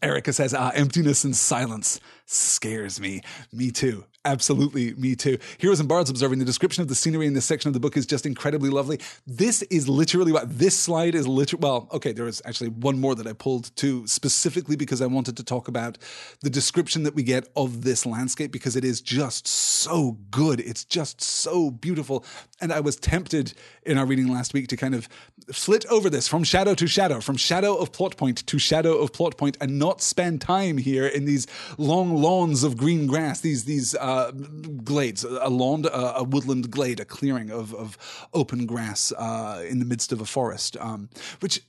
Erica 0.06 0.32
says, 0.32 0.54
ah, 0.54 0.70
emptiness 0.72 1.24
and 1.24 1.34
silence 1.34 1.98
scares 2.26 3.00
me. 3.00 3.22
Me 3.52 3.72
too. 3.72 4.04
Absolutely, 4.26 4.92
me 4.94 5.14
too. 5.14 5.38
Heroes 5.58 5.78
and 5.78 5.88
Bards 5.88 6.10
observing 6.10 6.40
the 6.40 6.44
description 6.44 6.82
of 6.82 6.88
the 6.88 6.96
scenery 6.96 7.28
in 7.28 7.34
this 7.34 7.44
section 7.44 7.68
of 7.68 7.74
the 7.74 7.80
book 7.80 7.96
is 7.96 8.04
just 8.04 8.26
incredibly 8.26 8.70
lovely. 8.70 8.98
This 9.24 9.62
is 9.62 9.88
literally 9.88 10.32
what 10.32 10.58
this 10.58 10.76
slide 10.76 11.14
is 11.14 11.28
literally. 11.28 11.62
Well, 11.62 11.88
okay, 11.92 12.10
there 12.10 12.26
is 12.26 12.42
actually 12.44 12.70
one 12.70 12.98
more 12.98 13.14
that 13.14 13.28
I 13.28 13.34
pulled 13.34 13.74
too, 13.76 14.04
specifically 14.08 14.74
because 14.74 15.00
I 15.00 15.06
wanted 15.06 15.36
to 15.36 15.44
talk 15.44 15.68
about 15.68 15.96
the 16.40 16.50
description 16.50 17.04
that 17.04 17.14
we 17.14 17.22
get 17.22 17.48
of 17.54 17.82
this 17.82 18.04
landscape 18.04 18.50
because 18.50 18.74
it 18.74 18.84
is 18.84 19.00
just 19.00 19.46
so 19.46 20.18
good. 20.32 20.58
It's 20.58 20.84
just 20.84 21.20
so 21.20 21.70
beautiful. 21.70 22.24
And 22.60 22.72
I 22.72 22.80
was 22.80 22.96
tempted 22.96 23.52
in 23.84 23.96
our 23.96 24.06
reading 24.06 24.26
last 24.26 24.54
week 24.54 24.66
to 24.68 24.76
kind 24.76 24.96
of 24.96 25.08
flit 25.52 25.86
over 25.86 26.10
this 26.10 26.26
from 26.26 26.42
shadow 26.42 26.74
to 26.74 26.88
shadow, 26.88 27.20
from 27.20 27.36
shadow 27.36 27.76
of 27.76 27.92
plot 27.92 28.16
point 28.16 28.44
to 28.48 28.58
shadow 28.58 28.96
of 28.96 29.12
plot 29.12 29.36
point, 29.36 29.56
and 29.60 29.78
not 29.78 30.00
spend 30.00 30.40
time 30.40 30.78
here 30.78 31.06
in 31.06 31.26
these 31.26 31.46
long 31.78 32.16
lawns 32.16 32.64
of 32.64 32.76
green 32.76 33.06
grass, 33.06 33.40
these 33.40 33.64
these 33.64 33.94
uh, 33.94 34.15
uh, 34.16 34.30
glades, 34.84 35.24
a 35.24 35.48
lawn, 35.48 35.84
a, 35.92 36.24
woodland 36.24 36.70
glade, 36.70 37.00
a 37.00 37.04
clearing 37.04 37.50
of 37.50 37.74
of 37.74 37.98
open 38.32 38.66
grass 38.66 39.12
uh, 39.12 39.62
in 39.68 39.78
the 39.78 39.84
midst 39.84 40.12
of 40.12 40.20
a 40.20 40.26
forest, 40.26 40.76
um, 40.78 41.08
which 41.40 41.62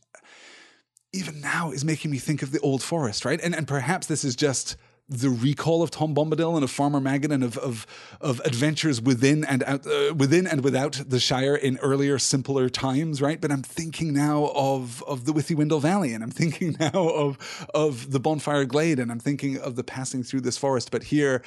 even 1.14 1.42
now 1.42 1.72
is 1.72 1.84
making 1.84 2.12
me 2.12 2.18
think 2.18 2.42
of 2.42 2.52
the 2.52 2.60
old 2.60 2.82
forest, 2.84 3.26
right? 3.26 3.40
And 3.42 3.56
and 3.56 3.68
perhaps 3.68 4.08
this 4.08 4.24
is 4.24 4.36
just 4.36 4.78
the 5.10 5.30
recall 5.30 5.84
of 5.84 5.90
Tom 5.90 6.14
Bombadil 6.14 6.56
and 6.56 6.64
of 6.64 6.72
Farmer 6.72 7.00
Maggot 7.00 7.32
and 7.32 7.44
of 7.44 7.58
of, 7.58 7.88
of 8.20 8.42
adventures 8.42 9.02
within 9.02 9.46
and 9.46 9.64
out, 9.64 9.88
uh, 9.88 10.14
within 10.14 10.46
and 10.46 10.64
without 10.64 11.02
the 11.08 11.20
Shire 11.20 11.56
in 11.56 11.78
earlier, 11.78 12.20
simpler 12.20 12.70
times, 12.70 13.22
right? 13.22 13.40
But 13.40 13.52
I'm 13.52 13.64
thinking 13.64 14.14
now 14.14 14.52
of 14.54 15.04
of 15.08 15.26
the 15.26 15.34
Withywindle 15.34 15.82
Valley, 15.82 16.14
and 16.14 16.24
I'm 16.24 16.32
thinking 16.32 16.76
now 16.80 16.92
of 16.94 17.68
of 17.74 18.12
the 18.12 18.20
Bonfire 18.20 18.66
Glade, 18.66 19.00
and 19.00 19.12
I'm 19.12 19.20
thinking 19.20 19.58
of 19.58 19.76
the 19.76 19.84
passing 19.84 20.24
through 20.24 20.42
this 20.42 20.58
forest. 20.58 20.92
But 20.92 21.04
here 21.04 21.42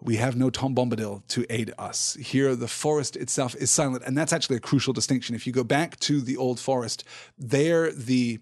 we 0.00 0.16
have 0.16 0.36
no 0.36 0.50
Tom 0.50 0.74
Bombadil 0.74 1.26
to 1.28 1.46
aid 1.48 1.72
us. 1.78 2.14
Here, 2.20 2.54
the 2.54 2.68
forest 2.68 3.16
itself 3.16 3.54
is 3.56 3.70
silent. 3.70 4.04
And 4.04 4.16
that's 4.16 4.32
actually 4.32 4.56
a 4.56 4.60
crucial 4.60 4.92
distinction. 4.92 5.34
If 5.34 5.46
you 5.46 5.52
go 5.52 5.64
back 5.64 5.98
to 6.00 6.20
the 6.20 6.36
old 6.36 6.60
forest, 6.60 7.04
there, 7.38 7.90
the 7.90 8.40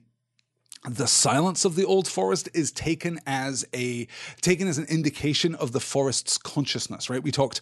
the 0.89 1.07
silence 1.07 1.65
of 1.65 1.77
the 1.77 1.85
old 1.85 2.09
forest 2.09 2.49
is 2.55 2.73
taken 2.73 3.21
as 3.25 3.65
a 3.73 4.09
taken 4.41 4.67
as 4.67 4.79
an 4.79 4.87
indication 4.87 5.55
of 5.55 5.71
the 5.71 5.79
forest's 5.79 6.37
consciousness 6.37 7.09
right 7.09 7.23
we 7.23 7.31
talked 7.31 7.61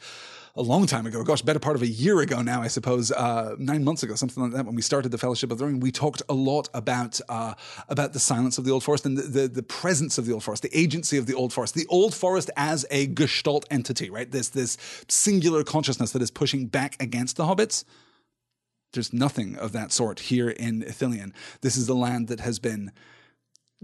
a 0.56 0.62
long 0.62 0.86
time 0.86 1.06
ago, 1.06 1.22
gosh, 1.22 1.42
better 1.42 1.58
part 1.58 1.76
of 1.76 1.82
a 1.82 1.86
year 1.86 2.20
ago 2.20 2.42
now, 2.42 2.62
I 2.62 2.68
suppose, 2.68 3.12
uh, 3.12 3.54
nine 3.58 3.84
months 3.84 4.02
ago, 4.02 4.14
something 4.14 4.42
like 4.42 4.52
that, 4.52 4.66
when 4.66 4.74
we 4.74 4.82
started 4.82 5.10
the 5.10 5.18
Fellowship 5.18 5.52
of 5.52 5.58
the 5.58 5.66
Ring, 5.66 5.80
we 5.80 5.92
talked 5.92 6.22
a 6.28 6.34
lot 6.34 6.68
about 6.74 7.20
uh, 7.28 7.54
about 7.88 8.12
the 8.12 8.18
silence 8.18 8.58
of 8.58 8.64
the 8.64 8.70
Old 8.70 8.82
Forest 8.82 9.06
and 9.06 9.16
the, 9.16 9.22
the, 9.22 9.48
the 9.48 9.62
presence 9.62 10.18
of 10.18 10.26
the 10.26 10.32
Old 10.32 10.42
Forest, 10.42 10.62
the 10.62 10.76
agency 10.76 11.16
of 11.16 11.26
the 11.26 11.34
Old 11.34 11.52
Forest, 11.52 11.74
the 11.74 11.86
Old 11.88 12.14
Forest 12.14 12.50
as 12.56 12.84
a 12.90 13.06
Gestalt 13.06 13.66
entity, 13.70 14.10
right? 14.10 14.30
This 14.30 14.48
this 14.48 14.76
singular 15.08 15.62
consciousness 15.64 16.12
that 16.12 16.22
is 16.22 16.30
pushing 16.30 16.66
back 16.66 17.00
against 17.00 17.36
the 17.36 17.44
hobbits. 17.44 17.84
There's 18.92 19.12
nothing 19.12 19.56
of 19.56 19.70
that 19.72 19.92
sort 19.92 20.18
here 20.18 20.50
in 20.50 20.82
Ithilien. 20.82 21.32
This 21.60 21.76
is 21.76 21.86
the 21.86 21.94
land 21.94 22.26
that 22.26 22.40
has 22.40 22.58
been 22.58 22.90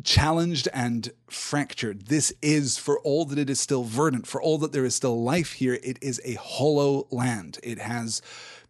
challenged 0.05 0.68
and 0.72 1.11
fractured. 1.28 2.07
This 2.07 2.32
is, 2.42 2.76
for 2.76 3.01
all 3.01 3.24
that 3.26 3.38
it 3.38 3.49
is 3.49 3.61
still 3.61 3.84
verdant, 3.84 4.26
for 4.26 4.40
all 4.40 4.59
that 4.59 4.72
there 4.72 4.84
is 4.84 4.94
still 4.94 5.22
life 5.22 5.53
here, 5.53 5.78
it 5.82 5.99
is 6.03 6.20
a 6.24 6.34
hollow 6.34 7.07
land. 7.11 7.59
It 7.62 7.78
has 7.78 8.20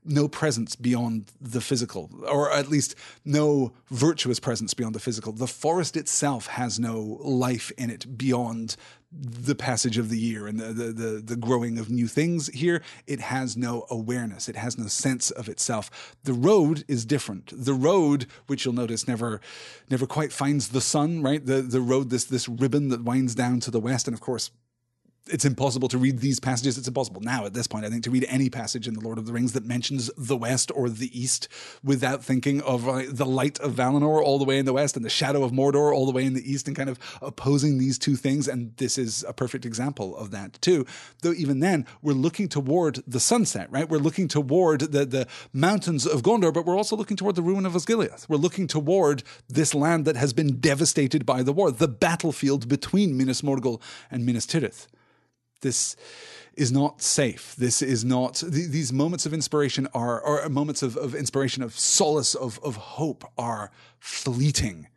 no 0.06 0.28
presence 0.28 0.76
beyond 0.76 1.32
the 1.40 1.60
physical, 1.60 2.10
or 2.28 2.50
at 2.52 2.68
least 2.68 2.94
no 3.24 3.72
virtuous 3.90 4.40
presence 4.40 4.74
beyond 4.74 4.94
the 4.94 5.00
physical. 5.00 5.32
The 5.32 5.46
forest 5.46 5.96
itself 5.96 6.46
has 6.48 6.78
no 6.78 7.18
life 7.22 7.72
in 7.76 7.90
it 7.90 8.16
beyond 8.16 8.76
the 9.12 9.54
passage 9.54 9.98
of 9.98 10.10
the 10.10 10.18
year 10.18 10.46
and 10.46 10.58
the, 10.58 10.66
the, 10.66 10.92
the, 10.92 11.22
the, 11.24 11.36
growing 11.36 11.78
of 11.78 11.88
new 11.88 12.06
things 12.06 12.48
here, 12.48 12.82
it 13.06 13.20
has 13.20 13.56
no 13.56 13.86
awareness. 13.88 14.48
It 14.48 14.56
has 14.56 14.76
no 14.76 14.88
sense 14.88 15.30
of 15.30 15.48
itself. 15.48 16.16
The 16.24 16.32
road 16.32 16.84
is 16.88 17.04
different. 17.04 17.52
The 17.54 17.72
road, 17.72 18.26
which 18.46 18.64
you'll 18.64 18.74
notice 18.74 19.08
never, 19.08 19.40
never 19.88 20.06
quite 20.06 20.32
finds 20.32 20.68
the 20.68 20.80
sun, 20.80 21.22
right? 21.22 21.44
The, 21.44 21.62
the 21.62 21.80
road, 21.80 22.10
this, 22.10 22.24
this 22.24 22.48
ribbon 22.48 22.88
that 22.88 23.04
winds 23.04 23.34
down 23.34 23.60
to 23.60 23.70
the 23.70 23.80
west. 23.80 24.06
And 24.06 24.14
of 24.14 24.20
course, 24.20 24.50
it's 25.28 25.44
impossible 25.44 25.88
to 25.88 25.98
read 25.98 26.20
these 26.20 26.40
passages. 26.40 26.78
It's 26.78 26.88
impossible 26.88 27.20
now 27.20 27.46
at 27.46 27.54
this 27.54 27.66
point, 27.66 27.84
I 27.84 27.90
think, 27.90 28.04
to 28.04 28.10
read 28.10 28.24
any 28.28 28.48
passage 28.48 28.86
in 28.86 28.94
the 28.94 29.00
Lord 29.00 29.18
of 29.18 29.26
the 29.26 29.32
Rings 29.32 29.52
that 29.52 29.64
mentions 29.64 30.10
the 30.16 30.36
West 30.36 30.70
or 30.74 30.88
the 30.88 31.18
East 31.18 31.48
without 31.82 32.24
thinking 32.24 32.60
of 32.62 32.88
uh, 32.88 33.02
the 33.08 33.26
light 33.26 33.58
of 33.60 33.72
Valinor 33.72 34.22
all 34.22 34.38
the 34.38 34.44
way 34.44 34.58
in 34.58 34.66
the 34.66 34.72
West 34.72 34.96
and 34.96 35.04
the 35.04 35.10
shadow 35.10 35.42
of 35.42 35.52
Mordor 35.52 35.94
all 35.94 36.06
the 36.06 36.12
way 36.12 36.24
in 36.24 36.34
the 36.34 36.50
East 36.50 36.66
and 36.68 36.76
kind 36.76 36.88
of 36.88 36.98
opposing 37.20 37.78
these 37.78 37.98
two 37.98 38.16
things. 38.16 38.46
And 38.46 38.76
this 38.76 38.98
is 38.98 39.24
a 39.26 39.32
perfect 39.32 39.66
example 39.66 40.16
of 40.16 40.30
that 40.30 40.60
too. 40.60 40.86
Though 41.22 41.32
even 41.32 41.60
then, 41.60 41.86
we're 42.02 42.12
looking 42.12 42.48
toward 42.48 43.02
the 43.06 43.20
sunset, 43.20 43.70
right? 43.70 43.88
We're 43.88 43.98
looking 43.98 44.28
toward 44.28 44.80
the, 44.80 45.04
the 45.04 45.26
mountains 45.52 46.06
of 46.06 46.22
Gondor, 46.22 46.52
but 46.52 46.64
we're 46.64 46.76
also 46.76 46.96
looking 46.96 47.16
toward 47.16 47.34
the 47.34 47.42
ruin 47.42 47.66
of 47.66 47.72
Osgiliath. 47.72 48.28
We're 48.28 48.36
looking 48.36 48.66
toward 48.66 49.22
this 49.48 49.74
land 49.74 50.04
that 50.04 50.16
has 50.16 50.32
been 50.32 50.60
devastated 50.60 51.26
by 51.26 51.42
the 51.42 51.52
war, 51.52 51.70
the 51.70 51.88
battlefield 51.88 52.68
between 52.68 53.16
Minas 53.16 53.42
Morgul 53.42 53.80
and 54.10 54.24
Minas 54.24 54.46
Tirith. 54.46 54.86
This 55.60 55.96
is 56.54 56.72
not 56.72 57.02
safe. 57.02 57.54
This 57.56 57.82
is 57.82 58.04
not, 58.04 58.36
th- 58.36 58.70
these 58.70 58.92
moments 58.92 59.26
of 59.26 59.34
inspiration 59.34 59.88
are, 59.94 60.20
or 60.20 60.48
moments 60.48 60.82
of, 60.82 60.96
of 60.96 61.14
inspiration, 61.14 61.62
of 61.62 61.78
solace, 61.78 62.34
of, 62.34 62.58
of 62.62 62.76
hope 62.76 63.24
are 63.36 63.70
fleeting. 63.98 64.88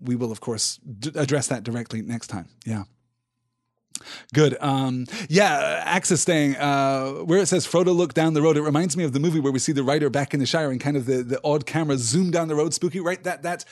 We 0.00 0.14
will, 0.14 0.30
of 0.30 0.40
course, 0.40 0.76
d- 0.76 1.10
address 1.14 1.48
that 1.48 1.64
directly 1.64 2.02
next 2.02 2.28
time. 2.28 2.48
Yeah. 2.64 2.84
Good. 4.32 4.56
Um, 4.60 5.06
yeah, 5.28 5.82
Axis 5.84 6.20
staying 6.20 6.54
uh, 6.56 7.10
where 7.24 7.40
it 7.40 7.46
says 7.46 7.66
Frodo 7.66 7.94
looked 7.94 8.14
down 8.14 8.34
the 8.34 8.42
road. 8.42 8.56
It 8.56 8.62
reminds 8.62 8.96
me 8.96 9.02
of 9.02 9.12
the 9.12 9.18
movie 9.18 9.40
where 9.40 9.52
we 9.52 9.58
see 9.58 9.72
the 9.72 9.82
rider 9.82 10.08
back 10.08 10.34
in 10.34 10.40
the 10.40 10.46
Shire 10.46 10.70
and 10.70 10.80
kind 10.80 10.96
of 10.96 11.06
the, 11.06 11.24
the 11.24 11.40
odd 11.42 11.66
camera 11.66 11.96
zoom 11.98 12.30
down 12.30 12.46
the 12.46 12.54
road, 12.54 12.72
spooky. 12.74 13.00
Right? 13.00 13.22
That 13.24 13.42
that 13.42 13.64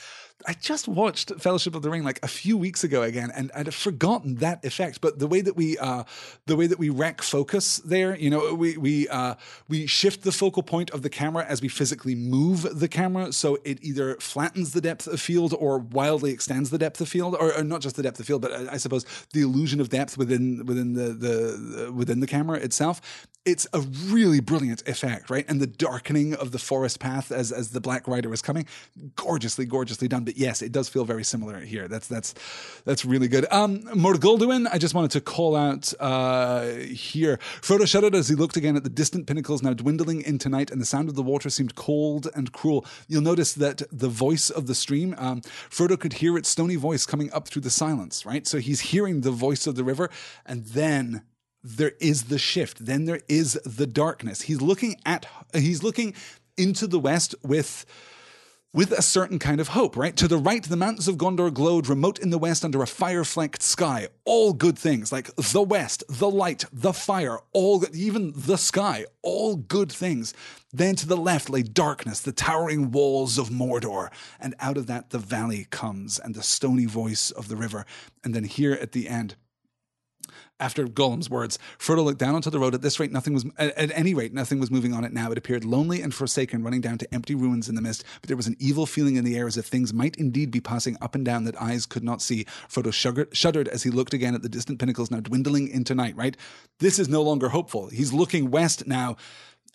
I 0.45 0.53
just 0.53 0.87
watched 0.87 1.31
Fellowship 1.39 1.73
of 1.73 1.81
the 1.81 1.89
Ring 1.89 2.03
like 2.03 2.19
a 2.21 2.27
few 2.27 2.57
weeks 2.57 2.83
ago 2.83 3.01
again, 3.01 3.31
and 3.33 3.51
I'd 3.55 3.73
forgotten 3.73 4.35
that 4.35 4.63
effect. 4.63 5.01
But 5.01 5.17
the 5.17 5.25
way 5.25 5.41
that 5.41 5.55
we, 5.55 5.77
uh, 5.79 6.03
the 6.45 6.55
way 6.55 6.67
that 6.67 6.77
we 6.77 6.89
wreck 6.89 7.23
focus 7.23 7.77
there, 7.77 8.15
you 8.15 8.29
know, 8.29 8.53
we 8.53 8.77
we 8.77 9.07
uh, 9.09 9.35
we 9.67 9.87
shift 9.87 10.21
the 10.23 10.31
focal 10.31 10.61
point 10.61 10.91
of 10.91 11.01
the 11.01 11.09
camera 11.09 11.43
as 11.47 11.61
we 11.61 11.67
physically 11.67 12.13
move 12.13 12.79
the 12.79 12.87
camera, 12.87 13.33
so 13.33 13.57
it 13.63 13.79
either 13.81 14.15
flattens 14.17 14.73
the 14.73 14.81
depth 14.81 15.07
of 15.07 15.19
field 15.19 15.55
or 15.57 15.79
wildly 15.79 16.31
extends 16.31 16.69
the 16.69 16.77
depth 16.77 17.01
of 17.01 17.09
field, 17.09 17.35
or, 17.39 17.57
or 17.57 17.63
not 17.63 17.81
just 17.81 17.95
the 17.95 18.03
depth 18.03 18.19
of 18.19 18.27
field, 18.27 18.43
but 18.43 18.53
I, 18.53 18.73
I 18.73 18.77
suppose 18.77 19.05
the 19.33 19.41
illusion 19.41 19.81
of 19.81 19.89
depth 19.89 20.17
within 20.17 20.65
within 20.65 20.93
the, 20.93 21.13
the 21.13 21.91
within 21.91 22.19
the 22.19 22.27
camera 22.27 22.59
itself. 22.59 23.27
It's 23.47 23.65
a 23.73 23.79
really 23.79 24.39
brilliant 24.39 24.87
effect, 24.87 25.31
right? 25.31 25.45
And 25.47 25.59
the 25.59 25.67
darkening 25.67 26.35
of 26.35 26.51
the 26.51 26.59
forest 26.59 26.99
path 26.99 27.31
as 27.31 27.51
as 27.51 27.71
the 27.71 27.81
Black 27.81 28.07
Rider 28.07 28.31
is 28.33 28.43
coming, 28.43 28.67
gorgeously, 29.15 29.65
gorgeously 29.65 30.07
done 30.07 30.25
but 30.27 30.37
yes, 30.37 30.61
it 30.61 30.73
does 30.73 30.89
feel 30.89 31.05
very 31.05 31.23
similar 31.23 31.61
here. 31.61 31.87
That's 31.87 32.05
that's 32.05 32.35
that's 32.83 33.05
really 33.05 33.29
good. 33.29 33.45
Um, 33.49 33.79
Morgulduin, 33.95 34.67
I 34.69 34.77
just 34.77 34.93
wanted 34.93 35.11
to 35.11 35.21
call 35.21 35.55
out 35.55 35.93
uh, 36.01 36.71
here. 36.73 37.37
Frodo 37.61 37.87
shuddered 37.87 38.13
as 38.13 38.27
he 38.27 38.35
looked 38.35 38.57
again 38.57 38.75
at 38.75 38.83
the 38.83 38.89
distant 38.89 39.25
pinnacles 39.25 39.63
now 39.63 39.71
dwindling 39.71 40.21
into 40.21 40.49
night, 40.49 40.69
and 40.69 40.81
the 40.81 40.85
sound 40.85 41.07
of 41.07 41.15
the 41.15 41.23
water 41.23 41.49
seemed 41.49 41.75
cold 41.75 42.27
and 42.35 42.51
cruel. 42.51 42.85
You'll 43.07 43.21
notice 43.21 43.53
that 43.53 43.83
the 43.89 44.09
voice 44.09 44.49
of 44.49 44.67
the 44.67 44.75
stream, 44.75 45.15
um, 45.17 45.39
Frodo 45.69 45.97
could 45.97 46.13
hear 46.13 46.37
its 46.37 46.49
stony 46.49 46.75
voice 46.75 47.05
coming 47.05 47.31
up 47.31 47.47
through 47.47 47.61
the 47.61 47.69
silence. 47.69 48.25
Right, 48.25 48.45
so 48.45 48.57
he's 48.57 48.81
hearing 48.91 49.21
the 49.21 49.31
voice 49.31 49.65
of 49.65 49.75
the 49.75 49.85
river, 49.85 50.09
and 50.45 50.65
then 50.65 51.21
there 51.67 51.93
is 51.99 52.25
the 52.25 52.39
shift. 52.39 52.85
Then 52.85 53.05
there 53.05 53.21
is 53.27 53.53
the 53.65 53.87
darkness. 53.87 54.43
He's 54.43 54.61
looking 54.61 54.95
at. 55.05 55.25
He's 55.53 55.83
looking 55.83 56.13
into 56.57 56.87
the 56.87 56.99
west 56.99 57.35
with 57.43 57.85
with 58.73 58.91
a 58.91 59.01
certain 59.01 59.39
kind 59.39 59.59
of 59.59 59.69
hope, 59.69 59.95
right? 59.97 60.15
To 60.17 60.27
the 60.27 60.37
right, 60.37 60.61
the 60.63 60.75
mountains 60.75 61.07
of 61.07 61.15
Gondor 61.15 61.51
glowed 61.51 61.87
remote 61.87 62.19
in 62.19 62.29
the 62.29 62.37
west 62.37 62.63
under 62.63 62.83
a 62.83 62.87
fire 62.87 63.23
flecked 63.23 63.63
sky. 63.63 64.09
All 64.23 64.53
good 64.53 64.77
things, 64.77 65.11
like 65.11 65.33
the 65.35 65.63
west, 65.63 66.03
the 66.09 66.29
light, 66.29 66.65
the 66.71 66.93
fire, 66.93 67.39
all 67.53 67.83
even 67.93 68.33
the 68.35 68.57
sky, 68.57 69.05
all 69.23 69.55
good 69.55 69.91
things. 69.91 70.33
Then 70.71 70.95
to 70.97 71.07
the 71.07 71.17
left 71.17 71.49
lay 71.49 71.63
darkness, 71.63 72.19
the 72.19 72.31
towering 72.31 72.91
walls 72.91 73.37
of 73.37 73.49
Mordor. 73.49 74.11
And 74.39 74.53
out 74.59 74.77
of 74.77 74.85
that, 74.87 75.09
the 75.09 75.17
valley 75.17 75.65
comes 75.71 76.19
and 76.19 76.35
the 76.35 76.43
stony 76.43 76.85
voice 76.85 77.31
of 77.31 77.47
the 77.47 77.55
river. 77.55 77.85
And 78.23 78.35
then 78.35 78.43
here 78.43 78.73
at 78.73 78.91
the 78.91 79.07
end, 79.07 79.37
after 80.59 80.85
Gollum's 80.85 81.29
words, 81.29 81.59
Frodo 81.77 82.03
looked 82.03 82.19
down 82.19 82.35
onto 82.35 82.49
the 82.49 82.59
road. 82.59 82.73
At 82.73 82.81
this 82.81 82.99
rate, 82.99 83.11
nothing 83.11 83.33
was 83.33 83.45
at, 83.57 83.91
any 83.91 84.13
rate, 84.13 84.33
nothing 84.33 84.59
was 84.59 84.71
moving 84.71 84.93
on 84.93 85.03
it 85.03 85.13
now. 85.13 85.31
It 85.31 85.37
appeared 85.37 85.63
lonely 85.63 86.01
and 86.01 86.13
forsaken, 86.13 86.63
running 86.63 86.81
down 86.81 86.97
to 86.99 87.13
empty 87.13 87.35
ruins 87.35 87.69
in 87.69 87.75
the 87.75 87.81
mist. 87.81 88.03
But 88.21 88.27
there 88.27 88.37
was 88.37 88.47
an 88.47 88.55
evil 88.59 88.85
feeling 88.85 89.15
in 89.15 89.23
the 89.23 89.37
air, 89.37 89.47
as 89.47 89.57
if 89.57 89.65
things 89.65 89.93
might 89.93 90.15
indeed 90.17 90.51
be 90.51 90.61
passing 90.61 90.97
up 91.01 91.15
and 91.15 91.23
down 91.23 91.43
that 91.43 91.61
eyes 91.61 91.85
could 91.85 92.03
not 92.03 92.21
see. 92.21 92.45
Frodo 92.69 92.91
shuddered 93.33 93.67
as 93.67 93.83
he 93.83 93.89
looked 93.89 94.13
again 94.13 94.35
at 94.35 94.41
the 94.41 94.49
distant 94.49 94.79
pinnacles, 94.79 95.11
now 95.11 95.19
dwindling 95.19 95.67
into 95.67 95.93
night. 95.93 96.15
Right, 96.15 96.35
this 96.79 96.99
is 96.99 97.07
no 97.07 97.21
longer 97.21 97.49
hopeful. 97.49 97.89
He's 97.89 98.13
looking 98.13 98.49
west 98.49 98.87
now 98.87 99.17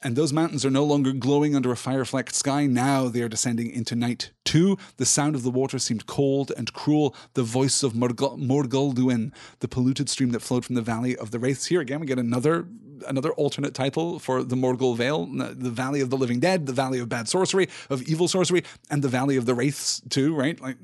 and 0.02 0.16
those 0.16 0.32
mountains 0.32 0.64
are 0.64 0.70
no 0.70 0.84
longer 0.84 1.12
glowing 1.12 1.54
under 1.54 1.70
a 1.70 1.76
fire 1.76 2.04
flecked 2.04 2.34
sky. 2.34 2.66
Now 2.66 3.08
they 3.08 3.22
are 3.22 3.28
descending 3.28 3.70
into 3.70 3.94
night 3.94 4.30
too. 4.44 4.76
The 4.96 5.06
sound 5.06 5.34
of 5.34 5.42
the 5.42 5.50
water 5.50 5.78
seemed 5.78 6.06
cold 6.06 6.52
and 6.56 6.72
cruel. 6.72 7.14
The 7.34 7.42
voice 7.42 7.82
of 7.82 7.92
Morgulduin, 7.92 9.32
the 9.60 9.68
polluted 9.68 10.08
stream 10.08 10.30
that 10.30 10.40
flowed 10.40 10.64
from 10.64 10.74
the 10.74 10.82
Valley 10.82 11.16
of 11.16 11.30
the 11.30 11.38
Wraiths. 11.38 11.66
Here 11.66 11.80
again, 11.80 12.00
we 12.00 12.06
get 12.06 12.18
another 12.18 12.66
another 13.06 13.32
alternate 13.32 13.74
title 13.74 14.18
for 14.18 14.44
the 14.44 14.56
Morgul 14.56 14.96
Vale, 14.96 15.26
the 15.26 15.70
Valley 15.70 16.00
of 16.00 16.10
the 16.10 16.16
Living 16.16 16.40
Dead, 16.40 16.66
the 16.66 16.72
Valley 16.72 17.00
of 17.00 17.08
Bad 17.08 17.28
Sorcery, 17.28 17.68
of 17.90 18.02
Evil 18.02 18.28
Sorcery, 18.28 18.62
and 18.90 19.02
the 19.02 19.08
Valley 19.08 19.36
of 19.36 19.44
the 19.46 19.54
Wraiths 19.54 20.00
too, 20.08 20.34
right? 20.34 20.60
Like, 20.60 20.76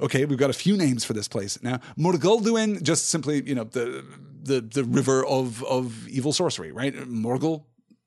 okay, 0.00 0.24
we've 0.24 0.38
got 0.38 0.50
a 0.50 0.54
few 0.54 0.76
names 0.76 1.04
for 1.04 1.12
this 1.12 1.28
place 1.28 1.60
now. 1.62 1.80
Morgulduin, 1.98 2.82
just 2.82 3.08
simply, 3.08 3.42
you 3.46 3.54
know, 3.54 3.64
the 3.64 4.04
the 4.42 4.60
the 4.60 4.84
river 4.84 5.24
of 5.26 5.62
of 5.64 6.08
evil 6.08 6.32
sorcery, 6.32 6.72
right? 6.72 6.94
Morgul 6.94 7.64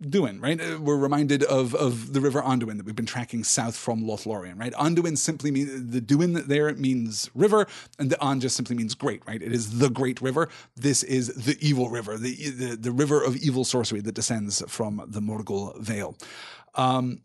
Duin, 0.09 0.39
right? 0.41 0.59
Uh, 0.59 0.79
we're 0.79 0.97
reminded 0.97 1.43
of, 1.43 1.73
of 1.75 2.13
the 2.13 2.21
river 2.21 2.41
Anduin 2.41 2.77
that 2.77 2.85
we've 2.85 2.95
been 2.95 3.05
tracking 3.05 3.43
south 3.43 3.75
from 3.75 4.03
Lothlorien, 4.03 4.59
right? 4.59 4.73
Anduin 4.73 5.17
simply 5.17 5.51
means, 5.51 5.91
the 5.91 6.01
Duin 6.01 6.33
there 6.47 6.73
means 6.75 7.29
river, 7.33 7.67
and 7.99 8.09
the 8.09 8.25
An 8.25 8.39
just 8.39 8.55
simply 8.55 8.75
means 8.75 8.95
great, 8.95 9.21
right? 9.27 9.41
It 9.41 9.53
is 9.53 9.79
the 9.79 9.89
great 9.89 10.21
river. 10.21 10.49
This 10.75 11.03
is 11.03 11.27
the 11.29 11.57
evil 11.59 11.89
river, 11.89 12.17
the, 12.17 12.35
the, 12.49 12.75
the 12.75 12.91
river 12.91 13.23
of 13.23 13.35
evil 13.37 13.63
sorcery 13.63 14.01
that 14.01 14.15
descends 14.15 14.63
from 14.67 15.03
the 15.07 15.21
Morgul 15.21 15.79
Vale. 15.79 16.15
Um, 16.75 17.21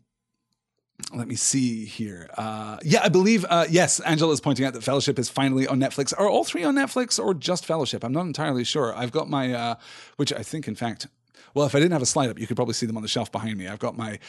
let 1.13 1.27
me 1.27 1.35
see 1.35 1.85
here. 1.85 2.29
Uh, 2.37 2.77
yeah, 2.83 3.01
I 3.03 3.09
believe, 3.09 3.45
uh, 3.49 3.65
yes, 3.69 3.99
Angela 4.01 4.33
is 4.33 4.41
pointing 4.41 4.65
out 4.65 4.73
that 4.73 4.83
Fellowship 4.83 5.17
is 5.17 5.29
finally 5.29 5.65
on 5.65 5.79
Netflix. 5.79 6.13
Are 6.17 6.27
all 6.27 6.43
three 6.43 6.63
on 6.63 6.75
Netflix 6.75 7.17
or 7.17 7.33
just 7.33 7.65
Fellowship? 7.65 8.03
I'm 8.03 8.11
not 8.11 8.25
entirely 8.25 8.63
sure. 8.63 8.93
I've 8.93 9.11
got 9.11 9.29
my, 9.29 9.53
uh, 9.53 9.75
which 10.17 10.33
I 10.33 10.43
think, 10.43 10.67
in 10.67 10.75
fact, 10.75 11.07
well, 11.53 11.65
if 11.65 11.75
I 11.75 11.79
didn't 11.79 11.93
have 11.93 12.01
a 12.01 12.07
slide 12.07 12.29
up, 12.29 12.39
you 12.39 12.47
could 12.47 12.55
probably 12.55 12.73
see 12.73 12.85
them 12.85 12.97
on 12.97 13.01
the 13.01 13.09
shelf 13.09 13.31
behind 13.31 13.57
me. 13.57 13.67
I've 13.67 13.79
got 13.79 13.97
my 13.97 14.19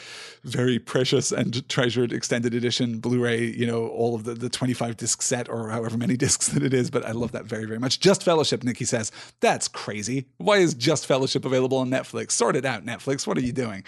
very 0.43 0.79
precious 0.79 1.31
and 1.31 1.67
treasured 1.69 2.11
extended 2.13 2.53
edition 2.53 2.99
Blu-ray, 2.99 3.45
you 3.45 3.65
know, 3.65 3.87
all 3.87 4.15
of 4.15 4.23
the, 4.23 4.33
the 4.33 4.49
25 4.49 4.97
disc 4.97 5.21
set 5.21 5.49
or 5.49 5.69
however 5.69 5.97
many 5.97 6.17
discs 6.21 6.49
that 6.49 6.63
it 6.63 6.73
is, 6.73 6.89
but 6.89 7.05
I 7.05 7.11
love 7.11 7.31
that 7.31 7.45
very, 7.45 7.65
very 7.65 7.79
much. 7.79 7.99
Just 7.99 8.23
Fellowship, 8.23 8.63
Nikki 8.63 8.85
says. 8.85 9.11
That's 9.39 9.67
crazy. 9.67 10.25
Why 10.37 10.57
is 10.57 10.73
Just 10.73 11.05
Fellowship 11.05 11.45
available 11.45 11.77
on 11.77 11.89
Netflix? 11.89 12.31
Sort 12.31 12.55
it 12.55 12.65
out, 12.65 12.85
Netflix. 12.85 13.27
What 13.27 13.37
are 13.37 13.41
you 13.41 13.53
doing? 13.53 13.83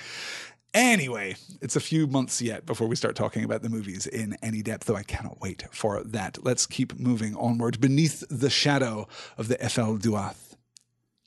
Anyway, 0.73 1.35
it's 1.61 1.75
a 1.75 1.79
few 1.79 2.07
months 2.07 2.41
yet 2.41 2.65
before 2.65 2.87
we 2.87 2.95
start 2.95 3.15
talking 3.15 3.43
about 3.43 3.61
the 3.61 3.69
movies 3.69 4.07
in 4.07 4.35
any 4.41 4.63
depth, 4.63 4.85
though 4.85 4.95
I 4.95 5.03
cannot 5.03 5.39
wait 5.39 5.65
for 5.71 6.03
that. 6.03 6.43
Let's 6.43 6.65
keep 6.65 6.99
moving 6.99 7.35
onward 7.35 7.79
beneath 7.79 8.23
the 8.27 8.49
shadow 8.49 9.07
of 9.37 9.49
the 9.49 9.55
Ephel 9.57 9.99
Dúath. 9.99 10.55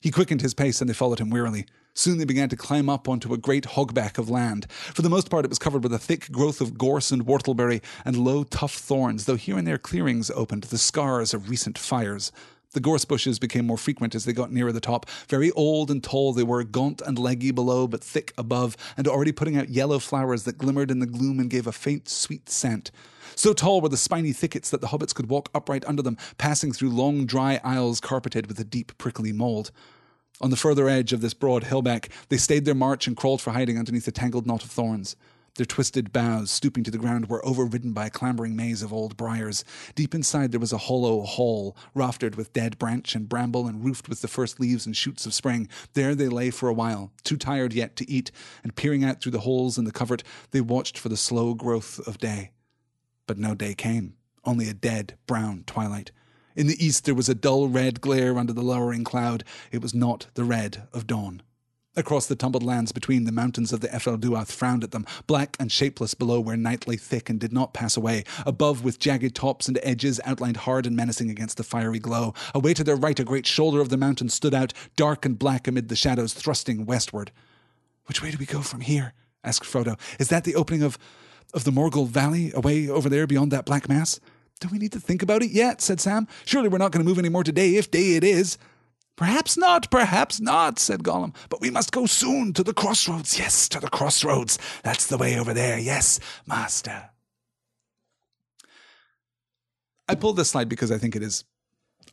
He 0.01 0.11
quickened 0.11 0.43
his 0.43 0.53
pace 0.53 0.81
and 0.81 0.91
they 0.91 0.95
followed 0.95 1.21
him 1.21 1.31
wearily. 1.31 1.67
Soon 1.97 2.19
they 2.19 2.27
began 2.27 2.51
to 2.51 2.57
climb 2.57 2.91
up 2.91 3.09
onto 3.09 3.33
a 3.33 3.39
great 3.39 3.65
hogback 3.65 4.19
of 4.19 4.29
land. 4.29 4.71
For 4.71 5.01
the 5.01 5.09
most 5.09 5.31
part, 5.31 5.47
it 5.47 5.49
was 5.49 5.59
covered 5.59 5.83
with 5.83 5.95
a 5.95 5.99
thick 5.99 6.31
growth 6.31 6.61
of 6.61 6.77
gorse 6.77 7.11
and 7.11 7.25
whortleberry 7.25 7.83
and 8.05 8.19
low, 8.19 8.45
tough 8.45 8.75
thorns, 8.75 9.25
though 9.25 9.35
here 9.35 9.57
and 9.57 9.67
there 9.67 9.79
clearings 9.79 10.31
opened, 10.33 10.65
the 10.65 10.77
scars 10.77 11.33
of 11.33 11.49
recent 11.49 11.79
fires. 11.79 12.33
The 12.73 12.81
gorse 12.81 13.07
bushes 13.07 13.39
became 13.39 13.67
more 13.67 13.79
frequent 13.79 14.15
as 14.15 14.27
they 14.27 14.35
got 14.35 14.53
nearer 14.53 14.73
the 14.73 14.79
top. 14.81 15.09
Very 15.31 15.51
old 15.53 15.91
and 15.91 16.05
tall 16.05 16.35
they 16.35 16.43
were, 16.43 16.65
gaunt 16.65 17.01
and 17.01 17.19
leggy 17.19 17.51
below, 17.51 17.87
but 17.87 18.05
thick 18.05 18.35
above, 18.37 18.77
and 18.99 19.09
already 19.09 19.33
putting 19.33 19.57
out 19.57 19.71
yellow 19.71 19.99
flowers 19.99 20.43
that 20.45 20.59
glimmered 20.59 20.91
in 20.91 20.99
the 20.99 21.07
gloom 21.07 21.41
and 21.41 21.49
gave 21.49 21.67
a 21.67 21.73
faint, 21.73 22.11
sweet 22.11 22.51
scent. 22.51 22.91
So 23.37 23.55
tall 23.55 23.81
were 23.81 23.89
the 23.89 23.97
spiny 23.97 24.35
thickets 24.35 24.69
that 24.69 24.83
the 24.83 24.89
hobbits 24.89 25.15
could 25.15 25.31
walk 25.31 25.49
upright 25.55 25.87
under 25.87 26.03
them, 26.03 26.19
passing 26.37 26.73
through 26.73 26.91
long, 26.91 27.25
dry 27.25 27.59
aisles 27.65 28.01
carpeted 28.01 28.49
with 28.49 28.61
a 28.61 28.65
deep, 28.65 28.99
prickly 28.99 29.33
mould. 29.33 29.71
On 30.41 30.51
the 30.51 30.57
further 30.57 30.89
edge 30.89 31.15
of 31.15 31.23
this 31.23 31.33
broad 31.33 31.65
hillback, 31.65 32.11
they 32.29 32.37
stayed 32.37 32.67
their 32.67 32.75
march 32.75 33.07
and 33.07 33.17
crawled 33.17 33.41
for 33.41 33.53
hiding 33.53 33.79
underneath 33.79 34.07
a 34.07 34.13
tangled 34.13 34.47
knot 34.47 34.65
of 34.65 34.71
thorns. 34.71 35.17
Their 35.55 35.65
twisted 35.65 36.13
boughs, 36.13 36.51
stooping 36.51 36.85
to 36.85 36.91
the 36.91 36.99
ground, 36.99 37.31
were 37.31 37.45
overridden 37.47 37.95
by 37.95 38.07
a 38.07 38.11
clambering 38.11 38.55
maze 38.55 38.83
of 38.83 38.93
old 38.93 39.17
briars. 39.17 39.65
Deep 39.95 40.15
inside 40.15 40.53
there 40.53 40.61
was 40.61 40.75
a 40.75 40.79
hollow 40.79 41.23
hall, 41.23 41.75
raftered 41.95 42.35
with 42.35 42.53
dead 42.53 42.79
branch 42.79 43.15
and 43.15 43.27
bramble 43.27 43.67
and 43.67 43.83
roofed 43.83 44.11
with 44.11 44.21
the 44.21 44.29
first 44.29 44.61
leaves 44.61 44.85
and 44.85 44.95
shoots 44.95 45.25
of 45.25 45.33
spring. 45.33 45.67
There 45.95 46.15
they 46.15 46.29
lay 46.29 46.51
for 46.51 46.69
a 46.69 46.75
while, 46.75 47.11
too 47.25 47.39
tired 47.39 47.73
yet 47.73 47.97
to 47.97 48.11
eat, 48.11 48.31
and 48.63 48.77
peering 48.77 49.03
out 49.03 49.23
through 49.23 49.33
the 49.33 49.41
holes 49.41 49.79
in 49.79 49.87
the 49.87 49.93
covert, 49.93 50.23
they 50.51 50.61
watched 50.61 50.99
for 50.99 51.09
the 51.09 51.17
slow 51.17 51.55
growth 51.55 52.07
of 52.07 52.19
day. 52.19 52.51
But 53.27 53.39
no 53.39 53.55
day 53.55 53.75
came, 53.75 54.17
only 54.45 54.69
a 54.69 54.75
dead, 54.75 55.17
brown 55.27 55.65
twilight. 55.67 56.11
In 56.57 56.67
the 56.67 56.85
east 56.85 57.05
there 57.05 57.15
was 57.15 57.29
a 57.29 57.35
dull 57.35 57.69
red 57.69 58.01
glare 58.01 58.39
under 58.39 58.55
the 58.55 58.63
lowering 58.63 59.05
cloud. 59.05 59.45
It 59.71 59.83
was 59.83 59.95
not 59.95 60.29
the 60.35 60.45
red 60.45 60.89
of 60.95 61.07
dawn. 61.07 61.43
Across 61.99 62.27
the 62.27 62.37
tumbled 62.37 62.63
lands 62.63 62.93
between, 62.93 63.25
the 63.25 63.33
mountains 63.33 63.73
of 63.73 63.81
the 63.81 63.89
Ephel 63.89 64.19
Dúath 64.19 64.53
frowned 64.53 64.85
at 64.85 64.91
them, 64.91 65.07
black 65.27 65.57
and 65.59 65.73
shapeless 65.73 66.13
below 66.13 66.41
where 66.41 66.57
night 66.57 66.87
lay 66.87 66.97
thick 66.97 67.31
and 67.31 67.41
did 67.41 67.55
not 67.55 67.73
pass 67.73 67.97
away, 67.97 68.25
above 68.45 68.85
with 68.85 68.99
jagged 68.99 69.35
tops 69.35 69.67
and 69.67 69.79
edges 69.83 70.21
outlined 70.25 70.59
hard 70.59 70.87
and 70.87 70.95
menacing 70.95 71.31
against 71.31 71.57
the 71.57 71.63
fiery 71.63 71.99
glow. 71.99 72.35
Away 72.55 72.75
to 72.75 72.85
their 72.85 72.97
right, 72.97 73.19
a 73.19 73.25
great 73.25 73.47
shoulder 73.47 73.81
of 73.81 73.89
the 73.89 73.97
mountain 73.97 74.29
stood 74.29 74.55
out, 74.55 74.75
dark 74.95 75.25
and 75.25 75.39
black 75.39 75.67
amid 75.67 75.89
the 75.89 75.97
shadows, 75.97 76.35
thrusting 76.35 76.85
westward. 76.85 77.33
Which 78.07 78.23
way 78.23 78.31
do 78.31 78.37
we 78.39 78.47
go 78.47 78.61
from 78.61 78.83
here? 78.83 79.15
asked 79.43 79.65
Frodo. 79.65 79.99
Is 80.19 80.29
that 80.29 80.45
the 80.45 80.55
opening 80.55 80.83
of, 80.83 80.99
of 81.55 81.65
the 81.65 81.71
Morgul 81.71 82.09
Valley, 82.09 82.53
away 82.55 82.91
over 82.91 83.09
there 83.09 83.27
beyond 83.27 83.53
that 83.53 83.65
black 83.65 83.89
mass? 83.89 84.21
Do 84.61 84.69
we 84.69 84.79
need 84.79 84.93
to 84.93 85.01
think 85.01 85.23
about 85.23 85.43
it 85.43 85.51
yet? 85.51 85.81
said 85.81 86.01
Sam. 86.01 86.27
Surely 86.45 86.69
we're 86.69 86.79
not 86.79 86.93
going 86.93 87.05
to 87.05 87.09
move 87.09 87.19
any 87.19 87.29
more 87.29 87.45
today, 87.45 87.77
if 87.77 87.91
day 87.91 88.15
it 88.15 88.25
is. 88.25 88.57
Perhaps 89.17 89.57
not, 89.57 89.91
perhaps 89.91 90.41
not, 90.41 90.79
said 90.79 91.03
Gollum. 91.03 91.35
But 91.49 91.61
we 91.61 91.71
must 91.71 91.91
go 91.93 92.07
soon 92.07 92.53
to 92.53 92.63
the 92.63 92.75
crossroads. 92.75 93.39
Yes, 93.39 93.69
to 93.71 93.81
the 93.81 93.89
crossroads. 93.89 94.59
That's 94.83 95.07
the 95.07 95.17
way 95.17 95.39
over 95.39 95.55
there. 95.55 95.79
Yes, 95.79 96.21
master. 96.47 97.11
I 100.09 100.15
pulled 100.15 100.37
this 100.37 100.51
slide 100.51 100.69
because 100.69 100.93
I 100.93 100.99
think 100.99 101.17
it 101.17 101.23
is 101.23 101.45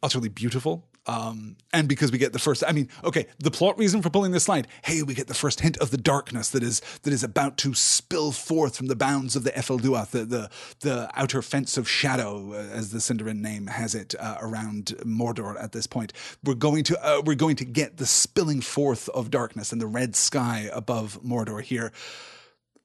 utterly 0.01 0.29
beautiful. 0.29 0.87
Um, 1.05 1.57
and 1.73 1.89
because 1.89 2.11
we 2.11 2.17
get 2.17 2.31
the 2.31 2.39
first, 2.39 2.63
I 2.65 2.71
mean, 2.71 2.87
okay, 3.03 3.27
the 3.39 3.51
plot 3.51 3.77
reason 3.77 4.01
for 4.01 4.09
pulling 4.09 4.31
this 4.31 4.45
slide, 4.45 4.67
hey, 4.85 5.03
we 5.03 5.13
get 5.13 5.27
the 5.27 5.33
first 5.33 5.59
hint 5.59 5.77
of 5.77 5.91
the 5.91 5.97
darkness 5.97 6.49
that 6.51 6.63
is 6.63 6.81
that 7.01 7.11
is 7.11 7.23
about 7.23 7.57
to 7.57 7.73
spill 7.73 8.31
forth 8.31 8.77
from 8.77 8.87
the 8.87 8.95
bounds 8.95 9.35
of 9.35 9.43
the 9.43 9.51
Ephel 9.51 9.79
Dúath, 9.79 10.11
the, 10.11 10.23
the, 10.23 10.49
the 10.79 11.09
outer 11.13 11.41
fence 11.41 11.77
of 11.77 11.89
shadow, 11.89 12.53
uh, 12.53 12.57
as 12.73 12.91
the 12.91 12.99
Sindarin 12.99 13.41
name 13.41 13.67
has 13.67 13.95
it, 13.95 14.15
uh, 14.17 14.37
around 14.39 14.95
Mordor 15.03 15.61
at 15.61 15.73
this 15.73 15.87
point. 15.87 16.13
We're 16.43 16.53
going 16.53 16.85
to 16.85 17.05
uh, 17.05 17.21
we're 17.25 17.35
going 17.35 17.57
to 17.57 17.65
get 17.65 17.97
the 17.97 18.05
spilling 18.05 18.61
forth 18.61 19.09
of 19.09 19.29
darkness 19.29 19.73
and 19.73 19.81
the 19.81 19.87
red 19.87 20.15
sky 20.15 20.69
above 20.71 21.21
Mordor 21.21 21.61
here. 21.61 21.91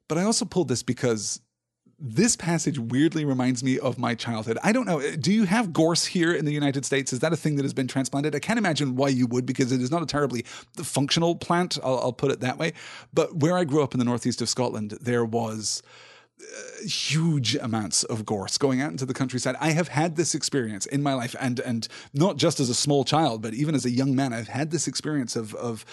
But 0.09 0.19
I 0.19 0.23
also 0.23 0.45
pulled 0.45 0.69
this 0.69 0.83
because 0.83 1.41
this 2.01 2.37
passage 2.37 2.79
weirdly 2.79 3.25
reminds 3.25 3.65
me 3.65 3.79
of 3.79 3.99
my 3.99 4.15
childhood. 4.15 4.57
I 4.63 4.71
don't 4.71 4.87
know. 4.87 5.01
Do 5.17 5.33
you 5.33 5.45
have 5.45 5.73
gorse 5.73 6.07
here 6.07 6.33
in 6.33 6.45
the 6.45 6.53
United 6.53 6.85
States? 6.85 7.13
Is 7.13 7.19
that 7.21 7.33
a 7.33 7.37
thing 7.37 7.57
that 7.57 7.65
has 7.65 7.75
been 7.75 7.89
transplanted? 7.89 8.37
I 8.37 8.39
can't 8.39 8.59
imagine 8.59 8.95
why 8.95 9.09
you 9.09 9.27
would 9.27 9.45
because 9.45 9.73
it 9.73 9.83
is 9.83 9.91
not 9.91 10.03
a 10.03 10.07
terribly 10.07 10.43
functional 10.77 11.35
plant. 11.35 11.77
I'll, 11.83 11.99
I'll 11.99 12.13
put 12.13 12.31
it 12.31 12.41
that 12.41 12.57
way. 12.57 12.73
But 13.13 13.37
where 13.37 13.59
I 13.59 13.65
grew 13.65 13.83
up 13.83 13.95
in 13.95 13.99
the 13.99 14.05
northeast 14.05 14.41
of 14.41 14.49
Scotland, 14.49 14.99
there 15.01 15.25
was 15.25 15.83
uh, 16.41 16.87
huge 16.87 17.57
amounts 17.57 18.05
of 18.05 18.25
gorse 18.25 18.59
going 18.59 18.81
out 18.81 18.93
into 18.93 19.05
the 19.05 19.15
countryside. 19.15 19.57
I 19.61 19.71
have 19.71 19.89
had 19.89 20.15
this 20.15 20.35
experience 20.35 20.87
in 20.87 21.03
my 21.03 21.13
life, 21.13 21.35
and 21.41 21.59
and 21.61 21.89
not 22.15 22.37
just 22.37 22.61
as 22.61 22.69
a 22.71 22.75
small 22.75 23.05
child, 23.05 23.43
but 23.43 23.55
even 23.55 23.75
as 23.75 23.85
a 23.85 23.91
young 23.91 24.15
man, 24.15 24.33
I've 24.33 24.49
had 24.49 24.71
this 24.71 24.87
experience 24.87 25.35
of 25.35 25.55
of 25.57 25.85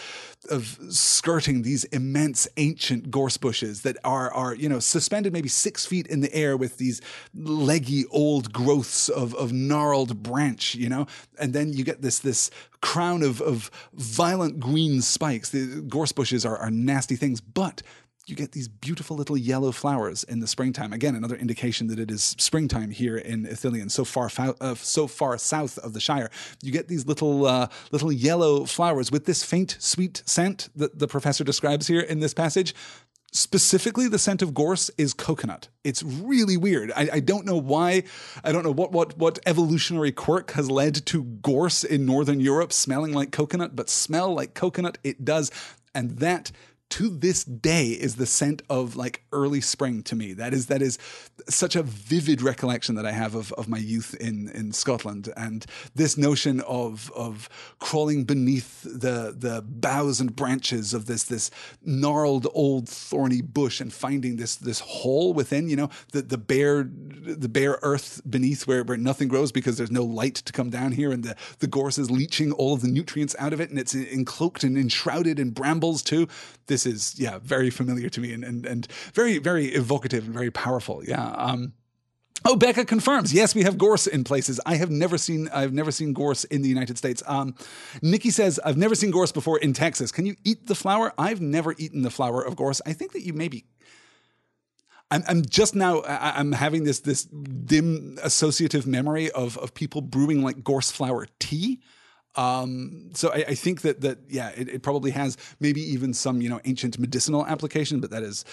of 0.50 0.78
skirting 0.90 1.64
these 1.64 1.84
immense 1.86 2.48
ancient 2.58 3.10
gorse 3.10 3.38
bushes 3.38 3.82
that 3.82 3.98
are 4.04 4.32
are 4.32 4.54
you 4.54 4.70
know 4.70 4.80
suspended 4.80 5.34
maybe 5.34 5.50
six 5.50 5.86
feet 5.86 6.06
in 6.08 6.22
the 6.22 6.34
air 6.34 6.56
with 6.56 6.78
these 6.78 7.02
leggy 7.34 8.06
old 8.12 8.54
growths 8.54 9.10
of 9.10 9.34
of 9.36 9.52
gnarled 9.52 10.22
branch, 10.22 10.76
you 10.76 10.90
know, 10.90 11.08
and 11.40 11.54
then 11.54 11.74
you 11.74 11.84
get 11.84 12.04
this 12.04 12.20
this 12.20 12.52
crown 12.82 13.24
of 13.24 13.42
of 13.42 13.72
violent 13.94 14.60
green 14.60 15.02
spikes. 15.02 15.50
The 15.50 15.82
gorse 15.88 16.12
bushes 16.12 16.46
are, 16.46 16.58
are 16.58 16.70
nasty 16.70 17.16
things, 17.16 17.42
but 17.42 17.82
you 18.28 18.36
get 18.36 18.54
these 18.54 18.68
beautiful 18.68 19.16
little 19.16 19.38
yellow 19.38 19.72
flowers 19.72 20.24
in 20.24 20.40
the 20.40 20.48
springtime. 20.48 20.94
Again, 20.94 21.16
another 21.16 21.36
indication 21.36 21.88
that 21.88 22.00
it 22.00 22.10
is 22.10 22.36
springtime 22.40 22.90
here 22.90 23.18
in 23.18 23.46
Ithilien, 23.46 23.92
so 23.92 24.04
far 24.04 24.30
uh, 24.40 24.76
so 24.76 25.08
far 25.08 25.38
south 25.38 25.78
of 25.80 25.94
the 25.94 26.00
Shire. 26.00 26.32
You 26.64 26.72
get 26.72 26.88
these 26.88 27.06
little 27.06 27.46
uh, 27.46 27.68
little 27.92 28.12
yellow 28.12 28.66
flowers 28.66 29.12
with 29.12 29.26
this 29.26 29.44
faint, 29.44 29.78
sweet 29.80 30.24
scent 30.26 30.70
that 30.76 30.98
the 30.98 31.08
professor 31.08 31.44
describes 31.44 31.88
here 31.88 32.02
in 32.02 32.20
this 32.20 32.34
passage. 32.34 32.74
Specifically, 33.32 34.08
the 34.08 34.18
scent 34.18 34.42
of 34.42 34.54
gorse 34.54 34.90
is 34.98 35.14
coconut. 35.14 35.68
It's 35.84 36.02
really 36.02 36.56
weird. 36.56 36.94
I, 36.96 37.10
I, 37.14 37.20
don't 37.20 37.46
know 37.46 37.58
why. 37.58 38.04
I 38.46 38.54
don't 38.54 38.64
know 38.64 38.72
what, 38.72 38.94
what, 38.94 39.18
what 39.18 39.40
evolutionary 39.46 40.14
quirk 40.14 40.52
has 40.52 40.72
led 40.72 41.06
to 41.08 41.24
gorse 41.24 41.84
in 41.84 42.06
Northern 42.06 42.40
Europe 42.40 42.72
smelling 42.72 43.12
like 43.12 43.34
coconut, 43.34 43.76
but 43.76 43.90
smell 43.90 44.34
like 44.34 44.54
coconut 44.54 45.00
it 45.04 45.26
does. 45.26 45.52
And 45.94 46.20
that 46.20 46.54
to 46.92 47.10
this 47.10 47.44
day 47.44 47.88
is 47.88 48.16
the 48.16 48.26
scent 48.26 48.62
of 48.70 48.96
like 48.96 49.24
early 49.32 49.62
spring 49.62 50.04
to 50.04 50.16
me. 50.16 50.34
That 50.34 50.54
is 50.54 50.68
that 50.68 50.82
is 50.82 50.98
such 51.50 51.76
a 51.76 51.84
vivid 51.84 52.42
recollection 52.42 52.96
that 52.96 53.06
I 53.06 53.12
have 53.12 53.36
of, 53.36 53.52
of 53.54 53.68
my 53.68 53.78
youth 53.78 54.16
in, 54.16 54.50
in 54.50 54.72
Scotland. 54.72 55.32
And 55.36 55.66
this 55.96 56.18
notion 56.18 56.62
of 56.62 57.12
of 57.16 57.50
crawling 57.80 58.24
beneath 58.24 58.84
the 58.84 59.36
the 59.38 59.64
boughs 59.66 60.20
and 60.20 60.36
branches 60.36 60.94
of 60.94 61.06
this 61.08 61.24
this 61.24 61.50
gnarled 61.84 62.48
old 62.54 62.88
thorny 62.88 63.42
bush 63.42 63.82
and 63.82 63.92
finding 63.92 64.36
this 64.36 64.56
this 64.56 64.80
hole 64.80 65.34
within, 65.34 65.68
you 65.68 65.76
know, 65.76 65.90
the, 66.12 66.22
the 66.22 66.38
bare 66.38 66.84
the 66.84 67.50
bare 67.50 67.80
earth 67.82 68.22
beneath 68.30 68.68
where, 68.68 68.84
where 68.84 68.98
nothing 68.98 69.28
grows 69.28 69.52
because 69.52 69.78
there's 69.78 69.92
no 69.92 70.04
light 70.04 70.36
to 70.36 70.54
come 70.54 70.70
down 70.70 70.92
here 70.92 71.12
and 71.12 71.24
the, 71.24 71.36
the 71.60 71.68
gorse 71.68 71.98
is 71.98 72.12
leaching 72.12 72.52
all 72.52 72.74
of 72.74 72.82
the 72.82 72.88
nutrients 72.88 73.36
out 73.40 73.54
of 73.54 73.60
it 73.60 73.70
and 73.70 73.80
it's 73.80 73.96
encloaked 73.96 74.64
and 74.64 74.78
enshrouded 74.78 75.40
in 75.40 75.50
brambles 75.50 76.04
too. 76.04 76.28
This 76.68 76.75
is 76.84 77.20
yeah, 77.20 77.38
very 77.44 77.70
familiar 77.70 78.10
to 78.10 78.20
me 78.20 78.34
and 78.34 78.44
and, 78.44 78.66
and 78.66 78.88
very, 79.14 79.38
very 79.38 79.68
evocative 79.68 80.26
and 80.26 80.34
very 80.34 80.50
powerful. 80.50 81.04
Yeah. 81.06 81.30
Um, 81.30 81.74
Oh, 82.48 82.56
Becca 82.56 82.86
confirms. 82.86 83.34
Yes, 83.34 83.56
we 83.56 83.64
have 83.64 83.76
gorse 83.76 84.06
in 84.06 84.24
places. 84.24 84.60
I 84.68 84.76
have 84.76 84.92
never 84.92 85.18
seen. 85.18 85.50
I've 85.52 85.74
never 85.74 85.92
seen 85.92 86.14
gorse 86.14 86.44
in 86.44 86.62
the 86.62 86.70
United 86.70 86.96
States. 86.96 87.24
Um, 87.26 87.56
Nikki 88.04 88.30
says 88.30 88.60
I've 88.64 88.78
never 88.78 88.94
seen 88.94 89.10
gorse 89.10 89.32
before 89.32 89.58
in 89.58 89.74
Texas. 89.74 90.12
Can 90.12 90.28
you 90.28 90.36
eat 90.44 90.68
the 90.68 90.76
flower? 90.76 91.12
I've 91.18 91.42
never 91.42 91.74
eaten 91.80 92.04
the 92.04 92.12
flower 92.12 92.44
of 92.44 92.56
gorse. 92.56 92.82
I 92.86 92.94
think 92.94 93.14
that 93.14 93.24
you 93.24 93.34
maybe. 93.34 93.66
I'm, 95.10 95.24
I'm 95.28 95.42
just 95.44 95.76
now. 95.76 96.04
I'm 96.04 96.52
having 96.52 96.84
this 96.84 97.00
this 97.00 97.24
dim 97.24 98.20
associative 98.22 98.86
memory 98.86 99.32
of 99.32 99.58
of 99.58 99.74
people 99.74 100.02
brewing 100.02 100.44
like 100.44 100.64
gorse 100.64 100.92
flower 100.92 101.28
tea. 101.40 101.82
Um, 102.38 103.12
so 103.14 103.32
I, 103.32 103.46
I, 103.48 103.56
think 103.56 103.82
that 103.82 104.02
that 104.02 104.18
yeah, 104.28 104.50
it, 104.50 104.68
it, 104.68 104.84
probably 104.84 105.12
has 105.12 105.38
maybe 105.62 105.82
even 105.82 106.14
some 106.14 106.42
you 106.42 106.50
know 106.50 106.60
ancient 106.66 107.00
medicinal 107.00 107.46
application, 107.46 108.02
but 108.02 108.10
that 108.10 108.24
is 108.24 108.44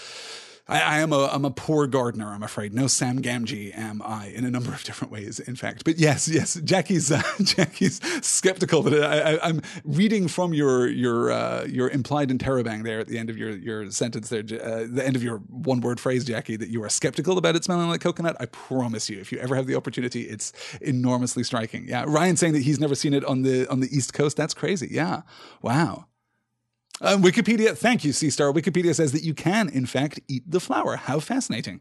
I, 0.68 0.80
I, 0.80 0.98
am 1.00 1.12
a 1.12 1.26
I'm 1.26 1.44
a 1.44 1.50
poor 1.50 1.86
gardener. 1.86 2.28
I'm 2.28 2.42
afraid. 2.42 2.72
No 2.72 2.86
Sam 2.86 3.20
Gamgee 3.20 3.76
am 3.76 4.00
I 4.02 4.28
in 4.28 4.44
a 4.44 4.50
number 4.50 4.72
of 4.72 4.84
different 4.84 5.12
ways. 5.12 5.40
In 5.40 5.56
fact, 5.56 5.84
but 5.84 5.98
yes, 5.98 6.28
yes, 6.28 6.54
Jackie's 6.62 7.10
uh, 7.10 7.22
Jackie's 7.42 8.00
skeptical 8.24 8.82
that 8.82 9.02
I, 9.02 9.48
am 9.48 9.60
reading 9.84 10.28
from 10.28 10.54
your 10.54 10.86
your 10.86 11.32
uh, 11.32 11.64
your 11.64 11.88
implied 11.88 12.28
interrobang 12.28 12.84
there 12.84 13.00
at 13.00 13.08
the 13.08 13.18
end 13.18 13.28
of 13.28 13.36
your 13.36 13.50
your 13.50 13.90
sentence 13.90 14.28
there, 14.28 14.40
uh, 14.40 14.86
the 14.88 15.02
end 15.04 15.16
of 15.16 15.22
your 15.22 15.38
one 15.48 15.80
word 15.80 15.98
phrase, 15.98 16.24
Jackie, 16.24 16.56
that 16.56 16.68
you 16.68 16.82
are 16.84 16.88
skeptical 16.88 17.38
about 17.38 17.56
it 17.56 17.64
smelling 17.64 17.88
like 17.88 18.00
coconut. 18.00 18.36
I 18.38 18.46
promise 18.46 19.10
you, 19.10 19.18
if 19.20 19.32
you 19.32 19.38
ever 19.38 19.56
have 19.56 19.66
the 19.66 19.74
opportunity, 19.74 20.22
it's 20.22 20.52
enormously 20.80 21.42
striking. 21.42 21.88
Yeah, 21.88 22.04
Ryan 22.06 22.36
saying 22.36 22.52
that 22.52 22.62
he's 22.62 22.78
never 22.78 22.94
seen 22.94 23.14
it 23.14 23.24
on 23.24 23.42
the 23.42 23.68
on 23.68 23.80
the 23.80 23.88
East 23.94 24.14
Coast. 24.14 24.36
That's 24.36 24.54
crazy. 24.54 24.88
Yeah, 24.90 25.22
wow. 25.60 26.06
Uh, 27.02 27.16
Wikipedia, 27.16 27.76
thank 27.76 28.04
you, 28.04 28.12
Seastar. 28.12 28.54
Wikipedia 28.54 28.94
says 28.94 29.10
that 29.10 29.24
you 29.24 29.34
can, 29.34 29.68
in 29.68 29.86
fact, 29.86 30.20
eat 30.28 30.48
the 30.48 30.60
flower. 30.60 30.94
How 30.94 31.18
fascinating. 31.18 31.80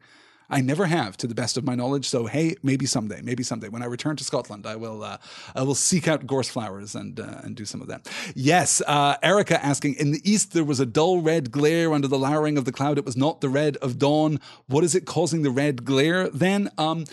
I 0.50 0.62
never 0.62 0.88
have, 0.88 1.16
to 1.18 1.28
the 1.28 1.36
best 1.36 1.58
of 1.58 1.64
my 1.64 1.76
knowledge. 1.76 2.10
So 2.10 2.26
hey, 2.26 2.56
maybe 2.62 2.86
someday, 2.86 3.22
maybe 3.22 3.44
someday, 3.44 3.70
when 3.70 3.84
I 3.84 3.86
return 3.86 4.18
to 4.18 4.24
Scotland, 4.24 4.66
I 4.66 4.76
will 4.76 5.04
uh, 5.04 5.18
I 5.56 5.62
will 5.62 5.76
seek 5.76 6.08
out 6.08 6.28
gorse 6.28 6.50
flowers 6.50 6.96
and 6.96 7.20
uh, 7.20 7.40
and 7.44 7.56
do 7.56 7.66
some 7.66 7.82
of 7.82 7.88
that. 7.88 8.10
Yes, 8.36 8.82
uh, 8.86 9.16
Erica 9.24 9.64
asking. 9.64 9.94
In 9.94 10.12
the 10.12 10.22
east, 10.30 10.54
there 10.54 10.66
was 10.66 10.80
a 10.82 10.86
dull 10.86 11.22
red 11.22 11.52
glare 11.52 11.94
under 11.94 12.08
the 12.08 12.20
lowering 12.20 12.58
of 12.58 12.66
the 12.66 12.74
cloud. 12.74 12.98
It 12.98 13.06
was 13.06 13.16
not 13.16 13.40
the 13.42 13.48
red 13.48 13.78
of 13.78 13.98
dawn. 13.98 14.42
What 14.68 14.84
is 14.84 14.94
it 14.96 15.06
causing 15.06 15.44
the 15.44 15.52
red 15.52 15.86
glare 15.86 16.28
then? 16.30 16.70
Um, 16.78 17.06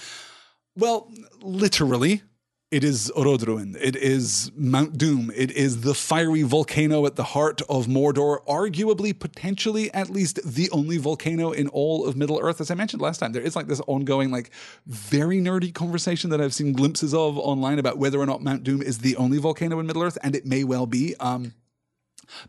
well, 0.75 1.13
literally, 1.41 2.23
it 2.71 2.85
is 2.85 3.11
Orodruin. 3.17 3.77
It 3.81 3.97
is 3.97 4.53
Mount 4.55 4.99
Doom. 4.99 5.33
It 5.35 5.51
is 5.53 5.81
the 5.81 5.95
fiery 5.95 6.43
volcano 6.43 7.07
at 7.07 7.17
the 7.17 7.25
heart 7.25 7.63
of 7.63 7.87
Mordor, 7.87 8.45
arguably, 8.45 9.19
potentially, 9.19 9.93
at 9.95 10.11
least 10.11 10.39
the 10.45 10.71
only 10.71 10.99
volcano 10.99 11.51
in 11.51 11.69
all 11.69 12.07
of 12.07 12.15
Middle 12.15 12.39
Earth. 12.39 12.61
As 12.61 12.71
I 12.71 12.75
mentioned 12.75 13.01
last 13.01 13.19
time, 13.19 13.33
there 13.33 13.43
is 13.43 13.57
like 13.57 13.69
this 13.69 13.81
ongoing, 13.87 14.31
like 14.31 14.51
very 14.87 15.41
nerdy 15.41 15.73
conversation 15.73 16.29
that 16.29 16.43
I've 16.43 16.53
seen 16.53 16.75
glimpses 16.75 17.15
of 17.15 17.39
online 17.39 17.79
about 17.79 17.97
whether 17.97 18.19
or 18.19 18.27
not 18.27 18.43
Mount 18.43 18.65
Doom 18.65 18.83
is 18.83 18.99
the 18.99 19.17
only 19.17 19.39
volcano 19.39 19.79
in 19.79 19.87
Middle 19.87 20.03
Earth, 20.03 20.19
and 20.23 20.37
it 20.37 20.45
may 20.45 20.63
well 20.63 20.85
be. 20.85 21.15
Um, 21.21 21.55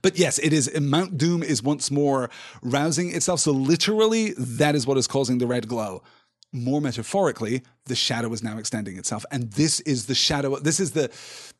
but 0.01 0.19
yes, 0.19 0.37
it 0.39 0.51
is. 0.51 0.69
Mount 0.77 1.17
Doom 1.17 1.43
is 1.43 1.63
once 1.63 1.89
more 1.89 2.29
rousing 2.61 3.15
itself. 3.15 3.39
So 3.39 3.53
literally, 3.53 4.33
that 4.37 4.75
is 4.75 4.85
what 4.85 4.97
is 4.97 5.07
causing 5.07 5.37
the 5.37 5.47
red 5.47 5.69
glow 5.69 6.03
more 6.51 6.81
metaphorically, 6.81 7.61
the 7.85 7.95
shadow 7.95 8.31
is 8.33 8.43
now 8.43 8.57
extending 8.57 8.97
itself, 8.97 9.25
and 9.31 9.51
this 9.53 9.79
is 9.81 10.07
the 10.07 10.15
shadow. 10.15 10.57
This 10.59 10.79
is 10.79 10.91
the 10.91 11.11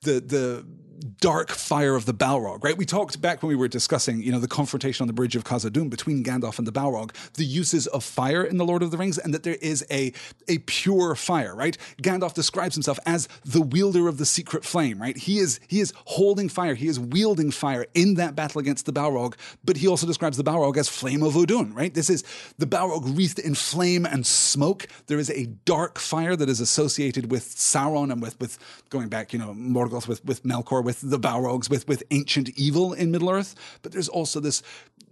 the 0.01 0.19
the 0.19 0.65
dark 0.99 1.51
fire 1.51 1.95
of 1.95 2.05
the 2.05 2.13
Balrog, 2.13 2.63
right? 2.63 2.77
We 2.77 2.85
talked 2.85 3.21
back 3.21 3.41
when 3.41 3.49
we 3.49 3.55
were 3.55 3.67
discussing, 3.67 4.21
you 4.21 4.31
know, 4.31 4.39
the 4.39 4.47
confrontation 4.47 5.03
on 5.03 5.07
the 5.07 5.13
bridge 5.13 5.35
of 5.35 5.43
Khazad-dûm 5.43 5.89
between 5.89 6.23
Gandalf 6.23 6.57
and 6.57 6.67
the 6.67 6.71
Balrog, 6.71 7.13
the 7.33 7.45
uses 7.45 7.87
of 7.87 8.03
fire 8.03 8.43
in 8.43 8.57
the 8.57 8.65
Lord 8.65 8.83
of 8.83 8.91
the 8.91 8.97
Rings, 8.97 9.17
and 9.17 9.33
that 9.33 9.43
there 9.43 9.57
is 9.61 9.85
a 9.89 10.13
a 10.47 10.59
pure 10.59 11.15
fire, 11.15 11.55
right? 11.55 11.77
Gandalf 12.01 12.33
describes 12.33 12.75
himself 12.75 12.99
as 13.05 13.27
the 13.45 13.61
wielder 13.61 14.07
of 14.07 14.17
the 14.17 14.25
secret 14.25 14.65
flame, 14.65 15.01
right? 15.01 15.15
He 15.17 15.39
is 15.39 15.59
he 15.67 15.79
is 15.79 15.93
holding 16.05 16.49
fire, 16.49 16.75
he 16.75 16.87
is 16.87 16.99
wielding 16.99 17.51
fire 17.51 17.85
in 17.93 18.15
that 18.15 18.35
battle 18.35 18.59
against 18.59 18.85
the 18.85 18.93
Balrog, 18.93 19.35
but 19.63 19.77
he 19.77 19.87
also 19.87 20.07
describes 20.07 20.37
the 20.37 20.43
Balrog 20.43 20.77
as 20.77 20.89
flame 20.89 21.23
of 21.23 21.33
Udun, 21.33 21.75
right? 21.75 21.93
This 21.93 22.09
is 22.09 22.23
the 22.57 22.67
Balrog 22.67 23.15
wreathed 23.15 23.39
in 23.39 23.55
flame 23.55 24.05
and 24.05 24.25
smoke. 24.25 24.87
There 25.07 25.19
is 25.19 25.29
a 25.29 25.45
dark 25.65 25.99
fire 25.99 26.35
that 26.35 26.49
is 26.49 26.59
associated 26.59 27.31
with 27.31 27.43
Sauron 27.55 28.11
and 28.11 28.21
with 28.21 28.39
with 28.39 28.57
going 28.89 29.09
back, 29.09 29.33
you 29.33 29.39
know, 29.39 29.53
Morgoth 29.53 30.07
with 30.07 30.23
with 30.25 30.43
Melkor 30.43 30.83
with 30.83 30.88
the 30.97 31.19
Balrogs, 31.19 31.69
with 31.69 31.87
with 31.87 32.03
ancient 32.11 32.49
evil 32.57 32.93
in 32.93 33.11
Middle 33.11 33.29
Earth, 33.29 33.55
but 33.81 33.91
there's 33.91 34.09
also 34.09 34.39
this 34.39 34.61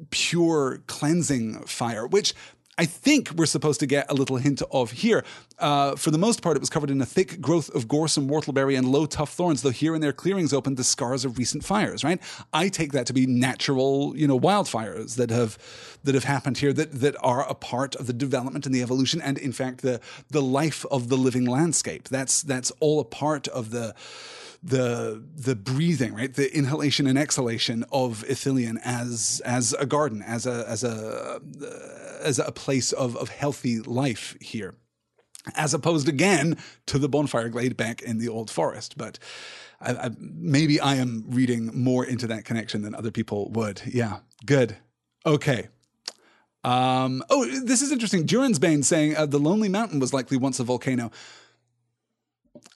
pure 0.10 0.82
cleansing 0.88 1.62
fire, 1.62 2.06
which 2.06 2.34
I 2.80 2.86
think 2.86 3.32
we're 3.32 3.48
supposed 3.48 3.80
to 3.80 3.88
get 3.88 4.10
a 4.12 4.14
little 4.14 4.38
hint 4.38 4.62
of 4.72 4.92
here. 4.92 5.26
Uh, 5.58 5.96
for 5.96 6.12
the 6.12 6.20
most 6.20 6.44
part, 6.44 6.56
it 6.56 6.60
was 6.60 6.70
covered 6.70 6.92
in 6.92 7.02
a 7.02 7.08
thick 7.08 7.42
growth 7.42 7.74
of 7.74 7.88
gorse 7.88 8.18
and 8.18 8.30
whortleberry 8.30 8.78
and 8.78 8.88
low, 8.88 9.08
tough 9.08 9.34
thorns, 9.34 9.64
though 9.64 9.72
here 9.72 9.96
and 9.96 10.04
there 10.04 10.14
clearings 10.14 10.54
opened 10.54 10.78
the 10.78 10.84
scars 10.84 11.26
of 11.26 11.40
recent 11.40 11.66
fires, 11.66 12.04
right? 12.04 12.22
I 12.54 12.70
take 12.70 12.92
that 12.92 13.08
to 13.08 13.14
be 13.14 13.26
natural, 13.26 14.16
you 14.16 14.28
know, 14.28 14.40
wildfires 14.40 15.16
that 15.16 15.32
have 15.32 15.58
that 16.04 16.14
have 16.14 16.26
happened 16.26 16.60
here 16.60 16.72
that 16.74 16.92
that 17.02 17.16
are 17.24 17.50
a 17.50 17.56
part 17.56 17.96
of 17.96 18.06
the 18.06 18.14
development 18.14 18.68
and 18.68 18.76
the 18.76 18.84
evolution 18.84 19.22
and 19.22 19.40
in 19.40 19.52
fact 19.52 19.82
the 19.82 20.00
the 20.30 20.42
life 20.42 20.86
of 20.92 21.10
the 21.10 21.18
living 21.18 21.46
landscape. 21.46 22.10
That's 22.10 22.44
that's 22.44 22.72
all 22.80 23.00
a 23.00 23.06
part 23.06 23.48
of 23.48 23.72
the 23.72 23.96
the 24.64 25.24
the 25.36 25.56
breathing, 25.56 26.14
right? 26.14 26.34
The 26.34 26.56
inhalation 26.56 27.08
and 27.08 27.18
exhalation 27.18 27.86
of 27.92 28.24
Ithilien 28.28 28.78
as 28.84 29.42
as 29.46 29.74
a 29.74 29.86
garden, 29.86 30.22
as 30.22 30.46
a 30.46 30.66
as 30.68 30.84
a 30.84 31.42
as 32.22 32.40
a 32.40 32.52
place 32.52 32.92
of 32.92 33.16
of 33.18 33.30
healthy 33.30 33.80
life 33.80 34.36
here, 34.42 34.76
as 35.56 35.74
opposed 35.74 36.08
again 36.08 36.58
to 36.88 37.00
the 37.00 37.10
bonfire 37.10 37.50
glade 37.50 37.78
back 37.78 38.02
in 38.02 38.18
the 38.18 38.30
old 38.30 38.50
forest. 38.50 38.98
But 38.98 39.20
I, 39.80 39.94
I, 39.94 40.10
maybe 40.18 40.80
I 40.80 40.96
am 40.96 41.26
reading 41.28 41.72
more 41.74 42.06
into 42.06 42.28
that 42.28 42.46
connection 42.46 42.82
than 42.82 42.96
other 42.96 43.12
people 43.12 43.52
would. 43.52 43.82
Yeah, 43.86 44.20
good. 44.46 44.78
Okay. 45.26 45.68
Um, 46.64 47.24
oh, 47.30 47.46
this 47.46 47.82
is 47.82 47.92
interesting. 47.92 48.26
Durin's 48.26 48.60
Bane 48.60 48.84
saying 48.84 49.16
uh, 49.16 49.26
the 49.26 49.40
Lonely 49.40 49.70
Mountain 49.70 50.00
was 50.00 50.14
likely 50.14 50.38
once 50.38 50.60
a 50.60 50.64
volcano. 50.64 51.12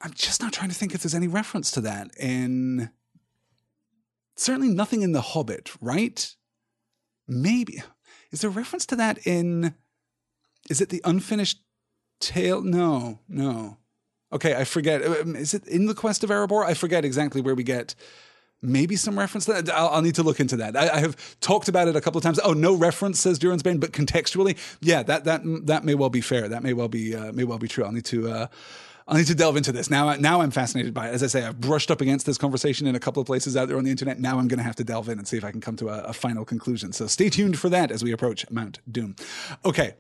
I'm 0.03 0.13
just 0.13 0.41
not 0.41 0.53
trying 0.53 0.69
to 0.69 0.75
think 0.75 0.93
if 0.93 1.03
there's 1.03 1.15
any 1.15 1.27
reference 1.27 1.71
to 1.71 1.81
that 1.81 2.11
in 2.17 2.89
certainly 4.35 4.69
nothing 4.69 5.01
in 5.01 5.11
The 5.11 5.21
Hobbit, 5.21 5.71
right? 5.79 6.35
Maybe. 7.27 7.83
Is 8.31 8.41
there 8.41 8.49
reference 8.49 8.85
to 8.87 8.95
that 8.95 9.25
in 9.25 9.75
is 10.69 10.81
it 10.81 10.89
the 10.89 11.01
unfinished 11.03 11.61
tale? 12.19 12.61
No, 12.61 13.19
no. 13.27 13.77
Okay, 14.33 14.55
I 14.55 14.63
forget. 14.63 15.05
Um, 15.05 15.35
is 15.35 15.53
it 15.53 15.67
in 15.67 15.87
the 15.87 15.93
Quest 15.93 16.23
of 16.23 16.29
Erebor? 16.29 16.65
I 16.65 16.73
forget 16.73 17.03
exactly 17.03 17.41
where 17.41 17.55
we 17.55 17.63
get 17.63 17.95
maybe 18.61 18.95
some 18.95 19.19
reference 19.19 19.45
that. 19.45 19.69
I'll, 19.69 19.89
I'll 19.89 20.01
need 20.01 20.15
to 20.15 20.23
look 20.23 20.39
into 20.39 20.55
that. 20.57 20.77
I, 20.77 20.89
I, 20.89 20.99
have 20.99 21.17
talked 21.41 21.67
about 21.67 21.87
it 21.87 21.95
a 21.95 22.01
couple 22.01 22.19
of 22.19 22.23
times. 22.23 22.39
Oh, 22.43 22.53
no 22.53 22.73
reference, 22.73 23.19
says 23.19 23.39
Durin's 23.39 23.63
Bane, 23.63 23.79
but 23.79 23.91
contextually, 23.91 24.57
yeah, 24.79 25.03
that 25.03 25.25
that 25.25 25.41
that 25.65 25.83
may 25.83 25.95
well 25.95 26.09
be 26.09 26.21
fair. 26.21 26.47
That 26.47 26.63
may 26.63 26.73
well 26.73 26.87
be 26.87 27.15
uh, 27.15 27.33
may 27.33 27.43
well 27.43 27.57
be 27.57 27.67
true. 27.67 27.83
I'll 27.83 27.91
need 27.91 28.05
to 28.05 28.29
uh, 28.29 28.47
I 29.11 29.17
need 29.17 29.27
to 29.27 29.35
delve 29.35 29.57
into 29.57 29.73
this. 29.73 29.89
Now, 29.89 30.15
now 30.15 30.39
I'm 30.39 30.51
fascinated 30.51 30.93
by 30.93 31.09
it. 31.09 31.13
As 31.13 31.21
I 31.21 31.27
say, 31.27 31.43
I've 31.43 31.59
brushed 31.59 31.91
up 31.91 31.99
against 31.99 32.25
this 32.25 32.37
conversation 32.37 32.87
in 32.87 32.95
a 32.95 32.99
couple 32.99 33.19
of 33.19 33.27
places 33.27 33.57
out 33.57 33.67
there 33.67 33.77
on 33.77 33.83
the 33.83 33.91
internet. 33.91 34.21
Now 34.21 34.39
I'm 34.39 34.47
going 34.47 34.57
to 34.57 34.63
have 34.63 34.77
to 34.77 34.85
delve 34.85 35.09
in 35.09 35.19
and 35.19 35.27
see 35.27 35.35
if 35.35 35.43
I 35.43 35.51
can 35.51 35.59
come 35.59 35.75
to 35.77 35.89
a, 35.89 36.03
a 36.03 36.13
final 36.13 36.45
conclusion. 36.45 36.93
So 36.93 37.07
stay 37.07 37.29
tuned 37.29 37.59
for 37.59 37.67
that 37.67 37.91
as 37.91 38.05
we 38.05 38.13
approach 38.13 38.49
Mount 38.49 38.79
Doom. 38.89 39.17
Okay, 39.65 39.95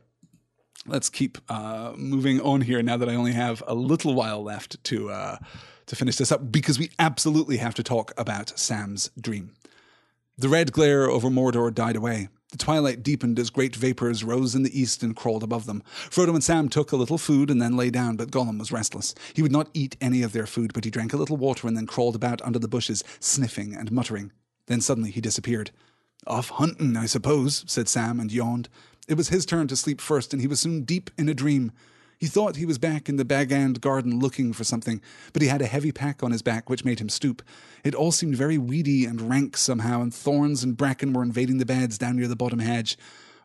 let's 0.87 1.09
keep 1.09 1.39
uh, 1.49 1.91
moving 1.97 2.39
on 2.39 2.61
here 2.61 2.81
now 2.81 2.95
that 2.95 3.09
I 3.09 3.15
only 3.15 3.33
have 3.33 3.61
a 3.67 3.75
little 3.75 4.13
while 4.13 4.41
left 4.41 4.81
to 4.85 5.09
uh, 5.09 5.37
to 5.87 5.95
finish 5.97 6.15
this 6.15 6.31
up 6.31 6.49
because 6.49 6.79
we 6.79 6.89
absolutely 6.97 7.57
have 7.57 7.73
to 7.75 7.83
talk 7.83 8.13
about 8.17 8.57
Sam's 8.57 9.11
dream. 9.19 9.55
The 10.37 10.47
red 10.47 10.71
glare 10.71 11.09
over 11.09 11.29
Mordor 11.29 11.73
died 11.73 11.97
away. 11.97 12.29
The 12.51 12.57
twilight 12.57 13.01
deepened 13.01 13.39
as 13.39 13.49
great 13.49 13.75
vapors 13.75 14.25
rose 14.25 14.55
in 14.55 14.63
the 14.63 14.79
east 14.79 15.03
and 15.03 15.15
crawled 15.15 15.41
above 15.41 15.65
them. 15.65 15.83
Frodo 16.09 16.33
and 16.33 16.43
Sam 16.43 16.67
took 16.67 16.91
a 16.91 16.97
little 16.97 17.17
food 17.17 17.49
and 17.49 17.61
then 17.61 17.77
lay 17.77 17.89
down, 17.89 18.17
but 18.17 18.29
Gollum 18.29 18.59
was 18.59 18.73
restless. 18.73 19.15
He 19.33 19.41
would 19.41 19.53
not 19.53 19.69
eat 19.73 19.95
any 20.01 20.21
of 20.21 20.33
their 20.33 20.45
food, 20.45 20.73
but 20.73 20.83
he 20.83 20.91
drank 20.91 21.13
a 21.13 21.17
little 21.17 21.37
water 21.37 21.65
and 21.67 21.77
then 21.77 21.87
crawled 21.87 22.15
about 22.15 22.41
under 22.41 22.59
the 22.59 22.67
bushes, 22.67 23.05
sniffing 23.21 23.73
and 23.73 23.89
muttering. 23.91 24.33
Then 24.67 24.81
suddenly 24.81 25.11
he 25.11 25.21
disappeared. 25.21 25.71
Off 26.27 26.49
hunting, 26.49 26.97
I 26.97 27.05
suppose, 27.05 27.63
said 27.67 27.87
Sam 27.87 28.19
and 28.19 28.31
yawned. 28.31 28.67
It 29.07 29.15
was 29.15 29.29
his 29.29 29.45
turn 29.45 29.67
to 29.67 29.77
sleep 29.77 30.01
first, 30.01 30.33
and 30.33 30.41
he 30.41 30.47
was 30.47 30.59
soon 30.59 30.83
deep 30.83 31.09
in 31.17 31.29
a 31.29 31.33
dream. 31.33 31.71
He 32.21 32.27
thought 32.27 32.55
he 32.55 32.67
was 32.67 32.77
back 32.77 33.09
in 33.09 33.15
the 33.15 33.25
Bag 33.25 33.51
End 33.51 33.81
garden 33.81 34.19
looking 34.19 34.53
for 34.53 34.63
something, 34.63 35.01
but 35.33 35.41
he 35.41 35.47
had 35.47 35.59
a 35.59 35.65
heavy 35.65 35.91
pack 35.91 36.21
on 36.21 36.31
his 36.31 36.43
back 36.43 36.69
which 36.69 36.85
made 36.85 36.99
him 36.99 37.09
stoop. 37.09 37.41
It 37.83 37.95
all 37.95 38.11
seemed 38.11 38.35
very 38.35 38.59
weedy 38.59 39.05
and 39.05 39.27
rank 39.27 39.57
somehow, 39.57 40.03
and 40.03 40.13
thorns 40.13 40.63
and 40.63 40.77
bracken 40.77 41.13
were 41.13 41.23
invading 41.23 41.57
the 41.57 41.65
beds 41.65 41.97
down 41.97 42.17
near 42.17 42.27
the 42.27 42.35
bottom 42.35 42.59
hedge. 42.59 42.95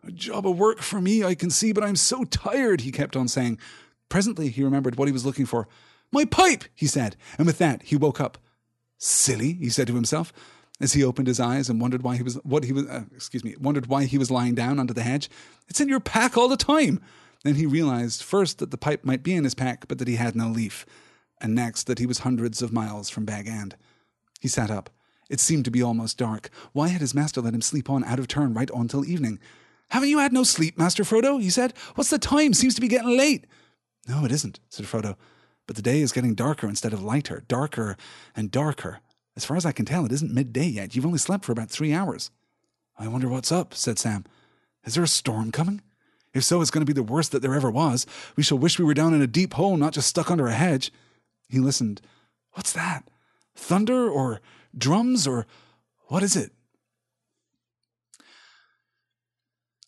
A 0.06 0.12
job 0.12 0.46
of 0.46 0.58
work 0.58 0.80
for 0.80 1.00
me, 1.00 1.24
I 1.24 1.34
can 1.34 1.48
see, 1.48 1.72
but 1.72 1.84
I'm 1.84 1.96
so 1.96 2.24
tired, 2.24 2.82
he 2.82 2.92
kept 2.92 3.16
on 3.16 3.28
saying. 3.28 3.58
Presently 4.10 4.50
he 4.50 4.62
remembered 4.62 4.96
what 4.96 5.08
he 5.08 5.12
was 5.12 5.24
looking 5.24 5.46
for. 5.46 5.66
My 6.12 6.26
pipe, 6.26 6.64
he 6.74 6.86
said, 6.86 7.16
and 7.38 7.46
with 7.46 7.56
that 7.56 7.82
he 7.84 7.96
woke 7.96 8.20
up. 8.20 8.36
Silly, 8.98 9.54
he 9.54 9.70
said 9.70 9.86
to 9.86 9.94
himself 9.94 10.34
as 10.82 10.92
he 10.92 11.02
opened 11.02 11.28
his 11.28 11.40
eyes 11.40 11.70
and 11.70 11.80
wondered 11.80 12.02
why 12.02 12.16
he 12.16 12.22
was 12.22 12.34
what 12.44 12.64
he 12.64 12.74
was 12.74 12.86
uh, 12.88 13.04
excuse 13.14 13.42
me 13.42 13.56
wondered 13.58 13.86
why 13.86 14.04
he 14.04 14.18
was 14.18 14.30
lying 14.30 14.54
down 14.54 14.78
under 14.78 14.92
the 14.92 15.02
hedge. 15.02 15.30
It's 15.66 15.80
in 15.80 15.88
your 15.88 16.00
pack 16.00 16.36
all 16.36 16.48
the 16.48 16.58
time. 16.58 17.00
Then 17.46 17.54
he 17.54 17.64
realized 17.64 18.24
first 18.24 18.58
that 18.58 18.72
the 18.72 18.76
pipe 18.76 19.04
might 19.04 19.22
be 19.22 19.32
in 19.32 19.44
his 19.44 19.54
pack, 19.54 19.86
but 19.86 19.98
that 19.98 20.08
he 20.08 20.16
had 20.16 20.34
no 20.34 20.48
leaf, 20.48 20.84
and 21.40 21.54
next 21.54 21.84
that 21.84 22.00
he 22.00 22.04
was 22.06 22.18
hundreds 22.18 22.60
of 22.60 22.72
miles 22.72 23.08
from 23.08 23.24
Bag 23.24 23.46
End. 23.46 23.76
He 24.40 24.48
sat 24.48 24.68
up. 24.68 24.90
It 25.30 25.38
seemed 25.38 25.64
to 25.66 25.70
be 25.70 25.80
almost 25.80 26.18
dark. 26.18 26.50
Why 26.72 26.88
had 26.88 27.00
his 27.00 27.14
master 27.14 27.40
let 27.40 27.54
him 27.54 27.62
sleep 27.62 27.88
on 27.88 28.02
out 28.02 28.18
of 28.18 28.26
turn 28.26 28.52
right 28.52 28.68
on 28.72 28.88
till 28.88 29.04
evening? 29.04 29.38
Haven't 29.90 30.08
you 30.08 30.18
had 30.18 30.32
no 30.32 30.42
sleep, 30.42 30.76
Master 30.76 31.04
Frodo? 31.04 31.40
he 31.40 31.48
said. 31.48 31.72
What's 31.94 32.10
the 32.10 32.18
time? 32.18 32.52
Seems 32.52 32.74
to 32.74 32.80
be 32.80 32.88
getting 32.88 33.16
late. 33.16 33.46
No, 34.08 34.24
it 34.24 34.32
isn't, 34.32 34.58
said 34.68 34.86
Frodo. 34.86 35.14
But 35.68 35.76
the 35.76 35.82
day 35.82 36.00
is 36.00 36.10
getting 36.10 36.34
darker 36.34 36.66
instead 36.66 36.92
of 36.92 37.04
lighter, 37.04 37.44
darker 37.46 37.96
and 38.34 38.50
darker. 38.50 38.98
As 39.36 39.44
far 39.44 39.56
as 39.56 39.64
I 39.64 39.70
can 39.70 39.86
tell, 39.86 40.04
it 40.04 40.10
isn't 40.10 40.34
midday 40.34 40.66
yet. 40.66 40.96
You've 40.96 41.06
only 41.06 41.18
slept 41.18 41.44
for 41.44 41.52
about 41.52 41.70
three 41.70 41.92
hours. 41.92 42.32
I 42.98 43.06
wonder 43.06 43.28
what's 43.28 43.52
up, 43.52 43.72
said 43.72 44.00
Sam. 44.00 44.24
Is 44.84 44.94
there 44.94 45.04
a 45.04 45.08
storm 45.08 45.52
coming? 45.52 45.80
If 46.36 46.44
so, 46.44 46.60
it's 46.60 46.70
going 46.70 46.84
to 46.84 46.92
be 46.92 46.92
the 46.92 47.02
worst 47.02 47.32
that 47.32 47.40
there 47.40 47.54
ever 47.54 47.70
was. 47.70 48.06
We 48.36 48.42
shall 48.42 48.58
wish 48.58 48.78
we 48.78 48.84
were 48.84 48.94
down 48.94 49.14
in 49.14 49.22
a 49.22 49.26
deep 49.26 49.54
hole, 49.54 49.76
not 49.76 49.92
just 49.92 50.08
stuck 50.08 50.30
under 50.30 50.46
a 50.46 50.52
hedge. 50.52 50.92
He 51.48 51.58
listened. 51.58 52.00
What's 52.52 52.72
that? 52.72 53.08
Thunder 53.54 54.08
or 54.08 54.40
drums 54.76 55.26
or 55.26 55.46
what 56.08 56.22
is 56.22 56.36
it? 56.36 56.52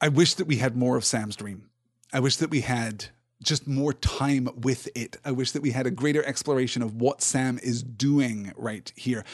I 0.00 0.08
wish 0.08 0.34
that 0.34 0.46
we 0.46 0.56
had 0.56 0.76
more 0.76 0.96
of 0.96 1.04
Sam's 1.04 1.36
dream. 1.36 1.68
I 2.12 2.20
wish 2.20 2.36
that 2.36 2.50
we 2.50 2.62
had 2.62 3.06
just 3.42 3.66
more 3.66 3.92
time 3.92 4.48
with 4.56 4.88
it. 4.96 5.16
I 5.24 5.32
wish 5.32 5.52
that 5.52 5.62
we 5.62 5.72
had 5.72 5.86
a 5.86 5.90
greater 5.90 6.24
exploration 6.24 6.82
of 6.82 7.00
what 7.00 7.22
Sam 7.22 7.58
is 7.62 7.82
doing 7.82 8.52
right 8.56 8.92
here. 8.96 9.24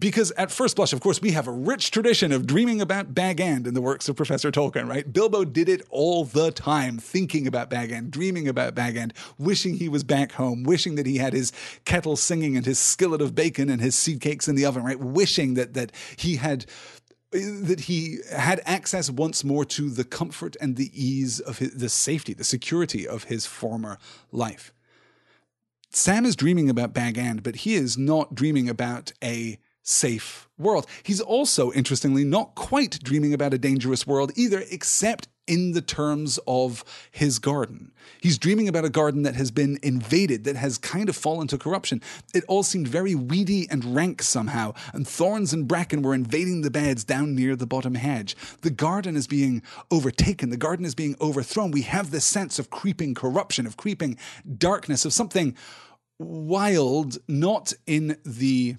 Because 0.00 0.32
at 0.32 0.50
first 0.50 0.76
blush, 0.76 0.94
of 0.94 1.00
course, 1.00 1.20
we 1.20 1.32
have 1.32 1.46
a 1.46 1.52
rich 1.52 1.90
tradition 1.90 2.32
of 2.32 2.46
dreaming 2.46 2.80
about 2.80 3.14
Bag 3.14 3.38
End 3.38 3.66
in 3.66 3.74
the 3.74 3.82
works 3.82 4.08
of 4.08 4.16
Professor 4.16 4.50
Tolkien, 4.50 4.88
right? 4.88 5.12
Bilbo 5.12 5.44
did 5.44 5.68
it 5.68 5.82
all 5.90 6.24
the 6.24 6.50
time, 6.50 6.96
thinking 6.96 7.46
about 7.46 7.68
Bag 7.68 7.92
End, 7.92 8.10
dreaming 8.10 8.48
about 8.48 8.74
Bag 8.74 8.96
End, 8.96 9.12
wishing 9.38 9.74
he 9.74 9.90
was 9.90 10.02
back 10.02 10.32
home, 10.32 10.62
wishing 10.62 10.94
that 10.94 11.04
he 11.04 11.18
had 11.18 11.34
his 11.34 11.52
kettle 11.84 12.16
singing 12.16 12.56
and 12.56 12.64
his 12.64 12.78
skillet 12.78 13.20
of 13.20 13.34
bacon 13.34 13.68
and 13.68 13.82
his 13.82 13.94
seed 13.94 14.22
cakes 14.22 14.48
in 14.48 14.54
the 14.54 14.64
oven, 14.64 14.82
right? 14.82 14.98
Wishing 14.98 15.52
that 15.54 15.74
that 15.74 15.92
he 16.16 16.36
had 16.36 16.64
that 17.32 17.80
he 17.80 18.18
had 18.34 18.62
access 18.64 19.10
once 19.10 19.44
more 19.44 19.66
to 19.66 19.90
the 19.90 20.02
comfort 20.02 20.56
and 20.62 20.76
the 20.76 20.90
ease 20.94 21.40
of 21.40 21.58
his, 21.58 21.74
the 21.74 21.90
safety, 21.90 22.32
the 22.32 22.42
security 22.42 23.06
of 23.06 23.24
his 23.24 23.44
former 23.44 23.98
life. 24.32 24.72
Sam 25.90 26.24
is 26.24 26.36
dreaming 26.36 26.70
about 26.70 26.94
Bag 26.94 27.18
End, 27.18 27.42
but 27.42 27.56
he 27.56 27.74
is 27.74 27.98
not 27.98 28.34
dreaming 28.34 28.68
about 28.68 29.12
a 29.22 29.58
safe 29.82 30.48
world. 30.58 30.86
He's 31.02 31.20
also, 31.20 31.72
interestingly, 31.72 32.24
not 32.24 32.54
quite 32.54 33.02
dreaming 33.02 33.34
about 33.34 33.54
a 33.54 33.58
dangerous 33.58 34.06
world 34.06 34.32
either, 34.36 34.62
except 34.70 35.28
in 35.46 35.72
the 35.72 35.82
terms 35.82 36.38
of 36.46 36.84
his 37.10 37.40
garden. 37.40 37.90
He's 38.20 38.38
dreaming 38.38 38.68
about 38.68 38.84
a 38.84 38.90
garden 38.90 39.24
that 39.24 39.34
has 39.34 39.50
been 39.50 39.80
invaded, 39.82 40.44
that 40.44 40.54
has 40.54 40.78
kind 40.78 41.08
of 41.08 41.16
fallen 41.16 41.48
to 41.48 41.58
corruption. 41.58 42.00
It 42.32 42.44
all 42.46 42.62
seemed 42.62 42.86
very 42.86 43.16
weedy 43.16 43.66
and 43.68 43.96
rank 43.96 44.22
somehow, 44.22 44.74
and 44.92 45.08
thorns 45.08 45.52
and 45.52 45.66
bracken 45.66 46.02
were 46.02 46.14
invading 46.14 46.60
the 46.60 46.70
beds 46.70 47.02
down 47.02 47.34
near 47.34 47.56
the 47.56 47.66
bottom 47.66 47.96
hedge. 47.96 48.36
The 48.60 48.70
garden 48.70 49.16
is 49.16 49.26
being 49.26 49.62
overtaken, 49.90 50.50
the 50.50 50.56
garden 50.56 50.86
is 50.86 50.94
being 50.94 51.16
overthrown. 51.20 51.72
We 51.72 51.82
have 51.82 52.12
this 52.12 52.24
sense 52.24 52.60
of 52.60 52.70
creeping 52.70 53.14
corruption, 53.14 53.66
of 53.66 53.76
creeping 53.76 54.18
darkness, 54.56 55.04
of 55.04 55.12
something 55.12 55.56
wild, 56.20 57.18
not 57.26 57.72
in 57.88 58.18
the 58.24 58.76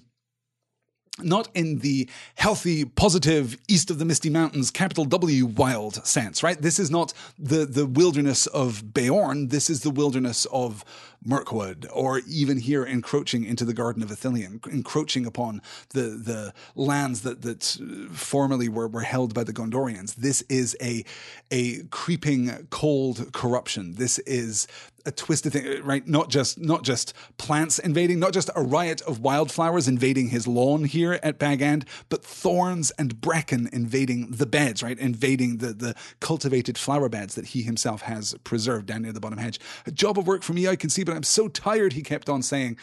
not 1.18 1.48
in 1.54 1.80
the 1.80 2.08
healthy, 2.36 2.84
positive, 2.84 3.58
east 3.68 3.90
of 3.90 3.98
the 3.98 4.04
Misty 4.04 4.30
Mountains, 4.30 4.70
capital 4.70 5.04
W 5.04 5.46
wild 5.46 6.06
sense, 6.06 6.42
right? 6.42 6.60
This 6.60 6.78
is 6.78 6.90
not 6.90 7.12
the, 7.38 7.66
the 7.66 7.86
wilderness 7.86 8.46
of 8.46 8.94
Beorn. 8.94 9.48
This 9.48 9.68
is 9.68 9.82
the 9.82 9.90
wilderness 9.90 10.46
of 10.46 10.84
Mirkwood, 11.24 11.86
or 11.92 12.20
even 12.26 12.58
here 12.58 12.84
encroaching 12.84 13.44
into 13.44 13.64
the 13.64 13.74
Garden 13.74 14.02
of 14.02 14.08
Ithilien, 14.08 14.66
encroaching 14.66 15.26
upon 15.26 15.62
the, 15.90 16.02
the 16.02 16.54
lands 16.74 17.22
that, 17.22 17.42
that 17.42 17.78
uh, 17.80 18.12
formerly 18.12 18.68
were, 18.68 18.88
were 18.88 19.02
held 19.02 19.34
by 19.34 19.44
the 19.44 19.52
Gondorians. 19.52 20.16
This 20.16 20.42
is 20.48 20.76
a, 20.80 21.04
a 21.50 21.84
creeping, 21.90 22.66
cold 22.70 23.32
corruption. 23.32 23.94
This 23.94 24.18
is 24.20 24.66
a 25.04 25.12
twisted 25.12 25.52
thing, 25.52 25.66
uh, 25.66 25.82
right? 25.82 26.06
Not 26.06 26.30
just 26.30 26.58
not 26.58 26.82
just 26.82 27.14
plants 27.36 27.78
invading, 27.78 28.18
not 28.18 28.32
just 28.32 28.50
a 28.54 28.62
riot 28.62 29.00
of 29.02 29.20
wildflowers 29.20 29.88
invading 29.88 30.28
his 30.28 30.46
lawn 30.46 30.84
here 30.84 31.18
at 31.22 31.38
Bag 31.38 31.62
End, 31.62 31.84
but 32.08 32.24
thorns 32.24 32.90
and 32.92 33.20
bracken 33.20 33.68
invading 33.72 34.30
the 34.30 34.46
beds, 34.46 34.82
right? 34.82 34.98
Invading 34.98 35.58
the 35.58 35.72
the 35.72 35.94
cultivated 36.20 36.78
flower 36.78 37.08
beds 37.08 37.34
that 37.34 37.46
he 37.46 37.62
himself 37.62 38.02
has 38.02 38.34
preserved 38.44 38.86
down 38.86 39.02
near 39.02 39.12
the 39.12 39.20
bottom 39.20 39.38
hedge. 39.38 39.58
A 39.86 39.90
job 39.90 40.18
of 40.18 40.26
work 40.26 40.42
for 40.42 40.52
me, 40.52 40.68
I 40.68 40.76
can 40.76 40.90
see, 40.90 41.04
but 41.04 41.14
I'm 41.14 41.22
so 41.22 41.48
tired. 41.48 41.94
He 41.94 42.02
kept 42.02 42.28
on 42.28 42.42
saying, 42.42 42.76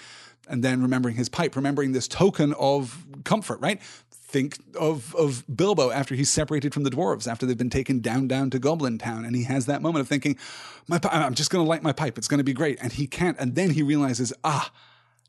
and 0.48 0.64
then 0.64 0.82
remembering 0.82 1.16
his 1.16 1.30
pipe, 1.30 1.56
remembering 1.56 1.92
this 1.92 2.08
token 2.08 2.54
of 2.54 3.06
comfort, 3.24 3.60
right? 3.62 3.80
Think 4.30 4.58
of 4.80 5.16
of 5.16 5.44
Bilbo 5.54 5.92
after 5.92 6.16
he's 6.16 6.30
separated 6.30 6.74
from 6.74 6.84
the 6.84 6.90
dwarves, 6.90 7.28
after 7.28 7.46
they've 7.46 7.58
been 7.58 7.70
taken 7.70 8.00
down 8.00 8.28
down 8.28 8.50
to 8.52 8.60
Goblin 8.60 8.98
Town, 8.98 9.26
and 9.26 9.36
he 9.36 9.44
has 9.44 9.66
that 9.66 9.82
moment 9.82 10.02
of 10.02 10.08
thinking, 10.08 10.38
"My, 10.88 11.00
I'm 11.12 11.34
just 11.34 11.50
going 11.50 11.64
to 11.64 11.70
light 11.70 11.84
my 11.84 11.92
pipe. 11.92 12.18
It's 12.18 12.28
going 12.28 12.40
to 12.40 12.44
be 12.44 12.54
great," 12.54 12.78
and 12.82 12.94
he 12.94 13.08
can't, 13.08 13.38
and 13.40 13.56
then 13.56 13.72
he 13.72 13.84
realizes, 13.84 14.34
ah. 14.44 14.72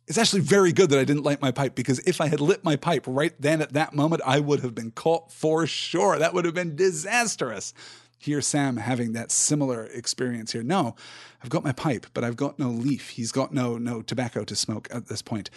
It's 0.07 0.19
actually 0.19 0.41
very 0.41 0.73
good 0.73 0.91
that 0.91 0.99
I 0.99 1.05
didn't 1.05 1.23
light 1.23 1.41
my 1.41 1.53
pipe 1.53 1.77
because 1.77 2.01
if 2.01 2.21
I 2.21 2.27
had 2.27 2.41
lit 2.41 2.65
my 2.65 2.75
pipe 2.75 3.05
right 3.07 3.33
then 3.39 3.63
at 3.63 3.75
that 3.75 3.95
moment, 3.95 4.23
I 4.27 4.41
would 4.41 4.59
have 4.59 4.75
been 4.75 4.91
caught 4.91 5.31
for 5.31 5.69
sure. 5.69 6.19
That 6.19 6.35
would 6.35 6.45
have 6.45 6.55
been 6.55 6.75
disastrous. 6.75 7.73
Hear 8.19 8.41
Sam 8.41 8.79
having 8.79 9.13
that 9.13 9.31
similar 9.31 9.85
experience 9.85 10.51
here. 10.51 10.65
No, 10.65 10.97
I've 11.45 11.49
got 11.49 11.63
my 11.63 11.71
pipe, 11.71 12.07
but 12.13 12.25
I've 12.25 12.35
got 12.35 12.59
no 12.59 12.71
leaf. 12.71 13.11
He's 13.11 13.31
got 13.31 13.55
no 13.55 13.79
no 13.79 14.03
tobacco 14.03 14.43
to 14.43 14.57
smoke 14.57 14.89
at 14.91 15.07
this 15.07 15.23
point 15.23 15.49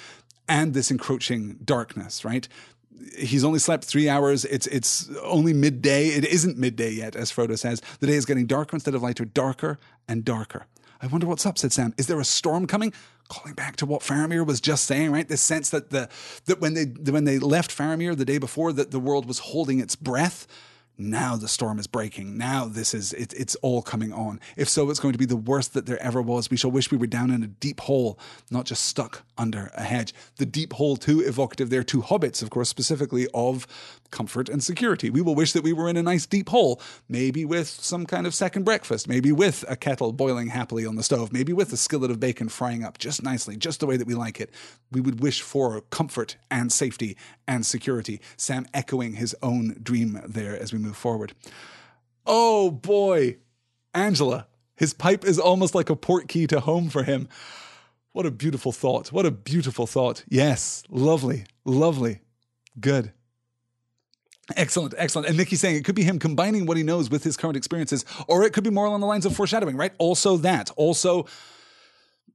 and 0.47 0.73
this 0.73 0.91
encroaching 0.91 1.57
darkness, 1.63 2.25
right? 2.25 2.47
He's 3.17 3.43
only 3.43 3.59
slept 3.59 3.83
three 3.85 4.09
hours. 4.09 4.45
It's 4.45 4.67
it's 4.67 5.09
only 5.21 5.53
midday. 5.53 6.07
It 6.07 6.25
isn't 6.25 6.57
midday 6.57 6.91
yet, 6.91 7.15
as 7.15 7.31
Frodo 7.31 7.57
says. 7.57 7.81
The 7.99 8.07
day 8.07 8.13
is 8.13 8.25
getting 8.25 8.45
darker 8.45 8.75
instead 8.75 8.95
of 8.95 9.01
lighter, 9.03 9.25
darker 9.25 9.79
and 10.07 10.25
darker. 10.25 10.65
I 11.01 11.07
wonder 11.07 11.27
what's 11.27 11.45
up, 11.45 11.57
said 11.57 11.73
Sam. 11.73 11.93
Is 11.97 12.07
there 12.07 12.19
a 12.19 12.25
storm 12.25 12.65
coming? 12.65 12.93
Calling 13.29 13.53
back 13.55 13.75
to 13.77 13.85
what 13.85 14.01
Faramir 14.01 14.45
was 14.45 14.61
just 14.61 14.85
saying, 14.85 15.11
right? 15.11 15.27
This 15.27 15.41
sense 15.41 15.69
that 15.71 15.89
the 15.89 16.09
that 16.45 16.61
when 16.61 16.73
they 16.73 16.85
when 16.85 17.25
they 17.25 17.39
left 17.39 17.75
Faramir 17.75 18.15
the 18.15 18.25
day 18.25 18.37
before, 18.37 18.71
that 18.73 18.91
the 18.91 18.99
world 18.99 19.25
was 19.25 19.39
holding 19.39 19.79
its 19.79 19.95
breath 19.95 20.47
now 20.97 21.35
the 21.35 21.47
storm 21.47 21.79
is 21.79 21.87
breaking. 21.87 22.37
Now 22.37 22.65
this 22.65 22.93
is 22.93 23.13
it, 23.13 23.33
it's 23.33 23.55
all 23.55 23.81
coming 23.81 24.13
on. 24.13 24.39
If 24.55 24.69
so, 24.69 24.89
it's 24.89 24.99
going 24.99 25.13
to 25.13 25.17
be 25.17 25.25
the 25.25 25.35
worst 25.35 25.73
that 25.73 25.85
there 25.85 26.01
ever 26.01 26.21
was. 26.21 26.49
We 26.49 26.57
shall 26.57 26.71
wish 26.71 26.91
we 26.91 26.97
were 26.97 27.07
down 27.07 27.31
in 27.31 27.43
a 27.43 27.47
deep 27.47 27.81
hole, 27.81 28.19
not 28.51 28.65
just 28.65 28.85
stuck 28.85 29.23
under 29.37 29.71
a 29.75 29.83
hedge. 29.83 30.13
The 30.37 30.45
deep 30.45 30.73
hole 30.73 30.95
too 30.95 31.21
evocative 31.21 31.69
there 31.69 31.83
to 31.83 32.01
hobbits, 32.01 32.43
of 32.43 32.49
course, 32.49 32.69
specifically 32.69 33.27
of 33.33 33.65
comfort 34.13 34.47
and 34.47 34.63
security. 34.63 35.09
We 35.09 35.21
will 35.21 35.35
wish 35.35 35.51
that 35.51 35.63
we 35.63 35.73
were 35.73 35.89
in 35.89 35.97
a 35.97 36.03
nice 36.03 36.25
deep 36.25 36.49
hole, 36.49 36.79
maybe 37.09 37.43
with 37.43 37.67
some 37.67 38.05
kind 38.05 38.25
of 38.25 38.33
second 38.33 38.63
breakfast, 38.63 39.09
maybe 39.09 39.33
with 39.33 39.65
a 39.67 39.75
kettle 39.75 40.13
boiling 40.13 40.47
happily 40.47 40.85
on 40.85 40.95
the 40.95 41.03
stove, 41.03 41.33
maybe 41.33 41.51
with 41.51 41.73
a 41.73 41.77
skillet 41.77 42.11
of 42.11 42.19
bacon 42.19 42.47
frying 42.47 42.83
up 42.83 42.97
just 42.99 43.23
nicely, 43.23 43.57
just 43.57 43.81
the 43.81 43.87
way 43.87 43.97
that 43.97 44.07
we 44.07 44.13
like 44.13 44.39
it. 44.39 44.51
We 44.91 45.01
would 45.01 45.19
wish 45.19 45.41
for 45.41 45.81
comfort 45.81 46.37
and 46.49 46.71
safety 46.71 47.17
and 47.47 47.65
security. 47.65 48.21
Sam 48.37 48.67
echoing 48.73 49.13
his 49.15 49.35
own 49.41 49.79
dream 49.81 50.21
there 50.25 50.57
as 50.57 50.71
we 50.71 50.79
move 50.79 50.95
forward. 50.95 51.33
Oh 52.25 52.71
boy, 52.71 53.37
Angela. 53.93 54.47
His 54.75 54.93
pipe 54.93 55.25
is 55.25 55.39
almost 55.39 55.75
like 55.75 55.89
a 55.89 55.95
port 55.95 56.27
key 56.27 56.47
to 56.47 56.59
home 56.59 56.89
for 56.89 57.03
him. 57.03 57.27
What 58.11 58.25
a 58.25 58.31
beautiful 58.31 58.71
thought. 58.71 59.11
What 59.11 59.25
a 59.25 59.31
beautiful 59.31 59.87
thought. 59.87 60.23
Yes, 60.29 60.83
lovely, 60.89 61.45
lovely, 61.65 62.21
good. 62.79 63.11
Excellent, 64.57 64.93
excellent. 64.97 65.27
And 65.27 65.37
Nikki's 65.37 65.61
saying 65.61 65.77
it 65.77 65.85
could 65.85 65.95
be 65.95 66.03
him 66.03 66.19
combining 66.19 66.65
what 66.65 66.75
he 66.75 66.83
knows 66.83 67.09
with 67.09 67.23
his 67.23 67.37
current 67.37 67.55
experiences, 67.55 68.03
or 68.27 68.43
it 68.43 68.51
could 68.51 68.63
be 68.63 68.69
more 68.69 68.85
along 68.85 68.99
the 68.99 69.07
lines 69.07 69.25
of 69.25 69.35
foreshadowing, 69.35 69.77
right? 69.77 69.93
Also, 69.99 70.35
that. 70.37 70.69
Also, 70.75 71.25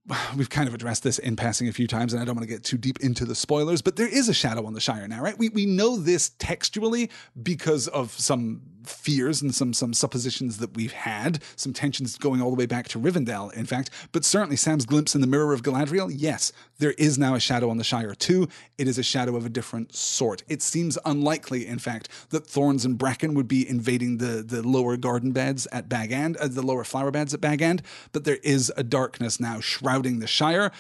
we've 0.37 0.51
kind 0.51 0.69
of 0.69 0.75
addressed 0.75 1.03
this 1.03 1.19
in 1.19 1.37
passing 1.37 1.69
a 1.69 1.73
few 1.73 1.87
times, 1.87 2.13
and 2.13 2.23
I 2.23 2.25
don't 2.25 2.35
want 2.35 2.49
to 2.49 2.53
get 2.53 2.65
too 2.65 2.79
deep 2.79 3.01
into 3.01 3.25
the 3.25 3.35
spoilers, 3.35 3.83
but 3.83 3.97
there 3.97 4.09
is 4.09 4.29
a 4.29 4.35
shadow 4.35 4.67
on 4.67 4.73
the 4.73 4.81
Shire 4.81 5.07
now, 5.07 5.23
right? 5.23 5.39
We, 5.39 5.51
we 5.51 5.67
know 5.67 5.97
this 5.97 6.31
textually 6.39 7.11
because 7.43 7.89
of 7.89 8.13
some 8.13 8.63
fears 8.85 9.43
and 9.43 9.55
some 9.55 9.73
some 9.73 9.93
suppositions 9.93 10.59
that 10.59 10.75
we've 10.75 10.93
had, 10.93 11.43
some 11.57 11.73
tensions 11.73 12.17
going 12.17 12.41
all 12.41 12.51
the 12.51 12.57
way 12.57 12.67
back 12.67 12.89
to 12.89 12.99
Rivendell, 12.99 13.53
in 13.53 13.67
fact. 13.67 13.91
But 14.13 14.25
certainly 14.25 14.57
Sam's 14.57 14.87
glimpse 14.87 15.15
in 15.15 15.21
the 15.21 15.27
mirror 15.27 15.53
of 15.53 15.63
Galadriel, 15.63 16.13
yes, 16.15 16.53
there 16.79 16.93
is 16.93 17.19
now 17.19 17.35
a 17.35 17.41
shadow 17.41 17.71
on 17.71 17.79
the 17.79 17.85
Shire 17.85 18.15
too. 18.15 18.49
It 18.77 18.89
is 18.89 18.99
a 18.99 19.03
shadow 19.03 19.37
of 19.37 19.47
a 19.47 19.51
different 19.51 19.95
sort. 19.95 20.43
It 20.49 20.63
seems 20.63 20.99
unlikely, 21.05 21.67
in 21.67 21.79
fact, 21.79 22.09
that 22.31 22.47
thorns 22.47 22.85
and 22.85 22.99
bracken 22.99 23.35
would 23.35 23.49
be 23.49 23.69
invading 23.69 24.19
the 24.19 24.43
the 24.43 24.67
lower 24.67 24.97
garden 24.97 25.33
beds 25.33 25.67
at 25.73 25.89
Bag 25.89 26.13
End, 26.13 26.37
uh, 26.37 26.49
the 26.49 26.63
lower 26.63 26.85
flower 26.85 27.11
beds 27.11 27.35
at 27.35 27.41
Bag 27.41 27.63
End, 27.63 27.83
but 28.13 28.25
there 28.25 28.39
is 28.43 28.73
a 28.77 28.83
darkness 28.83 29.41
now 29.41 29.61
shrouding 29.61 30.19
the 30.19 30.27
Shire 30.27 30.71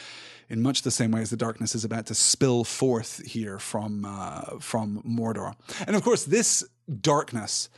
in 0.48 0.62
much 0.62 0.82
the 0.82 0.90
same 0.90 1.10
way 1.10 1.20
as 1.20 1.30
the 1.30 1.36
darkness 1.36 1.74
is 1.74 1.84
about 1.84 2.06
to 2.06 2.14
spill 2.14 2.64
forth 2.64 3.24
here 3.26 3.58
from 3.58 4.04
uh, 4.04 4.58
from 4.60 5.02
Mordor. 5.06 5.54
And 5.86 5.94
of 5.94 6.02
course, 6.02 6.24
this 6.24 6.64
darkness. 7.00 7.68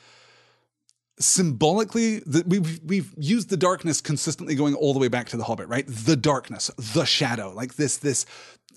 Symbolically 1.19 2.23
we've 2.47 2.81
we've 2.83 3.13
used 3.17 3.51
the 3.51 3.57
darkness 3.57 4.01
consistently 4.01 4.55
going 4.55 4.75
all 4.75 4.95
the 4.95 4.99
way 4.99 5.09
back 5.09 5.29
to 5.29 5.37
the 5.37 5.45
hobbit 5.45 5.69
right? 5.69 5.85
The 5.87 6.17
darkness 6.17 6.71
the 6.79 7.05
shadow 7.05 7.53
like 7.55 7.75
this 7.75 7.99
this 7.99 8.25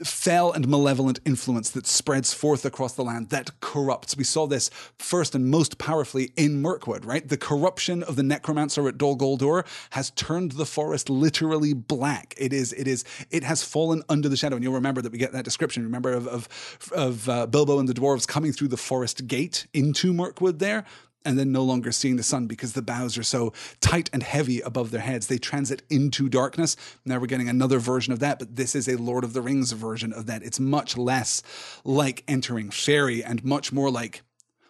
fell 0.04 0.52
and 0.52 0.68
malevolent 0.68 1.20
influence 1.26 1.70
that 1.72 1.88
spreads 1.88 2.34
forth 2.34 2.66
across 2.66 2.94
the 2.94 3.04
land 3.04 3.30
that 3.30 3.60
corrupts. 3.62 4.18
We 4.18 4.24
saw 4.24 4.48
this 4.48 4.70
first 4.98 5.36
and 5.36 5.50
most 5.50 5.78
powerfully 5.78 6.34
in 6.36 6.62
Mirkwood, 6.62 7.06
right? 7.06 7.28
The 7.28 7.38
corruption 7.38 8.04
of 8.04 8.16
the 8.16 8.24
necromancer 8.24 8.88
at 8.88 8.98
Dol 8.98 9.18
Guldur 9.18 9.66
has 9.92 10.12
turned 10.12 10.54
the 10.54 10.66
forest 10.66 11.10
literally 11.10 11.74
black. 11.74 12.34
It 12.38 12.52
is, 12.54 12.74
it 12.74 12.88
is, 12.88 13.06
it 13.30 13.44
has 13.44 13.64
fallen 13.64 14.04
under 14.10 14.28
the 14.28 14.38
shadow. 14.38 14.56
And 14.56 14.64
you'll 14.64 14.74
remember 14.74 15.02
that 15.02 15.12
we 15.12 15.18
get 15.18 15.32
that 15.32 15.46
description. 15.46 15.84
Remember 15.84 16.14
of 16.14 16.28
of, 16.28 16.48
of 16.94 17.30
uh, 17.30 17.46
Bilbo 17.48 17.80
and 17.80 17.88
the 17.88 17.94
dwarves 17.94 18.28
coming 18.28 18.52
through 18.52 18.70
the 18.70 18.78
forest 18.78 19.28
gate 19.28 19.68
into 19.74 20.14
Mirkwood 20.14 20.60
there 20.60 20.86
and 21.26 21.38
then 21.38 21.52
no 21.52 21.64
longer 21.64 21.92
seeing 21.92 22.16
the 22.16 22.24
sun 22.24 22.48
because 22.48 22.74
the 22.74 22.82
boughs 22.82 23.18
are 23.18 23.24
so 23.24 23.54
tight 23.82 24.10
and 24.14 24.24
heavy 24.24 24.62
above 24.62 24.92
their 24.92 25.02
heads. 25.02 25.28
They 25.28 25.38
transit 25.38 25.84
into 25.90 26.30
darkness. 26.30 26.76
Now 27.06 27.20
we're 27.20 27.28
getting 27.28 27.50
another 27.50 27.80
version 27.80 28.14
of 28.14 28.20
that, 28.20 28.40
but 28.40 28.56
this 28.56 28.76
is 28.76 28.88
a 28.88 28.98
Lord 28.98 29.24
of 29.24 29.34
the 29.34 29.42
Rings 29.42 29.72
version 29.72 30.14
of 30.14 30.26
that. 30.28 30.44
It's 30.44 30.60
much 30.60 30.98
less 30.98 31.42
like 31.84 32.24
entering 32.28 32.70
fairy 32.70 33.24
and 33.24 33.44
much 33.44 33.72
more 33.72 33.90
like, 33.90 34.24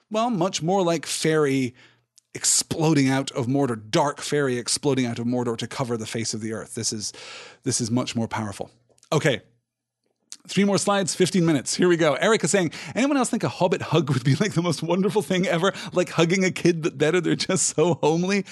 well, 0.10 0.30
much 0.30 0.62
more 0.62 0.84
like 0.84 1.06
fairy 1.06 1.74
exploding 2.36 3.10
out 3.10 3.32
of 3.32 3.48
Mordor, 3.48 3.80
dark 3.90 4.20
fairy 4.20 4.58
exploding 4.58 5.06
out 5.06 5.20
of 5.20 5.26
Mordor 5.26 5.58
to 5.58 5.68
cover 5.68 5.98
the 5.98 6.06
face 6.06 6.34
of 6.34 6.42
the 6.42 6.54
earth. 6.54 6.76
This 6.76 6.92
is 6.92 7.14
this 7.64 7.80
is 7.80 7.92
much 7.92 8.16
more 8.16 8.28
powerful. 8.28 8.72
Okay, 9.12 9.42
Three 10.48 10.66
more 10.66 10.78
slides, 10.78 11.16
15 11.16 11.46
minutes. 11.46 11.74
Here 11.76 11.88
we 11.88 11.96
go. 11.96 12.16
Erica 12.16 12.50
saying, 12.50 12.72
anyone 12.96 13.16
else 13.16 13.30
think 13.30 13.46
a 13.46 13.50
hobbit 13.50 13.82
hug 13.82 14.10
would 14.10 14.26
be 14.26 14.36
like 14.40 14.54
the 14.54 14.62
most 14.62 14.84
wonderful 14.84 15.22
thing 15.22 15.48
ever? 15.48 15.74
Like 15.94 16.10
hugging 16.10 16.44
a 16.44 16.52
kid, 16.52 16.82
but 16.82 16.98
better. 16.98 17.22
They're 17.22 17.36
just 17.36 17.76
so 17.76 17.96
homely. 17.96 18.46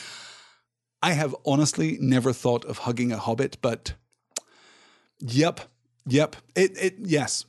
I 1.02 1.14
have 1.14 1.36
honestly 1.46 1.98
never 2.00 2.32
thought 2.32 2.64
of 2.66 2.80
hugging 2.80 3.12
a 3.12 3.18
hobbit, 3.18 3.58
but 3.62 3.94
yep, 5.20 5.62
yep. 6.06 6.36
It, 6.56 6.78
it, 6.78 6.96
yes. 7.00 7.46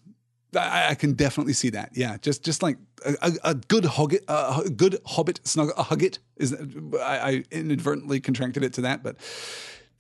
I, 0.57 0.89
I 0.91 0.95
can 0.97 1.13
definitely 1.13 1.53
see 1.53 1.71
that. 1.71 1.91
Yeah, 1.95 2.17
just, 2.21 2.43
just 2.43 2.63
like 2.63 2.79
a, 3.05 3.15
a, 3.23 3.33
a 3.51 3.55
good 3.55 3.85
hug, 3.85 4.15
a 4.27 4.71
good 4.71 4.99
hobbit 5.07 5.41
snug, 5.45 5.71
a 5.77 5.85
hug 5.85 6.03
it 6.03 6.19
is. 6.37 6.55
I, 7.01 7.19
I 7.19 7.45
inadvertently 7.51 8.21
contracted 8.21 8.65
it 8.65 8.73
to 8.75 8.81
that, 8.83 9.03
but 9.03 9.17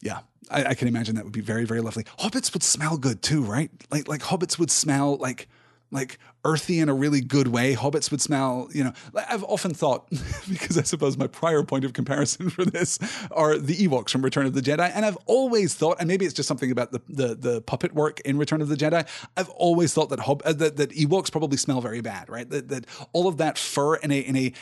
yeah, 0.03 0.21
I, 0.51 0.65
I, 0.65 0.75
can 0.75 0.89
imagine 0.89 1.15
that 1.15 1.25
would 1.25 1.33
be 1.33 1.41
very, 1.41 1.65
very 1.65 1.81
lovely. 1.81 2.05
Hobbits 2.19 2.53
would 2.53 2.63
smell 2.63 2.99
good 2.99 3.23
too, 3.23 3.43
right? 3.43 3.71
Like 3.91 4.09
like 4.09 4.21
hobbits 4.21 4.59
would 4.59 4.71
smell 4.71 5.17
like 5.17 5.49
like 5.93 6.19
earthy 6.45 6.81
in 6.81 6.89
a 6.89 6.95
really 6.95 7.21
good 7.21 7.49
way. 7.49 7.77
Hobbits 7.77 8.11
would 8.11 8.21
smell, 8.21 8.69
you 8.73 8.83
know. 8.83 8.93
I've 9.15 9.45
often 9.45 9.75
thought, 9.75 10.09
because 10.51 10.77
I 10.77 10.83
suppose 10.83 11.17
my 11.17 11.29
prior 11.29 11.63
point 11.63 11.85
of 11.85 11.93
comparison 11.93 12.51
for 12.51 12.65
this 12.65 12.99
are 13.31 13.59
the 13.59 13.77
Ewoks 13.77 14.11
from 14.11 14.23
Return 14.23 14.47
of 14.47 14.55
the 14.55 14.61
Jedi, 14.61 14.91
and 14.93 15.05
I've 15.05 15.19
always 15.27 15.75
thought, 15.75 15.99
and 16.01 16.09
maybe 16.09 16.25
it's 16.25 16.35
just 16.35 16.49
something 16.49 16.73
about 16.73 16.91
the 16.91 17.01
the, 17.09 17.35
the 17.37 17.61
puppet 17.63 17.95
work 17.95 18.21
in 18.21 18.39
Return 18.39 18.61
of 18.61 18.69
the 18.69 18.77
Jedi. 18.77 19.07
I've 19.37 19.51
always 19.51 19.95
thought 19.95 20.09
that 20.09 20.21
Hob- 20.21 20.43
uh, 20.45 20.53
that, 20.55 20.77
that 20.77 20.91
Ewoks 20.91 21.31
probably 21.31 21.59
smell 21.59 21.81
very 21.81 22.01
bad, 22.01 22.29
right? 22.29 22.49
That 22.51 22.69
that 22.69 22.87
all 23.13 23.29
of 23.29 23.37
that 23.37 23.57
fur 23.57 23.95
in 23.97 24.11
a 24.11 24.19
in 24.19 24.37
a 24.37 24.53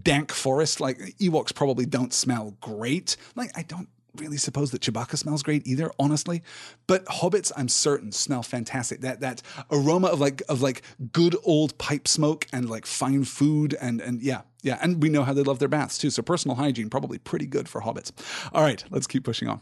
dank 0.00 0.32
forest, 0.32 0.80
like 0.80 0.98
Ewoks 1.18 1.54
probably 1.54 1.86
don't 1.86 2.12
smell 2.12 2.56
great. 2.60 3.16
Like 3.34 3.50
I 3.56 3.62
don't 3.62 3.88
really 4.16 4.36
suppose 4.36 4.70
that 4.70 4.82
Chewbacca 4.82 5.16
smells 5.16 5.42
great 5.42 5.66
either, 5.66 5.90
honestly. 5.98 6.42
But 6.86 7.04
hobbits, 7.06 7.52
I'm 7.56 7.68
certain, 7.68 8.12
smell 8.12 8.42
fantastic. 8.42 9.00
That 9.00 9.20
that 9.20 9.42
aroma 9.70 10.08
of 10.08 10.20
like 10.20 10.42
of 10.48 10.62
like 10.62 10.82
good 11.12 11.36
old 11.44 11.76
pipe 11.78 12.08
smoke 12.08 12.46
and 12.52 12.68
like 12.68 12.86
fine 12.86 13.24
food 13.24 13.76
and 13.80 14.00
and 14.00 14.22
yeah, 14.22 14.42
yeah. 14.62 14.78
And 14.80 15.02
we 15.02 15.08
know 15.08 15.22
how 15.22 15.32
they 15.32 15.42
love 15.42 15.58
their 15.58 15.68
baths 15.68 15.98
too. 15.98 16.10
So 16.10 16.22
personal 16.22 16.56
hygiene 16.56 16.90
probably 16.90 17.18
pretty 17.18 17.46
good 17.46 17.68
for 17.68 17.82
hobbits. 17.82 18.12
All 18.52 18.62
right, 18.62 18.84
let's 18.90 19.06
keep 19.06 19.24
pushing 19.24 19.48
on. 19.48 19.60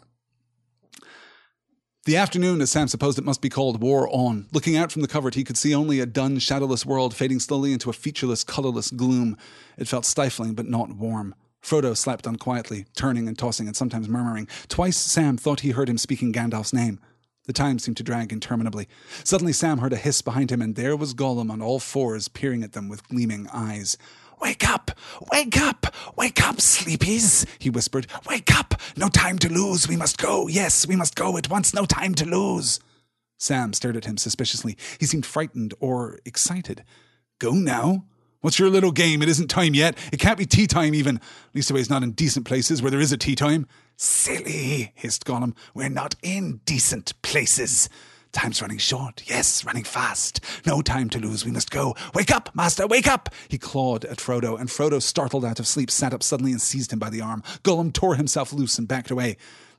The 2.04 2.16
afternoon, 2.16 2.60
as 2.60 2.70
Sam 2.72 2.88
supposed 2.88 3.16
it 3.16 3.24
must 3.24 3.40
be 3.40 3.48
called, 3.48 3.80
wore 3.80 4.08
on. 4.08 4.48
Looking 4.52 4.76
out 4.76 4.90
from 4.90 5.02
the 5.02 5.08
covert, 5.08 5.36
he 5.36 5.44
could 5.44 5.56
see 5.56 5.72
only 5.72 6.00
a 6.00 6.06
dun, 6.06 6.40
shadowless 6.40 6.84
world 6.84 7.14
fading 7.14 7.38
slowly 7.38 7.72
into 7.72 7.90
a 7.90 7.92
featureless, 7.92 8.42
colorless 8.42 8.90
gloom. 8.90 9.36
It 9.78 9.86
felt 9.86 10.04
stifling, 10.04 10.54
but 10.54 10.66
not 10.66 10.96
warm. 10.96 11.36
Frodo 11.62 11.96
slept 11.96 12.26
unquietly, 12.26 12.86
turning 12.96 13.28
and 13.28 13.38
tossing 13.38 13.66
and 13.66 13.76
sometimes 13.76 14.08
murmuring. 14.08 14.48
Twice 14.68 14.96
Sam 14.96 15.36
thought 15.36 15.60
he 15.60 15.70
heard 15.70 15.88
him 15.88 15.98
speaking 15.98 16.32
Gandalf's 16.32 16.72
name. 16.72 16.98
The 17.46 17.52
time 17.52 17.78
seemed 17.78 17.96
to 17.96 18.02
drag 18.02 18.32
interminably. 18.32 18.88
Suddenly 19.24 19.52
Sam 19.52 19.78
heard 19.78 19.92
a 19.92 19.96
hiss 19.96 20.22
behind 20.22 20.52
him, 20.52 20.62
and 20.62 20.76
there 20.76 20.96
was 20.96 21.14
Gollum 21.14 21.50
on 21.50 21.60
all 21.60 21.80
fours, 21.80 22.28
peering 22.28 22.62
at 22.62 22.72
them 22.72 22.88
with 22.88 23.08
gleaming 23.08 23.48
eyes. 23.52 23.96
Wake 24.40 24.68
up! 24.68 24.92
Wake 25.32 25.60
up! 25.60 25.86
Wake 26.16 26.46
up, 26.46 26.56
sleepies! 26.56 27.46
he 27.58 27.70
whispered. 27.70 28.06
Wake 28.28 28.56
up! 28.56 28.80
No 28.96 29.08
time 29.08 29.38
to 29.38 29.52
lose! 29.52 29.88
We 29.88 29.96
must 29.96 30.18
go! 30.18 30.48
Yes, 30.48 30.86
we 30.86 30.96
must 30.96 31.14
go 31.14 31.36
at 31.36 31.50
once! 31.50 31.74
No 31.74 31.84
time 31.84 32.14
to 32.14 32.24
lose! 32.24 32.80
Sam 33.38 33.72
stared 33.72 33.96
at 33.96 34.04
him 34.04 34.18
suspiciously. 34.18 34.76
He 35.00 35.06
seemed 35.06 35.26
frightened 35.26 35.74
or 35.80 36.20
excited. 36.24 36.84
Go 37.40 37.52
now? 37.52 38.04
What's 38.42 38.58
your 38.58 38.70
little 38.70 38.90
game? 38.90 39.22
It 39.22 39.28
isn't 39.28 39.46
time 39.46 39.72
yet. 39.72 39.96
It 40.12 40.18
can't 40.18 40.36
be 40.36 40.46
tea 40.46 40.66
time 40.66 40.96
even. 40.96 41.20
Leastways 41.54 41.88
not 41.88 42.02
in 42.02 42.10
decent 42.10 42.44
places 42.44 42.82
where 42.82 42.90
there 42.90 42.98
is 42.98 43.12
a 43.12 43.16
tea 43.16 43.36
time. 43.36 43.68
Silly, 43.96 44.90
hissed 44.96 45.24
Gollum. 45.24 45.54
We're 45.74 45.88
not 45.88 46.16
in 46.24 46.60
decent 46.64 47.12
places. 47.22 47.88
Time's 48.32 48.60
running 48.60 48.78
short. 48.78 49.22
Yes, 49.26 49.64
running 49.64 49.84
fast. 49.84 50.40
No 50.66 50.82
time 50.82 51.08
to 51.10 51.20
lose. 51.20 51.44
We 51.44 51.52
must 51.52 51.70
go. 51.70 51.94
Wake 52.14 52.32
up, 52.32 52.52
master, 52.52 52.84
wake 52.88 53.06
up! 53.06 53.28
He 53.46 53.58
clawed 53.58 54.04
at 54.06 54.18
Frodo, 54.18 54.58
and 54.58 54.68
Frodo, 54.68 55.00
startled 55.00 55.44
out 55.44 55.60
of 55.60 55.68
sleep, 55.68 55.88
sat 55.88 56.12
up 56.12 56.24
suddenly 56.24 56.50
and 56.50 56.60
seized 56.60 56.92
him 56.92 56.98
by 56.98 57.10
the 57.10 57.20
arm. 57.20 57.44
Gollum 57.62 57.92
tore 57.92 58.16
himself 58.16 58.52
loose 58.52 58.76
and 58.76 58.88
backed 58.88 59.12
away. 59.12 59.36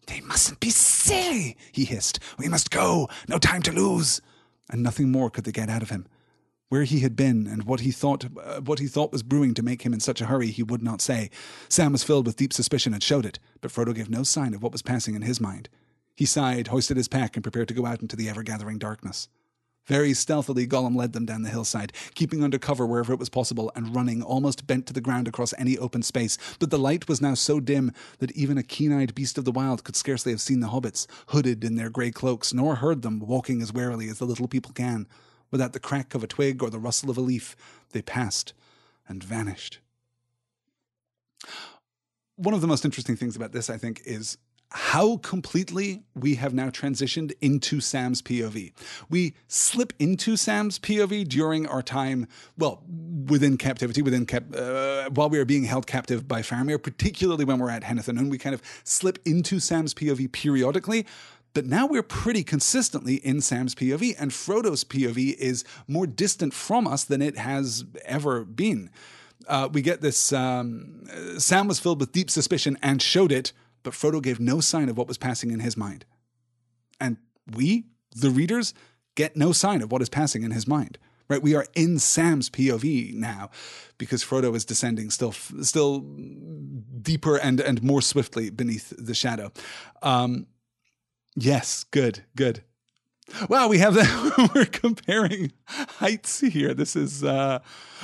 They 0.07 0.22
mustn't 0.22 0.61
be 0.61 0.69
silly, 0.69 1.57
he 1.73 1.84
hissed. 1.84 2.18
We 2.38 2.48
must 2.48 2.72
go. 2.72 3.10
No 3.27 3.40
time 3.40 3.61
to 3.64 3.73
lose. 3.73 4.22
And 4.69 4.84
nothing 4.84 5.11
more 5.11 5.30
could 5.30 5.44
they 5.44 5.52
get 5.52 5.69
out 5.69 5.81
of 5.81 5.90
him. 5.90 6.07
Where 6.74 6.86
he 6.86 7.02
had 7.02 7.16
been 7.16 7.45
and 7.45 7.66
what 7.66 7.82
he 7.82 7.91
thought 7.91 8.26
uh, 8.26 8.60
what 8.62 8.80
he 8.80 8.88
thought 8.88 9.12
was 9.12 9.22
brewing 9.22 9.54
to 9.54 9.62
make 9.62 9.84
him 9.84 9.94
in 9.94 10.00
such 10.00 10.22
a 10.22 10.26
hurry, 10.26 10.48
he 10.48 10.64
would 10.64 10.82
not 10.82 11.02
say. 11.02 11.30
Sam 11.70 11.91
was 11.91 12.04
filled 12.04 12.26
with 12.26 12.36
deep 12.36 12.52
suspicion 12.52 12.95
and 12.95 13.04
showed 13.04 13.28
it, 13.28 13.38
but 13.62 13.70
Frodo 13.70 13.94
gave 13.94 14.10
no 14.10 14.24
sign 14.24 14.56
of 14.56 14.64
what 14.64 14.72
was 14.72 14.82
passing 14.82 15.14
in 15.14 15.22
his 15.22 15.40
mind. 15.40 15.70
He 16.16 16.26
sighed, 16.26 16.70
hoisted 16.70 16.98
his 16.98 17.08
pack, 17.08 17.36
and 17.36 17.44
prepared 17.44 17.68
to 17.68 17.76
go 17.76 17.86
out 17.86 18.02
into 18.02 18.16
the 18.16 18.28
ever 18.28 18.41
gathering 18.41 18.80
darkness. 18.80 19.30
Very 19.86 20.16
stealthily, 20.16 20.66
Gollum 20.66 20.95
led 20.95 21.14
them 21.14 21.28
down 21.28 21.44
the 21.44 21.52
hillside, 21.52 21.94
keeping 22.16 22.44
under 22.44 22.58
cover 22.58 22.88
wherever 22.88 23.14
it 23.14 23.20
was 23.20 23.30
possible 23.30 23.72
and 23.76 23.95
running 23.95 24.24
almost 24.24 24.66
bent 24.66 24.88
to 24.88 24.94
the 24.94 25.00
ground 25.00 25.28
across 25.28 25.54
any 25.60 25.78
open 25.78 26.02
space. 26.02 26.40
But 26.58 26.72
the 26.72 26.80
light 26.80 27.08
was 27.08 27.22
now 27.22 27.36
so 27.36 27.60
dim 27.60 27.91
that 28.18 28.32
even 28.32 28.58
a 28.58 28.64
keen 28.64 28.91
eyed 28.91 29.14
beast 29.14 29.38
of 29.38 29.45
the 29.45 29.52
wild 29.52 29.84
could 29.84 29.95
scarcely 29.95 30.32
have 30.32 30.41
seen 30.41 30.60
the 30.60 30.70
hobbits, 30.70 31.06
hooded 31.28 31.64
in 31.64 31.76
their 31.76 31.91
grey 31.91 32.10
cloaks, 32.10 32.52
nor 32.52 32.78
heard 32.78 33.04
them 33.04 33.20
walking 33.20 33.62
as 33.62 33.72
warily 33.72 34.10
as 34.10 34.18
the 34.18 34.26
little 34.26 34.48
people 34.48 34.72
can. 34.72 35.06
Without 35.53 35.73
the 35.73 35.80
crack 35.80 36.15
of 36.15 36.23
a 36.23 36.27
twig 36.27 36.63
or 36.63 36.71
the 36.71 36.80
rustle 36.80 37.11
of 37.11 37.17
a 37.17 37.21
leaf, 37.21 37.55
they 37.91 38.01
passed 38.01 38.53
and 39.07 39.23
vanished. 39.23 39.77
One 42.38 42.55
of 42.55 42.61
the 42.61 42.67
most 42.67 42.84
interesting 42.84 43.15
things 43.15 43.35
about 43.35 43.51
this, 43.51 43.69
I 43.69 43.77
think, 43.77 44.01
is 44.03 44.39
how 44.71 45.17
completely 45.17 46.01
we 46.15 46.34
have 46.35 46.55
now 46.55 46.71
transitioned 46.71 47.34
into 47.39 47.80
Sam's 47.80 48.23
POV. 48.23 48.71
We 49.11 49.35
slip 49.47 49.93
into 49.99 50.35
Sam's 50.38 50.80
POV 50.80 51.27
during 51.27 51.67
our 51.67 51.84
time, 51.84 52.27
well, 52.57 52.81
within 53.27 53.57
captivity, 53.57 54.01
within 54.01 54.25
cap- 54.25 54.55
uh, 54.55 55.11
while 55.11 55.30
we 55.30 55.38
are 55.38 55.45
being 55.45 55.65
held 55.65 55.85
captive 55.85 56.27
by 56.27 56.41
Faramir, 56.41 56.81
particularly 56.81 57.45
when 57.45 57.59
we're 57.59 57.69
at 57.69 57.84
Henneth 57.84 58.07
Annûn, 58.07 58.31
we 58.31 58.39
kind 58.39 58.55
of 58.55 58.63
slip 58.84 59.19
into 59.23 59.59
Sam's 59.59 59.93
POV 59.93 60.31
periodically. 60.31 61.05
But 61.53 61.65
now 61.67 61.85
we're 61.85 62.03
pretty 62.03 62.43
consistently 62.43 63.15
in 63.15 63.41
Sam's 63.41 63.75
POV, 63.75 64.15
and 64.17 64.31
Frodo's 64.31 64.84
POV 64.84 65.35
is 65.35 65.63
more 65.88 66.07
distant 66.07 66.53
from 66.53 66.88
us 66.88 67.03
than 67.03 67.21
it 67.21 67.38
has 67.38 67.85
ever 68.05 68.43
been. 68.43 68.89
Uh, 69.47 69.69
we 69.71 69.81
get 69.81 70.01
this 70.01 70.34
um, 70.34 71.03
Sam 71.38 71.67
was 71.67 71.80
filled 71.80 71.99
with 71.99 72.11
deep 72.11 72.30
suspicion 72.30 72.77
and 72.81 73.01
showed 73.01 73.31
it, 73.31 73.51
but 73.84 73.93
Frodo 73.93 74.21
gave 74.21 74.39
no 74.39 74.61
sign 74.61 74.89
of 74.89 74.97
what 74.97 75.07
was 75.07 75.17
passing 75.17 75.51
in 75.51 75.59
his 75.59 75.77
mind. 75.77 76.05
And 76.99 77.17
we, 77.51 77.85
the 78.15 78.30
readers, 78.30 78.73
get 79.15 79.35
no 79.35 79.51
sign 79.51 79.81
of 79.81 79.91
what 79.91 80.01
is 80.01 80.09
passing 80.09 80.43
in 80.43 80.51
his 80.51 80.67
mind. 80.67 80.97
Right, 81.30 81.41
we 81.41 81.55
are 81.55 81.65
in 81.73 81.99
Sam's 81.99 82.49
POV 82.49 83.13
now, 83.13 83.49
because 83.97 84.25
Frodo 84.25 84.55
is 84.55 84.65
descending 84.65 85.09
still, 85.09 85.31
still 85.31 85.99
deeper 87.01 87.38
and 87.38 87.61
and 87.61 87.81
more 87.81 88.01
swiftly 88.01 88.49
beneath 88.49 88.93
the 88.97 89.13
shadow. 89.13 89.51
Um, 90.01 90.47
Yes, 91.35 91.84
good, 91.85 92.23
good. 92.35 92.64
Wow, 93.49 93.68
we 93.68 93.77
have 93.80 93.93
that. 93.95 94.51
We're 94.55 94.65
comparing 94.65 95.53
heights 95.68 96.41
here. 96.41 96.73
This 96.73 96.95
is, 96.95 97.23
uh, 97.23 97.60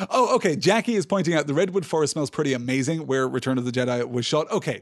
oh, 0.10 0.36
okay. 0.36 0.56
Jackie 0.56 0.96
is 0.96 1.06
pointing 1.06 1.34
out 1.34 1.46
the 1.46 1.54
Redwood 1.54 1.86
Forest 1.86 2.14
smells 2.14 2.30
pretty 2.30 2.54
amazing 2.54 3.06
where 3.06 3.28
Return 3.28 3.58
of 3.58 3.66
the 3.66 3.72
Jedi 3.72 4.10
was 4.10 4.26
shot. 4.26 4.50
Okay, 4.50 4.82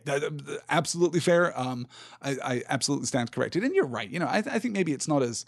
absolutely 0.70 1.20
fair. 1.20 1.58
Um, 1.60 1.88
I, 2.22 2.38
I, 2.44 2.64
absolutely 2.70 3.08
stand 3.08 3.32
corrected. 3.32 3.64
And 3.64 3.74
you're 3.74 3.88
right. 3.88 4.10
You 4.10 4.20
know, 4.20 4.28
I, 4.28 4.38
I 4.38 4.60
think 4.60 4.74
maybe 4.74 4.94
it's 4.94 5.08
not 5.08 5.24
as, 5.24 5.46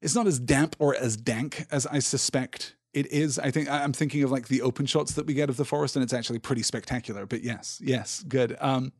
it's 0.00 0.14
not 0.14 0.26
as 0.26 0.38
damp 0.38 0.76
or 0.78 0.94
as 0.94 1.16
dank 1.16 1.66
as 1.70 1.86
I 1.86 1.98
suspect 1.98 2.76
it 2.96 3.12
is. 3.12 3.38
I 3.38 3.50
think 3.50 3.68
I'm 3.68 3.92
thinking 3.92 4.22
of 4.22 4.30
like 4.30 4.48
the 4.48 4.62
open 4.62 4.86
shots 4.86 5.14
that 5.14 5.26
we 5.26 5.34
get 5.34 5.50
of 5.50 5.58
the 5.58 5.66
forest, 5.66 5.96
and 5.96 6.02
it's 6.02 6.14
actually 6.14 6.38
pretty 6.38 6.62
spectacular. 6.62 7.26
But 7.26 7.42
yes, 7.42 7.78
yes, 7.84 8.24
good. 8.26 8.56
Um, 8.58 8.92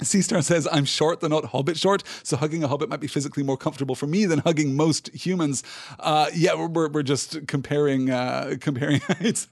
Seastar 0.00 0.42
says, 0.44 0.68
I'm 0.70 0.84
short, 0.84 1.20
though 1.20 1.28
not 1.28 1.46
hobbit 1.46 1.76
short, 1.76 2.02
so 2.22 2.36
hugging 2.36 2.62
a 2.62 2.68
hobbit 2.68 2.88
might 2.88 3.00
be 3.00 3.06
physically 3.06 3.42
more 3.42 3.56
comfortable 3.56 3.94
for 3.94 4.06
me 4.06 4.26
than 4.26 4.40
hugging 4.40 4.76
most 4.76 5.08
humans. 5.08 5.62
Uh, 5.98 6.26
yeah, 6.34 6.54
we're, 6.54 6.88
we're 6.88 7.02
just 7.02 7.46
comparing 7.46 8.10
uh, 8.10 8.54
comparing 8.60 9.00
heights. 9.08 9.48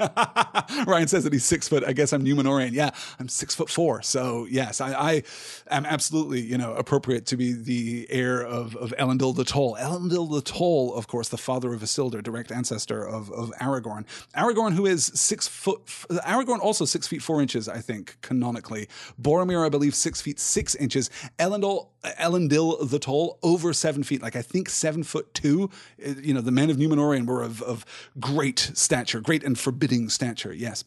Ryan 0.86 1.08
says 1.08 1.24
that 1.24 1.32
he's 1.32 1.44
six 1.44 1.68
foot. 1.68 1.84
I 1.84 1.92
guess 1.92 2.12
I'm 2.12 2.24
Númenórean. 2.24 2.72
Yeah, 2.72 2.90
I'm 3.18 3.28
six 3.28 3.54
foot 3.54 3.68
four. 3.68 4.02
So 4.02 4.46
yes, 4.48 4.80
I, 4.80 4.92
I 4.92 5.22
am 5.70 5.84
absolutely, 5.86 6.40
you 6.40 6.58
know, 6.58 6.74
appropriate 6.74 7.26
to 7.26 7.36
be 7.36 7.52
the 7.52 8.06
heir 8.10 8.40
of, 8.42 8.76
of 8.76 8.94
Elendil 8.98 9.34
the 9.34 9.44
Tall. 9.44 9.76
Elendil 9.76 10.30
the 10.30 10.42
Tall, 10.42 10.94
of 10.94 11.08
course, 11.08 11.28
the 11.28 11.38
father 11.38 11.72
of 11.72 11.80
Isildur, 11.80 12.22
direct 12.22 12.52
ancestor 12.52 13.06
of, 13.06 13.30
of 13.32 13.50
Aragorn. 13.60 14.04
Aragorn, 14.36 14.74
who 14.74 14.86
is 14.86 15.06
six 15.06 15.48
foot, 15.48 15.84
Aragorn 15.86 16.60
also 16.60 16.84
six 16.84 17.06
feet 17.06 17.22
four 17.22 17.40
inches, 17.40 17.68
I 17.68 17.78
think, 17.78 18.16
canonically. 18.20 18.88
Boromir, 19.20 19.64
I 19.64 19.68
believe, 19.68 19.94
six 19.94 20.20
feet 20.20 20.35
feet 20.36 20.40
six 20.40 20.74
inches. 20.74 21.10
Elendil, 21.38 21.88
Elendil 22.04 22.88
the 22.88 22.98
Tall, 22.98 23.38
over 23.42 23.72
seven 23.72 24.02
feet, 24.02 24.22
like 24.22 24.36
I 24.36 24.42
think 24.42 24.68
seven 24.68 25.02
foot 25.02 25.32
two. 25.34 25.70
Uh, 26.04 26.10
you 26.20 26.34
know, 26.34 26.40
the 26.40 26.52
men 26.52 26.70
of 26.70 26.76
Númenórean 26.76 27.26
were 27.26 27.42
of, 27.42 27.62
of 27.62 27.84
great 28.20 28.70
stature, 28.74 29.20
great 29.20 29.44
and 29.44 29.58
forbidding 29.58 30.08
stature, 30.08 30.52
yes 30.52 30.84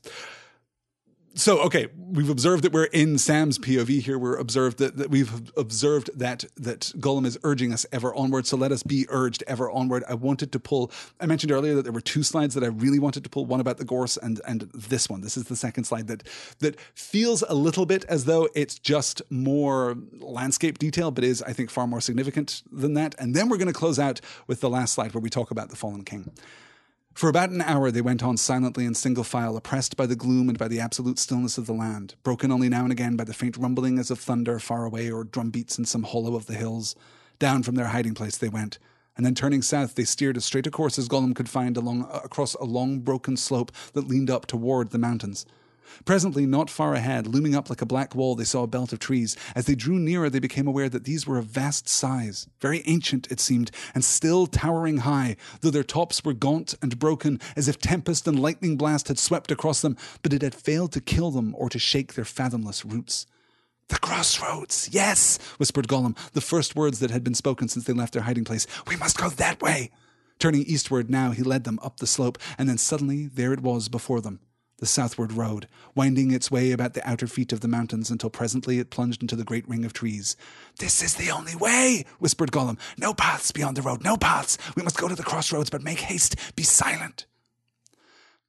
so 1.40 1.60
okay, 1.61 1.88
we've 1.98 2.30
observed 2.30 2.64
that 2.64 2.74
we're 2.74 2.86
in 2.86 3.18
Sam's 3.18 3.57
POV 3.57 4.02
here. 4.02 4.20
We're 4.20 4.36
observed 4.36 4.78
that, 4.80 4.98
that 4.98 5.10
we've 5.10 5.32
observed 5.57 6.10
that 6.18 6.44
that 6.57 6.91
Gollum 6.98 7.26
is 7.26 7.38
urging 7.44 7.72
us 7.72 7.86
ever 7.91 8.14
onward. 8.14 8.45
So 8.45 8.57
let 8.57 8.72
us 8.72 8.84
be 8.84 9.06
urged 9.10 9.44
ever 9.48 9.72
onward. 9.72 10.03
I 10.07 10.16
wanted 10.16 10.52
to 10.52 10.60
pull. 10.60 10.91
I 11.20 11.26
mentioned 11.26 11.52
earlier 11.52 11.76
that 11.76 11.84
there 11.84 11.94
were 11.94 12.02
two 12.02 12.24
slides 12.24 12.56
that 12.56 12.64
I 12.64 12.68
really 12.68 12.99
wanted 12.99 13.24
to 13.24 13.30
pull. 13.30 13.45
One 13.45 13.60
about 13.60 13.78
the 13.78 13.86
gorse 13.86 14.18
and 14.18 14.41
and 14.45 14.64
this 14.74 15.10
one. 15.10 15.22
This 15.22 15.38
is 15.38 15.45
the 15.45 15.56
second 15.56 15.86
slide 15.86 16.07
that 16.07 16.28
that 16.60 16.80
feels 16.94 17.44
a 17.48 17.56
little 17.56 17.86
bit 17.86 18.06
as 18.06 18.26
though 18.26 18.49
it's 18.53 18.78
just 18.78 19.22
more 19.30 19.98
landscape 20.20 20.78
detail, 20.78 21.10
but 21.11 21.24
is 21.24 21.41
I 21.44 21.53
think 21.53 21.70
far 21.70 21.88
more 21.88 22.02
significant 22.02 22.64
than 22.72 22.95
that. 22.95 23.16
And 23.18 23.36
then 23.36 23.49
we're 23.49 23.57
going 23.57 23.68
to 23.68 23.74
close 23.74 23.99
out 23.99 24.20
with 24.48 24.60
the 24.60 24.70
last 24.70 24.94
slide 24.94 25.14
where 25.14 25.22
we 25.22 25.30
talk 25.30 25.52
about 25.52 25.70
the 25.70 25.76
fallen 25.76 26.03
king. 26.03 26.32
For 27.19 27.27
about 27.27 27.49
an 27.49 27.61
hour 27.61 27.91
they 27.91 27.99
went 27.99 28.23
on 28.23 28.38
silently 28.38 28.86
in 28.86 28.95
single 28.95 29.26
file, 29.26 29.57
oppressed 29.57 29.98
by 29.98 30.06
the 30.06 30.15
gloom 30.15 30.48
and 30.48 30.57
by 30.57 30.69
the 30.69 30.80
absolute 30.80 31.19
stillness 31.19 31.57
of 31.57 31.65
the 31.65 31.73
land, 31.73 32.15
broken 32.23 32.49
only 32.49 32.69
now 32.69 32.84
and 32.84 32.94
again 32.94 33.18
by 33.18 33.26
the 33.26 33.34
faint 33.34 33.57
rumbling 33.57 33.99
as 33.99 34.10
of 34.10 34.19
thunder 34.19 34.57
far 34.57 34.86
away 34.86 35.11
or 35.11 35.26
drumbeats 35.26 35.77
in 35.77 35.84
some 35.84 36.03
hollow 36.03 36.38
of 36.38 36.45
the 36.45 36.53
hills. 36.53 36.95
Down 37.38 37.61
from 37.61 37.76
their 37.76 37.88
hiding 37.88 38.14
place 38.14 38.38
they 38.38 38.48
went, 38.48 38.80
and 39.18 39.26
then 39.26 39.36
turning 39.36 39.61
south 39.61 39.95
they 39.95 40.06
steered 40.06 40.38
as 40.38 40.45
straight 40.45 40.65
a 40.65 40.72
course 40.72 40.98
as 40.98 41.10
Gollum 41.10 41.36
could 41.36 41.49
find 41.49 41.76
along 41.76 42.10
across 42.14 42.53
a 42.53 42.64
long 42.64 42.99
broken 42.99 43.36
slope 43.36 43.73
that 43.91 44.07
leaned 44.07 44.30
up 44.30 44.45
toward 44.45 44.91
the 44.91 44.98
mountains. 44.98 45.45
Presently, 46.06 46.45
not 46.45 46.70
far 46.70 46.94
ahead, 46.94 47.28
looming 47.28 47.56
up 47.56 47.70
like 47.70 47.82
a 47.82 47.86
black 47.86 48.16
wall, 48.16 48.36
they 48.36 48.44
saw 48.44 48.64
a 48.64 48.68
belt 48.68 48.94
of 48.94 48.99
trees. 48.99 49.36
As 49.56 49.66
they 49.66 49.76
drew 49.76 49.99
nearer, 49.99 50.30
they 50.30 50.40
became 50.40 50.68
aware 50.68 50.90
that 50.90 51.03
these 51.03 51.28
were 51.28 51.38
of 51.38 51.45
vast 51.45 51.88
size, 51.88 52.48
very 52.60 52.82
ancient, 52.86 53.32
it 53.32 53.40
seemed, 53.40 53.72
and 53.94 54.03
still 54.03 54.48
towering 54.48 54.99
high, 54.99 55.36
though 55.61 55.70
their 55.70 55.84
tops 55.84 56.24
were 56.24 56.34
gaunt 56.34 56.76
and 56.82 56.99
broken, 56.99 57.40
as 57.56 57.68
if 57.68 57.80
tempest 57.80 58.28
and 58.28 58.40
lightning 58.40 58.78
blast 58.78 59.07
had 59.07 59.20
swept 59.20 59.52
across 59.52 59.82
them, 59.82 59.98
but 60.22 60.34
it 60.34 60.41
had 60.41 60.56
failed 60.56 60.91
to 60.94 61.02
kill 61.02 61.32
them 61.32 61.56
or 61.57 61.70
to 61.70 61.80
shake 61.80 62.14
their 62.14 62.26
fathomless 62.26 62.86
roots. 62.86 63.26
The 63.90 63.99
crossroads, 63.99 64.90
yes, 64.91 65.40
whispered 65.57 65.88
Gollum, 65.88 66.16
the 66.34 66.41
first 66.41 66.76
words 66.76 66.99
that 66.99 67.10
had 67.10 67.24
been 67.24 67.34
spoken 67.34 67.68
since 67.68 67.86
they 67.86 67.94
left 67.94 68.14
their 68.14 68.24
hiding 68.24 68.45
place. 68.45 68.68
We 68.88 68.95
must 68.95 69.18
go 69.18 69.30
that 69.30 69.61
way. 69.61 69.90
Turning 70.38 70.64
eastward 70.64 71.10
now, 71.10 71.32
he 71.32 71.44
led 71.44 71.64
them 71.64 71.80
up 71.82 71.98
the 71.98 72.07
slope, 72.07 72.38
and 72.57 72.70
then 72.70 72.78
suddenly 72.78 73.26
there 73.26 73.52
it 73.52 73.61
was 73.61 73.90
before 73.90 74.22
them 74.22 74.40
the 74.80 74.85
southward 74.85 75.31
road, 75.31 75.68
winding 75.95 76.31
its 76.31 76.49
way 76.49 76.72
about 76.72 76.93
the 76.93 77.07
outer 77.07 77.27
feet 77.27 77.53
of 77.53 77.61
the 77.61 77.68
mountains 77.68 78.10
until 78.10 78.30
presently 78.30 78.80
it 78.80 78.89
plunged 78.89 79.22
into 79.22 79.35
the 79.35 79.43
great 79.43 79.68
ring 79.68 79.85
of 79.85 79.93
trees. 79.93 80.35
This 80.80 81.01
is 81.01 81.15
the 81.15 81.31
only 81.31 81.56
way, 81.56 82.06
whispered 82.19 82.51
Gollum. 82.51 82.80
No 82.97 83.14
paths 83.14 83.51
beyond 83.51 83.77
the 83.77 83.81
road, 83.81 84.03
no 84.03 84.18
paths. 84.18 84.57
We 84.76 84.84
must 84.84 84.97
go 84.97 85.07
to 85.07 85.15
the 85.15 85.23
crossroads, 85.23 85.69
but 85.69 85.84
make 85.84 85.99
haste. 85.99 86.35
Be 86.56 86.64
silent. 86.64 87.26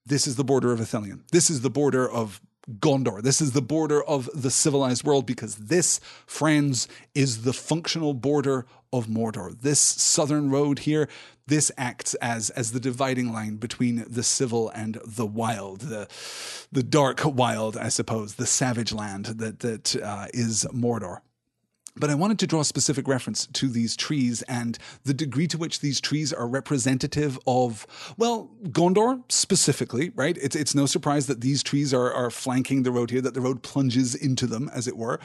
This 0.06 0.26
is 0.26 0.36
the 0.36 0.44
border 0.44 0.72
of 0.72 0.80
Ithilien. 0.80 1.20
This 1.30 1.50
is 1.50 1.60
the 1.60 1.70
border 1.70 2.08
of 2.08 2.40
Gondor. 2.68 3.22
This 3.22 3.40
is 3.40 3.52
the 3.52 3.62
border 3.62 4.02
of 4.02 4.28
the 4.34 4.50
civilized 4.50 5.04
world 5.04 5.26
because 5.26 5.56
this, 5.56 6.00
friends, 6.26 6.88
is 7.14 7.42
the 7.42 7.52
functional 7.52 8.14
border 8.14 8.66
of 8.92 9.06
Mordor. 9.06 9.60
This 9.60 9.80
southern 9.80 10.50
road 10.50 10.80
here, 10.80 11.08
this 11.46 11.70
acts 11.76 12.14
as 12.14 12.50
as 12.50 12.72
the 12.72 12.80
dividing 12.80 13.32
line 13.32 13.56
between 13.56 14.04
the 14.08 14.22
civil 14.22 14.68
and 14.70 14.98
the 15.04 15.26
wild, 15.26 15.82
the 15.82 16.08
the 16.70 16.82
dark 16.82 17.22
wild, 17.24 17.76
I 17.76 17.88
suppose, 17.88 18.34
the 18.34 18.46
savage 18.46 18.92
land 18.92 19.26
that 19.26 19.60
that 19.60 19.96
uh, 19.96 20.26
is 20.32 20.66
Mordor. 20.72 21.20
But 21.96 22.10
I 22.10 22.14
wanted 22.14 22.38
to 22.40 22.46
draw 22.46 22.62
specific 22.62 23.08
reference 23.08 23.46
to 23.46 23.68
these 23.68 23.96
trees 23.96 24.42
and 24.42 24.78
the 25.04 25.14
degree 25.14 25.46
to 25.48 25.58
which 25.58 25.80
these 25.80 26.00
trees 26.00 26.32
are 26.32 26.46
representative 26.46 27.38
of, 27.46 27.86
well, 28.16 28.50
Gondor 28.64 29.22
specifically, 29.30 30.10
right? 30.14 30.38
It's, 30.40 30.56
it's 30.56 30.74
no 30.74 30.86
surprise 30.86 31.26
that 31.26 31.40
these 31.40 31.62
trees 31.62 31.92
are, 31.92 32.12
are 32.12 32.30
flanking 32.30 32.84
the 32.84 32.92
road 32.92 33.10
here, 33.10 33.20
that 33.20 33.34
the 33.34 33.40
road 33.40 33.62
plunges 33.62 34.14
into 34.14 34.46
them, 34.46 34.70
as 34.72 34.86
it 34.86 34.96
were, 34.96 35.20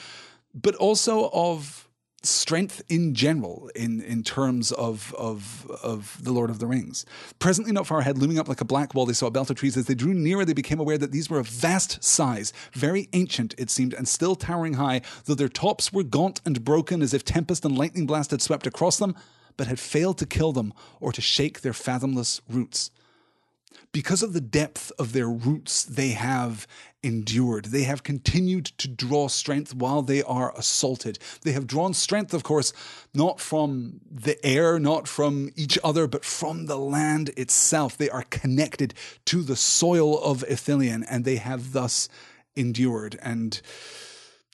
but 0.54 0.76
also 0.76 1.30
of 1.32 1.85
strength 2.26 2.82
in 2.90 3.14
general 3.14 3.70
in, 3.76 4.02
in 4.02 4.24
terms 4.24 4.72
of, 4.72 5.14
of, 5.18 5.70
of 5.84 6.18
the 6.24 6.32
Lord 6.32 6.50
of 6.50 6.60
the 6.60 6.68
Rings. 6.68 7.06
Presently 7.40 7.72
not 7.72 7.88
far 7.88 8.00
ahead, 8.00 8.18
looming 8.18 8.40
up 8.40 8.48
like 8.48 8.62
a 8.62 8.66
black 8.66 8.94
wall, 8.94 9.06
they 9.06 9.14
saw 9.14 9.28
a 9.28 9.32
belt 9.32 9.50
of 9.50 9.56
trees. 9.56 9.78
As 9.78 9.86
they 9.86 9.96
drew 9.96 10.14
nearer, 10.14 10.46
they 10.46 10.54
became 10.54 10.80
aware 10.80 10.98
that 10.98 11.12
these 11.12 11.30
were 11.30 11.40
of 11.40 11.48
vast 11.48 12.04
size, 12.04 12.54
very 12.74 13.10
ancient, 13.14 13.56
it 13.58 13.70
seemed, 13.70 13.94
and 13.94 14.08
still 14.08 14.36
towering 14.36 14.74
high, 14.74 15.02
though 15.26 15.36
their 15.36 15.50
tops 15.50 15.94
were 15.94 16.04
gaunt 16.04 16.42
and 16.46 16.66
broken 16.66 17.02
as 17.02 17.14
if 17.14 17.24
tempest 17.24 17.66
and 17.66 17.78
lightning 17.78 18.06
blast 18.06 18.32
had 18.32 18.42
swept 18.42 18.68
across 18.68 18.98
them, 18.98 19.16
but 19.58 19.68
had 19.68 19.80
failed 19.80 20.18
to 20.18 20.26
kill 20.26 20.52
them 20.52 20.74
or 21.00 21.12
to 21.12 21.22
shake 21.22 21.62
their 21.62 21.74
fathomless 21.74 22.42
roots 22.50 22.92
because 23.92 24.24
of 24.24 24.34
the 24.34 24.42
depth 24.42 24.92
of 25.00 25.14
their 25.14 25.30
roots, 25.30 25.84
they 25.84 26.10
have 26.10 26.68
endured. 27.02 27.66
They 27.66 27.84
have 27.84 28.04
continued 28.04 28.66
to 28.78 28.88
draw 28.88 29.28
strength 29.28 29.74
while 29.74 30.02
they 30.02 30.24
are 30.24 30.54
assaulted. 30.58 31.20
They 31.44 31.52
have 31.52 31.68
drawn 31.68 31.94
strength, 31.94 32.34
of 32.34 32.44
course, 32.44 32.74
not 33.14 33.40
from 33.40 34.02
the 34.10 34.44
air, 34.46 34.80
not 34.80 35.08
from 35.08 35.52
each 35.56 35.78
other, 35.84 36.08
but 36.08 36.26
from 36.26 36.66
the 36.66 36.78
land 36.78 37.30
itself. 37.38 37.96
They 37.96 38.10
are 38.10 38.24
connected 38.24 38.94
to 39.26 39.44
the 39.44 39.56
soil 39.56 40.20
of 40.20 40.44
Ithilien, 40.50 41.06
and 41.10 41.24
they 41.24 41.38
have 41.38 41.74
thus 41.74 42.10
endured. 42.56 43.20
And 43.22 43.62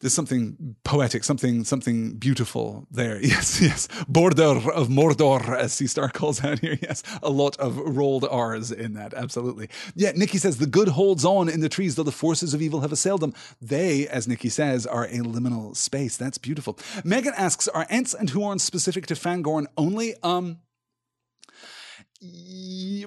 there's 0.01 0.13
something 0.13 0.75
poetic, 0.83 1.23
something 1.23 1.63
something 1.63 2.13
beautiful 2.17 2.87
there. 2.91 3.19
Yes, 3.31 3.61
yes. 3.61 3.87
Border 4.09 4.69
of 4.73 4.89
Mordor, 4.89 5.55
as 5.55 5.73
Seastar 5.73 6.11
calls 6.11 6.43
out 6.43 6.59
here. 6.59 6.77
Yes, 6.81 7.01
a 7.23 7.29
lot 7.29 7.55
of 7.57 7.77
rolled 7.77 8.25
R's 8.29 8.71
in 8.71 8.93
that. 8.95 9.13
Absolutely. 9.13 9.69
Yeah, 9.95 10.11
Nikki 10.15 10.37
says 10.37 10.57
the 10.57 10.65
good 10.65 10.89
holds 10.89 11.23
on 11.23 11.47
in 11.47 11.61
the 11.61 11.69
trees, 11.69 11.95
though 11.95 12.03
the 12.03 12.11
forces 12.11 12.53
of 12.53 12.61
evil 12.61 12.81
have 12.81 12.91
assailed 12.91 13.21
them. 13.21 13.33
They, 13.61 14.07
as 14.07 14.27
Nikki 14.27 14.49
says, 14.49 14.85
are 14.85 15.05
a 15.05 15.19
liminal 15.19 15.77
space. 15.77 16.17
That's 16.17 16.37
beautiful. 16.37 16.77
Megan 17.05 17.33
asks, 17.37 17.67
are 17.69 17.87
Ents 17.89 18.13
and 18.13 18.31
Huorns 18.31 18.61
specific 18.61 19.05
to 19.07 19.13
Fangorn 19.13 19.67
only? 19.77 20.15
Um. 20.23 20.59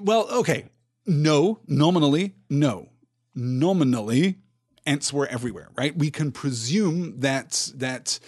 well, 0.01 0.27
okay. 0.31 0.65
No, 1.05 1.59
nominally, 1.67 2.33
no. 2.49 2.89
Nominally, 3.35 4.37
Ents 4.85 5.11
were 5.11 5.27
everywhere, 5.27 5.69
right? 5.75 5.97
We 5.97 6.11
can 6.11 6.31
presume 6.31 7.19
that 7.19 7.71
that 7.75 8.19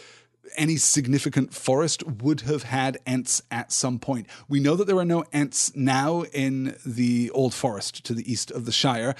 any 0.55 0.77
significant 0.77 1.53
forest 1.53 2.03
would 2.07 2.41
have 2.41 2.63
had 2.63 2.97
Ents 3.05 3.41
at 3.51 3.71
some 3.71 3.99
point. 3.99 4.27
We 4.47 4.59
know 4.59 4.75
that 4.75 4.87
there 4.87 4.97
are 4.97 5.05
no 5.05 5.23
Ents 5.33 5.75
now 5.75 6.23
in 6.33 6.75
the 6.85 7.29
old 7.31 7.53
forest 7.53 8.03
to 8.05 8.13
the 8.13 8.29
east 8.31 8.49
of 8.51 8.65
the 8.65 8.71
Shire. 8.71 9.15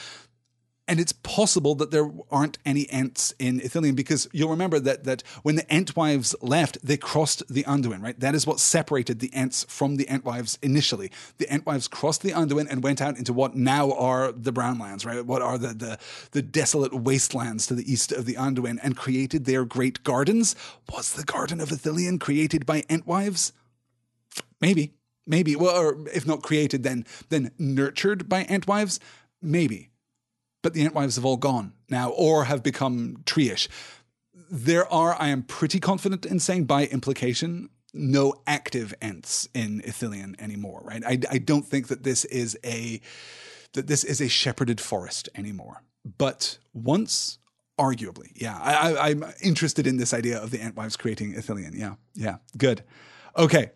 And 0.89 1.01
it's 1.01 1.11
possible 1.11 1.75
that 1.75 1.91
there 1.91 2.09
aren't 2.31 2.57
any 2.65 2.85
Ents 2.89 3.33
in 3.39 3.59
Ithilien 3.59 3.95
because 3.95 4.29
you'll 4.31 4.49
remember 4.49 4.79
that 4.79 5.03
that 5.03 5.21
when 5.43 5.55
the 5.55 5.63
Entwives 5.63 6.33
left, 6.41 6.77
they 6.81 6.95
crossed 6.95 7.43
the 7.49 7.63
Anduin, 7.65 8.01
right? 8.01 8.17
That 8.17 8.35
is 8.35 8.47
what 8.47 8.61
separated 8.61 9.19
the 9.19 9.29
Ents 9.33 9.65
from 9.67 9.97
the 9.97 10.05
Entwives 10.05 10.57
initially. 10.61 11.11
The 11.39 11.45
Entwives 11.47 11.89
crossed 11.89 12.21
the 12.21 12.31
Anduin 12.31 12.67
and 12.69 12.83
went 12.83 13.01
out 13.01 13.17
into 13.17 13.33
what 13.33 13.53
now 13.53 13.91
are 13.91 14.31
the 14.31 14.53
Brownlands, 14.53 15.05
right? 15.05 15.25
What 15.25 15.41
are 15.41 15.57
the 15.57 15.73
the, 15.73 15.99
the 16.31 16.41
desolate 16.41 16.93
wastelands 16.93 17.67
to 17.67 17.75
the 17.75 17.91
east 17.91 18.13
of 18.13 18.25
the 18.25 18.35
Anduin 18.35 18.79
and 18.81 18.95
created 18.95 19.43
their 19.43 19.65
great 19.65 20.03
gardens. 20.03 20.55
Was 20.93 21.13
the 21.13 21.25
Garden 21.25 21.59
of 21.59 21.69
Ithilien 21.69 22.19
created 22.19 22.65
by 22.65 22.81
Entwives? 22.83 23.51
Maybe. 24.61 24.93
Maybe. 25.25 25.57
Well, 25.57 25.75
or 25.75 26.07
if 26.13 26.25
not 26.25 26.43
created, 26.43 26.83
then 26.83 27.05
then 27.27 27.51
nurtured 27.59 28.29
by 28.29 28.45
Entwives? 28.45 28.99
Maybe 29.41 29.89
but 30.67 30.73
the 30.73 30.85
Entwives 30.85 31.15
have 31.15 31.23
all 31.23 31.37
gone 31.37 31.71
now 31.87 32.09
or 32.09 32.43
have 32.43 32.61
become 32.61 33.23
tree-ish. 33.25 33.69
There 34.51 34.85
are, 34.91 35.15
I 35.17 35.29
am 35.29 35.43
pretty 35.43 35.79
confident 35.79 36.25
in 36.25 36.41
saying 36.41 36.65
by 36.65 36.87
implication, 36.87 37.69
no 37.93 38.33
active 38.45 38.93
Ents 39.01 39.47
in 39.53 39.81
Ithilien 39.87 40.37
anymore, 40.41 40.81
right? 40.83 41.01
I, 41.05 41.19
I 41.31 41.37
don't 41.37 41.65
think 41.65 41.87
that 41.87 42.03
this 42.03 42.25
is 42.25 42.57
a 42.65 42.99
that 43.71 43.87
this 43.87 44.03
is 44.03 44.19
a 44.19 44.27
shepherded 44.27 44.81
forest 44.81 45.29
anymore. 45.35 45.83
But 46.17 46.57
once 46.73 47.39
Arguably, 47.79 48.31
yeah. 48.35 48.57
I, 48.59 49.11
am 49.11 49.23
interested 49.41 49.87
in 49.87 49.95
this 49.95 50.11
idea 50.11 50.37
of 50.41 50.49
the 50.49 50.57
Entwives 50.57 50.97
creating 50.97 51.35
Ithilien. 51.35 51.75
Yeah, 51.75 51.93
yeah, 52.15 52.37
good. 52.57 52.83
Okay, 53.37 53.69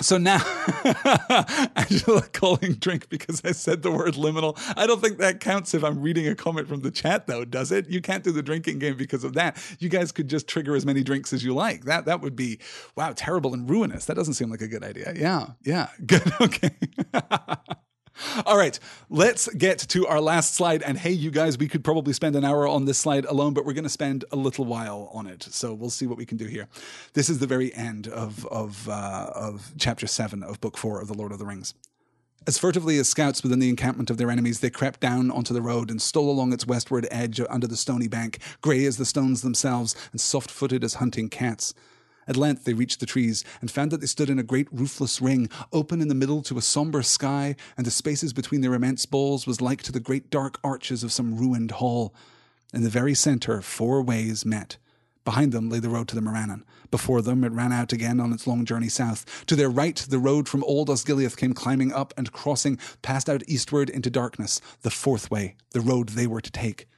so 0.00 0.18
now, 0.18 0.38
Angela 1.76 2.22
calling 2.32 2.74
drink 2.74 3.08
because 3.08 3.42
I 3.44 3.52
said 3.52 3.82
the 3.82 3.90
word 3.90 4.14
liminal. 4.14 4.58
I 4.76 4.86
don't 4.86 5.00
think 5.00 5.18
that 5.18 5.40
counts 5.40 5.74
if 5.74 5.84
I'm 5.84 6.00
reading 6.00 6.26
a 6.26 6.34
comment 6.34 6.68
from 6.68 6.80
the 6.80 6.90
chat, 6.90 7.26
though, 7.26 7.44
does 7.44 7.70
it? 7.70 7.88
You 7.88 8.00
can't 8.00 8.24
do 8.24 8.32
the 8.32 8.42
drinking 8.42 8.78
game 8.78 8.96
because 8.96 9.22
of 9.22 9.34
that. 9.34 9.56
You 9.78 9.88
guys 9.88 10.10
could 10.10 10.28
just 10.28 10.48
trigger 10.48 10.74
as 10.74 10.84
many 10.84 11.02
drinks 11.02 11.32
as 11.32 11.44
you 11.44 11.54
like. 11.54 11.84
That 11.84 12.06
that 12.06 12.20
would 12.20 12.36
be 12.36 12.58
wow, 12.96 13.12
terrible 13.14 13.54
and 13.54 13.68
ruinous. 13.68 14.06
That 14.06 14.14
doesn't 14.14 14.34
seem 14.34 14.50
like 14.50 14.62
a 14.62 14.68
good 14.68 14.82
idea. 14.82 15.12
Yeah, 15.16 15.48
yeah, 15.62 15.88
good. 16.06 16.32
Okay. 16.40 16.70
All 18.46 18.56
right, 18.56 18.78
let's 19.10 19.48
get 19.54 19.78
to 19.78 20.06
our 20.06 20.20
last 20.20 20.54
slide. 20.54 20.82
And 20.82 20.98
hey, 20.98 21.12
you 21.12 21.30
guys, 21.30 21.58
we 21.58 21.68
could 21.68 21.84
probably 21.84 22.12
spend 22.12 22.36
an 22.36 22.44
hour 22.44 22.66
on 22.66 22.84
this 22.84 22.98
slide 22.98 23.24
alone, 23.24 23.54
but 23.54 23.64
we're 23.64 23.72
going 23.72 23.84
to 23.84 23.90
spend 23.90 24.24
a 24.30 24.36
little 24.36 24.64
while 24.64 25.10
on 25.12 25.26
it. 25.26 25.42
So 25.44 25.74
we'll 25.74 25.90
see 25.90 26.06
what 26.06 26.18
we 26.18 26.26
can 26.26 26.36
do 26.36 26.46
here. 26.46 26.68
This 27.14 27.28
is 27.28 27.38
the 27.38 27.46
very 27.46 27.74
end 27.74 28.08
of 28.08 28.46
of 28.46 28.88
uh, 28.88 29.30
of 29.34 29.72
chapter 29.78 30.06
seven 30.06 30.42
of 30.42 30.60
book 30.60 30.76
four 30.76 31.00
of 31.00 31.08
the 31.08 31.14
Lord 31.14 31.32
of 31.32 31.38
the 31.38 31.46
Rings. 31.46 31.74
As 32.44 32.58
furtively 32.58 32.98
as 32.98 33.08
scouts 33.08 33.44
within 33.44 33.60
the 33.60 33.68
encampment 33.68 34.10
of 34.10 34.16
their 34.16 34.30
enemies, 34.30 34.58
they 34.58 34.70
crept 34.70 34.98
down 34.98 35.30
onto 35.30 35.54
the 35.54 35.62
road 35.62 35.90
and 35.90 36.02
stole 36.02 36.28
along 36.28 36.52
its 36.52 36.66
westward 36.66 37.06
edge 37.08 37.40
under 37.48 37.68
the 37.68 37.76
stony 37.76 38.08
bank, 38.08 38.38
grey 38.60 38.84
as 38.84 38.96
the 38.96 39.04
stones 39.04 39.42
themselves 39.42 39.94
and 40.10 40.20
soft 40.20 40.50
footed 40.50 40.82
as 40.82 40.94
hunting 40.94 41.28
cats. 41.28 41.72
At 42.28 42.36
length 42.36 42.64
they 42.64 42.74
reached 42.74 43.00
the 43.00 43.06
trees 43.06 43.44
and 43.60 43.70
found 43.70 43.90
that 43.90 44.00
they 44.00 44.06
stood 44.06 44.30
in 44.30 44.38
a 44.38 44.44
great 44.44 44.68
roofless 44.72 45.20
ring, 45.20 45.48
open 45.72 46.00
in 46.00 46.08
the 46.08 46.14
middle 46.14 46.42
to 46.42 46.58
a 46.58 46.62
sombre 46.62 47.02
sky, 47.02 47.56
and 47.76 47.86
the 47.86 47.90
spaces 47.90 48.32
between 48.32 48.60
their 48.60 48.74
immense 48.74 49.06
boles 49.06 49.46
was 49.46 49.60
like 49.60 49.82
to 49.82 49.92
the 49.92 50.00
great 50.00 50.30
dark 50.30 50.58
arches 50.62 51.02
of 51.02 51.12
some 51.12 51.36
ruined 51.36 51.72
hall. 51.72 52.14
In 52.72 52.82
the 52.82 52.90
very 52.90 53.14
centre, 53.14 53.60
four 53.60 54.02
ways 54.02 54.46
met. 54.46 54.76
Behind 55.24 55.52
them 55.52 55.68
lay 55.68 55.78
the 55.78 55.88
road 55.88 56.08
to 56.08 56.14
the 56.14 56.20
Morannon. 56.20 56.64
Before 56.90 57.22
them, 57.22 57.44
it 57.44 57.52
ran 57.52 57.72
out 57.72 57.92
again 57.92 58.18
on 58.18 58.32
its 58.32 58.46
long 58.46 58.64
journey 58.64 58.88
south. 58.88 59.46
To 59.46 59.56
their 59.56 59.70
right, 59.70 59.96
the 59.96 60.18
road 60.18 60.48
from 60.48 60.64
Old 60.64 60.88
Osgiliath 60.88 61.36
came 61.36 61.54
climbing 61.54 61.92
up 61.92 62.12
and 62.16 62.32
crossing, 62.32 62.78
passed 63.02 63.28
out 63.28 63.42
eastward 63.46 63.88
into 63.88 64.10
darkness, 64.10 64.60
the 64.82 64.90
fourth 64.90 65.30
way, 65.30 65.56
the 65.70 65.80
road 65.80 66.10
they 66.10 66.26
were 66.26 66.40
to 66.40 66.50
take. 66.50 66.88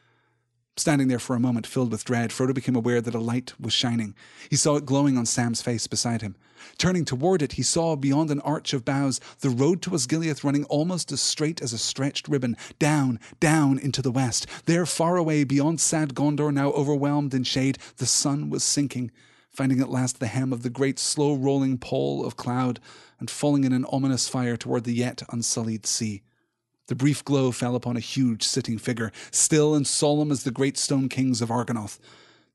Standing 0.77 1.07
there 1.07 1.21
for 1.21 1.37
a 1.37 1.41
moment, 1.41 1.69
filled 1.69 1.93
with 1.93 2.05
dread, 2.05 2.31
Frodo 2.31 2.53
became 2.53 2.75
aware 2.75 3.01
that 3.01 3.15
a 3.15 3.21
light 3.21 3.55
was 3.61 3.73
shining. 3.73 4.13
He 4.51 4.57
saw 4.57 4.75
it 4.75 4.85
glowing 4.85 5.17
on 5.17 5.25
Sam's 5.25 5.63
face 5.63 5.87
beside 5.87 6.21
him. 6.21 6.35
Turning 6.79 7.05
toward 7.05 7.43
it, 7.43 7.53
he 7.53 7.63
saw 7.63 7.95
beyond 7.95 8.31
an 8.31 8.41
arch 8.41 8.73
of 8.73 8.85
boughs 8.85 9.21
the 9.39 9.51
road 9.51 9.83
to 9.83 9.91
Osgiliath 9.95 10.43
running 10.43 10.65
almost 10.65 11.13
as 11.13 11.21
straight 11.21 11.63
as 11.63 11.73
a 11.73 11.79
stretched 11.79 12.27
ribbon, 12.27 12.57
down, 12.81 13.21
down 13.39 13.79
into 13.79 14.03
the 14.03 14.11
west. 14.11 14.49
There, 14.65 14.85
far 14.85 15.17
away, 15.17 15.45
beyond 15.45 15.81
sad 15.81 16.13
Gondor, 16.13 16.53
now 16.53 16.73
overwhelmed 16.73 17.35
in 17.35 17.45
shade, 17.45 17.79
the 17.99 18.07
sun 18.07 18.51
was 18.51 18.65
sinking, 18.65 19.13
finding 19.51 19.81
at 19.81 19.91
last 19.91 20.19
the 20.19 20.27
hem 20.27 20.53
of 20.53 20.65
the 20.65 20.71
great 20.71 20.99
slow 20.99 21.35
rolling 21.35 21.79
pall 21.79 22.27
of 22.27 22.37
cloud, 22.37 22.81
and 23.21 23.31
falling 23.31 23.63
in 23.63 23.73
an 23.73 23.85
ominous 23.91 24.29
fire 24.29 24.57
toward 24.57 24.83
the 24.83 24.95
yet 24.95 25.23
unsullied 25.31 25.87
sea. 25.87 26.23
The 26.87 26.95
brief 26.95 27.25
glow 27.25 27.51
fell 27.51 27.77
upon 27.77 27.97
a 27.97 28.01
huge 28.01 28.43
sitting 28.43 28.77
figure, 28.77 29.11
still 29.31 29.75
and 29.75 29.87
solemn 29.87 30.31
as 30.31 30.43
the 30.43 30.51
great 30.51 30.77
stone 30.77 31.09
kings 31.09 31.41
of 31.41 31.51
Argonath. 31.51 31.99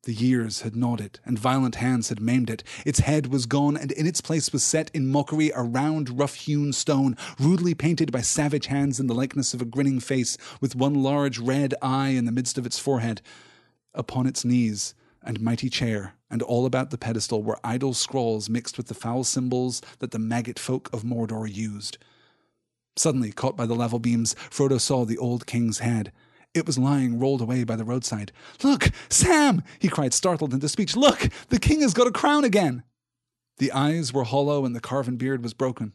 The 0.04 0.14
years 0.14 0.62
had 0.62 0.76
gnawed 0.76 1.02
it, 1.02 1.20
and 1.26 1.38
violent 1.38 1.76
hands 1.76 2.10
had 2.10 2.22
maimed 2.22 2.52
it. 2.52 2.64
Its 2.86 3.00
head 3.00 3.28
was 3.28 3.48
gone, 3.48 3.76
and 3.76 3.92
in 3.92 4.06
its 4.06 4.22
place 4.22 4.54
was 4.54 4.64
set 4.64 4.92
in 4.94 5.12
mockery 5.12 5.50
a 5.56 5.64
round, 5.64 6.20
rough 6.20 6.36
hewn 6.36 6.74
stone, 6.74 7.18
rudely 7.40 7.74
painted 7.74 8.12
by 8.12 8.22
savage 8.22 8.68
hands 8.68 9.00
in 9.00 9.08
the 9.08 9.16
likeness 9.16 9.56
of 9.56 9.64
a 9.64 9.66
grinning 9.66 10.00
face, 10.00 10.38
with 10.62 10.76
one 10.76 10.94
large 10.94 11.40
red 11.40 11.74
eye 11.82 12.10
in 12.10 12.26
the 12.26 12.32
midst 12.32 12.60
of 12.60 12.68
its 12.68 12.78
forehead. 12.78 13.24
Upon 13.96 14.28
its 14.28 14.46
knees 14.46 14.94
and 15.24 15.42
mighty 15.42 15.72
chair, 15.72 16.14
and 16.30 16.44
all 16.44 16.68
about 16.68 16.92
the 16.92 17.00
pedestal 17.00 17.42
were 17.42 17.60
idle 17.64 17.96
scrawls 17.96 18.48
mixed 18.48 18.78
with 18.78 18.90
the 18.90 18.94
foul 18.94 19.24
symbols 19.24 19.82
that 19.98 20.12
the 20.12 20.20
maggot 20.20 20.60
folk 20.60 20.88
of 20.94 21.04
Mordor 21.04 21.52
used. 21.52 21.98
Suddenly, 23.00 23.32
caught 23.32 23.56
by 23.56 23.66
the 23.66 23.76
level 23.76 23.98
beams, 23.98 24.36
Frodo 24.50 24.78
saw 24.78 25.06
the 25.06 25.18
old 25.18 25.46
king's 25.48 25.80
head. 25.80 26.12
It 26.54 26.68
was 26.68 26.78
lying 26.78 27.18
rolled 27.18 27.40
away 27.40 27.64
by 27.64 27.78
the 27.78 27.86
roadside. 27.86 28.34
Look, 28.62 28.90
Sam! 29.08 29.64
he 29.80 29.88
cried, 29.88 30.14
startled 30.14 30.54
into 30.54 30.68
speech. 30.68 30.98
Look, 30.98 31.30
the 31.48 31.62
king 31.62 31.80
has 31.80 31.94
got 31.94 32.08
a 32.08 32.12
crown 32.12 32.44
again! 32.44 32.84
The 33.58 33.72
eyes 33.72 34.12
were 34.12 34.26
hollow 34.26 34.66
and 34.66 34.76
the 34.76 34.82
carven 34.82 35.16
beard 35.16 35.42
was 35.42 35.54
broken, 35.54 35.94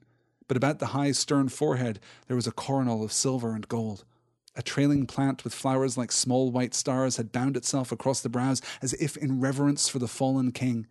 but 0.49 0.57
about 0.57 0.79
the 0.79 0.97
high, 0.97 1.13
stern 1.13 1.51
forehead 1.51 2.01
there 2.27 2.37
was 2.37 2.47
a 2.47 2.53
coronal 2.53 3.05
of 3.05 3.13
silver 3.13 3.53
and 3.53 3.69
gold. 3.69 4.07
A 4.57 4.63
trailing 4.63 5.05
plant 5.05 5.45
with 5.45 5.53
flowers 5.53 5.99
like 5.99 6.11
small 6.11 6.51
white 6.51 6.73
stars 6.73 7.19
had 7.19 7.33
bound 7.33 7.55
itself 7.55 7.93
across 7.93 8.23
the 8.23 8.31
brows 8.31 8.63
as 8.81 8.95
if 8.95 9.19
in 9.19 9.41
reverence 9.41 9.91
for 9.91 9.99
the 9.99 10.09
fallen 10.09 10.53
king, 10.53 10.87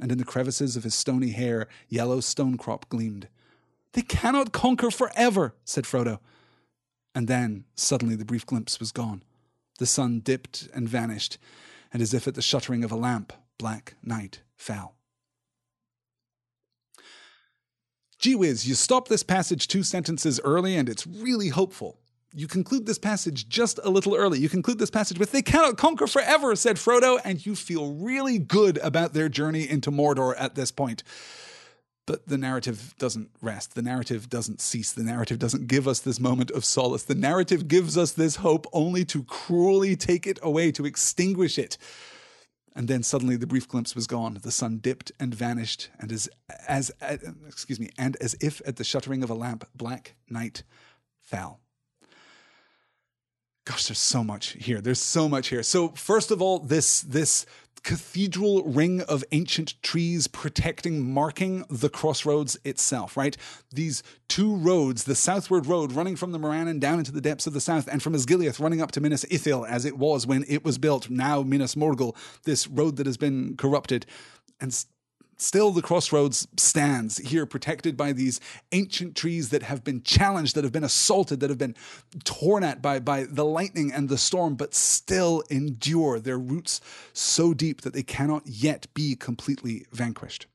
and 0.00 0.12
in 0.12 0.18
the 0.18 0.24
crevices 0.24 0.76
of 0.76 0.84
his 0.84 0.94
stony 0.94 1.30
hair 1.30 1.66
yellow 1.88 2.20
stonecrop 2.20 2.88
gleamed. 2.88 3.26
They 3.94 4.02
cannot 4.02 4.52
conquer 4.52 4.90
forever, 4.90 5.54
said 5.64 5.84
Frodo. 5.84 6.18
And 7.14 7.26
then, 7.26 7.64
suddenly, 7.74 8.16
the 8.16 8.24
brief 8.24 8.46
glimpse 8.46 8.78
was 8.78 8.92
gone. 8.92 9.22
The 9.78 9.86
sun 9.86 10.20
dipped 10.20 10.68
and 10.74 10.88
vanished, 10.88 11.38
and 11.92 12.02
as 12.02 12.12
if 12.12 12.28
at 12.28 12.34
the 12.34 12.42
shuttering 12.42 12.84
of 12.84 12.92
a 12.92 12.96
lamp, 12.96 13.32
black 13.58 13.94
night 14.02 14.40
fell. 14.56 14.94
Gee 18.18 18.34
whiz, 18.34 18.66
you 18.66 18.74
stop 18.74 19.08
this 19.08 19.22
passage 19.22 19.68
two 19.68 19.84
sentences 19.84 20.40
early, 20.42 20.76
and 20.76 20.88
it's 20.88 21.06
really 21.06 21.48
hopeful. 21.48 21.98
You 22.34 22.46
conclude 22.46 22.84
this 22.84 22.98
passage 22.98 23.48
just 23.48 23.78
a 23.84 23.90
little 23.90 24.14
early. 24.14 24.38
You 24.38 24.48
conclude 24.48 24.78
this 24.78 24.90
passage 24.90 25.18
with, 25.18 25.32
They 25.32 25.40
cannot 25.40 25.78
conquer 25.78 26.06
forever, 26.06 26.54
said 26.56 26.76
Frodo, 26.76 27.18
and 27.24 27.44
you 27.46 27.54
feel 27.54 27.94
really 27.94 28.38
good 28.38 28.78
about 28.78 29.14
their 29.14 29.28
journey 29.28 29.68
into 29.68 29.90
Mordor 29.90 30.34
at 30.36 30.54
this 30.56 30.70
point. 30.70 31.02
But 32.08 32.26
the 32.26 32.38
narrative 32.38 32.94
doesn't 32.98 33.28
rest. 33.42 33.74
The 33.74 33.82
narrative 33.82 34.30
doesn't 34.30 34.62
cease. 34.62 34.92
The 34.92 35.02
narrative 35.02 35.38
doesn't 35.38 35.66
give 35.68 35.86
us 35.86 36.00
this 36.00 36.18
moment 36.18 36.50
of 36.52 36.64
solace. 36.64 37.02
The 37.02 37.14
narrative 37.14 37.68
gives 37.68 37.98
us 37.98 38.12
this 38.12 38.36
hope 38.36 38.66
only 38.72 39.04
to 39.04 39.24
cruelly 39.24 39.94
take 39.94 40.26
it 40.26 40.38
away, 40.42 40.72
to 40.72 40.86
extinguish 40.86 41.58
it. 41.58 41.76
And 42.74 42.88
then 42.88 43.02
suddenly 43.02 43.36
the 43.36 43.46
brief 43.46 43.68
glimpse 43.68 43.94
was 43.94 44.06
gone. 44.06 44.38
The 44.42 44.50
sun 44.50 44.78
dipped 44.78 45.12
and 45.20 45.34
vanished, 45.34 45.90
and 46.00 46.10
as 46.10 46.30
as 46.66 46.90
uh, 47.02 47.18
excuse 47.46 47.78
me, 47.78 47.90
and 47.98 48.16
as 48.22 48.34
if 48.40 48.62
at 48.64 48.76
the 48.76 48.84
shuttering 48.84 49.22
of 49.22 49.28
a 49.28 49.34
lamp, 49.34 49.68
black 49.74 50.14
night 50.30 50.62
fell. 51.20 51.60
Gosh, 53.68 53.88
there's 53.88 53.98
so 53.98 54.24
much 54.24 54.56
here. 54.58 54.80
There's 54.80 54.98
so 54.98 55.28
much 55.28 55.48
here. 55.48 55.62
So 55.62 55.88
first 55.88 56.30
of 56.30 56.40
all, 56.40 56.58
this 56.58 57.02
this 57.02 57.44
cathedral 57.82 58.62
ring 58.64 59.02
of 59.02 59.22
ancient 59.30 59.74
trees 59.82 60.26
protecting, 60.26 61.12
marking 61.12 61.66
the 61.68 61.90
crossroads 61.90 62.58
itself, 62.64 63.14
right? 63.14 63.36
These 63.70 64.02
two 64.26 64.56
roads, 64.56 65.04
the 65.04 65.14
southward 65.14 65.66
road 65.66 65.92
running 65.92 66.16
from 66.16 66.32
the 66.32 66.38
Morannon 66.38 66.80
down 66.80 66.98
into 66.98 67.12
the 67.12 67.20
depths 67.20 67.46
of 67.46 67.52
the 67.52 67.60
south, 67.60 67.86
and 67.92 68.02
from 68.02 68.14
Osgiliath 68.14 68.58
running 68.58 68.80
up 68.80 68.90
to 68.92 69.02
Minas 69.02 69.26
Ithil 69.26 69.68
as 69.68 69.84
it 69.84 69.98
was 69.98 70.26
when 70.26 70.46
it 70.48 70.64
was 70.64 70.78
built, 70.78 71.10
now 71.10 71.42
Minas 71.42 71.74
Morgul, 71.74 72.16
this 72.44 72.66
road 72.66 72.96
that 72.96 73.06
has 73.06 73.18
been 73.18 73.54
corrupted. 73.58 74.06
And 74.60 74.72
Still, 75.40 75.70
the 75.70 75.82
crossroads 75.82 76.48
stands 76.56 77.18
here, 77.18 77.46
protected 77.46 77.96
by 77.96 78.12
these 78.12 78.40
ancient 78.72 79.14
trees 79.14 79.50
that 79.50 79.62
have 79.62 79.84
been 79.84 80.02
challenged, 80.02 80.56
that 80.56 80.64
have 80.64 80.72
been 80.72 80.82
assaulted, 80.82 81.38
that 81.40 81.48
have 81.48 81.58
been 81.58 81.76
torn 82.24 82.64
at 82.64 82.82
by, 82.82 82.98
by 82.98 83.22
the 83.22 83.44
lightning 83.44 83.92
and 83.92 84.08
the 84.08 84.18
storm, 84.18 84.56
but 84.56 84.74
still 84.74 85.44
endure 85.48 86.18
their 86.18 86.38
roots 86.38 86.80
so 87.12 87.54
deep 87.54 87.82
that 87.82 87.92
they 87.92 88.02
cannot 88.02 88.46
yet 88.46 88.92
be 88.94 89.14
completely 89.14 89.86
vanquished. 89.92 90.46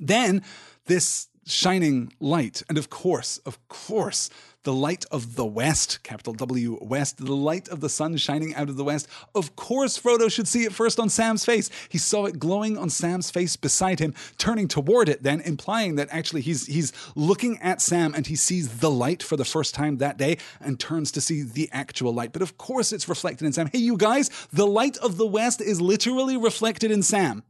Then, 0.00 0.42
this 0.86 1.28
shining 1.44 2.14
light, 2.18 2.62
and 2.70 2.78
of 2.78 2.88
course, 2.88 3.38
of 3.38 3.58
course, 3.68 4.30
the 4.64 4.72
light 4.72 5.04
of 5.10 5.36
the 5.36 5.44
west, 5.44 6.02
capital 6.02 6.32
W 6.34 6.78
west, 6.80 7.18
the 7.18 7.34
light 7.34 7.68
of 7.68 7.80
the 7.80 7.88
sun 7.88 8.16
shining 8.16 8.54
out 8.54 8.68
of 8.68 8.76
the 8.76 8.84
west. 8.84 9.08
Of 9.34 9.56
course, 9.56 9.98
Frodo 9.98 10.30
should 10.30 10.46
see 10.46 10.64
it 10.64 10.72
first 10.72 11.00
on 11.00 11.08
Sam's 11.08 11.44
face. 11.44 11.70
He 11.88 11.98
saw 11.98 12.26
it 12.26 12.38
glowing 12.38 12.78
on 12.78 12.90
Sam's 12.90 13.30
face 13.30 13.56
beside 13.56 13.98
him, 13.98 14.14
turning 14.38 14.68
toward 14.68 15.08
it, 15.08 15.22
then 15.22 15.40
implying 15.40 15.96
that 15.96 16.08
actually 16.10 16.42
he's 16.42 16.66
he's 16.66 16.92
looking 17.16 17.58
at 17.60 17.80
Sam 17.80 18.14
and 18.14 18.26
he 18.26 18.36
sees 18.36 18.78
the 18.78 18.90
light 18.90 19.22
for 19.22 19.36
the 19.36 19.44
first 19.44 19.74
time 19.74 19.98
that 19.98 20.16
day 20.16 20.38
and 20.60 20.78
turns 20.78 21.10
to 21.12 21.20
see 21.20 21.42
the 21.42 21.68
actual 21.72 22.12
light. 22.14 22.32
But 22.32 22.42
of 22.42 22.58
course, 22.58 22.92
it's 22.92 23.08
reflected 23.08 23.46
in 23.46 23.52
Sam. 23.52 23.68
Hey, 23.72 23.78
you 23.78 23.96
guys, 23.96 24.30
the 24.52 24.66
light 24.66 24.96
of 24.98 25.16
the 25.16 25.26
west 25.26 25.60
is 25.60 25.80
literally 25.80 26.36
reflected 26.36 26.90
in 26.90 27.02
Sam 27.02 27.42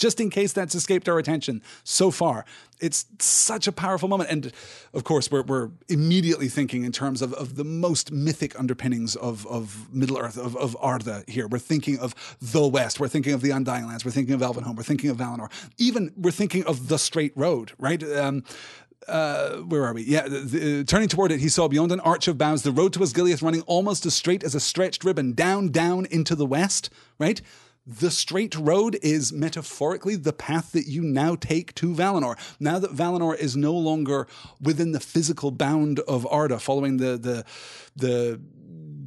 just 0.00 0.18
in 0.18 0.30
case 0.30 0.52
that's 0.52 0.74
escaped 0.74 1.08
our 1.08 1.18
attention 1.18 1.62
so 1.84 2.10
far. 2.10 2.44
It's 2.80 3.04
such 3.18 3.66
a 3.66 3.72
powerful 3.72 4.08
moment. 4.08 4.30
And 4.30 4.52
of 4.94 5.04
course, 5.04 5.30
we're, 5.30 5.42
we're 5.42 5.68
immediately 5.88 6.48
thinking 6.48 6.84
in 6.84 6.92
terms 6.92 7.20
of, 7.20 7.34
of 7.34 7.56
the 7.56 7.64
most 7.64 8.10
mythic 8.10 8.58
underpinnings 8.58 9.14
of, 9.14 9.46
of 9.46 9.92
Middle 9.92 10.18
Earth, 10.18 10.38
of, 10.38 10.56
of 10.56 10.74
Arda 10.80 11.24
here. 11.28 11.46
We're 11.46 11.58
thinking 11.58 11.98
of 11.98 12.14
the 12.40 12.66
West. 12.66 12.98
We're 12.98 13.08
thinking 13.08 13.34
of 13.34 13.42
the 13.42 13.50
Undying 13.50 13.86
Lands. 13.86 14.04
We're 14.04 14.10
thinking 14.10 14.34
of 14.34 14.40
Elvenhome. 14.40 14.74
We're 14.74 14.82
thinking 14.82 15.10
of 15.10 15.18
Valinor. 15.18 15.50
Even 15.76 16.12
we're 16.16 16.30
thinking 16.30 16.64
of 16.64 16.88
the 16.88 16.98
straight 16.98 17.36
road, 17.36 17.72
right? 17.78 18.02
Um, 18.02 18.44
uh, 19.06 19.56
where 19.56 19.84
are 19.84 19.92
we? 19.92 20.02
Yeah, 20.02 20.22
the, 20.22 20.40
the, 20.40 20.84
turning 20.84 21.08
toward 21.08 21.32
it, 21.32 21.40
he 21.40 21.48
saw 21.48 21.68
beyond 21.68 21.92
an 21.92 22.00
arch 22.00 22.28
of 22.28 22.38
boughs 22.38 22.62
the 22.62 22.72
road 22.72 22.92
to 22.94 23.00
Osgiliath 23.00 23.42
running 23.42 23.62
almost 23.62 24.06
as 24.06 24.14
straight 24.14 24.44
as 24.44 24.54
a 24.54 24.60
stretched 24.60 25.04
ribbon 25.04 25.32
down, 25.32 25.70
down 25.70 26.06
into 26.06 26.34
the 26.34 26.46
west, 26.46 26.90
right? 27.18 27.40
The 27.86 28.10
straight 28.10 28.54
road 28.54 28.98
is 29.02 29.32
metaphorically 29.32 30.14
the 30.14 30.32
path 30.32 30.72
that 30.72 30.86
you 30.86 31.02
now 31.02 31.34
take 31.34 31.74
to 31.76 31.94
Valinor. 31.94 32.36
Now 32.60 32.78
that 32.78 32.92
Valinor 32.92 33.36
is 33.36 33.56
no 33.56 33.72
longer 33.72 34.26
within 34.60 34.92
the 34.92 35.00
physical 35.00 35.50
bound 35.50 35.98
of 36.00 36.26
Arda, 36.26 36.58
following 36.58 36.98
the 36.98 37.16
the 37.16 37.44
the 37.96 38.40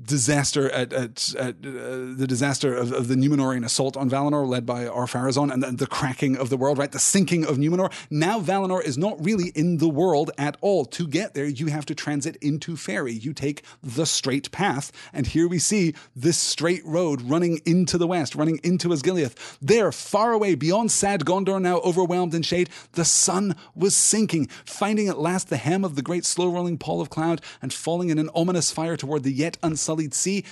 disaster 0.06 0.70
at, 0.72 0.94
at, 0.94 1.34
at 1.36 1.56
uh, 1.66 2.14
the 2.16 2.26
disaster 2.28 2.76
of, 2.76 2.92
of, 2.92 3.08
the 3.08 3.16
Númenórean 3.16 3.66
assault 3.66 3.96
on 3.96 4.10
Valinor, 4.10 4.48
led 4.48 4.66
by 4.66 4.88
Ar-Pharazôn, 4.88 5.52
and 5.52 5.64
the, 5.64 5.72
the, 5.72 5.88
cracking 5.88 6.38
of 6.38 6.50
the 6.50 6.58
world, 6.58 6.78
right? 6.78 6.92
The 6.92 7.00
sinking 7.00 7.46
of 7.46 7.58
Numenor. 7.58 7.92
Now 8.10 8.40
Valinor 8.40 8.84
is 8.84 8.98
not 8.98 9.24
really 9.24 9.50
in 9.56 9.78
the 9.78 9.90
world 9.90 10.32
at 10.38 10.58
all. 10.62 10.86
To 10.86 11.08
get 11.08 11.34
there, 11.34 11.46
you 11.46 11.68
have 11.68 11.86
to 11.88 11.96
transit 11.96 12.36
into 12.38 12.76
Faerie. 12.76 13.14
You 13.14 13.34
take 13.34 13.64
the 13.82 14.06
straight 14.06 14.52
path, 14.52 14.92
and 15.14 15.28
here 15.28 15.48
we 15.48 15.60
see 15.60 15.94
this 16.16 16.38
straight 16.38 16.86
road 16.86 17.22
running 17.22 17.62
into 17.66 17.98
the 17.98 18.08
west, 18.08 18.36
running 18.36 18.60
into 18.64 18.90
Osgiliath. 18.90 19.58
There, 19.62 19.92
far 19.92 20.34
away, 20.34 20.56
beyond 20.56 20.92
sad 20.92 21.22
Gondor, 21.22 21.62
now 21.62 21.78
overwhelmed 21.80 22.34
in 22.34 22.42
shade, 22.42 22.70
the 22.94 23.06
sun 23.06 23.56
was 23.76 23.96
sinking, 23.96 24.48
finding 24.66 25.08
at 25.08 25.20
last 25.20 25.50
the 25.50 25.58
hem 25.58 25.86
of 25.86 25.96
the 25.96 26.02
great 26.02 26.26
slow-rolling 26.26 26.78
pall 26.78 27.02
of 27.02 27.10
cloud, 27.10 27.42
and 27.62 27.74
falling 27.74 28.10
in 28.10 28.20
an 28.20 28.30
ominous 28.36 28.72
fire 28.72 28.98
toward 28.98 29.24
the 29.24 29.32
yet 29.32 29.58
unsullied 29.64 29.93
unsullied 29.94 30.14
sea. 30.14 30.46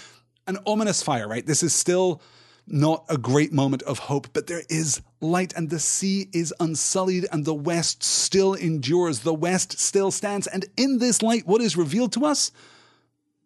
An 0.48 0.58
ominous 0.66 1.02
fire, 1.04 1.28
right? 1.28 1.46
This 1.46 1.64
is 1.64 1.74
still 1.74 2.22
not 2.68 3.06
a 3.10 3.18
great 3.18 3.52
moment 3.52 3.84
of 3.84 4.00
hope, 4.00 4.28
but 4.34 4.48
there 4.48 4.64
is 4.70 5.02
light, 5.20 5.54
and 5.56 5.70
the 5.70 5.80
sea 5.80 6.30
is 6.34 6.54
unsullied, 6.60 7.28
and 7.32 7.46
the 7.46 7.54
West 7.54 8.04
still 8.04 8.54
endures. 8.54 9.20
The 9.20 9.34
West 9.34 9.80
still 9.80 10.12
stands. 10.12 10.48
And 10.48 10.66
in 10.78 11.00
this 11.00 11.22
light, 11.22 11.48
what 11.48 11.62
is 11.62 11.78
revealed 11.78 12.12
to 12.14 12.26
us? 12.26 12.52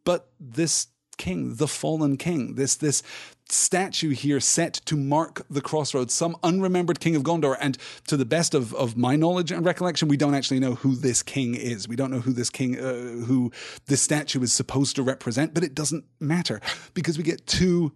But 0.04 0.30
this 0.40 0.88
king, 1.18 1.56
the 1.56 1.68
fallen 1.68 2.18
king, 2.18 2.56
this, 2.56 2.76
this 2.76 3.02
statue 3.50 4.12
here 4.12 4.40
set 4.40 4.74
to 4.86 4.96
mark 4.96 5.46
the 5.50 5.62
crossroads, 5.62 6.14
some 6.14 6.36
unremembered 6.44 7.00
king 7.00 7.16
of 7.16 7.24
Gondor. 7.24 7.58
And 7.60 7.78
to 8.08 8.18
the 8.18 8.26
best 8.26 8.54
of, 8.54 8.74
of 8.74 8.98
my 8.98 9.16
knowledge 9.16 9.52
and 9.52 9.66
recollection, 9.66 10.08
we 10.08 10.18
don't 10.18 10.36
actually 10.36 10.60
know 10.60 10.76
who 10.76 10.96
this 10.96 11.24
king 11.24 11.56
is. 11.56 11.88
We 11.88 11.96
don't 11.96 12.12
know 12.12 12.20
who 12.20 12.34
this 12.34 12.50
king, 12.50 12.80
uh, 12.80 13.26
who 13.26 13.52
this 13.88 14.02
statue 14.02 14.42
is 14.42 14.54
supposed 14.54 14.96
to 14.96 15.04
represent, 15.04 15.54
but 15.54 15.64
it 15.64 15.76
doesn't 15.76 16.06
matter 16.20 16.62
because 16.94 17.18
we 17.18 17.24
get 17.24 17.46
two 17.46 17.92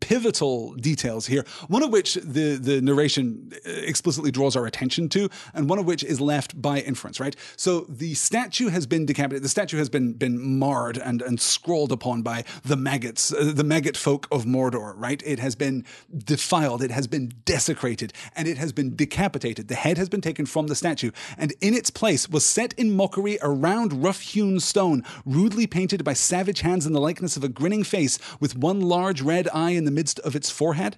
pivotal 0.00 0.74
details 0.74 1.26
here, 1.26 1.44
one 1.68 1.82
of 1.82 1.90
which 1.90 2.14
the, 2.14 2.56
the 2.56 2.80
narration 2.80 3.52
explicitly 3.64 4.30
draws 4.30 4.56
our 4.56 4.66
attention 4.66 5.08
to, 5.10 5.28
and 5.54 5.68
one 5.68 5.78
of 5.78 5.86
which 5.86 6.04
is 6.04 6.20
left 6.20 6.60
by 6.60 6.80
inference, 6.80 7.20
right? 7.20 7.36
So 7.56 7.86
the 7.88 8.14
statue 8.14 8.68
has 8.68 8.86
been 8.86 9.06
decapitated, 9.06 9.44
the 9.44 9.48
statue 9.48 9.78
has 9.78 9.88
been 9.88 10.12
been 10.12 10.58
marred 10.58 10.96
and, 10.96 11.22
and 11.22 11.40
scrawled 11.40 11.92
upon 11.92 12.22
by 12.22 12.44
the 12.64 12.76
maggots, 12.76 13.32
uh, 13.32 13.52
the 13.54 13.64
maggot 13.64 13.96
folk 13.96 14.26
of 14.30 14.44
Mordor, 14.44 14.94
right? 14.96 15.22
It 15.24 15.38
has 15.38 15.54
been 15.54 15.84
defiled, 16.16 16.82
it 16.82 16.90
has 16.90 17.06
been 17.06 17.32
desecrated, 17.44 18.12
and 18.36 18.48
it 18.48 18.58
has 18.58 18.72
been 18.72 18.96
decapitated. 18.96 19.68
The 19.68 19.74
head 19.74 19.98
has 19.98 20.08
been 20.08 20.20
taken 20.20 20.46
from 20.46 20.66
the 20.68 20.74
statue, 20.74 21.10
and 21.36 21.52
in 21.60 21.74
its 21.74 21.90
place 21.90 22.28
was 22.28 22.44
set 22.44 22.72
in 22.74 22.96
mockery 22.96 23.38
a 23.42 23.48
round 23.48 24.02
rough 24.02 24.20
hewn 24.20 24.60
stone, 24.60 25.04
rudely 25.24 25.66
painted 25.66 26.04
by 26.04 26.12
savage 26.12 26.60
hands 26.60 26.86
in 26.86 26.92
the 26.92 27.00
likeness 27.00 27.36
of 27.36 27.44
a 27.44 27.48
grinning 27.48 27.84
face 27.84 28.18
with 28.40 28.56
one 28.56 28.80
large 28.80 29.20
red 29.20 29.48
eye 29.52 29.70
in 29.76 29.84
the 29.84 29.90
midst 29.90 30.18
of 30.20 30.36
its 30.36 30.50
forehead. 30.50 30.96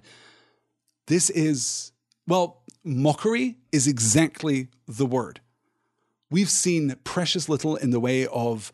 This 1.07 1.29
is, 1.29 1.91
well, 2.27 2.63
mockery 2.83 3.57
is 3.71 3.87
exactly 3.87 4.67
the 4.87 5.05
word. 5.05 5.41
We've 6.29 6.49
seen 6.49 6.95
precious 7.03 7.47
little 7.47 7.75
in 7.75 7.91
the 7.91 7.99
way 7.99 8.27
of 8.27 8.71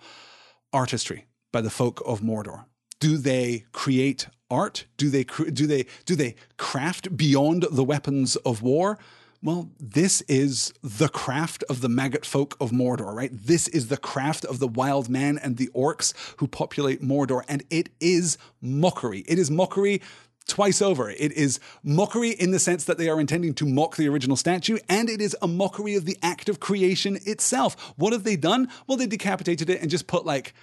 artistry 0.71 1.27
by 1.51 1.61
the 1.61 1.69
folk 1.69 2.01
of 2.05 2.21
Mordor. 2.21 2.65
Do 2.99 3.17
they 3.17 3.65
create 3.71 4.27
art? 4.49 4.85
Do 4.97 5.09
they 5.09 5.23
do 5.23 5.67
they 5.67 5.85
do 6.05 6.15
they 6.15 6.35
craft 6.57 7.15
beyond 7.15 7.65
the 7.69 7.83
weapons 7.83 8.35
of 8.37 8.61
war? 8.61 8.97
Well, 9.45 9.71
this 9.77 10.21
is 10.29 10.73
the 10.81 11.09
craft 11.09 11.65
of 11.69 11.81
the 11.81 11.89
maggot 11.89 12.25
folk 12.25 12.55
of 12.61 12.71
Mordor, 12.71 13.13
right? 13.13 13.29
This 13.33 13.67
is 13.67 13.89
the 13.89 13.97
craft 13.97 14.45
of 14.45 14.59
the 14.59 14.69
wild 14.69 15.09
men 15.09 15.37
and 15.37 15.57
the 15.57 15.69
orcs 15.75 16.13
who 16.37 16.47
populate 16.47 17.01
Mordor, 17.01 17.43
and 17.49 17.61
it 17.69 17.89
is 17.99 18.37
mockery. 18.61 19.25
It 19.27 19.37
is 19.37 19.51
mockery 19.51 20.01
twice 20.47 20.81
over. 20.81 21.09
It 21.09 21.33
is 21.33 21.59
mockery 21.83 22.29
in 22.29 22.51
the 22.51 22.59
sense 22.59 22.85
that 22.85 22.97
they 22.97 23.09
are 23.09 23.19
intending 23.19 23.53
to 23.55 23.65
mock 23.65 23.97
the 23.97 24.07
original 24.07 24.37
statue, 24.37 24.77
and 24.87 25.09
it 25.09 25.19
is 25.19 25.35
a 25.41 25.47
mockery 25.47 25.95
of 25.95 26.05
the 26.05 26.17
act 26.23 26.47
of 26.47 26.61
creation 26.61 27.19
itself. 27.25 27.93
What 27.97 28.13
have 28.13 28.23
they 28.23 28.37
done? 28.37 28.69
Well, 28.87 28.97
they 28.97 29.07
decapitated 29.07 29.69
it 29.69 29.81
and 29.81 29.91
just 29.91 30.07
put 30.07 30.25
like 30.25 30.53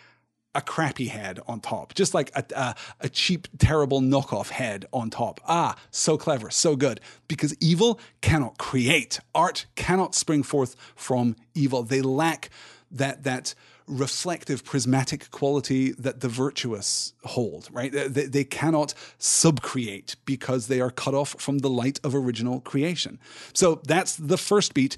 a 0.55 0.60
crappy 0.60 1.06
head 1.06 1.39
on 1.47 1.60
top, 1.60 1.94
just 1.94 2.12
like 2.12 2.31
a, 2.35 2.44
a, 2.56 2.74
a, 3.01 3.09
cheap, 3.09 3.47
terrible 3.59 4.01
knockoff 4.01 4.51
head 4.51 4.85
on 4.93 5.09
top. 5.10 5.40
Ah, 5.47 5.77
so 5.90 6.18
clever, 6.18 6.51
so 6.51 6.74
good. 6.74 7.01
Because 7.28 7.55
evil 7.60 8.01
cannot 8.20 8.59
create. 8.59 9.20
Art 9.35 9.66
cannot 9.77 10.14
spring 10.14 10.43
forth 10.43 10.74
from 10.97 11.36
evil. 11.55 11.82
They 11.82 12.02
lack 12.02 12.51
that 12.90 13.22
that 13.22 13.55
reflective, 13.86 14.64
prismatic 14.64 15.31
quality 15.31 15.93
that 15.93 16.20
the 16.20 16.28
virtuous 16.28 17.12
hold, 17.24 17.68
right? 17.72 17.93
They, 17.93 18.27
they 18.27 18.44
cannot 18.44 18.94
subcreate 19.18 20.16
because 20.24 20.68
they 20.68 20.81
are 20.81 20.90
cut 20.90 21.14
off 21.14 21.35
from 21.40 21.59
the 21.59 21.70
light 21.70 21.98
of 22.05 22.14
original 22.14 22.60
creation. 22.60 23.18
So 23.52 23.81
that's 23.85 24.16
the 24.16 24.39
first 24.39 24.74
beat. 24.74 24.97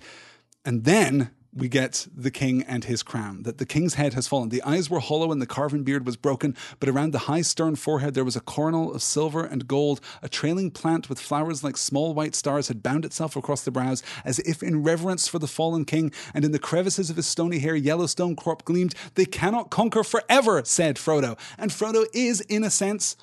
And 0.65 0.85
then 0.85 1.31
we 1.55 1.69
get 1.69 2.07
the 2.15 2.31
king 2.31 2.63
and 2.63 2.85
his 2.85 3.03
crown, 3.03 3.43
that 3.43 3.59
the 3.59 3.67
king's 3.67 3.95
head 3.95 4.15
has 4.15 4.27
fallen. 4.27 4.49
The 4.49 4.63
eyes 4.63 4.89
were 4.89 5.01
hollow 5.01 5.31
and 5.31 5.43
the 5.43 5.47
carven 5.47 5.83
beard 5.83 6.07
was 6.07 6.17
broken, 6.17 6.57
but 6.81 6.89
around 6.89 7.13
the 7.13 7.21
high 7.21 7.43
stern 7.43 7.77
forehead 7.77 8.15
there 8.15 8.25
was 8.25 8.37
a 8.37 8.41
coronal 8.41 8.95
of 8.95 9.03
silver 9.03 9.45
and 9.45 9.69
gold. 9.69 10.01
A 10.23 10.29
trailing 10.29 10.71
plant 10.71 11.11
with 11.11 11.21
flowers 11.21 11.63
like 11.63 11.77
small 11.77 12.15
white 12.15 12.35
stars 12.35 12.69
had 12.69 12.83
bound 12.83 13.05
itself 13.05 13.37
across 13.37 13.63
the 13.63 13.71
brows, 13.71 14.03
as 14.25 14.39
if 14.41 14.63
in 14.63 14.83
reverence 14.83 15.29
for 15.29 15.39
the 15.39 15.47
fallen 15.47 15.85
king, 15.85 16.11
and 16.33 16.45
in 16.45 16.53
the 16.53 16.59
crevices 16.59 17.11
of 17.11 17.17
his 17.17 17.27
stony 17.27 17.59
hair 17.59 17.77
yellow 17.77 18.07
stonecrop 18.07 18.65
gleamed. 18.65 18.95
They 19.15 19.27
cannot 19.27 19.71
conquer 19.71 20.05
forever, 20.05 20.63
said 20.65 20.97
Frodo. 20.97 21.39
And 21.59 21.71
Frodo 21.71 22.07
is, 22.15 22.41
in 22.43 22.65
a 22.65 22.71
sense, 22.71 23.17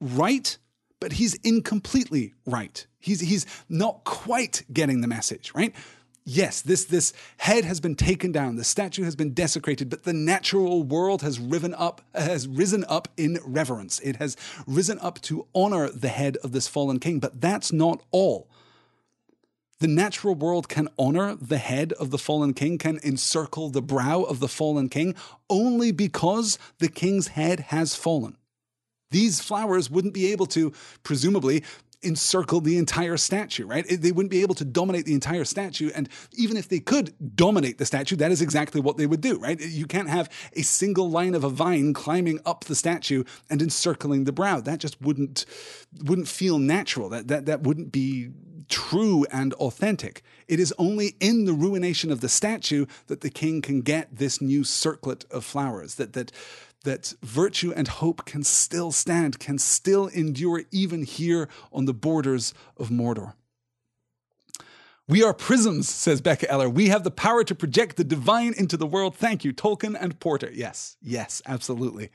right, 0.00 0.56
but 1.00 1.14
he's 1.14 1.34
incompletely 1.42 2.34
right. 2.46 2.86
He's, 3.00 3.20
he's 3.20 3.44
not 3.68 4.04
quite 4.04 4.62
getting 4.72 5.00
the 5.00 5.08
message, 5.08 5.52
right? 5.52 5.74
Yes, 6.24 6.60
this, 6.62 6.84
this 6.84 7.12
head 7.38 7.64
has 7.64 7.80
been 7.80 7.94
taken 7.94 8.32
down, 8.32 8.56
the 8.56 8.64
statue 8.64 9.04
has 9.04 9.16
been 9.16 9.34
desecrated, 9.34 9.90
but 9.90 10.04
the 10.04 10.12
natural 10.12 10.82
world 10.82 11.22
has 11.22 11.38
risen 11.38 11.74
up, 11.74 12.00
has 12.14 12.46
risen 12.46 12.84
up 12.88 13.08
in 13.16 13.38
reverence. 13.44 14.00
It 14.00 14.16
has 14.16 14.36
risen 14.66 14.98
up 15.00 15.20
to 15.22 15.46
honor 15.54 15.88
the 15.90 16.08
head 16.08 16.36
of 16.38 16.52
this 16.52 16.68
fallen 16.68 16.98
king. 16.98 17.18
But 17.18 17.40
that's 17.40 17.72
not 17.72 18.02
all. 18.10 18.48
The 19.80 19.88
natural 19.88 20.36
world 20.36 20.68
can 20.68 20.88
honor 20.96 21.34
the 21.34 21.58
head 21.58 21.92
of 21.94 22.10
the 22.10 22.18
fallen 22.18 22.54
king, 22.54 22.78
can 22.78 23.00
encircle 23.02 23.68
the 23.70 23.82
brow 23.82 24.22
of 24.22 24.38
the 24.38 24.46
fallen 24.46 24.88
king, 24.88 25.16
only 25.50 25.90
because 25.90 26.56
the 26.78 26.88
king's 26.88 27.28
head 27.28 27.58
has 27.58 27.96
fallen. 27.96 28.36
These 29.10 29.40
flowers 29.40 29.90
wouldn't 29.90 30.14
be 30.14 30.30
able 30.30 30.46
to, 30.46 30.72
presumably, 31.02 31.64
encircle 32.02 32.60
the 32.60 32.78
entire 32.78 33.16
statue, 33.16 33.66
right? 33.66 33.86
They 33.88 34.12
wouldn't 34.12 34.30
be 34.30 34.42
able 34.42 34.54
to 34.56 34.64
dominate 34.64 35.06
the 35.06 35.14
entire 35.14 35.44
statue. 35.44 35.90
And 35.94 36.08
even 36.32 36.56
if 36.56 36.68
they 36.68 36.80
could 36.80 37.14
dominate 37.36 37.78
the 37.78 37.86
statue, 37.86 38.16
that 38.16 38.32
is 38.32 38.42
exactly 38.42 38.80
what 38.80 38.96
they 38.96 39.06
would 39.06 39.20
do, 39.20 39.38
right? 39.38 39.60
You 39.60 39.86
can't 39.86 40.08
have 40.08 40.28
a 40.54 40.62
single 40.62 41.10
line 41.10 41.34
of 41.34 41.44
a 41.44 41.50
vine 41.50 41.94
climbing 41.94 42.40
up 42.44 42.64
the 42.64 42.74
statue 42.74 43.24
and 43.48 43.62
encircling 43.62 44.24
the 44.24 44.32
brow. 44.32 44.60
That 44.60 44.78
just 44.78 45.00
wouldn't 45.00 45.46
wouldn't 46.02 46.28
feel 46.28 46.58
natural. 46.58 47.08
That 47.08 47.28
that 47.28 47.46
that 47.46 47.62
wouldn't 47.62 47.92
be 47.92 48.30
true 48.68 49.26
and 49.30 49.52
authentic. 49.54 50.22
It 50.48 50.58
is 50.58 50.74
only 50.78 51.14
in 51.20 51.44
the 51.44 51.52
ruination 51.52 52.10
of 52.10 52.20
the 52.20 52.28
statue 52.28 52.86
that 53.06 53.20
the 53.20 53.30
king 53.30 53.60
can 53.60 53.82
get 53.82 54.16
this 54.16 54.40
new 54.40 54.64
circlet 54.64 55.24
of 55.30 55.44
flowers. 55.44 55.96
That 55.96 56.14
that 56.14 56.32
that 56.82 57.14
virtue 57.22 57.72
and 57.74 57.88
hope 57.88 58.24
can 58.24 58.42
still 58.42 58.92
stand, 58.92 59.38
can 59.38 59.58
still 59.58 60.08
endure 60.08 60.64
even 60.70 61.02
here 61.02 61.48
on 61.72 61.84
the 61.84 61.94
borders 61.94 62.54
of 62.76 62.88
Mordor. 62.88 63.34
We 65.08 65.22
are 65.22 65.34
prisms, 65.34 65.88
says 65.88 66.20
Becca 66.20 66.50
Eller. 66.50 66.68
We 66.68 66.88
have 66.88 67.04
the 67.04 67.10
power 67.10 67.44
to 67.44 67.54
project 67.54 67.96
the 67.96 68.04
divine 68.04 68.54
into 68.56 68.76
the 68.76 68.86
world. 68.86 69.16
Thank 69.16 69.44
you, 69.44 69.52
Tolkien 69.52 69.96
and 70.00 70.18
Porter. 70.20 70.50
Yes, 70.52 70.96
yes, 71.02 71.42
absolutely. 71.46 72.10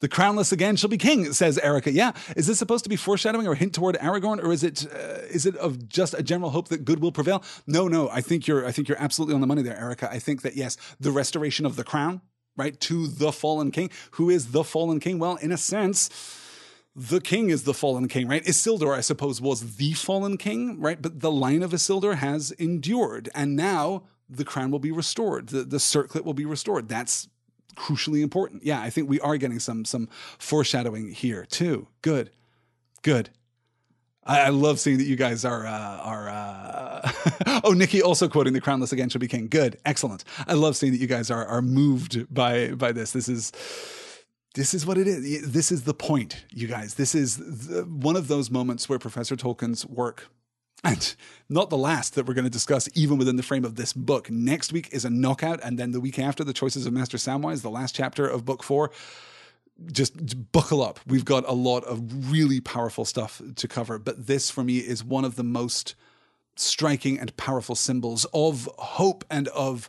The 0.00 0.08
crownless 0.08 0.50
again 0.50 0.76
shall 0.76 0.88
be 0.88 0.96
king, 0.96 1.30
says 1.34 1.58
Erica. 1.58 1.92
Yeah, 1.92 2.12
is 2.34 2.46
this 2.46 2.58
supposed 2.58 2.84
to 2.84 2.90
be 2.90 2.96
foreshadowing 2.96 3.46
or 3.46 3.54
hint 3.54 3.74
toward 3.74 3.96
Aragorn, 3.96 4.42
or 4.42 4.50
is 4.50 4.64
it 4.64 4.86
uh, 4.90 5.26
is 5.30 5.44
it 5.44 5.54
of 5.56 5.90
just 5.90 6.14
a 6.14 6.22
general 6.22 6.50
hope 6.50 6.68
that 6.68 6.86
good 6.86 7.00
will 7.00 7.12
prevail? 7.12 7.44
No, 7.66 7.86
no. 7.86 8.08
I 8.08 8.22
think 8.22 8.46
you're 8.46 8.66
I 8.66 8.72
think 8.72 8.88
you're 8.88 9.00
absolutely 9.00 9.34
on 9.34 9.42
the 9.42 9.46
money 9.46 9.60
there, 9.60 9.78
Erica. 9.78 10.10
I 10.10 10.18
think 10.18 10.40
that 10.40 10.56
yes, 10.56 10.78
the 10.98 11.12
restoration 11.12 11.66
of 11.66 11.76
the 11.76 11.84
crown, 11.84 12.22
right, 12.60 12.78
to 12.80 13.06
the 13.06 13.32
fallen 13.32 13.70
king. 13.70 13.90
Who 14.12 14.30
is 14.30 14.52
the 14.52 14.64
fallen 14.64 15.00
king? 15.00 15.18
Well, 15.18 15.36
in 15.36 15.50
a 15.50 15.56
sense, 15.56 16.10
the 16.94 17.20
king 17.20 17.50
is 17.50 17.64
the 17.64 17.74
fallen 17.74 18.06
king, 18.08 18.28
right? 18.28 18.44
Isildur, 18.44 18.96
I 18.96 19.00
suppose, 19.00 19.40
was 19.40 19.76
the 19.76 19.92
fallen 19.94 20.36
king, 20.36 20.80
right? 20.80 21.00
But 21.00 21.20
the 21.20 21.32
line 21.32 21.62
of 21.62 21.72
Isildur 21.72 22.16
has 22.16 22.50
endured. 22.52 23.28
And 23.34 23.56
now 23.56 24.04
the 24.28 24.44
crown 24.44 24.70
will 24.70 24.78
be 24.78 24.92
restored, 24.92 25.48
the, 25.48 25.64
the 25.64 25.80
circlet 25.80 26.24
will 26.24 26.34
be 26.34 26.44
restored. 26.44 26.88
That's 26.88 27.28
crucially 27.76 28.20
important. 28.22 28.64
Yeah, 28.64 28.80
I 28.80 28.90
think 28.90 29.08
we 29.08 29.20
are 29.20 29.36
getting 29.36 29.58
some 29.58 29.84
some 29.84 30.08
foreshadowing 30.38 31.12
here 31.12 31.46
too. 31.46 31.88
Good, 32.02 32.30
good. 33.02 33.30
I, 34.30 34.42
I 34.42 34.48
love 34.50 34.78
seeing 34.78 34.98
that 34.98 35.04
you 35.04 35.16
guys 35.16 35.44
are 35.44 35.66
uh, 35.66 35.98
are. 35.98 36.28
Uh, 36.28 37.60
oh, 37.64 37.72
Nikki 37.72 38.00
also 38.00 38.28
quoting 38.28 38.52
the 38.52 38.60
crownless 38.60 38.92
again 38.92 39.08
shall 39.08 39.18
be 39.18 39.28
king. 39.28 39.48
Good, 39.48 39.78
excellent. 39.84 40.24
I 40.46 40.54
love 40.54 40.76
seeing 40.76 40.92
that 40.92 41.00
you 41.00 41.08
guys 41.08 41.30
are 41.30 41.44
are 41.44 41.60
moved 41.60 42.32
by 42.32 42.68
by 42.72 42.92
this. 42.92 43.10
This 43.12 43.28
is 43.28 43.52
this 44.54 44.72
is 44.72 44.86
what 44.86 44.98
it 44.98 45.08
is. 45.08 45.50
This 45.50 45.72
is 45.72 45.82
the 45.82 45.94
point, 45.94 46.44
you 46.50 46.68
guys. 46.68 46.94
This 46.94 47.14
is 47.14 47.38
the, 47.38 47.82
one 47.82 48.16
of 48.16 48.28
those 48.28 48.50
moments 48.50 48.88
where 48.88 48.98
Professor 48.98 49.34
Tolkien's 49.36 49.84
work 49.86 50.28
and 50.82 51.14
not 51.48 51.68
the 51.68 51.76
last 51.76 52.14
that 52.14 52.26
we're 52.26 52.34
going 52.34 52.44
to 52.44 52.50
discuss, 52.50 52.88
even 52.94 53.18
within 53.18 53.36
the 53.36 53.42
frame 53.42 53.64
of 53.64 53.74
this 53.74 53.92
book. 53.92 54.30
Next 54.30 54.72
week 54.72 54.88
is 54.92 55.04
a 55.04 55.10
knockout, 55.10 55.60
and 55.62 55.78
then 55.78 55.90
the 55.90 56.00
week 56.00 56.18
after, 56.18 56.42
the 56.42 56.54
choices 56.54 56.86
of 56.86 56.92
Master 56.92 57.18
Samwise, 57.18 57.62
the 57.62 57.70
last 57.70 57.94
chapter 57.94 58.26
of 58.26 58.44
book 58.44 58.62
four. 58.62 58.90
Just 59.86 60.52
buckle 60.52 60.82
up. 60.82 61.00
We've 61.06 61.24
got 61.24 61.48
a 61.48 61.52
lot 61.52 61.84
of 61.84 62.30
really 62.30 62.60
powerful 62.60 63.04
stuff 63.04 63.40
to 63.56 63.68
cover, 63.68 63.98
but 63.98 64.26
this 64.26 64.50
for 64.50 64.62
me 64.62 64.78
is 64.78 65.02
one 65.02 65.24
of 65.24 65.36
the 65.36 65.44
most 65.44 65.94
striking 66.56 67.18
and 67.18 67.34
powerful 67.36 67.74
symbols 67.74 68.26
of 68.34 68.68
hope 68.78 69.24
and 69.30 69.48
of 69.48 69.88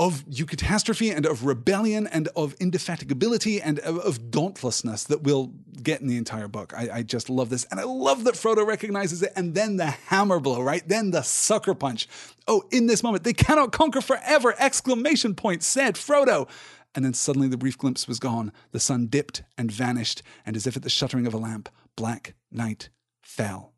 of 0.00 0.24
eucatastrophe 0.24 1.14
and 1.14 1.26
of 1.26 1.44
rebellion 1.44 2.06
and 2.06 2.28
of 2.34 2.56
indefatigability 2.58 3.60
and 3.62 3.78
of, 3.80 3.98
of 3.98 4.30
dauntlessness 4.30 5.04
that 5.04 5.22
we'll 5.22 5.52
get 5.82 6.00
in 6.00 6.06
the 6.06 6.16
entire 6.16 6.48
book. 6.48 6.72
I, 6.74 6.88
I, 6.90 7.02
just 7.02 7.28
love 7.28 7.50
this. 7.50 7.66
And 7.70 7.78
I 7.78 7.82
love 7.82 8.24
that 8.24 8.32
Frodo 8.32 8.66
recognizes 8.66 9.22
it. 9.22 9.30
And 9.36 9.54
then 9.54 9.76
the 9.76 9.90
hammer 9.90 10.40
blow, 10.40 10.62
right? 10.62 10.82
Then 10.88 11.10
the 11.10 11.20
sucker 11.20 11.74
punch. 11.74 12.08
Oh, 12.48 12.64
in 12.70 12.86
this 12.86 13.02
moment, 13.02 13.24
they 13.24 13.34
cannot 13.34 13.72
conquer 13.72 14.00
forever! 14.00 14.54
Exclamation 14.58 15.34
point 15.34 15.62
said 15.62 15.96
Frodo. 15.96 16.48
And 16.94 17.04
then 17.04 17.14
suddenly 17.14 17.48
the 17.48 17.56
brief 17.56 17.78
glimpse 17.78 18.08
was 18.08 18.18
gone. 18.18 18.52
The 18.72 18.80
sun 18.80 19.06
dipped 19.06 19.42
and 19.56 19.70
vanished, 19.70 20.22
and 20.44 20.56
as 20.56 20.66
if 20.66 20.76
at 20.76 20.82
the 20.82 20.90
shuttering 20.90 21.26
of 21.26 21.34
a 21.34 21.38
lamp, 21.38 21.68
black 21.96 22.34
night 22.50 22.88
fell. 23.22 23.72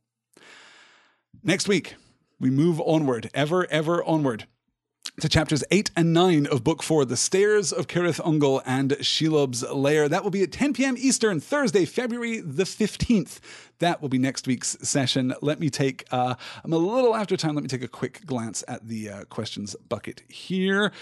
Next 1.42 1.68
week, 1.68 1.94
we 2.40 2.50
move 2.50 2.80
onward, 2.80 3.30
ever, 3.34 3.66
ever 3.70 4.02
onward 4.04 4.46
to 5.20 5.28
chapters 5.28 5.62
8 5.70 5.90
and 5.94 6.12
9 6.12 6.46
of 6.46 6.64
Book 6.64 6.82
4, 6.82 7.04
The 7.04 7.16
Stairs 7.16 7.70
of 7.72 7.86
Cirith 7.86 8.20
Ungol 8.20 8.62
and 8.64 8.92
Shelob's 8.92 9.62
Lair. 9.62 10.08
That 10.08 10.24
will 10.24 10.30
be 10.30 10.42
at 10.42 10.52
10 10.52 10.72
p.m. 10.72 10.94
Eastern, 10.98 11.38
Thursday, 11.38 11.84
February 11.84 12.40
the 12.40 12.64
15th. 12.64 13.38
That 13.78 14.00
will 14.00 14.08
be 14.08 14.18
next 14.18 14.46
week's 14.46 14.78
session. 14.80 15.34
Let 15.42 15.60
me 15.60 15.68
take, 15.68 16.06
uh, 16.10 16.36
I'm 16.64 16.72
a 16.72 16.78
little 16.78 17.14
after 17.14 17.36
time, 17.36 17.54
let 17.54 17.62
me 17.62 17.68
take 17.68 17.82
a 17.82 17.88
quick 17.88 18.24
glance 18.24 18.64
at 18.66 18.88
the 18.88 19.10
uh, 19.10 19.24
questions 19.24 19.76
bucket 19.88 20.22
here. 20.28 20.92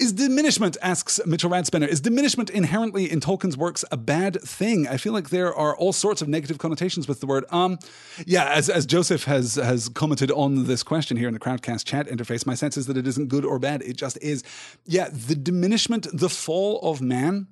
Is 0.00 0.14
diminishment, 0.14 0.78
asks 0.80 1.20
Mitchell 1.26 1.50
Radspinner, 1.50 1.86
is 1.86 2.00
diminishment 2.00 2.48
inherently 2.48 3.12
in 3.12 3.20
Tolkien's 3.20 3.58
works 3.58 3.84
a 3.92 3.98
bad 3.98 4.40
thing? 4.40 4.88
I 4.88 4.96
feel 4.96 5.12
like 5.12 5.28
there 5.28 5.54
are 5.54 5.76
all 5.76 5.92
sorts 5.92 6.22
of 6.22 6.28
negative 6.28 6.56
connotations 6.56 7.06
with 7.06 7.20
the 7.20 7.26
word. 7.26 7.44
Um, 7.50 7.78
yeah, 8.24 8.50
as, 8.50 8.70
as 8.70 8.86
Joseph 8.86 9.24
has 9.24 9.56
has 9.56 9.90
commented 9.90 10.30
on 10.30 10.64
this 10.64 10.82
question 10.82 11.18
here 11.18 11.28
in 11.28 11.34
the 11.34 11.38
Crowdcast 11.38 11.84
chat 11.84 12.06
interface, 12.06 12.46
my 12.46 12.54
sense 12.54 12.78
is 12.78 12.86
that 12.86 12.96
it 12.96 13.06
isn't 13.06 13.28
good 13.28 13.44
or 13.44 13.58
bad. 13.58 13.82
It 13.82 13.98
just 13.98 14.16
is. 14.22 14.42
Yeah, 14.86 15.10
the 15.12 15.34
diminishment, 15.34 16.06
the 16.14 16.30
fall 16.30 16.80
of 16.80 17.02
man, 17.02 17.48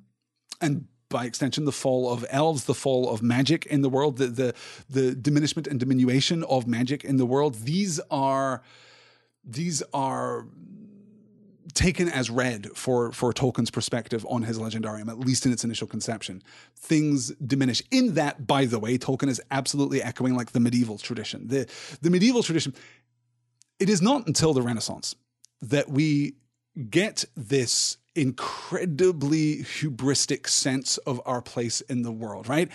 and 0.59 0.87
by 1.11 1.27
extension, 1.27 1.67
the 1.67 1.73
fall 1.73 2.11
of 2.11 2.25
elves, 2.31 2.65
the 2.65 2.75
fall 2.75 3.11
of 3.11 3.23
magic 3.23 3.67
in 3.67 3.83
the 3.83 3.91
world, 3.91 4.17
the 4.17 4.29
the, 4.29 4.55
the 4.89 5.15
diminishment 5.15 5.67
and 5.67 5.79
diminution 5.79 6.45
of 6.45 6.67
magic 6.67 7.05
in 7.05 7.19
the 7.19 7.27
world. 7.27 7.57
These 7.57 8.01
are 8.11 8.63
these 9.45 9.83
are 9.93 10.47
taken 11.75 12.09
as 12.09 12.31
read 12.31 12.69
for 12.75 13.13
for 13.13 13.33
Tolkien's 13.33 13.71
perspective 13.71 14.27
on 14.29 14.43
his 14.43 14.59
legendarium, 14.59 15.09
at 15.09 15.19
least 15.19 15.47
in 15.47 15.53
its 15.53 15.65
initial 15.65 15.87
conception. 15.87 16.43
Things 16.77 17.31
diminish. 17.35 17.83
In 17.91 18.15
that, 18.15 18.47
by 18.47 18.65
the 18.65 18.79
way, 18.79 18.99
Tolkien 18.99 19.29
is 19.29 19.41
absolutely 19.51 20.03
echoing 20.03 20.35
like 20.35 20.53
the 20.53 20.61
medieval 20.61 20.99
tradition. 20.99 21.49
The 21.49 21.69
the 22.03 22.11
medieval 22.11 22.43
tradition. 22.43 22.75
It 23.79 23.89
is 23.89 24.03
not 24.03 24.27
until 24.27 24.53
the 24.53 24.63
Renaissance 24.63 25.15
that 25.63 25.89
we 25.89 26.35
get 26.91 27.25
this 27.37 27.97
incredibly 28.15 29.59
hubristic 29.59 30.49
sense 30.49 30.99
of 30.99 31.21
our 31.25 31.41
place 31.41 31.81
in 31.83 32.03
the 32.03 32.11
world, 32.11 32.49
right? 32.49 32.69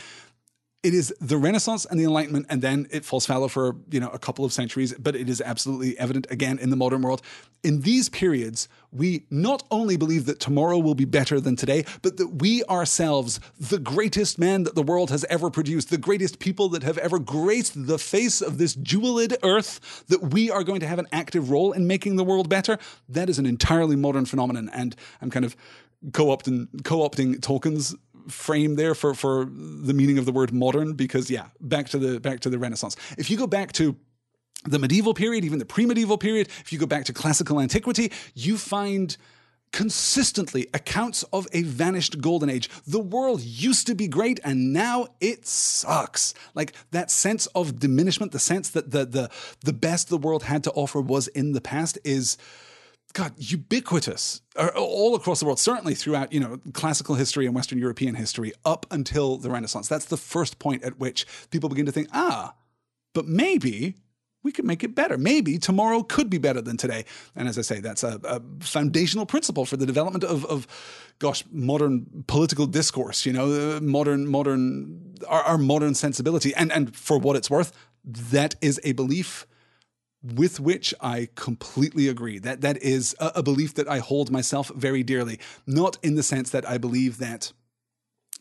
It 0.83 0.93
is 0.93 1.13
the 1.21 1.37
Renaissance 1.37 1.85
and 1.85 1.97
the 1.97 2.03
Enlightenment, 2.03 2.45
and 2.49 2.61
then 2.61 2.87
it 2.91 3.05
falls 3.05 3.25
fallow 3.25 3.47
for 3.47 3.77
you 3.89 4.01
know 4.01 4.09
a 4.09 4.19
couple 4.19 4.43
of 4.43 4.51
centuries, 4.51 4.93
but 4.93 5.15
it 5.15 5.29
is 5.29 5.41
absolutely 5.41 5.97
evident 5.97 6.27
again 6.29 6.59
in 6.59 6.69
the 6.69 6.75
modern 6.75 7.01
world. 7.01 7.21
In 7.63 7.81
these 7.81 8.09
periods, 8.09 8.67
we 8.91 9.25
not 9.29 9.63
only 9.71 9.95
believe 9.95 10.25
that 10.25 10.41
tomorrow 10.41 10.77
will 10.77 10.95
be 10.95 11.05
better 11.05 11.39
than 11.39 11.55
today, 11.55 11.85
but 12.01 12.17
that 12.17 12.41
we 12.41 12.65
ourselves, 12.65 13.39
the 13.57 13.79
greatest 13.79 14.37
man 14.37 14.63
that 14.63 14.75
the 14.75 14.83
world 14.83 15.09
has 15.09 15.23
ever 15.29 15.49
produced, 15.49 15.89
the 15.89 15.97
greatest 15.97 16.39
people 16.39 16.67
that 16.69 16.83
have 16.83 16.97
ever 16.97 17.17
graced 17.17 17.87
the 17.87 17.97
face 17.97 18.41
of 18.41 18.57
this 18.57 18.75
jeweled 18.75 19.33
earth, 19.41 20.03
that 20.09 20.33
we 20.33 20.51
are 20.51 20.65
going 20.65 20.81
to 20.81 20.87
have 20.87 20.99
an 20.99 21.07
active 21.13 21.49
role 21.49 21.71
in 21.71 21.87
making 21.87 22.17
the 22.17 22.25
world 22.25 22.49
better. 22.49 22.77
That 23.07 23.29
is 23.29 23.39
an 23.39 23.45
entirely 23.45 23.95
modern 23.95 24.25
phenomenon, 24.25 24.69
and 24.73 24.97
I'm 25.21 25.29
kind 25.29 25.45
of 25.45 25.55
co-opting 26.11 26.83
co-opting 26.83 27.39
Tolkien's 27.39 27.95
frame 28.27 28.75
there 28.75 28.95
for 28.95 29.13
for 29.13 29.45
the 29.45 29.93
meaning 29.93 30.17
of 30.17 30.25
the 30.25 30.31
word 30.31 30.53
modern 30.53 30.93
because 30.93 31.29
yeah 31.29 31.47
back 31.61 31.89
to 31.89 31.97
the 31.97 32.19
back 32.19 32.39
to 32.39 32.49
the 32.49 32.59
renaissance 32.59 32.95
if 33.17 33.29
you 33.29 33.37
go 33.37 33.47
back 33.47 33.71
to 33.71 33.95
the 34.65 34.79
medieval 34.79 35.13
period 35.13 35.43
even 35.43 35.59
the 35.59 35.65
pre-medieval 35.65 36.17
period 36.17 36.47
if 36.61 36.71
you 36.71 36.79
go 36.79 36.85
back 36.85 37.05
to 37.05 37.13
classical 37.13 37.59
antiquity 37.59 38.11
you 38.33 38.57
find 38.57 39.17
consistently 39.73 40.67
accounts 40.73 41.23
of 41.33 41.47
a 41.51 41.63
vanished 41.63 42.21
golden 42.21 42.49
age. 42.49 42.69
The 42.87 42.99
world 42.99 43.41
used 43.41 43.87
to 43.87 43.95
be 43.95 44.07
great 44.07 44.39
and 44.45 44.71
now 44.71 45.07
it 45.19 45.45
sucks. 45.45 46.33
Like 46.53 46.73
that 46.91 47.11
sense 47.11 47.47
of 47.47 47.79
diminishment, 47.79 48.31
the 48.31 48.39
sense 48.39 48.69
that 48.69 48.91
the 48.91 49.03
the 49.03 49.29
the 49.65 49.73
best 49.73 50.07
the 50.07 50.17
world 50.17 50.43
had 50.43 50.63
to 50.63 50.71
offer 50.71 51.01
was 51.01 51.27
in 51.27 51.51
the 51.51 51.59
past 51.59 51.97
is 52.05 52.37
God, 53.11 53.33
ubiquitous 53.37 54.41
uh, 54.55 54.69
all 54.75 55.13
across 55.13 55.39
the 55.39 55.45
world, 55.45 55.59
certainly 55.59 55.93
throughout, 55.93 56.33
you 56.33 56.39
know, 56.39 56.59
classical 56.73 57.15
history 57.15 57.45
and 57.45 57.53
Western 57.53 57.77
European 57.77 58.15
history 58.15 58.53
up 58.65 58.87
until 58.89 59.37
the 59.37 59.51
Renaissance. 59.51 59.87
That's 59.87 60.05
the 60.05 60.17
first 60.17 60.57
point 60.57 60.83
at 60.83 60.99
which 60.99 61.27
people 61.51 61.69
begin 61.69 61.85
to 61.85 61.91
think, 61.91 62.07
ah, 62.11 62.55
but 63.13 63.27
maybe 63.27 63.97
we 64.43 64.51
could 64.51 64.65
make 64.65 64.83
it 64.83 64.93
better. 64.93 65.17
Maybe 65.17 65.57
tomorrow 65.57 66.03
could 66.03 66.29
be 66.29 66.37
better 66.37 66.61
than 66.61 66.75
today. 66.75 67.05
And 67.35 67.47
as 67.47 67.57
I 67.57 67.61
say, 67.61 67.79
that's 67.79 68.03
a, 68.03 68.19
a 68.23 68.41
foundational 68.59 69.25
principle 69.25 69.65
for 69.65 69.77
the 69.77 69.85
development 69.85 70.23
of, 70.23 70.45
of, 70.45 70.67
gosh, 71.19 71.43
modern 71.51 72.23
political 72.27 72.65
discourse, 72.65 73.25
you 73.25 73.33
know, 73.33 73.79
modern, 73.79 74.27
modern, 74.27 75.15
our, 75.27 75.43
our 75.43 75.57
modern 75.57 75.95
sensibility. 75.95 76.53
And, 76.55 76.71
and 76.71 76.95
for 76.95 77.17
what 77.17 77.35
it's 77.35 77.49
worth, 77.49 77.71
that 78.03 78.55
is 78.59 78.81
a 78.83 78.91
belief 78.91 79.47
with 80.23 80.59
which 80.59 80.93
I 81.01 81.29
completely 81.35 82.07
agree. 82.07 82.39
That 82.39 82.61
that 82.61 82.81
is 82.81 83.15
a, 83.19 83.31
a, 83.35 83.43
belief 83.43 83.73
that 83.75 83.89
I 83.89 83.99
hold 83.99 84.31
myself 84.31 84.71
very 84.75 85.03
dearly. 85.03 85.39
Not 85.67 85.97
in 86.01 86.15
the 86.15 86.23
sense 86.23 86.49
that 86.51 86.67
I 86.67 86.77
believe 86.77 87.17
that 87.17 87.51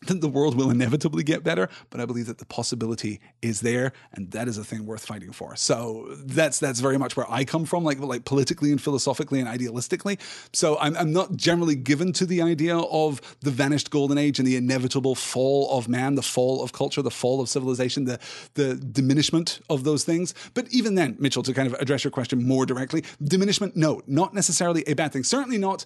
that 0.07 0.21
the 0.21 0.29
world 0.29 0.55
will 0.55 0.69
inevitably 0.69 1.23
get 1.23 1.43
better, 1.43 1.69
but 1.89 1.99
I 1.99 2.05
believe 2.05 2.27
that 2.27 2.37
the 2.37 2.45
possibility 2.45 3.19
is 3.41 3.61
there, 3.61 3.93
and 4.13 4.31
that 4.31 4.47
is 4.47 4.57
a 4.57 4.63
thing 4.63 4.85
worth 4.85 5.05
fighting 5.05 5.31
for. 5.31 5.55
So 5.55 6.07
that's 6.25 6.59
that's 6.59 6.79
very 6.79 6.97
much 6.97 7.15
where 7.15 7.29
I 7.29 7.45
come 7.45 7.65
from, 7.65 7.83
like 7.83 7.99
like 7.99 8.25
politically 8.25 8.71
and 8.71 8.81
philosophically 8.81 9.39
and 9.39 9.47
idealistically. 9.47 10.19
So 10.53 10.77
I'm 10.79 10.95
I'm 10.97 11.13
not 11.13 11.35
generally 11.35 11.75
given 11.75 12.13
to 12.13 12.25
the 12.25 12.41
idea 12.41 12.77
of 12.77 13.21
the 13.41 13.51
vanished 13.51 13.89
golden 13.89 14.17
age 14.17 14.39
and 14.39 14.47
the 14.47 14.55
inevitable 14.55 15.15
fall 15.15 15.77
of 15.77 15.87
man, 15.87 16.15
the 16.15 16.21
fall 16.21 16.63
of 16.63 16.73
culture, 16.73 17.01
the 17.01 17.11
fall 17.11 17.41
of 17.41 17.49
civilization, 17.49 18.05
the 18.05 18.19
the 18.55 18.75
diminishment 18.75 19.59
of 19.69 19.83
those 19.83 20.03
things. 20.03 20.33
But 20.53 20.67
even 20.69 20.95
then, 20.95 21.15
Mitchell, 21.19 21.43
to 21.43 21.53
kind 21.53 21.67
of 21.67 21.79
address 21.79 22.03
your 22.03 22.11
question 22.11 22.45
more 22.45 22.65
directly, 22.65 23.03
diminishment, 23.21 23.75
no, 23.75 24.01
not 24.07 24.33
necessarily 24.33 24.83
a 24.87 24.93
bad 24.93 25.13
thing. 25.13 25.23
Certainly 25.23 25.57
not 25.57 25.85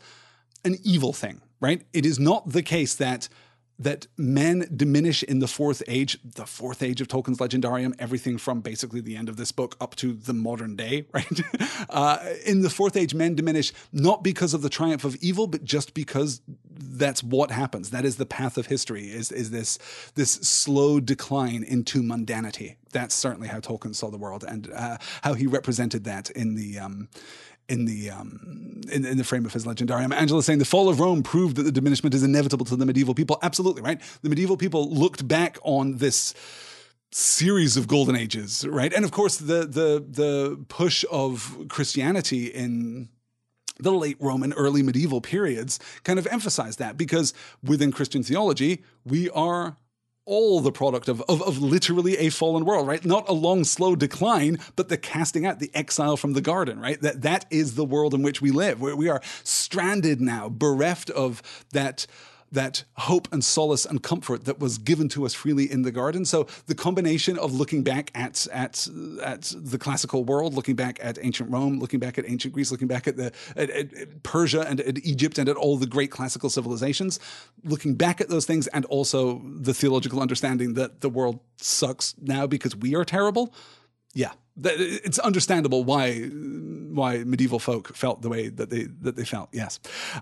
an 0.66 0.78
evil 0.84 1.14
thing, 1.14 1.42
right? 1.60 1.84
It 1.94 2.06
is 2.06 2.20
not 2.20 2.50
the 2.50 2.64
case 2.64 2.96
that 2.96 3.30
that 3.80 4.08
men 4.18 4.68
diminish 4.76 5.24
in 5.24 5.40
the 5.40 5.48
fourth 5.48 5.84
age, 5.88 6.18
the 6.24 6.46
fourth 6.46 6.82
age 6.82 7.00
of 7.00 7.08
Tolkien's 7.08 7.38
Legendarium, 7.38 7.94
everything 8.00 8.38
from 8.38 8.62
basically 8.62 9.02
the 9.02 9.16
end 9.16 9.30
of 9.30 9.38
this 9.38 9.52
book 9.52 9.76
up 9.80 9.96
to 9.98 10.14
the 10.14 10.34
modern 10.34 10.76
day, 10.76 11.06
right? 11.14 11.42
uh, 11.90 12.18
in 12.46 12.62
the 12.62 12.70
fourth 12.70 12.98
age, 12.98 13.14
men 13.14 13.36
diminish 13.36 13.72
not 13.94 14.24
because 14.24 14.54
of 14.54 14.62
the 14.62 14.70
triumph 14.70 15.04
of 15.04 15.16
evil, 15.18 15.48
but 15.48 15.64
just 15.64 15.94
because 15.94 16.42
that's 16.80 17.24
what 17.24 17.52
happens. 17.52 17.92
That 17.92 18.06
is 18.06 18.16
the 18.18 18.26
path 18.26 18.58
of 18.58 18.68
history. 18.68 19.12
Is 19.12 19.32
is 19.32 19.52
this 19.52 19.78
this 20.16 20.32
slow 20.32 21.00
decline 21.00 21.64
into 21.64 22.02
mundanity? 22.02 22.78
That's 22.92 23.14
certainly 23.14 23.48
how 23.48 23.60
Tolkien 23.60 23.94
saw 23.94 24.10
the 24.10 24.18
world 24.18 24.44
and 24.48 24.72
uh, 24.74 24.98
how 25.22 25.34
he 25.34 25.46
represented 25.46 26.04
that 26.06 26.30
in 26.32 26.56
the 26.56 26.80
um, 26.80 27.10
in 27.70 27.86
the 27.86 28.10
um, 28.10 28.82
in, 28.92 29.06
in, 29.06 29.18
the 29.18 29.24
frame 29.24 29.46
of 29.46 29.54
his 29.54 29.66
legendarium. 29.66 30.14
Angela 30.14 30.42
saying 30.42 30.60
the 30.60 30.66
fall 30.66 30.90
of 30.90 31.00
Rome 31.00 31.24
proved 31.24 31.58
that 31.58 31.64
the 31.64 31.72
diminishment 31.72 32.14
is 32.14 32.24
inevitable 32.24 32.66
to 32.66 32.76
the 32.76 32.86
medieval 32.86 33.14
people. 33.14 33.38
Absolutely 33.42 33.82
right. 33.82 34.02
The 34.22 34.30
medieval 34.30 34.58
people 34.58 34.90
looked 34.90 35.28
back 35.28 35.58
on 35.64 35.98
this 35.98 36.34
series 37.12 37.78
of 37.78 37.88
golden 37.88 38.16
ages, 38.16 38.66
right? 38.68 38.94
And 38.94 39.04
of 39.04 39.12
course, 39.12 39.38
the 39.38 39.66
the 39.66 40.06
the 40.08 40.66
push 40.70 41.04
of 41.12 41.66
Christianity 41.70 42.48
in 42.48 43.10
the 43.80 43.92
late 43.92 44.18
Roman, 44.20 44.54
early 44.54 44.82
medieval 44.82 45.22
periods 45.22 45.80
kind 46.04 46.18
of 46.18 46.26
emphasized 46.28 46.80
that 46.80 46.98
because 46.98 47.34
within 47.64 47.92
Christian 47.92 48.24
theology, 48.24 48.84
we 49.06 49.30
are 49.30 49.78
all 50.28 50.60
the 50.60 50.72
product 50.72 51.08
of, 51.08 51.22
of, 51.22 51.42
of, 51.42 51.58
literally 51.60 52.18
a 52.18 52.30
fallen 52.30 52.66
world, 52.66 52.86
right? 52.86 53.04
Not 53.04 53.28
a 53.30 53.34
long, 53.34 53.64
slow 53.64 53.96
decline, 53.96 54.60
but 54.76 54.90
the 54.90 54.98
casting 54.98 55.46
out, 55.46 55.60
the 55.60 55.72
exile 55.74 56.18
from 56.18 56.34
the 56.34 56.42
garden, 56.42 56.80
right? 56.80 57.02
That 57.02 57.22
that 57.22 57.46
is 57.50 57.76
the 57.76 57.86
world 57.86 58.14
in 58.14 58.22
which 58.22 58.42
we 58.42 58.52
live. 58.52 58.82
Where 58.82 58.96
we 58.96 59.08
are 59.08 59.22
stranded 59.44 60.20
now, 60.22 60.50
bereft 60.50 61.10
of 61.10 61.42
that 61.72 62.06
that 62.52 62.84
hope 62.94 63.28
and 63.32 63.44
solace 63.44 63.86
and 63.86 64.02
comfort 64.02 64.46
that 64.46 64.60
was 64.60 64.78
given 64.78 65.10
to 65.10 65.26
us 65.26 65.34
freely 65.34 65.70
in 65.70 65.82
the 65.82 65.92
garden. 65.92 66.26
So 66.26 66.48
the 66.68 66.76
combination 66.76 67.38
of 67.38 67.54
looking 67.54 67.84
back 67.84 68.12
at 68.16 68.48
at 68.52 68.88
at 69.24 69.54
the 69.56 69.78
classical 69.78 70.24
world, 70.24 70.54
looking 70.54 70.76
back 70.76 71.00
at 71.02 71.18
ancient 71.22 71.52
Rome, 71.52 71.80
looking 71.80 72.00
back 72.00 72.18
at 72.18 72.28
ancient 72.28 72.54
Greece, 72.54 72.72
looking 72.72 72.88
back 72.88 73.08
at 73.08 73.18
the 73.18 73.32
at, 73.56 73.70
at 73.70 74.24
Persia 74.24 74.62
and 74.62 74.80
at 74.82 75.06
Egypt 75.06 75.38
and 75.38 75.50
at 75.50 75.56
all 75.56 75.78
the 75.78 75.88
great 75.88 76.12
classical 76.12 76.50
civilizations, 76.50 77.20
looking 77.64 77.96
back 77.96 78.22
at 78.22 78.30
those 78.30 78.46
things 78.46 78.68
and 78.68 78.86
also 78.86 79.42
the 79.60 79.74
theological 79.74 80.22
understanding 80.22 80.76
that 80.76 81.02
the 81.02 81.10
world 81.10 81.40
sucks 81.58 82.16
now 82.22 82.48
because 82.48 82.76
we 82.76 82.96
are 82.96 83.06
terrible. 83.06 83.54
Yeah, 84.14 84.32
it's 84.64 85.20
understandable 85.20 85.84
why 85.84 86.24
why 86.24 87.24
medieval 87.24 87.60
folk 87.60 87.96
felt 87.96 88.22
the 88.22 88.30
way 88.30 88.48
that 88.48 88.70
they 88.70 88.88
that 89.02 89.16
they 89.16 89.26
felt. 89.26 89.50
Yes. 89.52 89.80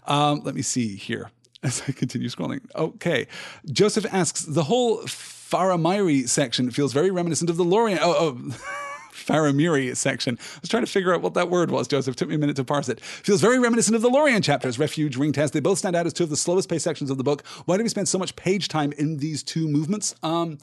Um, 0.07 0.41
let 0.43 0.55
me 0.55 0.61
see 0.61 0.95
here 0.95 1.29
as 1.65 1.81
I 1.87 1.91
continue 1.91 2.29
scrolling. 2.29 2.61
Okay. 2.75 3.27
Joseph 3.71 4.05
asks 4.11 4.41
The 4.41 4.63
whole 4.63 4.99
Faramiri 5.03 6.27
section 6.27 6.71
feels 6.71 6.93
very 6.93 7.11
reminiscent 7.11 7.49
of 7.49 7.57
the 7.57 7.65
Lorien. 7.65 7.99
Oh, 8.01 8.15
oh. 8.17 8.57
Faramiri 9.15 9.95
section. 9.95 10.37
I 10.39 10.59
was 10.59 10.69
trying 10.69 10.85
to 10.85 10.91
figure 10.91 11.13
out 11.13 11.21
what 11.21 11.33
that 11.33 11.49
word 11.49 11.71
was, 11.71 11.87
Joseph. 11.87 12.15
Took 12.15 12.29
me 12.29 12.35
a 12.35 12.37
minute 12.37 12.57
to 12.57 12.63
parse 12.63 12.89
it. 12.89 12.99
Feels 12.99 13.41
very 13.41 13.57
reminiscent 13.57 13.95
of 13.95 14.01
the 14.01 14.09
Lorien 14.09 14.41
chapters, 14.41 14.77
Refuge, 14.77 15.15
Ring 15.15 15.31
Test. 15.31 15.53
They 15.53 15.61
both 15.61 15.79
stand 15.79 15.95
out 15.95 16.05
as 16.05 16.13
two 16.13 16.25
of 16.25 16.29
the 16.29 16.37
slowest 16.37 16.69
paced 16.69 16.83
sections 16.83 17.09
of 17.09 17.17
the 17.17 17.23
book. 17.23 17.45
Why 17.65 17.77
do 17.77 17.83
we 17.83 17.89
spend 17.89 18.07
so 18.07 18.19
much 18.19 18.35
page 18.35 18.67
time 18.67 18.91
in 18.91 19.17
these 19.17 19.41
two 19.41 19.67
movements? 19.67 20.13
Um, 20.21 20.59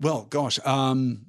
well, 0.00 0.26
gosh. 0.30 0.58
Um, 0.64 1.26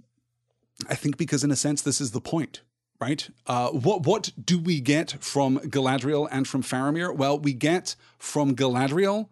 I 0.90 0.96
think 0.96 1.18
because, 1.18 1.44
in 1.44 1.52
a 1.52 1.56
sense, 1.56 1.82
this 1.82 2.02
is 2.02 2.12
the 2.12 2.22
point 2.22 2.62
right? 2.99 3.30
Uh, 3.45 3.69
what 3.69 4.06
what 4.06 4.32
do 4.44 4.60
we 4.60 4.80
get 4.80 5.15
from 5.24 5.60
Galadriel 5.60 6.28
and 6.32 6.48
from 6.48 6.64
Faramir? 6.64 7.15
Well, 7.15 7.40
we 7.40 7.53
get 7.53 7.95
from 8.18 8.56
Galadriel 8.56 9.28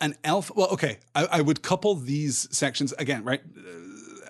an 0.00 0.14
elf. 0.24 0.50
Well, 0.54 0.68
okay, 0.68 0.98
I, 1.14 1.26
I 1.32 1.40
would 1.40 1.62
couple 1.62 1.94
these 1.94 2.48
sections 2.56 2.92
again, 2.94 3.24
right? 3.24 3.40
Uh, 3.56 3.84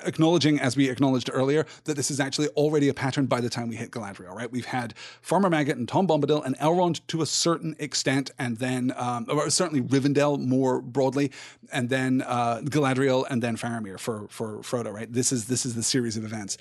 acknowledging, 0.06 0.60
as 0.60 0.76
we 0.76 0.90
acknowledged 0.90 1.30
earlier, 1.32 1.66
that 1.84 1.96
this 1.96 2.10
is 2.10 2.20
actually 2.20 2.48
already 2.48 2.88
a 2.88 2.94
pattern 2.94 3.26
by 3.26 3.40
the 3.40 3.48
time 3.48 3.68
we 3.68 3.76
hit 3.76 3.90
Galadriel, 3.90 4.34
right? 4.34 4.51
We've 4.51 4.66
had 4.66 4.94
Farmer 5.22 5.48
Maggot 5.48 5.76
and 5.76 5.88
Tom 5.88 6.06
Bombadil 6.06 6.44
and 6.44 6.56
Elrond 6.59 7.01
to 7.09 7.22
a 7.22 7.26
certain 7.26 7.74
extent, 7.78 8.30
and 8.38 8.59
then, 8.59 8.92
um, 8.96 9.26
certainly 9.48 9.82
Rivendell 9.82 10.38
more 10.38 10.80
broadly, 10.80 11.32
and 11.72 11.88
then 11.88 12.22
uh, 12.22 12.60
Galadriel, 12.64 13.26
and 13.28 13.42
then 13.42 13.56
Faramir 13.56 13.98
for 13.98 14.26
for 14.28 14.59
Frodo, 14.59 14.92
right? 14.92 15.12
This 15.12 15.32
is 15.32 15.46
this 15.46 15.66
is 15.66 15.74
the 15.74 15.82
series 15.82 16.16
of 16.16 16.24
events 16.24 16.59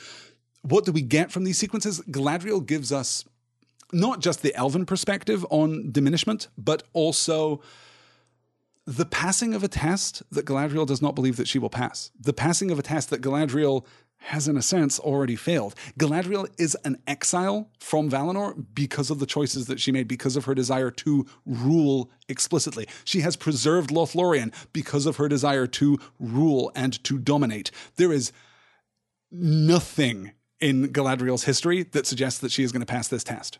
what 0.64 0.85
do 0.85 0.91
we 0.91 1.02
get 1.02 1.31
from 1.31 1.44
these 1.44 1.57
sequences? 1.57 2.02
Galadriel 2.10 2.65
gives 2.65 2.91
us 2.91 3.26
not 3.91 4.19
just 4.19 4.41
the 4.41 4.56
elven 4.56 4.85
perspective 4.85 5.45
on 5.49 5.91
diminishment, 5.91 6.48
but 6.57 6.84
also 6.94 7.61
the 8.85 9.06
passing 9.06 9.53
of 9.53 9.64
a 9.64 9.68
test 9.68 10.23
that 10.31 10.45
Galadriel 10.45 10.88
does 10.88 11.02
not 11.02 11.15
believe 11.15 11.38
that 11.38 11.48
she 11.48 11.60
will 11.60 11.69
pass. 11.69 12.11
The 12.19 12.34
passing 12.34 12.72
of 12.72 12.80
a 12.80 12.81
test 12.81 13.10
that 13.11 13.22
Galadriel 13.22 13.85
has, 14.18 14.48
in 14.48 14.56
a 14.56 14.61
sense, 14.61 14.99
already 14.99 15.35
failed. 15.35 15.76
Galadriel 15.99 16.48
is 16.57 16.76
an 16.85 16.98
exile 17.07 17.69
from 17.80 18.10
Valinor 18.10 18.65
because 18.73 19.10
of 19.10 19.19
the 19.19 19.26
choices 19.26 19.68
that 19.68 19.81
she 19.81 19.91
made, 19.91 20.07
because 20.07 20.38
of 20.38 20.45
her 20.45 20.56
desire 20.56 20.91
to 20.91 21.26
rule 21.45 22.10
explicitly. 22.30 22.88
She 23.03 23.19
has 23.19 23.35
preserved 23.35 23.90
Lothlorien 23.90 24.53
because 24.72 25.06
of 25.06 25.18
her 25.18 25.27
desire 25.27 25.68
to 25.68 25.99
rule 26.19 26.72
and 26.73 27.03
to 27.03 27.19
dominate. 27.19 27.69
There 27.98 28.14
is 28.14 28.31
nothing 29.30 30.31
in 30.59 30.89
Galadriel's 30.89 31.43
history 31.43 31.84
that 31.84 32.05
suggests 32.07 32.39
that 32.39 32.51
she 32.51 32.63
is 32.63 32.71
going 32.71 32.81
to 32.81 32.85
pass 32.85 33.07
this 33.07 33.23
test. 33.23 33.59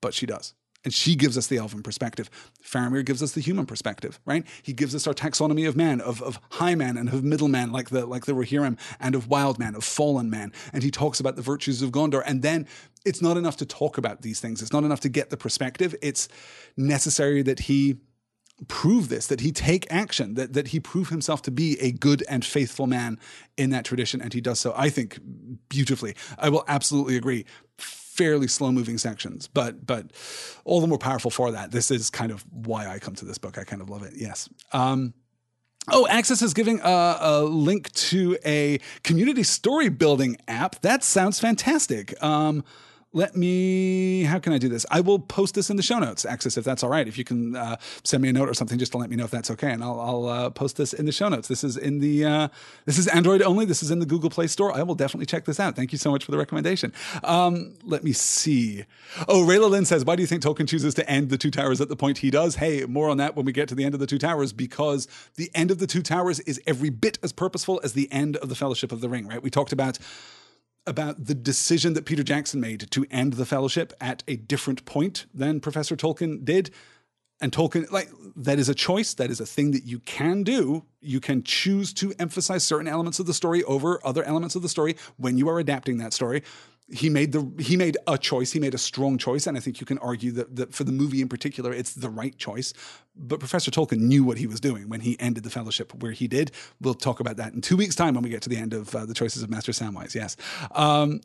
But 0.00 0.14
she 0.14 0.26
does. 0.26 0.54
And 0.84 0.92
she 0.92 1.16
gives 1.16 1.38
us 1.38 1.46
the 1.46 1.56
elven 1.56 1.82
perspective. 1.82 2.28
Faramir 2.62 3.04
gives 3.04 3.22
us 3.22 3.32
the 3.32 3.40
human 3.40 3.64
perspective, 3.64 4.20
right? 4.26 4.46
He 4.62 4.74
gives 4.74 4.94
us 4.94 5.06
our 5.06 5.14
taxonomy 5.14 5.66
of 5.66 5.76
man, 5.76 6.02
of, 6.02 6.20
of 6.22 6.38
high 6.50 6.74
man 6.74 6.98
and 6.98 7.08
of 7.08 7.24
middle 7.24 7.48
man, 7.48 7.72
like 7.72 7.88
the 7.88 8.04
like 8.04 8.26
the 8.26 8.32
Rohirrim, 8.32 8.78
and 9.00 9.14
of 9.14 9.28
wild 9.28 9.58
man, 9.58 9.74
of 9.74 9.82
fallen 9.82 10.28
man. 10.28 10.52
And 10.74 10.82
he 10.82 10.90
talks 10.90 11.20
about 11.20 11.36
the 11.36 11.42
virtues 11.42 11.80
of 11.80 11.90
Gondor. 11.90 12.22
And 12.26 12.42
then 12.42 12.66
it's 13.06 13.22
not 13.22 13.38
enough 13.38 13.56
to 13.58 13.66
talk 13.66 13.96
about 13.96 14.20
these 14.20 14.40
things. 14.40 14.60
It's 14.60 14.74
not 14.74 14.84
enough 14.84 15.00
to 15.00 15.08
get 15.08 15.30
the 15.30 15.38
perspective. 15.38 15.94
It's 16.02 16.28
necessary 16.76 17.40
that 17.42 17.60
he 17.60 17.96
prove 18.64 19.08
this, 19.08 19.26
that 19.28 19.40
he 19.40 19.52
take 19.52 19.86
action, 19.90 20.34
that, 20.34 20.52
that 20.54 20.68
he 20.68 20.80
prove 20.80 21.08
himself 21.08 21.42
to 21.42 21.50
be 21.50 21.78
a 21.80 21.92
good 21.92 22.24
and 22.28 22.44
faithful 22.44 22.86
man 22.86 23.18
in 23.56 23.70
that 23.70 23.84
tradition. 23.84 24.20
And 24.20 24.32
he 24.32 24.40
does 24.40 24.60
so, 24.60 24.72
I 24.76 24.90
think, 24.90 25.18
beautifully. 25.68 26.14
I 26.38 26.48
will 26.48 26.64
absolutely 26.68 27.16
agree. 27.16 27.44
Fairly 27.78 28.46
slow 28.46 28.70
moving 28.70 28.96
sections, 28.96 29.48
but 29.48 29.84
but 29.84 30.12
all 30.64 30.80
the 30.80 30.86
more 30.86 30.98
powerful 30.98 31.32
for 31.32 31.50
that. 31.50 31.72
This 31.72 31.90
is 31.90 32.10
kind 32.10 32.30
of 32.30 32.44
why 32.52 32.86
I 32.86 33.00
come 33.00 33.16
to 33.16 33.24
this 33.24 33.38
book. 33.38 33.58
I 33.58 33.64
kind 33.64 33.82
of 33.82 33.90
love 33.90 34.04
it. 34.04 34.12
Yes. 34.14 34.48
Um, 34.72 35.14
Oh, 35.92 36.06
Axis 36.08 36.40
is 36.40 36.54
giving 36.54 36.80
a, 36.80 37.18
a, 37.20 37.42
link 37.42 37.92
to 37.92 38.38
a 38.44 38.78
community 39.02 39.42
story 39.42 39.90
building 39.90 40.38
app. 40.48 40.80
That 40.80 41.04
sounds 41.04 41.38
fantastic. 41.38 42.14
Um, 42.22 42.64
let 43.14 43.36
me 43.36 44.24
how 44.24 44.38
can 44.38 44.52
i 44.52 44.58
do 44.58 44.68
this? 44.68 44.84
I 44.90 45.00
will 45.00 45.20
post 45.20 45.54
this 45.54 45.70
in 45.70 45.76
the 45.76 45.82
show 45.82 45.98
notes 46.00 46.24
Axis 46.26 46.58
if 46.58 46.64
that's 46.64 46.82
all 46.82 46.90
right. 46.90 47.06
If 47.06 47.16
you 47.16 47.24
can 47.24 47.56
uh, 47.56 47.76
send 48.02 48.22
me 48.22 48.28
a 48.28 48.32
note 48.32 48.48
or 48.48 48.54
something 48.54 48.78
just 48.78 48.92
to 48.92 48.98
let 48.98 49.08
me 49.08 49.16
know 49.16 49.24
if 49.24 49.30
that's 49.30 49.50
okay 49.52 49.70
and 49.70 49.82
i'll, 49.82 50.00
I'll 50.00 50.26
uh, 50.26 50.50
post 50.50 50.76
this 50.76 50.92
in 50.92 51.06
the 51.06 51.12
show 51.12 51.28
notes. 51.28 51.48
This 51.48 51.64
is 51.64 51.76
in 51.76 52.00
the 52.00 52.24
uh, 52.24 52.48
this 52.84 52.98
is 52.98 53.06
android 53.08 53.40
only. 53.40 53.64
This 53.64 53.82
is 53.82 53.90
in 53.90 54.00
the 54.00 54.06
google 54.06 54.30
play 54.30 54.48
store. 54.48 54.76
I 54.76 54.82
will 54.82 54.96
definitely 54.96 55.26
check 55.26 55.44
this 55.44 55.60
out. 55.60 55.76
Thank 55.76 55.92
you 55.92 55.98
so 55.98 56.10
much 56.10 56.24
for 56.24 56.32
the 56.32 56.38
recommendation. 56.38 56.92
Um, 57.22 57.74
let 57.84 58.02
me 58.02 58.12
see. 58.12 58.84
Oh 59.28 59.44
rayla 59.44 59.70
lynn 59.70 59.84
says 59.84 60.04
why 60.04 60.16
do 60.16 60.22
you 60.22 60.26
think 60.26 60.42
tolkien 60.42 60.68
chooses 60.68 60.94
to 60.94 61.08
end 61.08 61.30
the 61.30 61.38
two 61.38 61.52
towers 61.52 61.80
at 61.80 61.88
the 61.88 61.96
point 61.96 62.18
he 62.18 62.30
does? 62.30 62.56
Hey 62.56 62.84
more 62.84 63.08
on 63.08 63.16
that 63.18 63.36
when 63.36 63.46
we 63.46 63.52
get 63.52 63.68
to 63.68 63.76
the 63.76 63.84
end 63.84 63.94
of 63.94 64.00
the 64.00 64.08
two 64.08 64.18
towers 64.18 64.52
because 64.52 65.06
the 65.36 65.50
end 65.54 65.70
of 65.70 65.78
the 65.78 65.86
two 65.86 66.02
towers 66.02 66.40
is 66.40 66.60
every 66.66 66.90
bit 66.90 67.18
as 67.22 67.32
purposeful 67.32 67.80
as 67.84 67.92
the 67.92 68.10
end 68.10 68.36
of 68.38 68.48
the 68.48 68.56
fellowship 68.56 68.90
of 68.90 69.00
the 69.00 69.08
ring 69.08 69.28
right? 69.28 69.42
We 69.42 69.50
talked 69.50 69.72
about 69.72 69.98
about 70.86 71.24
the 71.24 71.34
decision 71.34 71.94
that 71.94 72.04
Peter 72.04 72.22
Jackson 72.22 72.60
made 72.60 72.90
to 72.90 73.06
end 73.10 73.34
the 73.34 73.46
fellowship 73.46 73.92
at 74.00 74.22
a 74.28 74.36
different 74.36 74.84
point 74.84 75.26
than 75.32 75.60
Professor 75.60 75.96
Tolkien 75.96 76.44
did. 76.44 76.70
And 77.40 77.52
Tolkien, 77.52 77.90
like, 77.90 78.10
that 78.36 78.58
is 78.58 78.68
a 78.68 78.74
choice. 78.74 79.14
That 79.14 79.30
is 79.30 79.40
a 79.40 79.46
thing 79.46 79.72
that 79.72 79.84
you 79.84 79.98
can 80.00 80.44
do. 80.44 80.84
You 81.00 81.20
can 81.20 81.42
choose 81.42 81.92
to 81.94 82.14
emphasize 82.18 82.64
certain 82.64 82.88
elements 82.88 83.18
of 83.18 83.26
the 83.26 83.34
story 83.34 83.62
over 83.64 84.00
other 84.04 84.22
elements 84.24 84.54
of 84.54 84.62
the 84.62 84.68
story 84.68 84.96
when 85.16 85.36
you 85.36 85.48
are 85.48 85.58
adapting 85.58 85.98
that 85.98 86.12
story 86.12 86.42
he 86.92 87.08
made 87.08 87.32
the 87.32 87.50
he 87.58 87.76
made 87.76 87.96
a 88.06 88.18
choice 88.18 88.52
he 88.52 88.60
made 88.60 88.74
a 88.74 88.78
strong 88.78 89.16
choice 89.16 89.46
and 89.46 89.56
i 89.56 89.60
think 89.60 89.80
you 89.80 89.86
can 89.86 89.96
argue 89.98 90.30
that, 90.32 90.54
that 90.54 90.74
for 90.74 90.84
the 90.84 90.92
movie 90.92 91.22
in 91.22 91.28
particular 91.28 91.72
it's 91.72 91.94
the 91.94 92.10
right 92.10 92.36
choice 92.36 92.74
but 93.16 93.38
professor 93.38 93.70
tolkien 93.70 94.00
knew 94.00 94.22
what 94.22 94.36
he 94.36 94.46
was 94.46 94.60
doing 94.60 94.88
when 94.88 95.00
he 95.00 95.18
ended 95.18 95.44
the 95.44 95.50
fellowship 95.50 95.94
where 96.02 96.12
he 96.12 96.28
did 96.28 96.50
we'll 96.80 96.94
talk 96.94 97.20
about 97.20 97.36
that 97.36 97.54
in 97.54 97.60
two 97.62 97.76
weeks 97.76 97.94
time 97.94 98.14
when 98.14 98.22
we 98.22 98.28
get 98.28 98.42
to 98.42 98.50
the 98.50 98.56
end 98.56 98.74
of 98.74 98.94
uh, 98.94 99.06
the 99.06 99.14
choices 99.14 99.42
of 99.42 99.48
master 99.48 99.72
samwise 99.72 100.14
yes 100.14 100.36
um, 100.72 101.20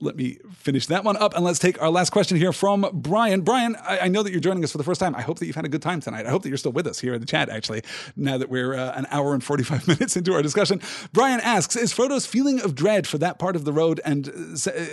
let 0.00 0.16
me 0.16 0.38
finish 0.52 0.86
that 0.86 1.02
one 1.02 1.16
up 1.16 1.34
and 1.34 1.44
let's 1.44 1.58
take 1.58 1.80
our 1.82 1.90
last 1.90 2.10
question 2.10 2.36
here 2.36 2.52
from 2.52 2.88
Brian. 2.92 3.40
Brian, 3.40 3.76
I, 3.76 4.00
I, 4.00 4.08
know 4.08 4.22
that 4.22 4.30
you're 4.30 4.40
joining 4.40 4.62
us 4.62 4.70
for 4.70 4.78
the 4.78 4.84
first 4.84 5.00
time. 5.00 5.14
I 5.14 5.22
hope 5.22 5.40
that 5.40 5.46
you've 5.46 5.56
had 5.56 5.64
a 5.64 5.68
good 5.68 5.82
time 5.82 6.00
tonight. 6.00 6.24
I 6.24 6.30
hope 6.30 6.42
that 6.42 6.48
you're 6.48 6.58
still 6.58 6.72
with 6.72 6.86
us 6.86 7.00
here 7.00 7.14
in 7.14 7.20
the 7.20 7.26
chat, 7.26 7.48
actually, 7.48 7.82
now 8.14 8.38
that 8.38 8.48
we're 8.48 8.74
uh, 8.74 8.92
an 8.92 9.06
hour 9.10 9.34
and 9.34 9.42
45 9.42 9.88
minutes 9.88 10.16
into 10.16 10.34
our 10.34 10.42
discussion. 10.42 10.80
Brian 11.12 11.40
asks 11.40 11.74
Is 11.74 11.92
Frodo's 11.92 12.26
feeling 12.26 12.60
of 12.60 12.76
dread 12.76 13.06
for 13.06 13.18
that 13.18 13.40
part 13.40 13.56
of 13.56 13.64
the 13.64 13.72
road 13.72 14.00
and, 14.04 14.28
uh, 14.28 14.70
uh 14.70 14.84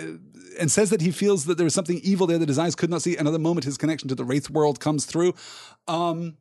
and 0.58 0.70
says 0.70 0.90
that 0.90 1.02
he 1.02 1.10
feels 1.10 1.44
that 1.44 1.58
there 1.58 1.66
is 1.66 1.74
something 1.74 2.00
evil 2.02 2.26
there 2.26 2.38
that 2.38 2.48
his 2.48 2.58
eyes 2.58 2.74
could 2.74 2.90
not 2.90 3.02
see? 3.02 3.16
Another 3.16 3.38
moment 3.38 3.64
his 3.64 3.76
connection 3.76 4.08
to 4.08 4.14
the 4.14 4.24
Wraith 4.24 4.50
world 4.50 4.80
comes 4.80 5.04
through. 5.04 5.34
Um, 5.86 6.38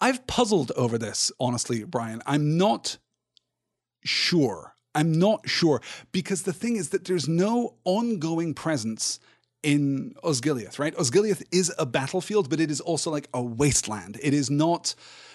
I've 0.00 0.26
puzzled 0.26 0.72
over 0.74 0.98
this, 0.98 1.30
honestly, 1.38 1.84
Brian. 1.84 2.22
I'm 2.26 2.56
not 2.56 2.98
sure 4.02 4.74
I'm 4.94 5.12
not 5.12 5.48
sure 5.48 5.80
because 6.12 6.42
the 6.42 6.52
thing 6.52 6.76
is 6.76 6.90
that 6.90 7.04
there's 7.04 7.28
no 7.28 7.74
ongoing 7.84 8.54
presence 8.54 9.20
in 9.62 10.14
Osgiliath, 10.22 10.78
right? 10.78 10.94
Osgiliath 10.96 11.42
is 11.50 11.72
a 11.78 11.86
battlefield, 11.86 12.48
but 12.48 12.60
it 12.60 12.70
is 12.70 12.80
also 12.80 13.10
like 13.10 13.28
a 13.34 13.42
wasteland. 13.42 14.18
It 14.22 14.32
is 14.32 14.50
not, 14.50 14.94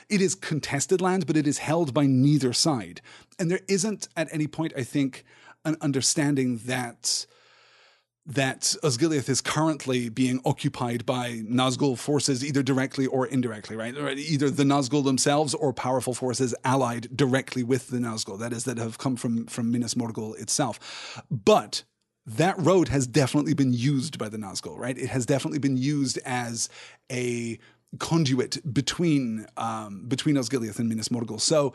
it 0.09 0.21
is 0.21 0.35
contested 0.35 1.01
land, 1.01 1.27
but 1.27 1.38
it 1.38 1.47
is 1.47 1.57
held 1.57 1.93
by 1.93 2.05
neither 2.05 2.53
side. 2.53 3.01
And 3.38 3.51
there 3.51 3.61
isn't 3.67 4.07
at 4.15 4.30
any 4.31 4.47
point, 4.47 4.73
I 4.77 4.84
think, 4.84 5.25
an 5.65 5.77
understanding 5.81 6.57
that 6.65 7.25
that 8.26 8.76
Osgiliath 8.84 9.28
is 9.28 9.41
currently 9.41 10.08
being 10.08 10.40
occupied 10.45 11.06
by 11.06 11.41
Nazgul 11.45 11.98
forces, 11.98 12.44
either 12.44 12.64
directly 12.64 13.06
or 13.06 13.28
indirectly, 13.28 13.76
right? 13.76 13.94
Either 13.95 14.50
the 14.50 14.64
Nazgul 14.64 15.04
themselves 15.04 15.54
or 15.54 15.74
powerful 15.74 16.14
forces 16.14 16.56
allied 16.64 17.10
directly 17.16 17.64
with 17.64 17.90
the 17.90 17.98
Nazgul, 17.98 18.40
that 18.40 18.54
is, 18.54 18.64
that 18.64 18.78
have 18.78 18.98
come 18.98 19.18
from, 19.18 19.45
from 19.48 19.72
Minas 19.72 19.95
Morgul 19.95 20.40
itself. 20.40 21.22
But 21.30 21.84
that 22.26 22.56
road 22.58 22.88
has 22.88 23.08
definitely 23.08 23.54
been 23.54 23.74
used 23.74 24.18
by 24.18 24.30
the 24.30 24.38
Nazgul, 24.38 24.78
right? 24.78 24.98
It 24.98 25.10
has 25.10 25.26
definitely 25.26 25.60
been 25.60 25.76
used 25.76 26.18
as 26.24 26.70
a 27.12 27.60
conduit 28.00 28.74
between 28.74 29.45
um, 29.58 30.06
between 30.08 30.36
Osgiliath 30.36 30.80
and 30.80 30.90
Minas 30.90 31.10
Morgul. 31.10 31.40
So 31.40 31.74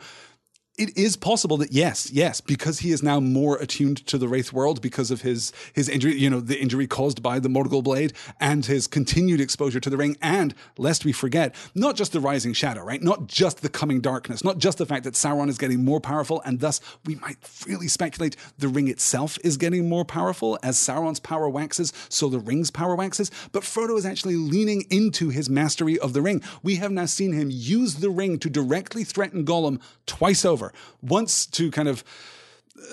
it 0.79 0.97
is 0.97 1.17
possible 1.17 1.57
that 1.57 1.73
yes, 1.73 2.09
yes, 2.09 2.39
because 2.39 2.79
he 2.79 2.91
is 2.91 3.03
now 3.03 3.19
more 3.19 3.57
attuned 3.57 3.97
to 4.07 4.17
the 4.17 4.29
Wraith 4.29 4.53
world 4.53 4.81
because 4.81 5.11
of 5.11 5.21
his 5.21 5.51
his 5.73 5.89
injury, 5.89 6.17
you 6.17 6.29
know, 6.29 6.39
the 6.39 6.57
injury 6.57 6.87
caused 6.87 7.21
by 7.21 7.37
the 7.37 7.49
Morgul 7.49 7.83
blade 7.83 8.13
and 8.39 8.65
his 8.65 8.87
continued 8.87 9.41
exposure 9.41 9.81
to 9.81 9.89
the 9.89 9.97
ring, 9.97 10.15
and 10.21 10.55
lest 10.77 11.03
we 11.03 11.11
forget, 11.11 11.53
not 11.75 11.97
just 11.97 12.13
the 12.13 12.21
rising 12.21 12.53
shadow, 12.53 12.81
right? 12.81 13.03
Not 13.03 13.27
just 13.27 13.61
the 13.61 13.67
coming 13.67 13.99
darkness, 13.99 14.41
not 14.41 14.57
just 14.57 14.77
the 14.77 14.85
fact 14.85 15.03
that 15.03 15.15
Sauron 15.15 15.49
is 15.49 15.57
getting 15.57 15.83
more 15.83 15.99
powerful, 15.99 16.41
and 16.45 16.61
thus 16.61 16.79
we 17.05 17.15
might 17.15 17.45
freely 17.45 17.89
speculate 17.89 18.37
the 18.57 18.69
ring 18.69 18.87
itself 18.87 19.37
is 19.43 19.57
getting 19.57 19.89
more 19.89 20.05
powerful 20.05 20.57
as 20.63 20.77
Sauron's 20.77 21.19
power 21.19 21.49
waxes, 21.49 21.91
so 22.07 22.29
the 22.29 22.39
ring's 22.39 22.71
power 22.71 22.95
waxes. 22.95 23.31
But 23.51 23.63
Frodo 23.63 23.97
is 23.97 24.05
actually 24.05 24.37
leaning 24.37 24.85
into 24.89 25.27
his 25.27 25.49
mastery 25.49 25.99
of 25.99 26.13
the 26.13 26.21
ring. 26.21 26.41
We 26.63 26.77
have 26.77 26.91
now 26.91 27.05
seen 27.05 27.33
him 27.33 27.49
use 27.51 27.95
the 27.95 28.09
ring 28.09 28.39
to 28.39 28.49
directly 28.49 29.03
threaten 29.03 29.43
Gollum 29.43 29.81
twice 30.05 30.45
over 30.45 30.68
once 31.01 31.45
to 31.47 31.71
kind 31.71 31.87
of 31.87 32.03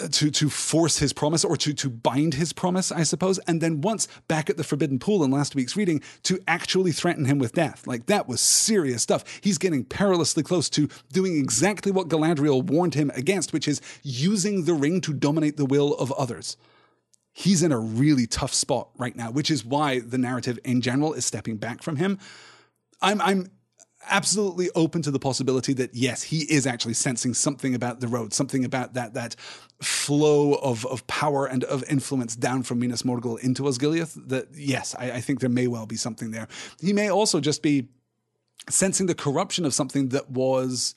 uh, 0.02 0.08
to 0.08 0.30
to 0.30 0.50
force 0.50 0.98
his 0.98 1.12
promise 1.12 1.44
or 1.44 1.56
to 1.56 1.72
to 1.72 1.88
bind 1.88 2.34
his 2.34 2.52
promise, 2.52 2.90
I 2.90 3.02
suppose, 3.02 3.38
and 3.40 3.60
then 3.60 3.80
once 3.80 4.08
back 4.26 4.50
at 4.50 4.56
the 4.56 4.64
Forbidden 4.64 4.98
Pool 4.98 5.22
in 5.22 5.30
last 5.30 5.54
week's 5.54 5.76
reading 5.76 6.02
to 6.24 6.40
actually 6.48 6.92
threaten 6.92 7.24
him 7.24 7.38
with 7.38 7.52
death. 7.52 7.86
Like 7.86 8.06
that 8.06 8.28
was 8.28 8.40
serious 8.40 9.02
stuff. 9.02 9.24
He's 9.40 9.58
getting 9.58 9.84
perilously 9.84 10.42
close 10.42 10.68
to 10.70 10.88
doing 11.12 11.36
exactly 11.36 11.92
what 11.92 12.08
Galadriel 12.08 12.62
warned 12.64 12.94
him 12.94 13.10
against, 13.14 13.52
which 13.52 13.68
is 13.68 13.80
using 14.02 14.64
the 14.64 14.74
ring 14.74 15.00
to 15.02 15.12
dominate 15.12 15.56
the 15.56 15.66
will 15.66 15.94
of 15.94 16.10
others. 16.12 16.56
He's 17.32 17.62
in 17.62 17.70
a 17.70 17.78
really 17.78 18.26
tough 18.26 18.54
spot 18.54 18.88
right 18.96 19.14
now, 19.14 19.30
which 19.30 19.50
is 19.50 19.64
why 19.64 20.00
the 20.00 20.18
narrative 20.18 20.58
in 20.64 20.80
general 20.80 21.12
is 21.12 21.26
stepping 21.26 21.58
back 21.58 21.82
from 21.82 21.96
him. 21.96 22.18
I'm 23.02 23.20
I'm 23.20 23.50
absolutely 24.08 24.70
open 24.74 25.02
to 25.02 25.10
the 25.10 25.18
possibility 25.18 25.72
that 25.74 25.94
yes, 25.94 26.22
he 26.22 26.40
is 26.52 26.66
actually 26.66 26.94
sensing 26.94 27.34
something 27.34 27.74
about 27.74 28.00
the 28.00 28.08
road, 28.08 28.32
something 28.32 28.64
about 28.64 28.94
that 28.94 29.14
that 29.14 29.34
flow 29.80 30.54
of 30.54 30.86
of 30.86 31.06
power 31.06 31.46
and 31.46 31.64
of 31.64 31.84
influence 31.88 32.34
down 32.36 32.62
from 32.62 32.78
Minas 32.78 33.02
Morgul 33.02 33.38
into 33.40 33.62
Osgiliath. 33.64 34.16
That 34.28 34.48
yes, 34.54 34.94
I, 34.98 35.12
I 35.12 35.20
think 35.20 35.40
there 35.40 35.50
may 35.50 35.66
well 35.66 35.86
be 35.86 35.96
something 35.96 36.30
there. 36.30 36.48
He 36.80 36.92
may 36.92 37.10
also 37.10 37.40
just 37.40 37.62
be 37.62 37.88
sensing 38.68 39.06
the 39.06 39.14
corruption 39.14 39.64
of 39.64 39.74
something 39.74 40.08
that 40.08 40.30
was 40.30 40.94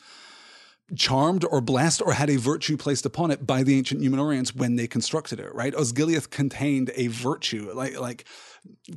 charmed 0.96 1.46
or 1.46 1.62
blessed 1.62 2.02
or 2.02 2.14
had 2.14 2.30
a 2.30 2.38
virtue 2.38 2.76
placed 2.76 3.06
upon 3.06 3.32
it 3.32 3.46
by 3.46 3.64
the 3.64 3.78
ancient 3.78 4.02
Númenóreans 4.02 4.56
when 4.56 4.76
they 4.76 4.88
constructed 4.88 5.40
it, 5.40 5.54
right? 5.54 5.74
Osgiliath 5.74 6.30
contained 6.30 6.92
a 6.96 7.08
virtue, 7.08 7.72
like 7.74 8.00
like 8.00 8.26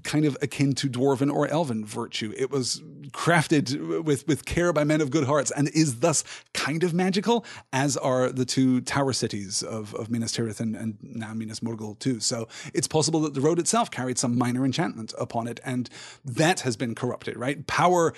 kind 0.03 0.25
of 0.25 0.37
akin 0.43 0.75
to 0.75 0.89
dwarven 0.89 1.33
or 1.33 1.49
elven 1.49 1.85
virtue. 1.85 2.33
It 2.37 2.51
was 2.51 2.83
crafted 3.11 4.05
with, 4.05 4.27
with 4.27 4.45
care 4.45 4.73
by 4.73 4.85
men 4.85 5.01
of 5.01 5.11
good 5.11 5.25
hearts 5.25 5.51
and 5.51 5.69
is 5.69 6.01
thus 6.01 6.25
kind 6.55 6.83
of 6.83 6.95
magical, 6.95 7.45
as 7.73 7.97
are 7.97 8.31
the 8.31 8.45
two 8.45 8.81
tower 8.81 9.13
cities 9.13 9.63
of, 9.63 9.95
of 9.95 10.11
Minas 10.11 10.33
Tirith 10.37 10.61
and, 10.61 10.75
and 10.75 10.99
now 11.03 11.35
Minas 11.35 11.61
Morgul 11.61 11.99
too. 11.99 12.21
So 12.21 12.49
it's 12.75 12.89
possible 12.89 13.21
that 13.21 13.35
the 13.35 13.41
road 13.41 13.59
itself 13.59 13.91
carried 13.91 14.19
some 14.19 14.39
minor 14.39 14.65
enchantment 14.65 15.13
upon 15.19 15.47
it, 15.47 15.61
and 15.65 15.89
that 16.25 16.61
has 16.61 16.77
been 16.77 16.95
corrupted, 16.95 17.37
right? 17.37 17.67
Power, 17.67 18.15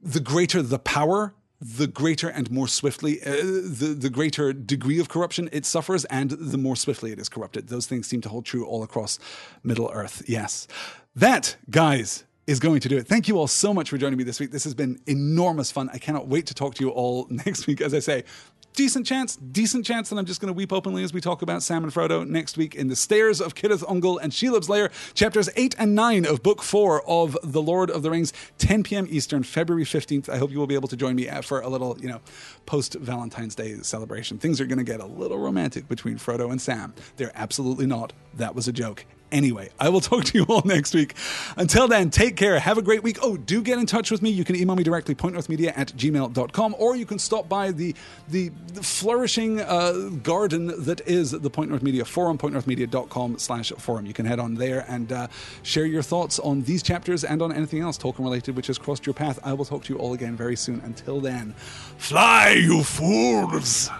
the 0.00 0.20
greater 0.20 0.62
the 0.62 0.78
power, 0.78 1.34
the 1.62 1.86
greater 1.86 2.28
and 2.28 2.50
more 2.50 2.66
swiftly, 2.66 3.22
uh, 3.22 3.30
the, 3.36 3.94
the 3.96 4.10
greater 4.10 4.52
degree 4.52 4.98
of 4.98 5.08
corruption 5.08 5.48
it 5.52 5.64
suffers, 5.64 6.04
and 6.06 6.30
the 6.30 6.58
more 6.58 6.74
swiftly 6.74 7.12
it 7.12 7.20
is 7.20 7.28
corrupted. 7.28 7.68
Those 7.68 7.86
things 7.86 8.08
seem 8.08 8.20
to 8.22 8.28
hold 8.28 8.44
true 8.44 8.66
all 8.66 8.82
across 8.82 9.20
Middle 9.62 9.88
Earth. 9.92 10.22
Yes. 10.26 10.66
That, 11.14 11.56
guys, 11.70 12.24
is 12.48 12.58
going 12.58 12.80
to 12.80 12.88
do 12.88 12.98
it. 12.98 13.06
Thank 13.06 13.28
you 13.28 13.38
all 13.38 13.46
so 13.46 13.72
much 13.72 13.90
for 13.90 13.96
joining 13.96 14.18
me 14.18 14.24
this 14.24 14.40
week. 14.40 14.50
This 14.50 14.64
has 14.64 14.74
been 14.74 15.00
enormous 15.06 15.70
fun. 15.70 15.88
I 15.92 15.98
cannot 15.98 16.26
wait 16.26 16.46
to 16.46 16.54
talk 16.54 16.74
to 16.74 16.84
you 16.84 16.90
all 16.90 17.28
next 17.30 17.68
week. 17.68 17.80
As 17.80 17.94
I 17.94 18.00
say, 18.00 18.24
decent 18.74 19.06
chance, 19.06 19.36
decent 19.36 19.84
chance 19.84 20.08
that 20.08 20.16
I'm 20.16 20.24
just 20.24 20.40
going 20.40 20.52
to 20.52 20.56
weep 20.56 20.72
openly 20.72 21.04
as 21.04 21.12
we 21.12 21.20
talk 21.20 21.42
about 21.42 21.62
Sam 21.62 21.84
and 21.84 21.92
Frodo 21.92 22.26
next 22.26 22.56
week 22.56 22.74
in 22.74 22.88
the 22.88 22.96
Stairs 22.96 23.40
of 23.40 23.54
Cirith 23.54 23.82
Ungol 23.84 24.18
and 24.20 24.32
Shelob's 24.32 24.68
Lair, 24.68 24.90
chapters 25.14 25.48
8 25.56 25.74
and 25.78 25.94
9 25.94 26.26
of 26.26 26.42
Book 26.42 26.62
4 26.62 27.08
of 27.08 27.36
The 27.42 27.62
Lord 27.62 27.90
of 27.90 28.02
the 28.02 28.10
Rings, 28.10 28.32
10 28.58 28.82
p.m. 28.82 29.06
Eastern, 29.10 29.42
February 29.42 29.84
15th. 29.84 30.28
I 30.28 30.38
hope 30.38 30.50
you 30.50 30.58
will 30.58 30.66
be 30.66 30.74
able 30.74 30.88
to 30.88 30.96
join 30.96 31.16
me 31.16 31.28
uh, 31.28 31.42
for 31.42 31.60
a 31.60 31.68
little, 31.68 31.98
you 32.00 32.08
know, 32.08 32.20
post 32.66 32.94
Valentine's 32.94 33.54
Day 33.54 33.76
celebration. 33.82 34.38
Things 34.38 34.60
are 34.60 34.66
going 34.66 34.78
to 34.78 34.84
get 34.84 35.00
a 35.00 35.06
little 35.06 35.38
romantic 35.38 35.88
between 35.88 36.16
Frodo 36.16 36.50
and 36.50 36.60
Sam. 36.60 36.94
They're 37.16 37.32
absolutely 37.34 37.86
not. 37.86 38.12
That 38.34 38.54
was 38.54 38.68
a 38.68 38.72
joke. 38.72 39.04
Anyway, 39.32 39.70
I 39.80 39.88
will 39.88 40.00
talk 40.12 40.24
to 40.26 40.38
you 40.38 40.44
all 40.44 40.62
next 40.64 40.94
week. 40.94 41.14
Until 41.56 41.88
then, 41.88 42.10
take 42.10 42.36
care. 42.36 42.58
Have 42.60 42.78
a 42.78 42.82
great 42.82 43.02
week. 43.02 43.18
Oh, 43.22 43.36
do 43.36 43.62
get 43.62 43.78
in 43.78 43.86
touch 43.86 44.10
with 44.10 44.22
me. 44.22 44.30
You 44.30 44.44
can 44.44 44.54
email 44.54 44.76
me 44.76 44.84
directly, 44.84 45.14
pointnorthmedia 45.14 45.72
at 45.76 45.88
gmail.com, 45.88 46.76
or 46.78 46.94
you 46.94 47.06
can 47.06 47.18
stop 47.18 47.48
by 47.48 47.72
the, 47.72 47.94
the, 48.28 48.50
the 48.74 48.82
flourishing 48.82 49.60
uh, 49.60 50.10
garden 50.22 50.84
that 50.84 51.00
is 51.08 51.32
the 51.32 51.50
Point 51.50 51.70
North 51.70 51.82
Media 51.82 52.04
forum, 52.04 52.38
pointnorthmedia.com 52.38 53.38
slash 53.38 53.72
forum. 53.78 54.06
You 54.06 54.12
can 54.12 54.26
head 54.26 54.38
on 54.38 54.54
there 54.54 54.84
and 54.88 55.10
uh, 55.10 55.28
share 55.62 55.86
your 55.86 56.02
thoughts 56.02 56.38
on 56.38 56.62
these 56.62 56.82
chapters 56.82 57.24
and 57.24 57.42
on 57.42 57.52
anything 57.52 57.80
else 57.80 57.98
Tolkien 57.98 58.20
related 58.20 58.54
which 58.56 58.66
has 58.66 58.78
crossed 58.78 59.06
your 59.06 59.14
path. 59.14 59.38
I 59.42 59.52
will 59.54 59.64
talk 59.64 59.84
to 59.84 59.92
you 59.92 59.98
all 59.98 60.12
again 60.12 60.36
very 60.36 60.56
soon. 60.56 60.80
Until 60.84 61.20
then, 61.20 61.54
fly, 61.96 62.50
you 62.50 62.82
fools! 62.82 63.90